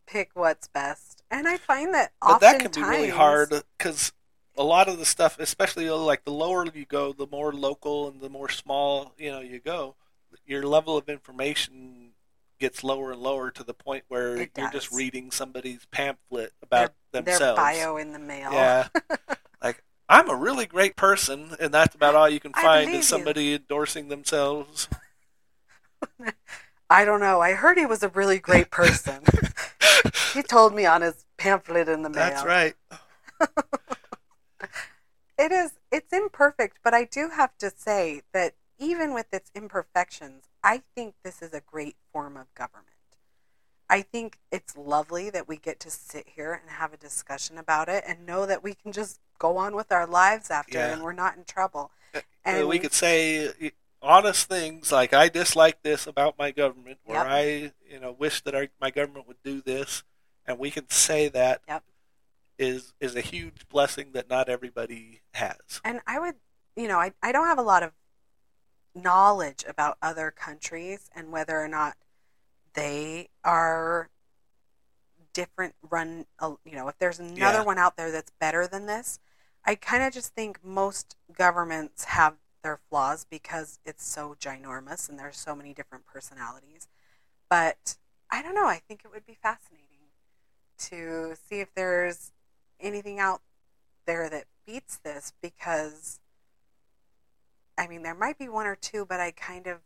pick 0.10 0.31
what's 0.34 0.68
best, 0.68 1.23
and 1.30 1.48
I 1.48 1.57
find 1.57 1.94
that 1.94 2.11
But 2.22 2.40
that 2.40 2.60
can 2.60 2.72
be 2.72 2.81
really 2.81 3.10
hard 3.10 3.53
because 3.77 4.11
a 4.57 4.64
lot 4.64 4.90
of 4.90 4.99
the 4.99 5.06
stuff, 5.06 5.40
especially 5.40 5.88
uh, 5.88 5.95
like 5.95 6.26
the 6.26 6.31
lower 6.31 6.65
you 6.73 6.86
go, 6.86 7.14
the 7.14 7.27
more 7.27 7.53
local 7.53 8.07
and 8.07 8.19
the 8.19 8.30
more 8.30 8.49
small 8.49 9.14
you 9.18 9.31
know 9.31 9.40
you 9.40 9.60
go, 9.60 9.95
your 10.45 10.64
level 10.64 10.98
of 10.98 11.10
information 11.10 12.11
gets 12.60 12.84
lower 12.84 13.11
and 13.14 13.22
lower 13.22 13.52
to 13.52 13.64
the 13.64 13.73
point 13.73 14.03
where 14.10 14.38
you're 14.38 14.72
just 14.72 14.91
reading 14.91 15.31
somebody's 15.31 15.86
pamphlet 15.91 16.52
about 16.61 16.94
Their 17.11 17.22
themselves. 17.22 17.57
bio 17.57 17.98
in 17.98 18.11
the 18.11 18.19
mail. 18.19 18.52
Yeah. 18.52 18.88
like 19.64 19.84
I'm 20.10 20.30
a 20.30 20.36
really 20.36 20.65
great 20.65 20.95
person, 20.95 21.56
and 21.60 21.72
that's 21.73 21.95
about 21.95 22.15
all 22.15 22.27
you 22.27 22.40
can 22.40 22.53
find 22.53 22.90
is 22.91 23.07
somebody 23.07 23.53
endorsing 23.53 24.10
themselves. 24.10 24.90
I 26.90 27.06
don't 27.06 27.19
know. 27.19 27.40
I 27.40 27.53
heard 27.53 27.77
he 27.77 27.86
was 27.86 28.02
a 28.02 28.10
really 28.10 28.40
great 28.40 28.72
person. 28.72 29.22
he 30.34 30.41
told 30.43 30.73
me 30.76 30.85
on 30.85 31.01
his 31.01 31.26
pamphlet 31.38 31.88
in 31.89 32.03
the 32.03 32.09
mail. 32.09 32.30
That's 32.30 32.45
right. 32.45 32.76
It 35.38 35.53
is. 35.53 35.71
It's 35.89 36.11
imperfect, 36.11 36.80
but 36.84 36.93
I 36.93 37.05
do 37.05 37.30
have 37.30 37.57
to 37.59 37.71
say 37.73 38.23
that 38.34 38.55
even 38.77 39.13
with 39.13 39.27
its 39.34 39.49
imperfections, 39.55 40.49
I 40.63 40.81
think 40.95 41.15
this 41.23 41.41
is 41.41 41.53
a 41.53 41.61
great 41.61 41.95
form 42.11 42.35
of 42.35 42.53
government. 42.55 42.88
I 43.89 44.01
think 44.01 44.38
it's 44.51 44.76
lovely 44.76 45.30
that 45.30 45.47
we 45.47 45.55
get 45.55 45.80
to 45.80 45.89
sit 45.89 46.27
here 46.35 46.51
and 46.51 46.69
have 46.71 46.93
a 46.93 46.97
discussion 46.97 47.57
about 47.57 47.88
it 47.88 48.03
and 48.05 48.26
know 48.26 48.45
that 48.45 48.61
we 48.63 48.73
can 48.73 48.91
just 48.91 49.21
go 49.39 49.55
on 49.55 49.76
with 49.77 49.93
our 49.93 50.05
lives 50.05 50.51
after 50.51 50.77
Yeah. 50.77 50.91
and 50.93 51.01
we're 51.03 51.13
not 51.13 51.38
in 51.38 51.45
trouble. 51.45 51.91
Uh, 52.13 52.19
And 52.43 52.67
we 52.67 52.77
could 52.77 52.93
say 52.93 53.71
honest 54.01 54.47
things 54.47 54.91
like 54.91 55.13
I 55.13 55.30
dislike 55.30 55.81
this 55.84 56.07
about 56.07 56.38
my 56.38 56.51
government, 56.51 56.99
or 57.05 57.15
Yep. 57.15 57.26
I, 57.27 57.71
you 57.89 57.99
know, 57.99 58.11
wish 58.11 58.41
that 58.41 58.55
our, 58.55 58.67
my 58.80 58.91
government 58.91 59.27
would 59.27 59.41
do 59.43 59.61
this, 59.61 60.03
and 60.45 60.57
we 60.57 60.71
can 60.71 60.89
say 60.89 61.27
that 61.30 61.61
Yep. 61.67 61.84
is 62.57 62.93
is 62.99 63.15
a 63.15 63.21
huge 63.21 63.67
blessing 63.69 64.11
that 64.13 64.30
not 64.30 64.49
everybody 64.49 65.21
has. 65.34 65.81
And 65.84 66.01
I 66.07 66.19
would, 66.19 66.35
you 66.76 66.88
know, 66.88 66.99
I, 66.99 67.13
I 67.21 67.31
don't 67.31 67.47
have 67.47 67.59
a 67.59 67.63
lot 67.63 67.84
of 67.84 67.91
knowledge 68.95 69.63
about 69.67 69.97
other 70.01 70.31
countries 70.31 71.09
and 71.15 71.31
whether 71.31 71.59
or 71.59 71.67
not 71.67 71.95
they 72.73 73.30
are 73.43 74.09
different 75.34 75.76
run, 75.89 76.26
uh, 76.39 76.55
you 76.65 76.76
know, 76.76 76.88
if 76.88 76.97
there's 76.97 77.19
another 77.19 77.59
Yeah. 77.59 77.63
one 77.63 77.77
out 77.77 77.97
there 77.97 78.11
that's 78.11 78.31
better 78.39 78.67
than 78.67 78.88
this. 78.88 79.19
I 79.63 79.76
kind 79.76 80.03
of 80.03 80.11
just 80.13 80.34
think 80.34 80.63
most 80.63 81.15
governments 81.31 82.05
have 82.05 82.38
their 82.64 82.80
flaws 82.90 83.26
because 83.30 83.80
it's 83.86 84.06
so 84.06 84.36
ginormous 84.40 85.10
and 85.10 85.18
there's 85.18 85.38
so 85.38 85.56
many 85.56 85.73
different 85.73 86.06
personalities. 86.06 86.88
But 87.49 87.98
I 88.31 88.41
don't 88.41 88.56
know. 88.56 88.68
I 88.68 88.81
think 88.88 89.02
it 89.03 89.11
would 89.11 89.26
be 89.26 89.38
fascinating 89.41 89.86
to 90.80 91.36
see 91.48 91.60
if 91.60 91.73
there's 91.76 92.31
anything 92.80 93.19
out 93.19 93.41
there 94.06 94.30
that 94.30 94.45
beats 94.65 94.98
this 94.98 95.34
because 95.41 96.19
I 97.77 97.88
mean 97.88 98.03
there 98.03 98.15
might 98.15 98.38
be 98.38 98.49
one 98.49 98.65
or 98.65 98.76
two, 98.76 99.06
but 99.06 99.19
I 99.19 99.31
kind 99.31 99.68
of 99.68 99.80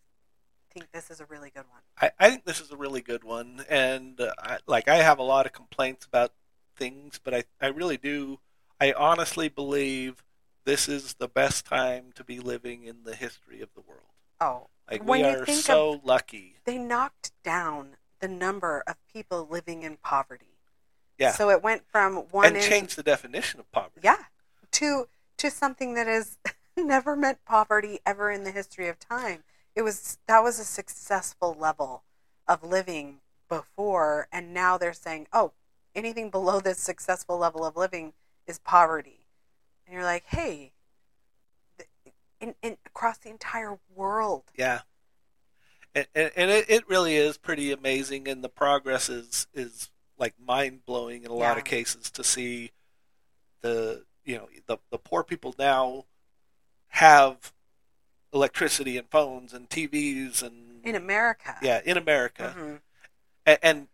think 0.71 0.91
this 0.91 1.09
is 1.09 1.19
a 1.19 1.25
really 1.25 1.49
good 1.49 1.65
one. 1.69 1.81
I, 2.01 2.11
I 2.19 2.29
think 2.29 2.45
this 2.45 2.59
is 2.59 2.71
a 2.71 2.77
really 2.77 3.01
good 3.01 3.23
one, 3.23 3.63
and 3.69 4.19
uh, 4.19 4.33
I, 4.39 4.57
like 4.65 4.87
I 4.87 4.97
have 4.97 5.19
a 5.19 5.23
lot 5.23 5.45
of 5.45 5.53
complaints 5.53 6.05
about 6.05 6.33
things, 6.75 7.19
but 7.23 7.33
I, 7.33 7.43
I 7.61 7.67
really 7.67 7.97
do. 7.97 8.39
I 8.81 8.93
honestly 8.93 9.49
believe 9.49 10.23
this 10.65 10.87
is 10.87 11.15
the 11.15 11.27
best 11.27 11.65
time 11.65 12.11
to 12.15 12.23
be 12.23 12.39
living 12.39 12.83
in 12.83 13.03
the 13.03 13.15
history 13.15 13.61
of 13.61 13.69
the 13.75 13.81
world. 13.81 14.01
Oh, 14.39 14.67
Like 14.89 15.03
When 15.03 15.21
we 15.21 15.27
are 15.27 15.45
so 15.45 16.01
lucky. 16.03 16.55
they 16.65 16.77
knocked 16.77 17.31
down 17.43 17.97
the 18.19 18.27
number 18.27 18.83
of 18.87 18.95
people 19.11 19.47
living 19.49 19.83
in 19.83 19.97
poverty. 19.97 20.57
Yeah. 21.17 21.31
So 21.31 21.49
it 21.49 21.61
went 21.61 21.83
from 21.87 22.15
one 22.31 22.47
and 22.47 22.57
in, 22.57 22.63
change 22.63 22.95
the 22.95 23.03
definition 23.03 23.59
of 23.59 23.71
poverty. 23.71 24.01
yeah, 24.03 24.23
to 24.71 25.07
to 25.37 25.49
something 25.51 25.93
that 25.93 26.07
has 26.07 26.37
never 26.77 27.15
meant 27.15 27.45
poverty 27.45 27.99
ever 28.05 28.31
in 28.31 28.43
the 28.43 28.51
history 28.51 28.87
of 28.87 28.97
time. 28.99 29.43
It 29.75 29.81
was 29.83 30.17
that 30.27 30.41
was 30.43 30.59
a 30.59 30.63
successful 30.63 31.55
level 31.57 32.03
of 32.47 32.63
living 32.63 33.19
before, 33.49 34.27
and 34.31 34.53
now 34.53 34.77
they're 34.77 34.93
saying, 34.93 35.27
oh, 35.31 35.51
anything 35.95 36.29
below 36.29 36.59
this 36.59 36.79
successful 36.79 37.37
level 37.37 37.63
of 37.65 37.75
living 37.75 38.13
is 38.47 38.59
poverty, 38.59 39.22
and 39.93 39.99
you're 40.01 40.09
like, 40.09 40.25
hey, 40.25 40.71
in, 42.41 42.55
in 42.63 42.77
across 42.87 43.19
the 43.19 43.29
entire 43.29 43.77
world, 43.95 44.43
Yeah. 44.57 44.81
And, 45.95 46.07
and, 46.15 46.31
and 46.35 46.49
it, 46.49 46.65
it 46.67 46.89
really 46.89 47.15
is 47.15 47.37
pretty 47.37 47.71
amazing, 47.71 48.27
and 48.27 48.43
the 48.43 48.49
progress 48.49 49.07
is, 49.09 49.45
is 49.53 49.91
like 50.17 50.33
mind 50.43 50.83
blowing 50.87 51.23
in 51.23 51.29
a 51.29 51.33
lot 51.35 51.53
Yeah. 51.53 51.57
of 51.59 51.63
cases 51.65 52.09
to 52.11 52.23
see 52.23 52.71
the 53.61 54.03
you 54.25 54.37
know 54.37 54.49
the 54.65 54.77
the 54.89 54.97
poor 54.97 55.23
people 55.23 55.53
now 55.59 56.05
have 56.87 57.53
electricity 58.33 58.97
and 58.97 59.07
phones 59.11 59.53
and 59.53 59.69
TVs 59.69 60.41
and 60.41 60.83
in 60.83 60.95
America, 60.95 61.55
yeah 61.61 61.81
in 61.85 61.97
America 61.97 62.55
Mhm. 62.57 62.79
and, 63.45 63.59
and 63.61 63.87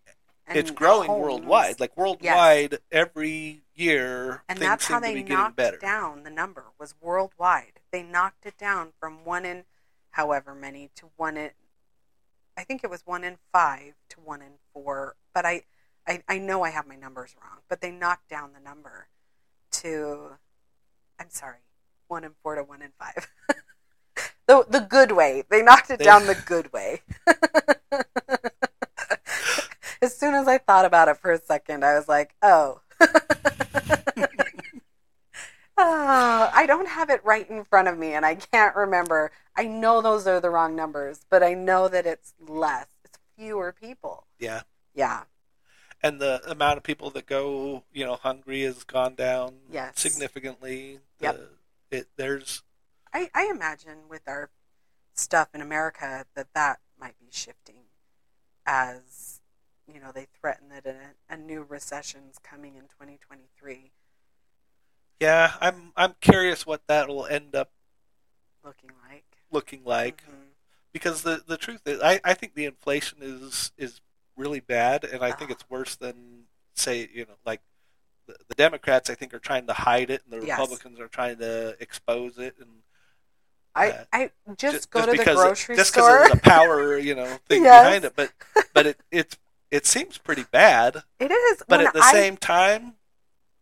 And 0.49 0.57
it's 0.57 0.71
growing 0.71 1.07
homes. 1.07 1.21
worldwide 1.21 1.79
like 1.79 1.95
worldwide 1.95 2.79
every 2.91 3.61
year 3.75 4.43
And 4.49 4.59
that's 4.59 4.87
how 4.87 4.99
they 4.99 5.21
knocked 5.23 5.79
down 5.79 6.23
the 6.23 6.29
number 6.29 6.65
was 6.79 6.95
worldwide. 6.99 7.79
They 7.91 8.03
knocked 8.03 8.45
it 8.45 8.57
down 8.57 8.93
from 8.99 9.23
one 9.23 9.45
in 9.45 9.63
however 10.11 10.53
many 10.55 10.89
to 10.95 11.09
one 11.15 11.37
in 11.37 11.51
I 12.57 12.63
think 12.63 12.83
it 12.83 12.89
was 12.89 13.03
one 13.05 13.23
in 13.23 13.37
five 13.53 13.93
to 14.09 14.19
one 14.19 14.41
in 14.41 14.53
four. 14.73 15.15
But 15.33 15.45
I, 15.45 15.61
I, 16.05 16.21
I 16.27 16.39
know 16.39 16.63
I 16.63 16.71
have 16.71 16.85
my 16.87 16.95
numbers 16.97 17.33
wrong. 17.41 17.59
But 17.69 17.79
they 17.79 17.91
knocked 17.91 18.27
down 18.27 18.51
the 18.53 18.59
number 18.59 19.07
to 19.71 20.31
I'm 21.19 21.29
sorry, 21.29 21.59
one 22.07 22.23
in 22.23 22.31
four 22.43 22.55
to 22.55 22.63
one 22.63 22.81
in 22.81 22.91
five. 22.99 23.27
the 24.47 24.65
the 24.69 24.79
good 24.81 25.11
way. 25.13 25.43
They 25.49 25.61
knocked 25.61 25.89
it 25.91 25.99
They- 25.99 26.05
down 26.05 26.25
the 26.25 26.35
good 26.45 26.73
way. 26.73 27.01
as 30.01 30.15
soon 30.17 30.33
as 30.33 30.47
I 30.47 30.57
thought 30.57 30.85
about 30.85 31.07
it 31.07 31.17
for 31.17 31.31
a 31.31 31.39
second, 31.41 31.83
I 31.85 31.95
was 31.95 32.07
like, 32.07 32.35
oh. 32.41 32.81
Ah, 35.77 36.51
I 36.55 36.65
don't 36.65 36.87
have 36.87 37.09
it 37.09 37.23
right 37.23 37.49
in 37.49 37.63
front 37.63 37.87
of 37.87 37.97
me 37.97 38.13
and 38.13 38.25
I 38.25 38.35
can't 38.35 38.75
remember. 38.75 39.31
I 39.55 39.65
know 39.65 40.01
those 40.01 40.27
are 40.27 40.39
the 40.39 40.49
wrong 40.49 40.75
numbers, 40.75 41.21
but 41.29 41.43
I 41.43 41.53
know 41.53 41.87
that 41.87 42.05
it's 42.05 42.33
less. 42.39 42.87
It's 43.03 43.17
fewer 43.37 43.71
people. 43.71 44.25
yeah 44.39 44.61
Yeah. 44.93 45.23
and 46.03 46.19
the 46.19 46.41
amount 46.49 46.77
of 46.77 46.83
people 46.83 47.09
that 47.11 47.25
go 47.25 47.83
you 47.93 48.05
know 48.05 48.15
hungry 48.15 48.61
has 48.63 48.83
gone 48.83 49.15
down 49.15 49.55
Yes. 49.71 49.93
significantly 49.99 50.99
Yep. 51.21 51.35
The- 51.37 51.97
it, 51.97 52.07
there's 52.17 52.61
I, 53.13 53.29
I 53.33 53.45
imagine 53.49 54.07
with 54.09 54.21
our 54.27 54.49
stuff 55.15 55.49
in 55.55 55.61
America 55.61 56.25
that 56.35 56.47
that 56.53 56.79
might 56.99 57.17
be 57.19 57.25
shifting 57.31 57.85
as, 58.67 59.38
you 59.93 59.99
know, 59.99 60.11
they 60.13 60.27
threaten 60.39 60.69
that 60.69 60.85
a, 60.85 60.95
a 61.33 61.37
new 61.37 61.63
recession's 61.63 62.37
coming 62.43 62.75
in 62.75 62.83
2023 62.83 63.91
Yeah, 65.19 65.53
I'm 65.59 65.91
I'm 65.95 66.15
curious 66.21 66.65
what 66.65 66.81
that'll 66.87 67.25
end 67.25 67.55
up 67.55 67.71
looking 68.63 68.91
like. 69.09 69.25
looking 69.51 69.83
like 69.83 70.23
Mhm. 70.29 70.49
because 70.93 71.23
the 71.23 71.43
the 71.47 71.57
truth 71.57 71.81
is 71.85 72.01
I, 72.01 72.19
I 72.23 72.33
think 72.33 72.53
the 72.55 72.65
inflation 72.65 73.19
is 73.21 73.71
is 73.77 74.01
really 74.37 74.59
bad 74.59 75.03
and 75.03 75.23
I 75.23 75.31
think 75.31 75.49
Ah. 75.49 75.53
it's 75.53 75.69
worse 75.69 75.95
than 75.95 76.45
say 76.75 77.09
you 77.13 77.25
know 77.25 77.35
like 77.45 77.61
the, 78.27 78.35
the 78.47 78.55
Democrats 78.55 79.09
I 79.09 79.15
think 79.15 79.33
are 79.33 79.39
trying 79.39 79.67
to 79.67 79.73
hide 79.73 80.09
it 80.09 80.21
and 80.23 80.31
the 80.41 80.45
Yes. 80.45 80.57
Republicans 80.59 80.99
are 80.99 81.07
trying 81.07 81.37
to 81.39 81.75
expose 81.79 82.37
it 82.37 82.55
and 82.59 82.69
I, 83.75 83.89
Uh, 83.91 84.03
I 84.13 84.31
just, 84.57 84.73
just, 84.73 84.89
go 84.91 84.99
just 85.05 85.11
to 85.11 85.17
the 85.17 85.23
grocery 85.35 85.75
just 85.75 85.93
store. 85.93 86.19
because 86.19 86.31
of 86.31 86.37
the 86.37 86.49
power 86.49 86.97
you 86.97 87.15
know 87.15 87.37
thing 87.49 87.63
Yes. 87.63 87.83
behind 87.83 88.05
it 88.05 88.13
but 88.15 88.31
but 88.73 88.85
it 88.87 88.99
it's 89.11 89.37
it 89.71 89.85
seems 89.85 90.17
pretty 90.17 90.45
bad 90.51 91.03
It 91.19 91.31
is. 91.31 91.63
but 91.67 91.81
at 91.81 91.93
the 91.93 91.99
I- 92.01 92.11
same 92.11 92.37
time 92.37 92.95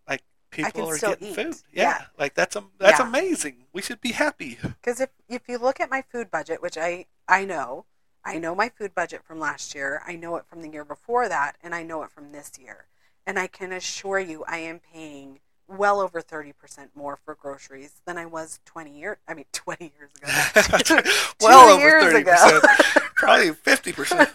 like 0.07 0.23
people 0.51 0.89
are 0.89 0.97
getting 0.97 1.29
eat. 1.29 1.35
food 1.35 1.55
Yeah. 1.71 1.83
yeah, 1.83 2.05
like 2.17 2.33
that's 2.33 2.55
a, 2.55 2.63
that's 2.79 2.99
Yeah. 2.99 3.07
amazing 3.07 3.65
we 3.73 3.81
should 3.81 4.01
be 4.01 4.11
happy 4.13 4.57
Because 4.81 4.99
if 5.01 5.09
if 5.27 5.43
you 5.47 5.57
look 5.57 5.79
at 5.79 5.89
my 5.89 6.03
food 6.11 6.31
budget, 6.31 6.61
which 6.61 6.77
I 6.77 7.05
I 7.27 7.43
know, 7.45 7.85
I 8.23 8.37
know 8.39 8.55
my 8.55 8.69
food 8.69 8.95
budget 8.95 9.23
from 9.23 9.39
last 9.39 9.75
year, 9.75 10.01
I 10.07 10.15
know 10.15 10.35
it 10.37 10.45
from 10.49 10.61
the 10.61 10.69
year 10.69 10.85
before 10.85 11.27
that, 11.29 11.57
and 11.61 11.75
I 11.75 11.83
know 11.83 12.03
it 12.03 12.11
from 12.11 12.31
this 12.31 12.51
year, 12.59 12.87
and 13.25 13.37
I 13.37 13.47
can 13.47 13.71
assure 13.73 14.19
you, 14.19 14.43
I 14.47 14.57
am 14.59 14.79
paying 14.79 15.39
well 15.67 15.99
over 15.99 16.21
thirty 16.21 16.53
percent 16.53 16.91
more 16.95 17.17
for 17.17 17.35
groceries 17.35 18.01
than 18.05 18.17
I 18.17 18.25
was 18.25 18.61
twenty 18.65 18.97
years. 18.97 19.17
I 19.27 19.33
mean, 19.33 19.45
twenty 19.51 19.91
years 19.97 20.11
ago. 20.15 21.01
well 21.41 21.69
over 21.73 21.81
years 21.81 22.03
thirty 22.03 22.21
ago. 22.21 22.31
percent, 22.31 22.63
probably 23.15 23.51
fifty 23.53 23.91
percent. 23.91 24.29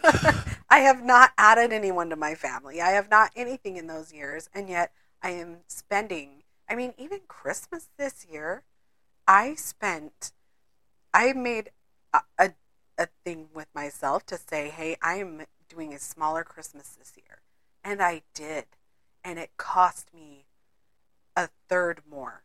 I 0.72 0.78
have 0.78 1.04
not 1.04 1.32
added 1.36 1.70
anyone 1.70 2.08
to 2.08 2.16
my 2.16 2.34
family. 2.34 2.80
I 2.80 2.92
have 2.92 3.10
not 3.10 3.30
anything 3.36 3.76
in 3.76 3.88
those 3.88 4.10
years, 4.10 4.48
and 4.54 4.70
yet 4.70 4.90
I 5.22 5.32
am 5.32 5.58
spending. 5.66 6.44
I 6.66 6.76
mean, 6.76 6.94
even 6.96 7.20
Christmas 7.28 7.90
this 7.98 8.24
year, 8.24 8.62
I 9.28 9.54
spent. 9.54 10.32
I 11.12 11.34
made 11.34 11.72
a, 12.14 12.22
a, 12.38 12.52
a 12.96 13.08
thing 13.22 13.48
with 13.52 13.66
myself 13.74 14.24
to 14.24 14.38
say, 14.38 14.70
hey, 14.70 14.96
I 15.02 15.16
am 15.16 15.42
doing 15.68 15.92
a 15.92 15.98
smaller 15.98 16.42
Christmas 16.42 16.96
this 16.98 17.12
year. 17.18 17.42
And 17.84 18.00
I 18.00 18.22
did. 18.32 18.64
And 19.22 19.38
it 19.38 19.50
cost 19.58 20.08
me 20.14 20.46
a 21.36 21.50
third 21.68 22.00
more 22.10 22.44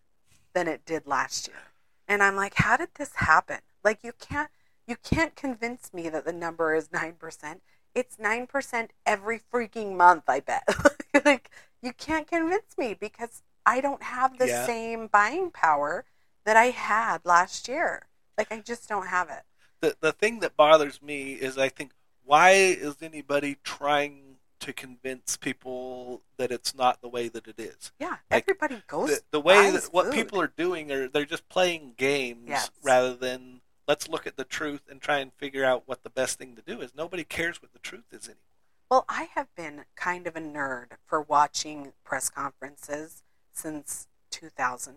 than 0.54 0.68
it 0.68 0.84
did 0.86 1.08
last 1.08 1.48
year. 1.48 1.72
And 2.10 2.22
I'm 2.22 2.36
like, 2.36 2.56
how 2.56 2.76
did 2.76 2.90
this 2.96 3.16
happen? 3.16 3.60
Like 3.86 4.00
you 4.04 4.12
can't 4.20 4.50
you 4.86 4.98
can't 5.02 5.36
convince 5.36 5.94
me 5.94 6.10
that 6.10 6.26
the 6.26 6.34
number 6.34 6.74
is 6.74 6.88
9%. 6.88 7.60
It's 7.98 8.18
9% 8.20 8.92
every 9.06 9.40
freaking 9.52 9.96
month, 9.96 10.24
I 10.28 10.40
bet. 10.40 10.64
like 11.26 11.50
you 11.82 11.94
can't 11.94 12.28
convince 12.28 12.78
me 12.78 12.94
because 12.94 13.42
I 13.66 13.82
don't 13.82 14.04
have 14.04 14.38
the 14.38 14.48
Yeah. 14.48 14.66
same 14.66 15.08
buying 15.08 15.50
power 15.52 16.06
that 16.46 16.56
I 16.56 16.66
had 16.66 17.26
last 17.26 17.68
year. 17.68 18.04
Like 18.38 18.52
I 18.52 18.60
just 18.60 18.88
don't 18.88 19.08
have 19.08 19.30
it. 19.30 19.44
the 19.82 19.96
the 20.00 20.12
thing 20.12 20.40
that 20.42 20.56
bothers 20.56 21.02
me 21.02 21.34
is 21.34 21.58
I 21.58 21.70
think 21.70 21.92
why 22.24 22.52
is 22.52 23.02
anybody 23.02 23.58
trying 23.64 24.38
to 24.60 24.74
convince 24.74 25.38
people 25.38 26.22
that 26.38 26.52
it's 26.52 26.76
not 26.76 27.02
the 27.02 27.08
way 27.10 27.30
that 27.30 27.48
it 27.48 27.60
is? 27.60 27.92
Yeah, 28.00 28.18
Like, 28.30 28.44
everybody 28.44 28.84
goes 28.88 29.10
The, 29.10 29.22
the 29.32 29.40
way 29.40 29.56
that 29.72 29.86
what 29.94 30.06
food. 30.06 30.16
people 30.16 30.42
are 30.42 30.52
doing 30.56 30.92
are 30.92 31.08
they're 31.08 31.26
just 31.26 31.48
playing 31.50 31.94
games 31.98 32.50
Yes. 32.50 32.70
rather 32.84 33.16
than 33.16 33.57
let's 33.88 34.10
look 34.10 34.28
at 34.28 34.36
the 34.36 34.44
truth 34.44 34.82
and 34.90 35.02
try 35.02 35.20
and 35.20 35.34
figure 35.34 35.64
out 35.64 35.84
what 35.86 36.04
the 36.04 36.10
best 36.10 36.38
thing 36.38 36.56
to 36.56 36.62
do 36.62 36.82
is. 36.82 36.94
Nobody 36.96 37.24
cares 37.24 37.62
what 37.62 37.74
the 37.74 37.80
truth 37.80 38.12
is 38.12 38.26
anymore. 38.26 38.42
Well, 38.90 39.06
I 39.10 39.30
have 39.36 39.48
been 39.56 39.86
kind 39.96 40.28
of 40.28 40.36
a 40.36 40.42
nerd 40.42 40.92
for 41.06 41.22
watching 41.22 41.94
press 42.04 42.30
conferences 42.30 43.24
since 43.52 44.08
2000. 44.32 44.96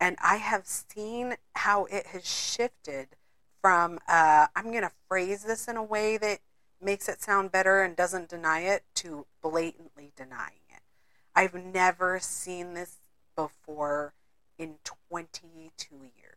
And 0.00 0.16
I 0.22 0.36
have 0.36 0.66
seen 0.66 1.34
how 1.54 1.84
it 1.86 2.08
has 2.08 2.28
shifted 2.28 3.08
from, 3.60 3.98
uh, 4.08 4.46
I'm 4.54 4.70
going 4.70 4.82
to 4.82 4.92
phrase 5.08 5.44
this 5.44 5.68
in 5.68 5.76
a 5.76 5.82
way 5.82 6.16
that 6.18 6.38
makes 6.80 7.08
it 7.08 7.20
sound 7.20 7.50
better 7.50 7.82
and 7.82 7.96
doesn't 7.96 8.28
deny 8.28 8.60
it, 8.60 8.84
to 8.94 9.26
blatantly 9.42 10.12
denying 10.16 10.62
it. 10.68 10.82
I've 11.34 11.54
never 11.54 12.20
seen 12.20 12.74
this 12.74 12.96
before 13.34 14.14
in 14.58 14.76
22 15.10 15.94
years. 16.16 16.27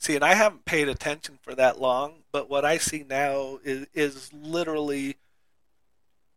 See, 0.00 0.14
and 0.14 0.24
I 0.24 0.32
haven't 0.34 0.64
paid 0.64 0.88
attention 0.88 1.38
for 1.42 1.54
that 1.54 1.78
long, 1.78 2.22
but 2.32 2.48
what 2.48 2.64
I 2.64 2.78
see 2.78 3.04
now 3.08 3.58
is, 3.62 3.86
is 3.92 4.32
literally 4.32 5.18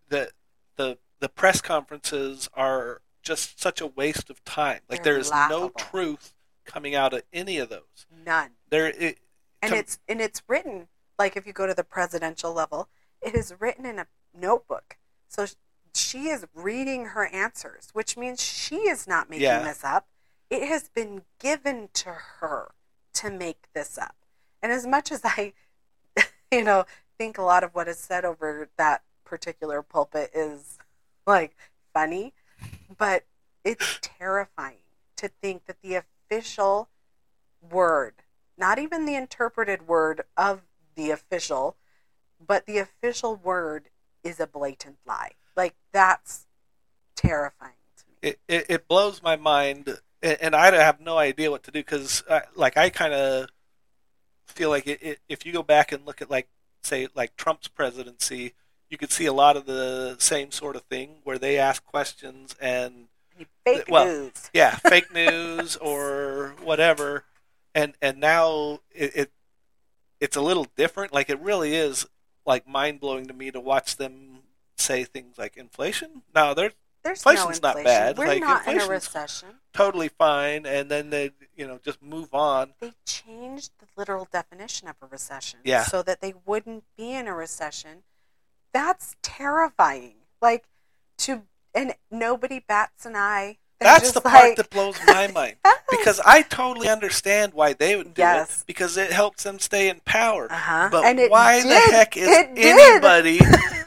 the 0.09 0.31
the 0.75 0.97
the 1.19 1.29
press 1.29 1.61
conferences 1.61 2.49
are 2.53 3.01
just 3.21 3.61
such 3.61 3.79
a 3.79 3.87
waste 3.87 4.29
of 4.29 4.43
time. 4.43 4.81
Like 4.89 5.03
They're 5.03 5.13
there 5.13 5.21
is 5.21 5.31
no 5.31 5.69
truth 5.69 6.33
coming 6.65 6.93
out 6.93 7.13
of 7.13 7.23
any 7.31 7.57
of 7.57 7.69
those. 7.69 8.05
None. 8.25 8.51
There, 8.69 8.87
it, 8.89 9.19
and 9.61 9.71
to- 9.71 9.77
it's 9.77 9.99
and 10.09 10.19
it's 10.21 10.43
written 10.47 10.87
like 11.17 11.37
if 11.37 11.47
you 11.47 11.53
go 11.53 11.65
to 11.65 11.73
the 11.73 11.83
presidential 11.83 12.53
level 12.53 12.89
it 13.21 13.33
is 13.33 13.53
written 13.59 13.85
in 13.85 13.97
a 13.99 14.07
notebook 14.37 14.97
so 15.29 15.45
she 15.95 16.27
is 16.27 16.45
reading 16.53 17.05
her 17.07 17.27
answers 17.27 17.89
which 17.93 18.17
means 18.17 18.41
she 18.43 18.75
is 18.75 19.07
not 19.07 19.29
making 19.29 19.43
Yeah. 19.43 19.63
this 19.63 19.83
up 19.83 20.07
it 20.49 20.67
has 20.67 20.89
been 20.89 21.21
given 21.39 21.89
to 21.93 22.09
her 22.39 22.71
to 23.13 23.29
make 23.29 23.67
this 23.73 23.97
up 23.97 24.15
and 24.61 24.71
as 24.71 24.85
much 24.85 25.11
as 25.11 25.21
i 25.23 25.53
you 26.51 26.63
know 26.63 26.85
think 27.17 27.37
a 27.37 27.43
lot 27.43 27.63
of 27.63 27.73
what 27.75 27.87
is 27.87 27.97
said 27.97 28.25
over 28.25 28.69
that 28.77 29.03
particular 29.23 29.81
pulpit 29.81 30.31
is 30.33 30.77
like 31.25 31.55
funny 31.93 32.33
but 32.97 33.25
it's 33.63 33.99
terrifying 34.01 34.77
to 35.15 35.27
think 35.41 35.65
that 35.65 35.77
the 35.81 35.95
official 35.95 36.89
word 37.61 38.13
not 38.57 38.79
even 38.79 39.05
the 39.05 39.15
interpreted 39.15 39.87
word 39.87 40.23
of 40.37 40.61
the 40.95 41.11
official, 41.11 41.75
but 42.45 42.65
the 42.65 42.77
official 42.77 43.35
word 43.35 43.89
is 44.23 44.39
a 44.39 44.47
blatant 44.47 44.97
lie. 45.05 45.31
Like 45.55 45.75
that's 45.91 46.45
terrifying 47.15 47.71
to 47.97 48.03
me. 48.07 48.29
it, 48.29 48.39
it, 48.47 48.65
it 48.69 48.87
blows 48.87 49.21
my 49.21 49.35
mind 49.35 49.97
and, 50.23 50.37
and 50.41 50.55
i 50.55 50.73
have 50.73 50.99
no 50.99 51.17
idea 51.17 51.51
what 51.51 51.63
to 51.63 51.71
do 51.71 51.79
because 51.79 52.23
like 52.55 52.77
i 52.77 52.89
kind 52.89 53.13
of 53.13 53.47
feel 54.47 54.69
like 54.69 54.87
it, 54.87 54.99
it, 55.01 55.19
if 55.29 55.45
you 55.45 55.53
go 55.53 55.63
back 55.63 55.91
and 55.91 56.05
look 56.05 56.21
at 56.21 56.31
like 56.31 56.47
say 56.81 57.07
like 57.15 57.35
trump's 57.35 57.67
presidency 57.67 58.53
you 58.89 58.97
could 58.97 59.11
see 59.11 59.25
a 59.25 59.33
lot 59.33 59.55
of 59.57 59.65
the 59.65 60.15
same 60.19 60.51
sort 60.51 60.75
of 60.75 60.83
thing 60.83 61.17
where 61.23 61.37
they 61.37 61.57
ask 61.57 61.83
questions 61.85 62.55
and 62.61 63.07
Fake 63.65 63.85
well, 63.89 64.05
news. 64.05 64.49
yeah 64.53 64.71
fake 64.87 65.13
news 65.13 65.75
or 65.77 66.55
whatever. 66.61 67.23
And 67.73 67.93
and 68.01 68.19
now 68.19 68.79
it, 68.91 69.11
it 69.15 69.31
it's 70.19 70.37
a 70.37 70.41
little 70.41 70.67
different. 70.75 71.13
Like 71.13 71.29
it 71.29 71.39
really 71.39 71.75
is 71.75 72.05
like 72.45 72.67
mind-blowing 72.67 73.27
to 73.27 73.33
me 73.33 73.51
to 73.51 73.59
watch 73.59 73.95
them 73.95 74.39
say 74.77 75.03
things 75.03 75.37
like 75.37 75.57
inflation. 75.57 76.23
Now 76.35 76.53
they're 76.53 76.73
There's 77.03 77.19
Inflation's 77.19 77.61
no 77.61 77.69
not 77.73 77.83
bad. 77.83 78.17
We're 78.17 78.27
Like, 78.27 78.39
not 78.41 78.67
in 78.67 78.79
a 78.79 78.87
recession. 78.87 79.49
totally 79.73 80.07
fine 80.09 80.65
and 80.65 80.89
then 80.89 81.09
they 81.09 81.31
you 81.55 81.67
know 81.67 81.79
just 81.83 82.01
move 82.01 82.33
on 82.33 82.73
They 82.79 82.93
changed 83.05 83.71
the 83.79 83.85
literal 83.97 84.27
definition 84.31 84.87
of 84.87 84.95
a 85.01 85.07
recession 85.07 85.59
Yeah. 85.63 85.83
so 85.83 86.01
that 86.03 86.21
they 86.21 86.33
wouldn't 86.45 86.83
be 86.97 87.11
in 87.13 87.27
a 87.27 87.33
recession. 87.33 88.03
That's 88.73 89.15
terrifying. 89.21 90.15
Like 90.41 90.65
to 91.19 91.43
and 91.75 91.93
nobody 92.11 92.59
bats 92.59 93.05
an 93.05 93.15
eye. 93.15 93.57
They're 93.79 93.91
That's 93.91 94.11
the 94.13 94.21
part 94.21 94.55
that 94.55 94.69
blows 94.69 94.95
my 95.07 95.27
mind 95.33 95.55
because 95.89 96.21
I 96.23 96.43
totally 96.43 96.87
understand 96.87 97.53
why 97.53 97.73
they 97.73 97.95
would 97.95 98.13
do 98.13 98.21
Yes. 98.21 98.61
it 98.61 98.67
because 98.67 98.95
it 98.95 99.11
helps 99.11 99.43
them 99.43 99.59
stay 99.59 99.89
in 99.89 99.99
power. 100.05 100.49
Uh-huh. 100.51 100.89
But 100.91 101.03
And 101.05 101.19
why 101.29 101.61
the 101.61 101.75
heck 101.91 102.15
is 102.15 102.29
anybody 102.29 103.39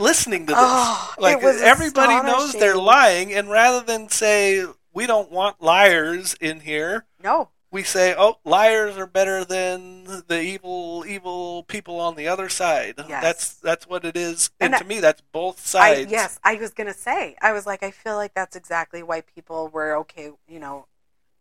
listening 0.00 0.46
to 0.46 0.52
this? 0.52 0.58
Oh, 0.58 1.14
like 1.18 1.42
everybody 1.42 2.26
knows 2.26 2.52
they're 2.52 2.76
lying, 2.76 3.32
and 3.32 3.50
rather 3.50 3.84
than 3.84 4.08
say 4.08 4.64
we 4.92 5.06
don't 5.06 5.30
want 5.30 5.60
liars 5.62 6.34
in 6.40 6.60
here, 6.60 7.04
no. 7.22 7.50
we 7.70 7.82
say, 7.82 8.14
"Oh, 8.16 8.38
liars 8.44 8.96
are 8.96 9.06
better 9.06 9.44
than 9.44 10.04
the 10.26 10.40
evil, 10.40 11.04
evil 11.06 11.64
people 11.64 12.00
on 12.00 12.14
the 12.16 12.28
other 12.28 12.48
side." 12.48 12.94
Yes. 13.08 13.22
That's 13.22 13.54
that's 13.54 13.86
what 13.86 14.04
it 14.04 14.16
is, 14.16 14.50
and, 14.60 14.74
And 14.74 14.82
to 14.82 14.88
me, 14.88 15.00
that's 15.00 15.22
both 15.32 15.58
I, 15.76 16.04
sides. 16.04 16.10
yes, 16.10 16.40
I 16.44 16.54
was 16.56 16.72
gonna 16.72 16.94
say. 16.94 17.36
I 17.42 17.52
was 17.52 17.66
like, 17.66 17.82
I 17.82 17.90
feel 17.90 18.16
like 18.16 18.34
that's 18.34 18.56
exactly 18.56 19.02
why 19.02 19.20
people 19.20 19.68
were 19.68 19.96
okay, 19.98 20.30
you 20.48 20.58
know, 20.58 20.86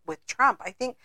with 0.06 0.26
Trump. 0.28 0.62
I 0.64 0.72
think, 0.72 0.98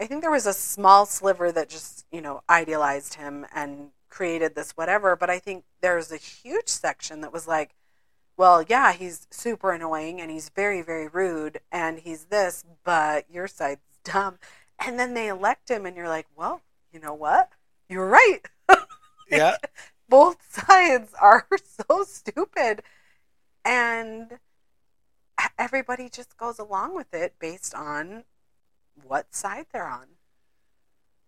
I 0.00 0.06
think 0.06 0.22
there 0.22 0.30
was 0.30 0.46
a 0.46 0.52
small 0.54 1.06
sliver 1.06 1.52
that 1.52 1.68
just, 1.68 2.06
you 2.10 2.20
know, 2.20 2.42
idealized 2.48 3.14
him 3.14 3.46
and 3.54 3.90
created 4.08 4.54
this 4.54 4.72
whatever. 4.72 5.16
But 5.16 5.30
I 5.30 5.38
think 5.38 5.64
there's 5.80 6.12
a 6.12 6.16
huge 6.16 6.68
section 6.68 7.20
that 7.20 7.32
was 7.32 7.46
like, 7.46 7.74
well, 8.36 8.62
yeah, 8.62 8.92
he's 8.92 9.26
super 9.30 9.72
annoying 9.72 10.20
and 10.20 10.30
he's 10.30 10.48
very, 10.48 10.82
very 10.82 11.08
rude 11.08 11.60
and 11.72 11.98
he's 11.98 12.26
this, 12.26 12.64
but 12.84 13.26
your 13.30 13.48
side's 13.48 13.80
dumb. 14.04 14.38
And 14.84 14.98
then 14.98 15.14
they 15.14 15.26
elect 15.26 15.68
him, 15.68 15.86
and 15.86 15.96
you're 15.96 16.08
like, 16.08 16.28
well, 16.36 16.62
you 16.92 17.00
know 17.00 17.12
what? 17.12 17.50
You're 17.88 18.06
right. 18.06 18.38
yeah. 19.30 19.56
both 20.08 20.38
sides 20.48 21.12
are 21.20 21.46
so 21.88 22.04
stupid 22.04 22.82
and 23.64 24.38
everybody 25.58 26.08
just 26.08 26.36
goes 26.36 26.58
along 26.58 26.94
with 26.94 27.12
it 27.12 27.34
based 27.38 27.74
on 27.74 28.24
what 29.02 29.34
side 29.34 29.66
they're 29.72 29.88
on 29.88 30.06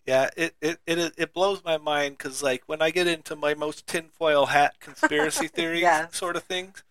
Yeah, 0.07 0.31
it 0.37 0.55
it 0.61 0.79
it, 0.87 1.15
it 1.17 1.35
blows 1.35 1.63
my 1.65 1.79
mind 1.79 2.19
because 2.19 2.43
like 2.43 2.63
when 2.67 2.83
I 2.83 2.91
get 2.91 3.07
into 3.07 3.37
my 3.37 3.55
most 3.55 3.87
tinfoil 3.87 4.47
hat 4.47 4.81
conspiracy 4.81 5.47
theory 5.57 5.81
Yes. 5.81 6.17
sort 6.17 6.37
of 6.37 6.43
things, 6.45 6.83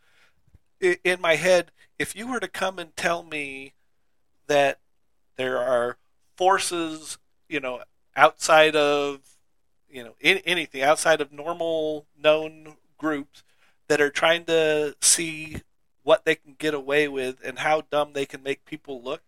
i 0.82 0.98
in 1.04 1.20
my 1.22 1.36
head, 1.36 1.72
if 1.98 2.16
you 2.16 2.28
were 2.28 2.40
to 2.40 2.48
come 2.48 2.80
and 2.80 2.96
tell 2.96 3.24
me 3.24 3.74
that 4.48 4.80
there 5.38 5.58
are 5.58 5.98
forces, 6.38 7.18
you 7.48 7.60
know, 7.60 7.82
outside 8.16 8.76
of 8.76 9.20
you 9.90 10.04
know 10.04 10.16
in, 10.20 10.38
anything 10.46 10.82
outside 10.82 11.22
of 11.22 11.32
normal 11.32 12.06
known 12.18 12.76
groups 12.98 13.44
that 13.88 14.00
are 14.02 14.12
trying 14.12 14.46
to 14.46 14.96
see 15.02 15.58
what 16.04 16.26
they 16.26 16.36
can 16.36 16.56
get 16.58 16.74
away 16.74 17.08
with 17.08 17.38
and 17.44 17.60
how 17.60 17.82
dumb 17.92 18.14
they 18.14 18.26
can 18.26 18.42
make 18.44 18.66
people 18.66 19.02
look, 19.04 19.22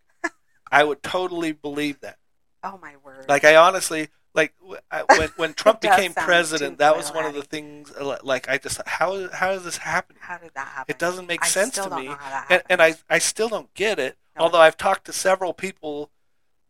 I 0.72 0.84
would 0.84 1.04
totally 1.04 1.52
believe 1.52 2.00
that. 2.02 2.18
Oh 2.64 2.80
my 2.82 2.96
word 3.04 3.26
Like 3.28 3.44
I 3.44 3.56
honestly 3.56 4.10
like 4.34 4.54
I- 4.92 5.04
when 5.18 5.30
when 5.36 5.54
Trump 5.54 5.82
became 5.82 6.14
president, 6.14 6.78
that 6.80 6.96
was 6.96 7.12
one 7.12 7.26
of 7.26 7.34
the 7.34 7.44
things. 7.44 7.92
uh, 7.92 8.18
Like 8.24 8.50
I 8.50 8.58
just 8.58 8.82
how 8.88 9.30
how 9.30 9.52
is 9.52 9.64
this 9.64 9.78
happening? 9.78 10.20
how 10.22 10.38
did 10.38 10.52
that 10.56 10.68
happen 10.68 10.94
It 10.94 11.00
doesn't 11.00 11.28
make 11.28 11.44
I 11.44 11.48
sense 11.48 11.76
to 11.76 11.90
me, 11.90 12.06
know 12.06 12.16
how 12.16 12.30
that 12.30 12.48
and, 12.50 12.64
and 12.70 12.82
I. 12.82 12.96
I 13.10 13.20
still 13.20 13.50
don't 13.50 13.74
get 13.74 14.00
it. 14.00 14.18
No. 14.38 14.44
Although 14.44 14.60
I've 14.62 14.78
talked 14.78 15.06
to 15.06 15.14
several 15.14 15.54
people, 15.54 16.10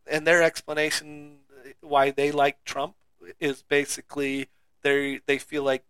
and 0.06 0.26
their 0.26 0.42
explanation 0.42 1.38
why 1.80 2.10
they 2.10 2.32
like 2.32 2.64
Trump 2.64 2.94
is 3.38 3.62
basically 3.62 4.48
they 4.82 5.20
they 5.26 5.38
feel 5.38 5.62
like 5.62 5.84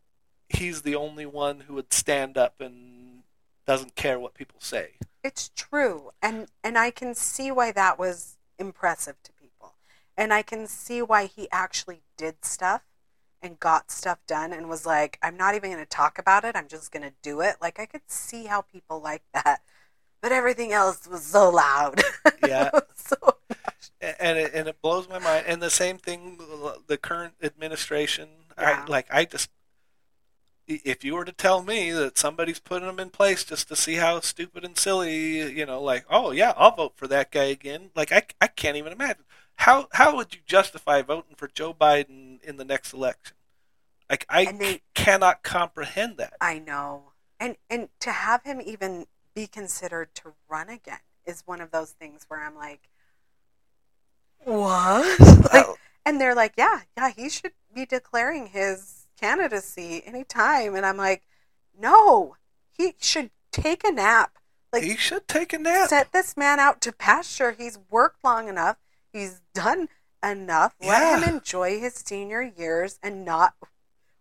he's 0.51 0.83
the 0.83 0.95
only 0.95 1.25
one 1.25 1.61
who 1.61 1.75
would 1.75 1.93
stand 1.95 2.37
up 2.37 2.61
and 2.61 3.23
doesn't 3.67 3.95
care 3.95 4.19
what 4.19 4.35
people 4.35 4.59
say. 4.61 4.91
it's 5.25 5.51
true 5.55 6.11
and 6.21 6.49
and 6.65 6.77
i 6.77 6.91
can 6.91 7.15
see 7.15 7.51
why 7.51 7.71
that 7.73 7.97
was 7.99 8.37
impressive 8.59 9.15
to 9.23 9.33
people 9.33 9.42
and 10.23 10.33
i 10.33 10.41
can 10.41 10.69
see 10.69 11.03
why 11.03 11.27
he 11.27 11.49
actually 11.51 12.03
did 12.17 12.45
stuff 12.45 12.83
and 13.43 13.59
got 13.59 13.91
stuff 13.91 14.21
done 14.29 14.53
and 14.53 14.69
was 14.69 14.87
like 14.87 15.19
i'm 15.21 15.37
not 15.37 15.57
even 15.57 15.73
going 15.73 15.83
to 15.83 15.89
talk 15.89 16.17
about 16.17 16.45
it 16.45 16.55
i'm 16.55 16.69
just 16.69 16.93
going 16.93 17.03
to 17.03 17.13
do 17.23 17.41
it 17.41 17.57
like 17.61 17.81
i 17.81 17.87
could 17.87 18.03
see 18.07 18.45
how 18.45 18.61
people 18.63 19.01
like 19.01 19.23
that 19.35 19.61
but 20.21 20.31
everything 20.31 20.73
else 20.73 21.09
was 21.09 21.25
so 21.25 21.51
loud 21.51 22.01
Yeah. 22.47 22.71
so 22.95 23.17
and 24.01 24.39
it, 24.39 24.53
and 24.55 24.69
it 24.69 24.81
blows 24.83 25.09
my 25.09 25.19
mind. 25.19 25.45
And 25.47 25.63
the 25.63 25.71
same 25.71 25.99
thing, 25.99 26.39
the 26.87 26.97
current 26.97 27.35
administration. 27.43 28.29
Yeah. 28.59 28.85
I 28.85 28.91
like. 28.91 29.07
I 29.13 29.25
just, 29.25 29.51
if 30.67 31.05
you 31.05 31.15
were 31.15 31.25
to 31.25 31.33
tell 31.33 31.63
me 31.63 31.93
that 31.93 32.19
somebody's 32.19 32.59
putting 32.59 32.87
them 32.87 32.99
in 33.01 33.11
place 33.11 33.45
just 33.45 33.69
to 33.69 33.77
see 33.77 33.95
how 33.95 34.21
stupid 34.21 34.65
and 34.65 34.77
silly, 34.77 35.53
you 35.53 35.67
know, 35.67 35.81
like, 35.81 36.05
oh 36.11 36.33
yeah, 36.33 36.53
I'll 36.57 36.75
vote 36.75 36.95
for 36.97 37.07
that 37.09 37.31
guy 37.31 37.45
again. 37.45 37.91
Like 37.95 38.13
I, 38.13 38.23
I 38.41 38.49
can't 38.49 38.77
even 38.77 38.93
imagine 38.93 39.25
how 39.57 39.89
how 39.93 40.17
would 40.17 40.35
you 40.35 40.41
justify 40.47 41.03
voting 41.03 41.37
for 41.37 41.49
Joe 41.49 41.73
Biden 41.75 42.43
in 42.43 42.57
the 42.57 42.65
next 42.65 42.93
election? 42.93 43.37
Like 44.11 44.27
I 44.29 44.45
they- 44.47 44.73
c- 44.75 44.83
cannot 44.95 45.43
comprehend 45.43 46.17
that. 46.19 46.35
I 46.41 46.59
know. 46.59 47.13
And 47.39 47.57
and 47.71 47.89
to 48.01 48.11
have 48.13 48.43
him 48.45 48.61
even 48.61 49.07
be 49.35 49.47
considered 49.47 50.15
to 50.17 50.35
run 50.49 50.69
again 50.69 50.99
is 51.25 51.43
one 51.47 51.61
of 51.61 51.71
those 51.71 51.91
things 51.93 52.25
where 52.29 52.41
I'm 52.45 52.55
like, 52.57 52.89
what? 54.45 55.21
like, 55.53 55.67
and 56.05 56.21
they're 56.21 56.35
like, 56.35 56.55
yeah, 56.57 56.81
yeah, 56.97 57.11
he 57.11 57.29
should 57.29 57.53
be 57.73 57.87
declaring 57.87 58.49
his 58.49 59.07
candidacy 59.19 60.03
anytime. 60.05 60.75
And 60.75 60.85
I'm 60.85 60.97
like, 60.97 61.23
no, 61.79 62.37
he 62.77 62.95
should 63.01 63.31
take 63.53 63.85
a 63.85 63.93
nap. 63.93 64.33
Like, 64.73 64.83
he 64.83 64.97
should 64.97 65.29
take 65.29 65.53
a 65.53 65.59
nap. 65.59 65.89
set 65.89 66.13
this 66.13 66.37
man 66.37 66.59
out 66.59 66.81
to 66.83 66.93
pasture. 66.93 67.53
He's 67.53 67.79
worked 67.91 68.25
long 68.25 68.49
enough. 68.49 68.77
He's 69.13 69.41
done 69.55 69.89
enough. 70.23 70.75
Let 70.81 71.23
him 71.23 71.37
enjoy 71.37 71.79
his 71.79 71.95
senior 71.95 72.43
years 72.43 72.99
and 73.03 73.25
not 73.25 73.55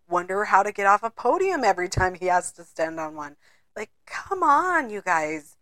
wonder 0.08 0.46
how 0.46 0.64
to 0.64 0.72
get 0.72 0.86
off 0.86 1.04
a 1.04 1.10
podium 1.10 1.64
every 1.64 1.88
time 1.88 2.16
he 2.16 2.26
has 2.26 2.52
to 2.54 2.64
stand 2.64 3.00
on 3.00 3.16
one. 3.16 3.38
Like, 3.76 3.92
come 4.06 4.44
on, 4.44 4.90
you 4.90 5.02
guys. 5.02 5.56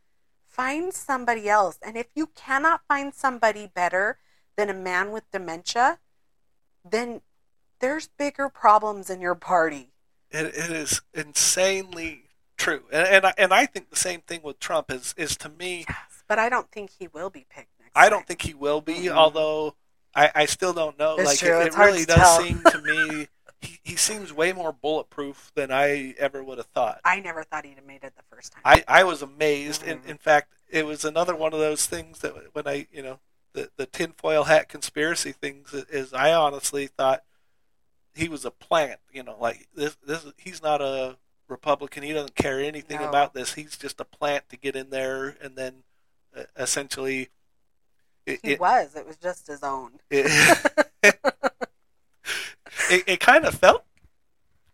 Find 0.48 0.94
somebody 0.94 1.48
else. 1.48 1.78
And 1.82 1.96
if 1.96 2.08
you 2.16 2.28
cannot 2.36 2.82
find 2.88 3.14
somebody 3.14 3.70
better 3.74 4.18
than 4.58 4.70
a 4.70 4.74
man 4.74 5.12
with 5.12 5.30
dementia, 5.32 6.00
then 6.84 7.22
there's 7.80 8.08
bigger 8.08 8.50
problems 8.50 9.10
in 9.10 9.22
your 9.22 9.36
party. 9.36 9.92
It, 10.32 10.48
it 10.48 10.72
is 10.72 11.02
insanely 11.14 12.24
true, 12.58 12.84
and 12.92 13.08
and 13.08 13.26
I, 13.26 13.34
and 13.38 13.54
I 13.54 13.66
think 13.66 13.90
the 13.90 13.96
same 13.96 14.22
thing 14.22 14.42
with 14.44 14.60
Trump 14.60 14.92
is 14.92 15.16
is 15.18 15.36
to 15.38 15.50
me. 15.50 15.86
Yes. 15.88 16.24
But 16.28 16.38
I 16.38 16.50
don't 16.50 16.70
think 16.72 16.92
he 17.00 17.08
will 17.08 17.32
be 17.32 17.48
picked 17.50 17.79
I 17.96 18.10
don't 18.10 18.26
think 18.28 18.42
he 18.42 18.54
will 18.54 18.82
be, 18.82 18.96
Mhm. 19.06 19.12
although 19.16 19.76
I, 20.16 20.32
I 20.34 20.46
still 20.46 20.74
don't 20.74 20.98
know. 20.98 21.16
It's 21.18 21.26
like 21.28 21.40
true, 21.40 21.62
it, 21.62 21.68
it 21.68 21.78
really 21.78 22.06
does 22.06 22.18
tell. 22.18 22.42
seem 22.42 22.62
to 22.64 22.82
me 22.82 23.28
he, 23.62 23.80
he 23.84 23.96
seems 23.96 24.32
way 24.34 24.54
more 24.54 24.72
bulletproof 24.72 25.52
than 25.56 25.72
I 25.72 26.16
ever 26.18 26.44
would 26.44 26.58
have 26.58 26.68
thought. 26.68 27.02
I 27.06 27.20
never 27.20 27.44
thought 27.44 27.66
he'd 27.66 27.76
have 27.76 27.86
made 27.86 28.04
it 28.04 28.14
the 28.16 28.24
first 28.36 28.54
time. 28.54 28.62
I, 28.66 28.84
I 28.88 29.04
was 29.04 29.22
amazed. 29.22 29.84
In, 29.84 30.00
Mhm. 30.00 30.08
in 30.08 30.18
fact, 30.18 30.54
it 30.70 30.86
was 30.86 31.04
another 31.06 31.36
one 31.36 31.54
of 31.54 31.60
those 31.60 31.86
things 31.86 32.20
that 32.20 32.34
when 32.56 32.68
I, 32.68 32.88
you 32.92 33.02
know, 33.04 33.20
the, 33.54 33.70
the 33.78 33.86
tinfoil 33.86 34.46
hat 34.46 34.70
conspiracy 34.70 35.32
things 35.32 35.74
is 35.74 36.14
I 36.14 36.34
honestly 36.34 36.88
thought 36.88 37.24
he 38.16 38.30
was 38.30 38.46
a 38.46 38.52
plant. 38.52 39.00
You 39.12 39.24
know, 39.24 39.36
like 39.40 39.68
this, 39.76 39.96
this 40.06 40.26
he's 40.38 40.62
not 40.64 40.82
a 40.82 41.18
Republican. 41.48 42.04
He 42.04 42.14
doesn't 42.14 42.36
care 42.36 42.60
anything 42.60 43.00
No. 43.02 43.10
about 43.10 43.34
this. 43.34 43.56
He's 43.56 43.76
just 43.78 44.00
a 44.00 44.06
plant 44.06 44.48
to 44.50 44.58
get 44.58 44.76
in 44.76 44.90
there 44.90 45.36
and 45.42 45.56
then 45.56 45.84
uh, 46.36 46.44
essentially. 46.56 47.30
It, 48.30 48.40
he 48.44 48.52
it, 48.54 48.60
was. 48.60 48.96
It 48.96 49.08
was 49.08 49.18
just 49.18 49.48
his 49.48 49.64
own. 49.64 49.92
it, 50.10 50.26
it, 52.90 53.04
it 53.08 53.20
kind 53.20 53.46
of 53.46 53.56
felt 53.56 53.84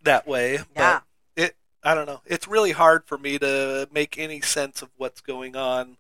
that 0.04 0.28
way, 0.28 0.56
Yeah. 0.76 1.02
but 1.36 1.44
it 1.44 1.56
I 1.84 1.96
don't 1.96 2.06
know. 2.06 2.22
It's 2.26 2.48
really 2.48 2.72
hard 2.72 3.06
for 3.06 3.18
me 3.18 3.40
to 3.40 3.88
make 3.92 4.18
any 4.18 4.42
sense 4.42 4.82
of 4.82 4.90
what's 4.98 5.22
going 5.22 5.56
on 5.56 5.98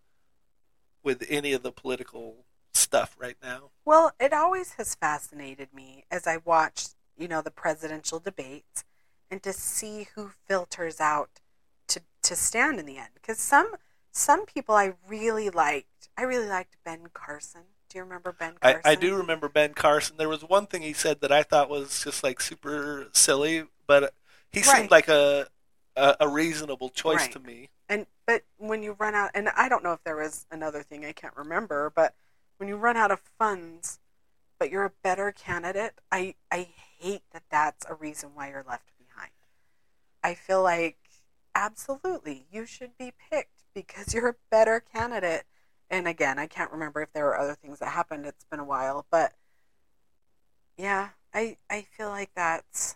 with 1.03 1.26
any 1.30 1.53
of 1.53 1.64
the 1.64 1.72
political 1.72 2.45
stuff 2.73 3.15
right 3.19 3.38
now. 3.41 3.69
Well, 3.86 4.11
it 4.19 4.34
always 4.34 4.73
has 4.73 4.95
fascinated 4.95 5.69
me 5.73 6.06
as 6.11 6.27
I 6.27 6.38
watch, 6.44 6.88
you 7.18 7.27
know, 7.27 7.41
the 7.41 7.52
presidential 7.52 8.19
debates 8.19 8.84
and 9.32 9.41
to 9.44 9.53
see 9.53 10.07
who 10.15 10.32
filters 10.48 10.99
out 10.99 11.40
to 11.88 12.02
to 12.23 12.36
stand 12.36 12.80
in 12.80 12.86
the 12.86 12.98
end 12.98 13.10
because 13.15 13.40
some 13.40 13.76
some 14.11 14.45
people 14.45 14.76
I 14.76 14.94
really 15.07 15.49
liked. 15.49 15.88
I 16.17 16.23
really 16.23 16.47
liked 16.47 16.77
Ben 16.85 17.07
Carson. 17.13 17.61
Do 17.89 17.97
you 17.97 18.03
remember 18.03 18.31
Ben 18.31 18.55
Carson? 18.61 18.81
I, 18.85 18.91
I 18.91 18.95
do 18.95 19.15
remember 19.15 19.49
Ben 19.49 19.73
Carson. 19.73 20.17
There 20.17 20.29
was 20.29 20.43
one 20.43 20.67
thing 20.67 20.81
he 20.81 20.93
said 20.93 21.21
that 21.21 21.31
I 21.31 21.43
thought 21.43 21.69
was 21.69 22.03
just 22.03 22.23
like 22.23 22.41
super 22.41 23.07
silly, 23.13 23.65
but 23.87 24.13
he 24.51 24.61
Right. 24.61 24.77
seemed 24.77 24.91
like 24.91 25.07
a 25.07 25.47
a, 25.97 26.15
a 26.21 26.27
reasonable 26.27 26.89
choice 26.89 27.23
Right. 27.23 27.31
to 27.33 27.39
me. 27.39 27.69
And 27.87 28.07
but 28.25 28.43
when 28.57 28.81
you 28.83 28.93
run 28.93 29.13
out, 29.15 29.31
and 29.33 29.49
I 29.49 29.69
don't 29.69 29.83
know 29.83 29.93
if 29.93 30.03
there 30.03 30.15
was 30.15 30.45
another 30.51 30.83
thing 30.83 31.05
I 31.05 31.11
can't 31.11 31.35
remember, 31.37 31.91
but 31.95 32.15
when 32.57 32.67
you 32.67 32.75
run 32.77 32.97
out 32.97 33.11
of 33.11 33.21
funds, 33.37 33.99
but 34.59 34.71
you're 34.71 34.85
a 34.85 34.91
better 35.03 35.31
candidate, 35.31 35.93
I 36.11 36.35
I 36.51 36.69
hate 36.99 37.23
that 37.31 37.43
that's 37.49 37.85
a 37.87 37.93
reason 37.93 38.31
why 38.33 38.49
you're 38.49 38.65
left 38.67 38.91
behind. 38.97 39.31
I 40.23 40.33
feel 40.33 40.63
like 40.63 40.97
absolutely 41.53 42.47
you 42.51 42.65
should 42.65 42.97
be 42.97 43.13
picked 43.31 43.63
because 43.73 44.13
you're 44.13 44.29
a 44.29 44.35
better 44.51 44.79
candidate. 44.79 45.43
And 45.89 46.07
again, 46.07 46.39
I 46.39 46.47
can't 46.47 46.71
remember 46.71 47.01
if 47.01 47.13
there 47.13 47.25
were 47.25 47.37
other 47.37 47.55
things 47.55 47.79
that 47.79 47.89
happened. 47.89 48.25
It's 48.25 48.45
been 48.45 48.59
a 48.59 48.65
while, 48.65 49.05
but 49.11 49.33
yeah, 50.77 51.09
I 51.33 51.57
I 51.69 51.85
feel 51.95 52.09
like 52.09 52.31
that's 52.35 52.95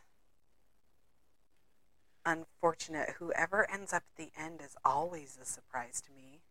unfortunate. 2.25 3.15
Whoever 3.19 3.69
ends 3.71 3.93
up 3.93 4.03
at 4.03 4.17
the 4.17 4.31
end 4.39 4.61
is 4.63 4.75
always 4.83 5.37
a 5.41 5.45
surprise 5.45 6.01
to 6.01 6.11
me, 6.11 6.41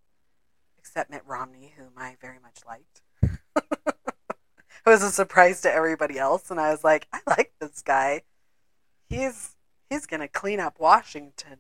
except 0.78 1.10
Mitt 1.10 1.22
Romney, 1.26 1.74
whom 1.76 1.92
I 1.96 2.16
very 2.20 2.38
much 2.40 2.60
liked. 2.66 3.02
it 3.56 4.86
was 4.86 5.02
a 5.02 5.10
surprise 5.10 5.60
to 5.62 5.72
everybody 5.72 6.18
else, 6.18 6.50
and 6.50 6.60
I 6.60 6.70
was 6.70 6.84
like, 6.84 7.08
I 7.12 7.20
like 7.26 7.52
this 7.60 7.82
guy. 7.82 8.22
He's 9.08 9.56
he's 9.90 10.06
gonna 10.06 10.28
clean 10.28 10.60
up 10.60 10.78
Washington. 10.78 11.58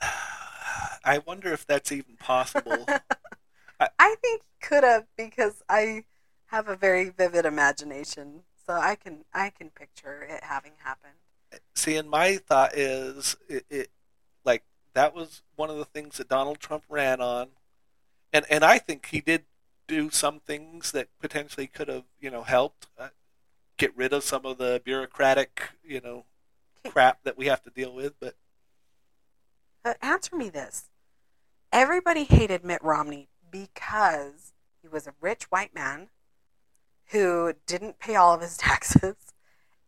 I 1.04 1.18
wonder 1.24 1.52
if 1.52 1.66
that's 1.66 1.90
even 1.90 2.16
possible. 2.16 2.86
I 3.98 4.14
think 4.20 4.42
could 4.60 4.84
have 4.84 5.06
because 5.16 5.62
I 5.68 6.04
have 6.46 6.68
a 6.68 6.76
very 6.76 7.08
vivid 7.08 7.46
imagination, 7.46 8.42
so 8.66 8.74
I 8.74 8.94
can 8.94 9.24
I 9.32 9.50
can 9.50 9.70
picture 9.70 10.22
it 10.22 10.44
having 10.44 10.72
happened. 10.82 11.14
See, 11.74 11.96
and 11.96 12.08
my 12.08 12.36
thought 12.36 12.76
is, 12.76 13.36
it, 13.48 13.64
it 13.70 13.88
like 14.44 14.64
that 14.94 15.14
was 15.14 15.42
one 15.56 15.70
of 15.70 15.76
the 15.76 15.84
things 15.84 16.18
that 16.18 16.28
Donald 16.28 16.60
Trump 16.60 16.84
ran 16.88 17.20
on, 17.20 17.48
and 18.32 18.44
and 18.50 18.64
I 18.64 18.78
think 18.78 19.06
he 19.06 19.20
did 19.20 19.44
do 19.88 20.10
some 20.10 20.38
things 20.38 20.92
that 20.92 21.08
potentially 21.18 21.66
could 21.66 21.88
have, 21.88 22.04
you 22.20 22.30
know, 22.30 22.42
helped 22.42 22.86
uh, 22.98 23.08
get 23.76 23.96
rid 23.96 24.12
of 24.12 24.22
some 24.22 24.46
of 24.46 24.58
the 24.58 24.80
bureaucratic, 24.84 25.70
you 25.82 26.00
know, 26.00 26.26
crap 26.88 27.24
that 27.24 27.36
we 27.36 27.46
have 27.46 27.62
to 27.62 27.70
deal 27.70 27.92
with. 27.92 28.14
But 28.20 28.34
But 29.82 29.96
answer 30.02 30.36
me 30.36 30.48
this. 30.48 30.84
Everybody 31.72 32.24
hated 32.24 32.64
Mitt 32.64 32.82
Romney 32.82 33.29
because 33.50 34.52
he 34.82 34.88
was 34.88 35.06
a 35.06 35.14
rich 35.20 35.44
white 35.44 35.74
man 35.74 36.08
who 37.06 37.54
didn't 37.66 37.98
pay 37.98 38.16
all 38.16 38.34
of 38.34 38.40
his 38.40 38.56
taxes 38.56 39.16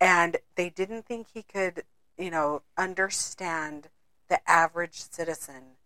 and 0.01 0.37
they 0.57 0.69
didn't 0.69 1.07
think 1.07 1.29
he 1.33 1.43
could, 1.43 1.85
you 2.19 2.31
know, 2.31 2.63
understand 2.77 3.89
the 4.29 4.41
average 4.51 4.97
citizen. 4.97 5.77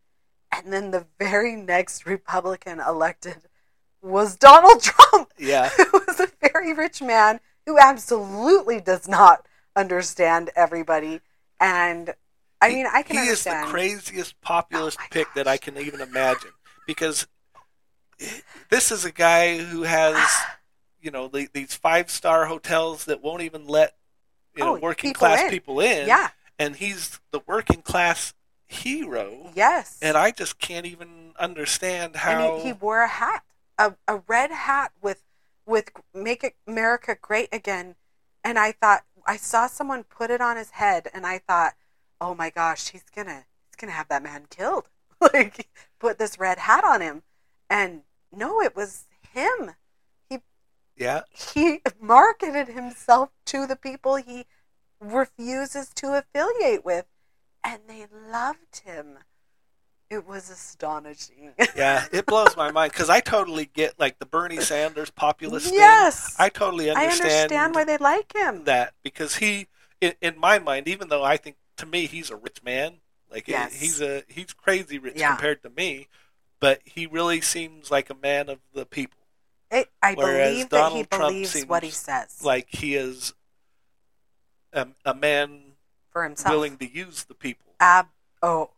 And 0.51 0.73
then 0.73 0.91
the 0.91 1.07
very 1.19 1.55
next 1.55 2.07
Republican 2.07 2.81
elected 2.81 3.43
was 4.01 4.37
Donald 4.37 4.83
Trump, 4.83 5.33
yeah, 5.39 5.69
who 5.69 6.01
was 6.07 6.21
a 6.21 6.29
very 6.41 6.73
rich 6.73 7.03
man 7.03 7.41
who 7.67 7.79
absolutely 7.79 8.81
does 8.81 9.07
not 9.09 9.47
understand 9.75 10.51
everybody. 10.57 11.21
And 11.61 12.15
I 12.63 12.71
mean, 12.71 12.87
I 12.91 13.03
can 13.03 13.17
he 13.17 13.23
understand. 13.23 13.65
is 13.65 13.67
the 13.67 13.71
craziest 13.71 14.35
oh 14.37 14.47
populist 14.47 14.99
Oh 15.01 15.07
pick 15.11 15.29
that 15.35 15.47
I 15.47 15.57
can 15.57 15.77
even 15.77 16.01
imagine 16.01 16.53
because 16.87 17.27
this 18.71 18.91
is 18.91 19.05
a 19.05 19.13
guy 19.13 19.59
who 19.59 19.83
has, 19.83 20.17
you 21.01 21.11
know, 21.11 21.29
the, 21.29 21.49
these 21.53 21.75
five 21.75 22.11
star 22.11 22.47
hotels 22.47 23.05
that 23.07 23.23
won't 23.23 23.43
even 23.43 23.67
let 23.67 23.95
you 24.57 24.65
know 24.65 24.77
Oh, 24.77 24.81
working 24.81 25.11
people 25.11 25.19
class 25.21 25.43
in. 25.43 25.51
people 25.51 25.81
in. 25.81 26.07
Yeah. 26.09 26.29
and 26.59 26.77
he's 26.77 27.21
the 27.31 27.41
working 27.47 27.83
class 27.83 28.35
hero, 28.67 29.51
Yes. 29.55 29.99
and 30.03 30.17
I 30.17 30.31
just 30.31 30.59
can't 30.59 30.87
even 30.87 31.33
understand 31.39 32.17
how. 32.17 32.57
he, 32.59 32.65
he 32.69 32.73
wore 32.73 33.03
a 33.03 33.09
hat, 33.09 33.43
a, 33.79 33.95
a 34.09 34.23
red 34.27 34.51
hat 34.51 34.93
with 35.03 35.23
with 35.67 35.91
"Make 36.15 36.55
America 36.67 37.17
Great 37.21 37.49
Again," 37.53 37.97
and 38.43 38.59
I 38.59 38.73
thought 38.73 39.05
I 39.27 39.37
saw 39.37 39.67
someone 39.67 40.05
put 40.05 40.31
it 40.31 40.41
on 40.41 40.57
his 40.57 40.71
head, 40.71 41.09
and 41.13 41.27
I 41.27 41.39
thought, 41.39 41.75
oh 42.21 42.35
my 42.35 42.51
gosh, 42.51 42.89
he's 42.89 43.05
gonna 43.15 43.45
he's 43.69 43.77
gonna 43.77 43.93
have 43.93 44.09
that 44.09 44.23
man 44.23 44.47
killed. 44.51 44.89
like 45.21 45.69
put 45.99 46.19
this 46.19 46.39
red 46.39 46.59
hat 46.59 46.83
on 46.85 47.01
him, 47.01 47.23
and 47.69 48.03
no, 48.33 48.61
it 48.61 48.77
was 48.77 49.05
him. 49.33 49.73
He 50.29 50.39
yeah, 50.97 51.23
He 51.31 51.81
marketed 52.01 52.69
himself 52.69 53.31
to 53.47 53.67
the 53.67 53.77
people 53.77 54.17
he 54.17 54.47
refuses 55.01 55.91
to 55.95 56.19
affiliate 56.19 56.85
with, 56.85 57.07
and 57.63 57.83
they 57.89 58.07
loved 58.31 58.83
him. 58.85 59.19
It 60.09 60.27
was 60.27 60.51
astonishing. 60.51 61.53
yeah, 61.77 62.05
it 62.13 62.27
blows 62.27 62.57
my 62.57 62.71
mind 62.71 62.93
because 62.93 63.11
I 63.11 63.21
totally 63.21 63.69
get 63.73 63.99
like 63.99 64.19
the 64.21 64.27
Bernie 64.27 64.61
Sanders 64.61 65.11
populist 65.11 65.73
yes, 65.75 66.37
thing. 66.37 66.47
I 66.47 66.49
totally 66.49 66.91
understand. 66.91 67.21
I 67.21 67.25
understand, 67.27 67.75
why 67.75 67.85
they 67.85 67.99
like 67.99 68.33
him. 68.33 68.65
that 68.65 68.95
because 69.03 69.37
he, 69.37 69.67
in, 70.01 70.15
in 70.21 70.39
my 70.39 70.61
mind, 70.61 70.87
even 70.87 71.09
though 71.09 71.25
I 71.25 71.37
think 71.37 71.57
to 71.79 71.87
me 71.87 72.07
he's 72.07 72.31
a 72.31 72.37
rich 72.37 72.63
man, 72.63 72.99
like 73.31 73.49
Yes. 73.49 73.75
he's 73.81 74.01
a 74.01 74.23
he's 74.29 74.53
crazy 74.53 74.99
rich 74.99 75.17
Yeah. 75.19 75.31
compared 75.31 75.63
to 75.65 75.71
me, 75.71 76.07
but 76.61 76.81
he 76.85 77.07
really 77.07 77.41
seems 77.41 77.91
like 77.91 78.11
a 78.11 78.15
man 78.15 78.49
of 78.49 78.59
the 78.73 78.87
people. 78.87 79.19
It, 79.71 79.89
I 80.03 80.15
Whereas 80.15 80.51
believe 80.51 80.69
that 80.71 80.77
he 80.77 80.83
Donald 80.91 81.11
Trump 81.11 81.33
believes 81.33 81.63
what 81.65 81.83
he 81.83 81.91
says 81.91 82.41
Like 82.43 82.69
he 82.71 82.95
is 82.95 83.35
a, 84.73 84.87
a 85.05 85.15
man 85.15 85.73
for 86.11 86.23
himself. 86.23 86.55
willing 86.55 86.77
to 86.79 86.89
use 86.89 87.25
the 87.25 87.35
people. 87.35 87.73
Ab- 87.81 88.07
oh, 88.43 88.71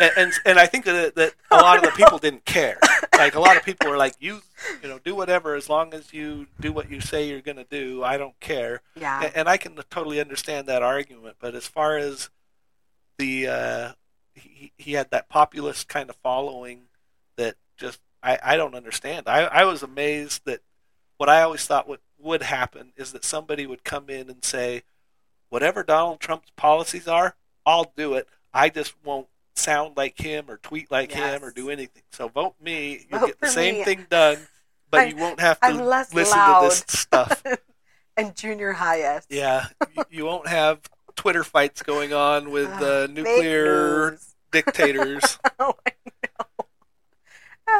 and, 0.00 0.10
and 0.16 0.32
and 0.46 0.58
I 0.58 0.66
think 0.66 0.86
that, 0.86 1.14
that 1.16 1.34
a 1.50 1.56
lot 1.56 1.76
of 1.76 1.84
the 1.84 1.90
people 1.90 2.18
didn't 2.18 2.44
care. 2.46 2.78
Like 3.12 3.34
a 3.34 3.40
lot 3.40 3.56
of 3.58 3.64
people 3.64 3.90
were 3.90 3.98
like, 3.98 4.14
"You, 4.18 4.40
you 4.82 4.88
know, 4.88 4.98
do 4.98 5.14
whatever 5.14 5.54
as 5.54 5.68
long 5.68 5.92
as 5.92 6.14
you 6.14 6.46
do 6.58 6.72
what 6.72 6.90
you 6.90 7.00
say 7.02 7.28
you're 7.28 7.42
going 7.42 7.58
to 7.58 7.66
do. 7.70 8.02
I 8.02 8.16
don't 8.16 8.38
care." 8.40 8.80
yeah. 8.98 9.24
And, 9.24 9.36
and 9.36 9.48
I 9.48 9.58
can 9.58 9.78
totally 9.90 10.20
understand 10.20 10.66
that 10.68 10.82
argument. 10.82 11.36
But 11.38 11.54
as 11.54 11.66
far 11.66 11.98
as 11.98 12.30
the 13.18 13.46
uh, 13.46 13.92
he 14.34 14.72
he 14.78 14.92
had 14.94 15.10
that 15.10 15.28
populist 15.28 15.86
kind 15.88 16.08
of 16.08 16.16
following 16.16 16.84
that 17.40 17.56
just 17.78 18.00
I, 18.22 18.38
I 18.42 18.56
don't 18.56 18.74
understand. 18.74 19.26
I 19.28 19.40
I 19.44 19.64
was 19.64 19.82
amazed 19.82 20.42
that 20.44 20.60
what 21.16 21.28
I 21.28 21.42
always 21.42 21.66
thought 21.66 21.88
would 21.88 22.00
would 22.18 22.42
happen 22.42 22.92
is 22.96 23.12
that 23.12 23.24
somebody 23.24 23.66
would 23.66 23.82
come 23.82 24.10
in 24.10 24.28
and 24.28 24.44
say, 24.44 24.82
whatever 25.48 25.82
Donald 25.82 26.20
Trump's 26.20 26.50
policies 26.56 27.08
are, 27.08 27.34
I'll 27.64 27.92
do 27.96 28.14
it. 28.14 28.28
I 28.52 28.68
just 28.68 28.94
won't 29.04 29.26
sound 29.56 29.96
like 29.96 30.18
him 30.18 30.46
or 30.50 30.58
tweet 30.58 30.90
like 30.90 31.12
him 31.12 31.42
or 31.42 31.50
do 31.50 31.70
anything. 31.70 32.02
So 32.12 32.28
vote 32.28 32.54
me. 32.62 33.06
You'll 33.10 33.20
Vote 33.20 33.26
get 33.26 33.40
the 33.40 33.48
same 33.48 33.76
me. 33.76 33.84
thing 33.84 34.06
done, 34.10 34.38
but 34.90 35.00
I- 35.00 35.04
you 35.06 35.16
won't 35.16 35.40
have 35.40 35.58
to 35.60 35.72
listen 36.14 36.38
loud. 36.38 36.60
to 36.62 36.68
this 36.68 36.84
stuff. 36.88 37.42
and 38.16 38.36
junior 38.36 38.72
highest. 38.72 39.28
Yeah, 39.30 39.66
you, 39.96 40.02
you 40.10 40.24
won't 40.26 40.46
have 40.46 40.80
Twitter 41.16 41.44
fights 41.44 41.82
going 41.82 42.12
on 42.12 42.50
with 42.50 42.70
uh, 42.70 43.06
nuclear 43.06 44.18
dictators. 44.52 45.38
oh. 45.58 45.74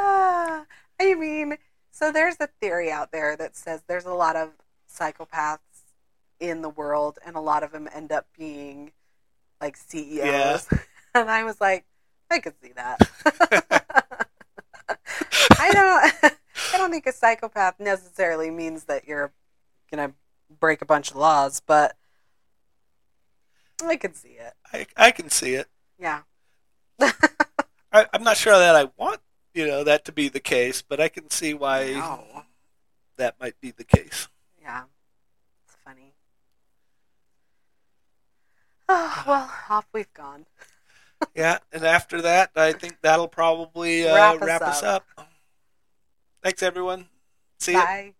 Ah, 0.02 0.64
I 0.98 1.14
mean, 1.14 1.58
so 1.90 2.10
there's 2.10 2.36
a 2.40 2.48
theory 2.60 2.90
out 2.90 3.12
there 3.12 3.36
that 3.36 3.56
says 3.56 3.82
there's 3.86 4.06
a 4.06 4.14
lot 4.14 4.34
of 4.34 4.50
psychopaths 4.90 5.58
in 6.38 6.62
the 6.62 6.70
world, 6.70 7.18
and 7.24 7.36
a 7.36 7.40
lot 7.40 7.62
of 7.62 7.72
them 7.72 7.88
end 7.94 8.10
up 8.10 8.26
being 8.36 8.92
like 9.60 9.76
CEOs. 9.76 10.24
Yeah. 10.24 10.58
And 11.12 11.28
I 11.28 11.42
was 11.42 11.60
like, 11.60 11.86
I 12.30 12.38
could 12.38 12.54
see 12.62 12.70
that. 12.76 13.00
I 15.58 15.72
don't. 15.72 16.32
I 16.72 16.78
don't 16.78 16.92
think 16.92 17.04
a 17.08 17.12
psychopath 17.12 17.80
necessarily 17.80 18.48
means 18.52 18.84
that 18.84 19.08
you're 19.08 19.32
gonna 19.90 20.12
break 20.60 20.82
a 20.82 20.84
bunch 20.84 21.10
of 21.10 21.16
laws, 21.16 21.60
but 21.66 21.96
I 23.84 23.96
could 23.96 24.14
see 24.14 24.38
it. 24.38 24.52
I, 24.72 24.86
I 24.96 25.10
can 25.10 25.30
see 25.30 25.54
it. 25.54 25.66
Yeah. 25.98 26.20
I, 27.00 28.06
I'm 28.12 28.22
not 28.22 28.36
sure 28.36 28.56
that 28.56 28.76
I 28.76 28.88
want 28.96 29.20
you 29.60 29.66
know 29.66 29.84
that 29.84 30.04
to 30.06 30.12
be 30.12 30.28
the 30.28 30.40
case, 30.40 30.82
but 30.82 31.00
I 31.00 31.08
can 31.08 31.30
see 31.30 31.52
why 31.54 31.92
No. 31.92 32.44
that 33.16 33.38
might 33.38 33.60
be 33.60 33.70
the 33.70 33.84
case. 33.84 34.28
Yeah. 34.60 34.84
It's 35.66 35.76
funny. 35.84 36.14
Oh, 38.88 39.22
well, 39.26 39.52
off 39.68 39.86
we've 39.92 40.12
gone. 40.14 40.46
yeah, 41.34 41.58
and 41.72 41.84
after 41.84 42.22
that, 42.22 42.52
I 42.56 42.72
think 42.72 42.96
that'll 43.02 43.28
probably 43.28 44.08
uh, 44.08 44.14
Wrap 44.14 44.40
wrap, 44.40 44.62
us 44.62 44.78
us 44.78 44.82
up. 44.82 45.06
Thanks, 46.42 46.62
everyone. 46.62 47.06
See 47.58 47.72
you. 47.72 47.78
Bye. 47.78 48.14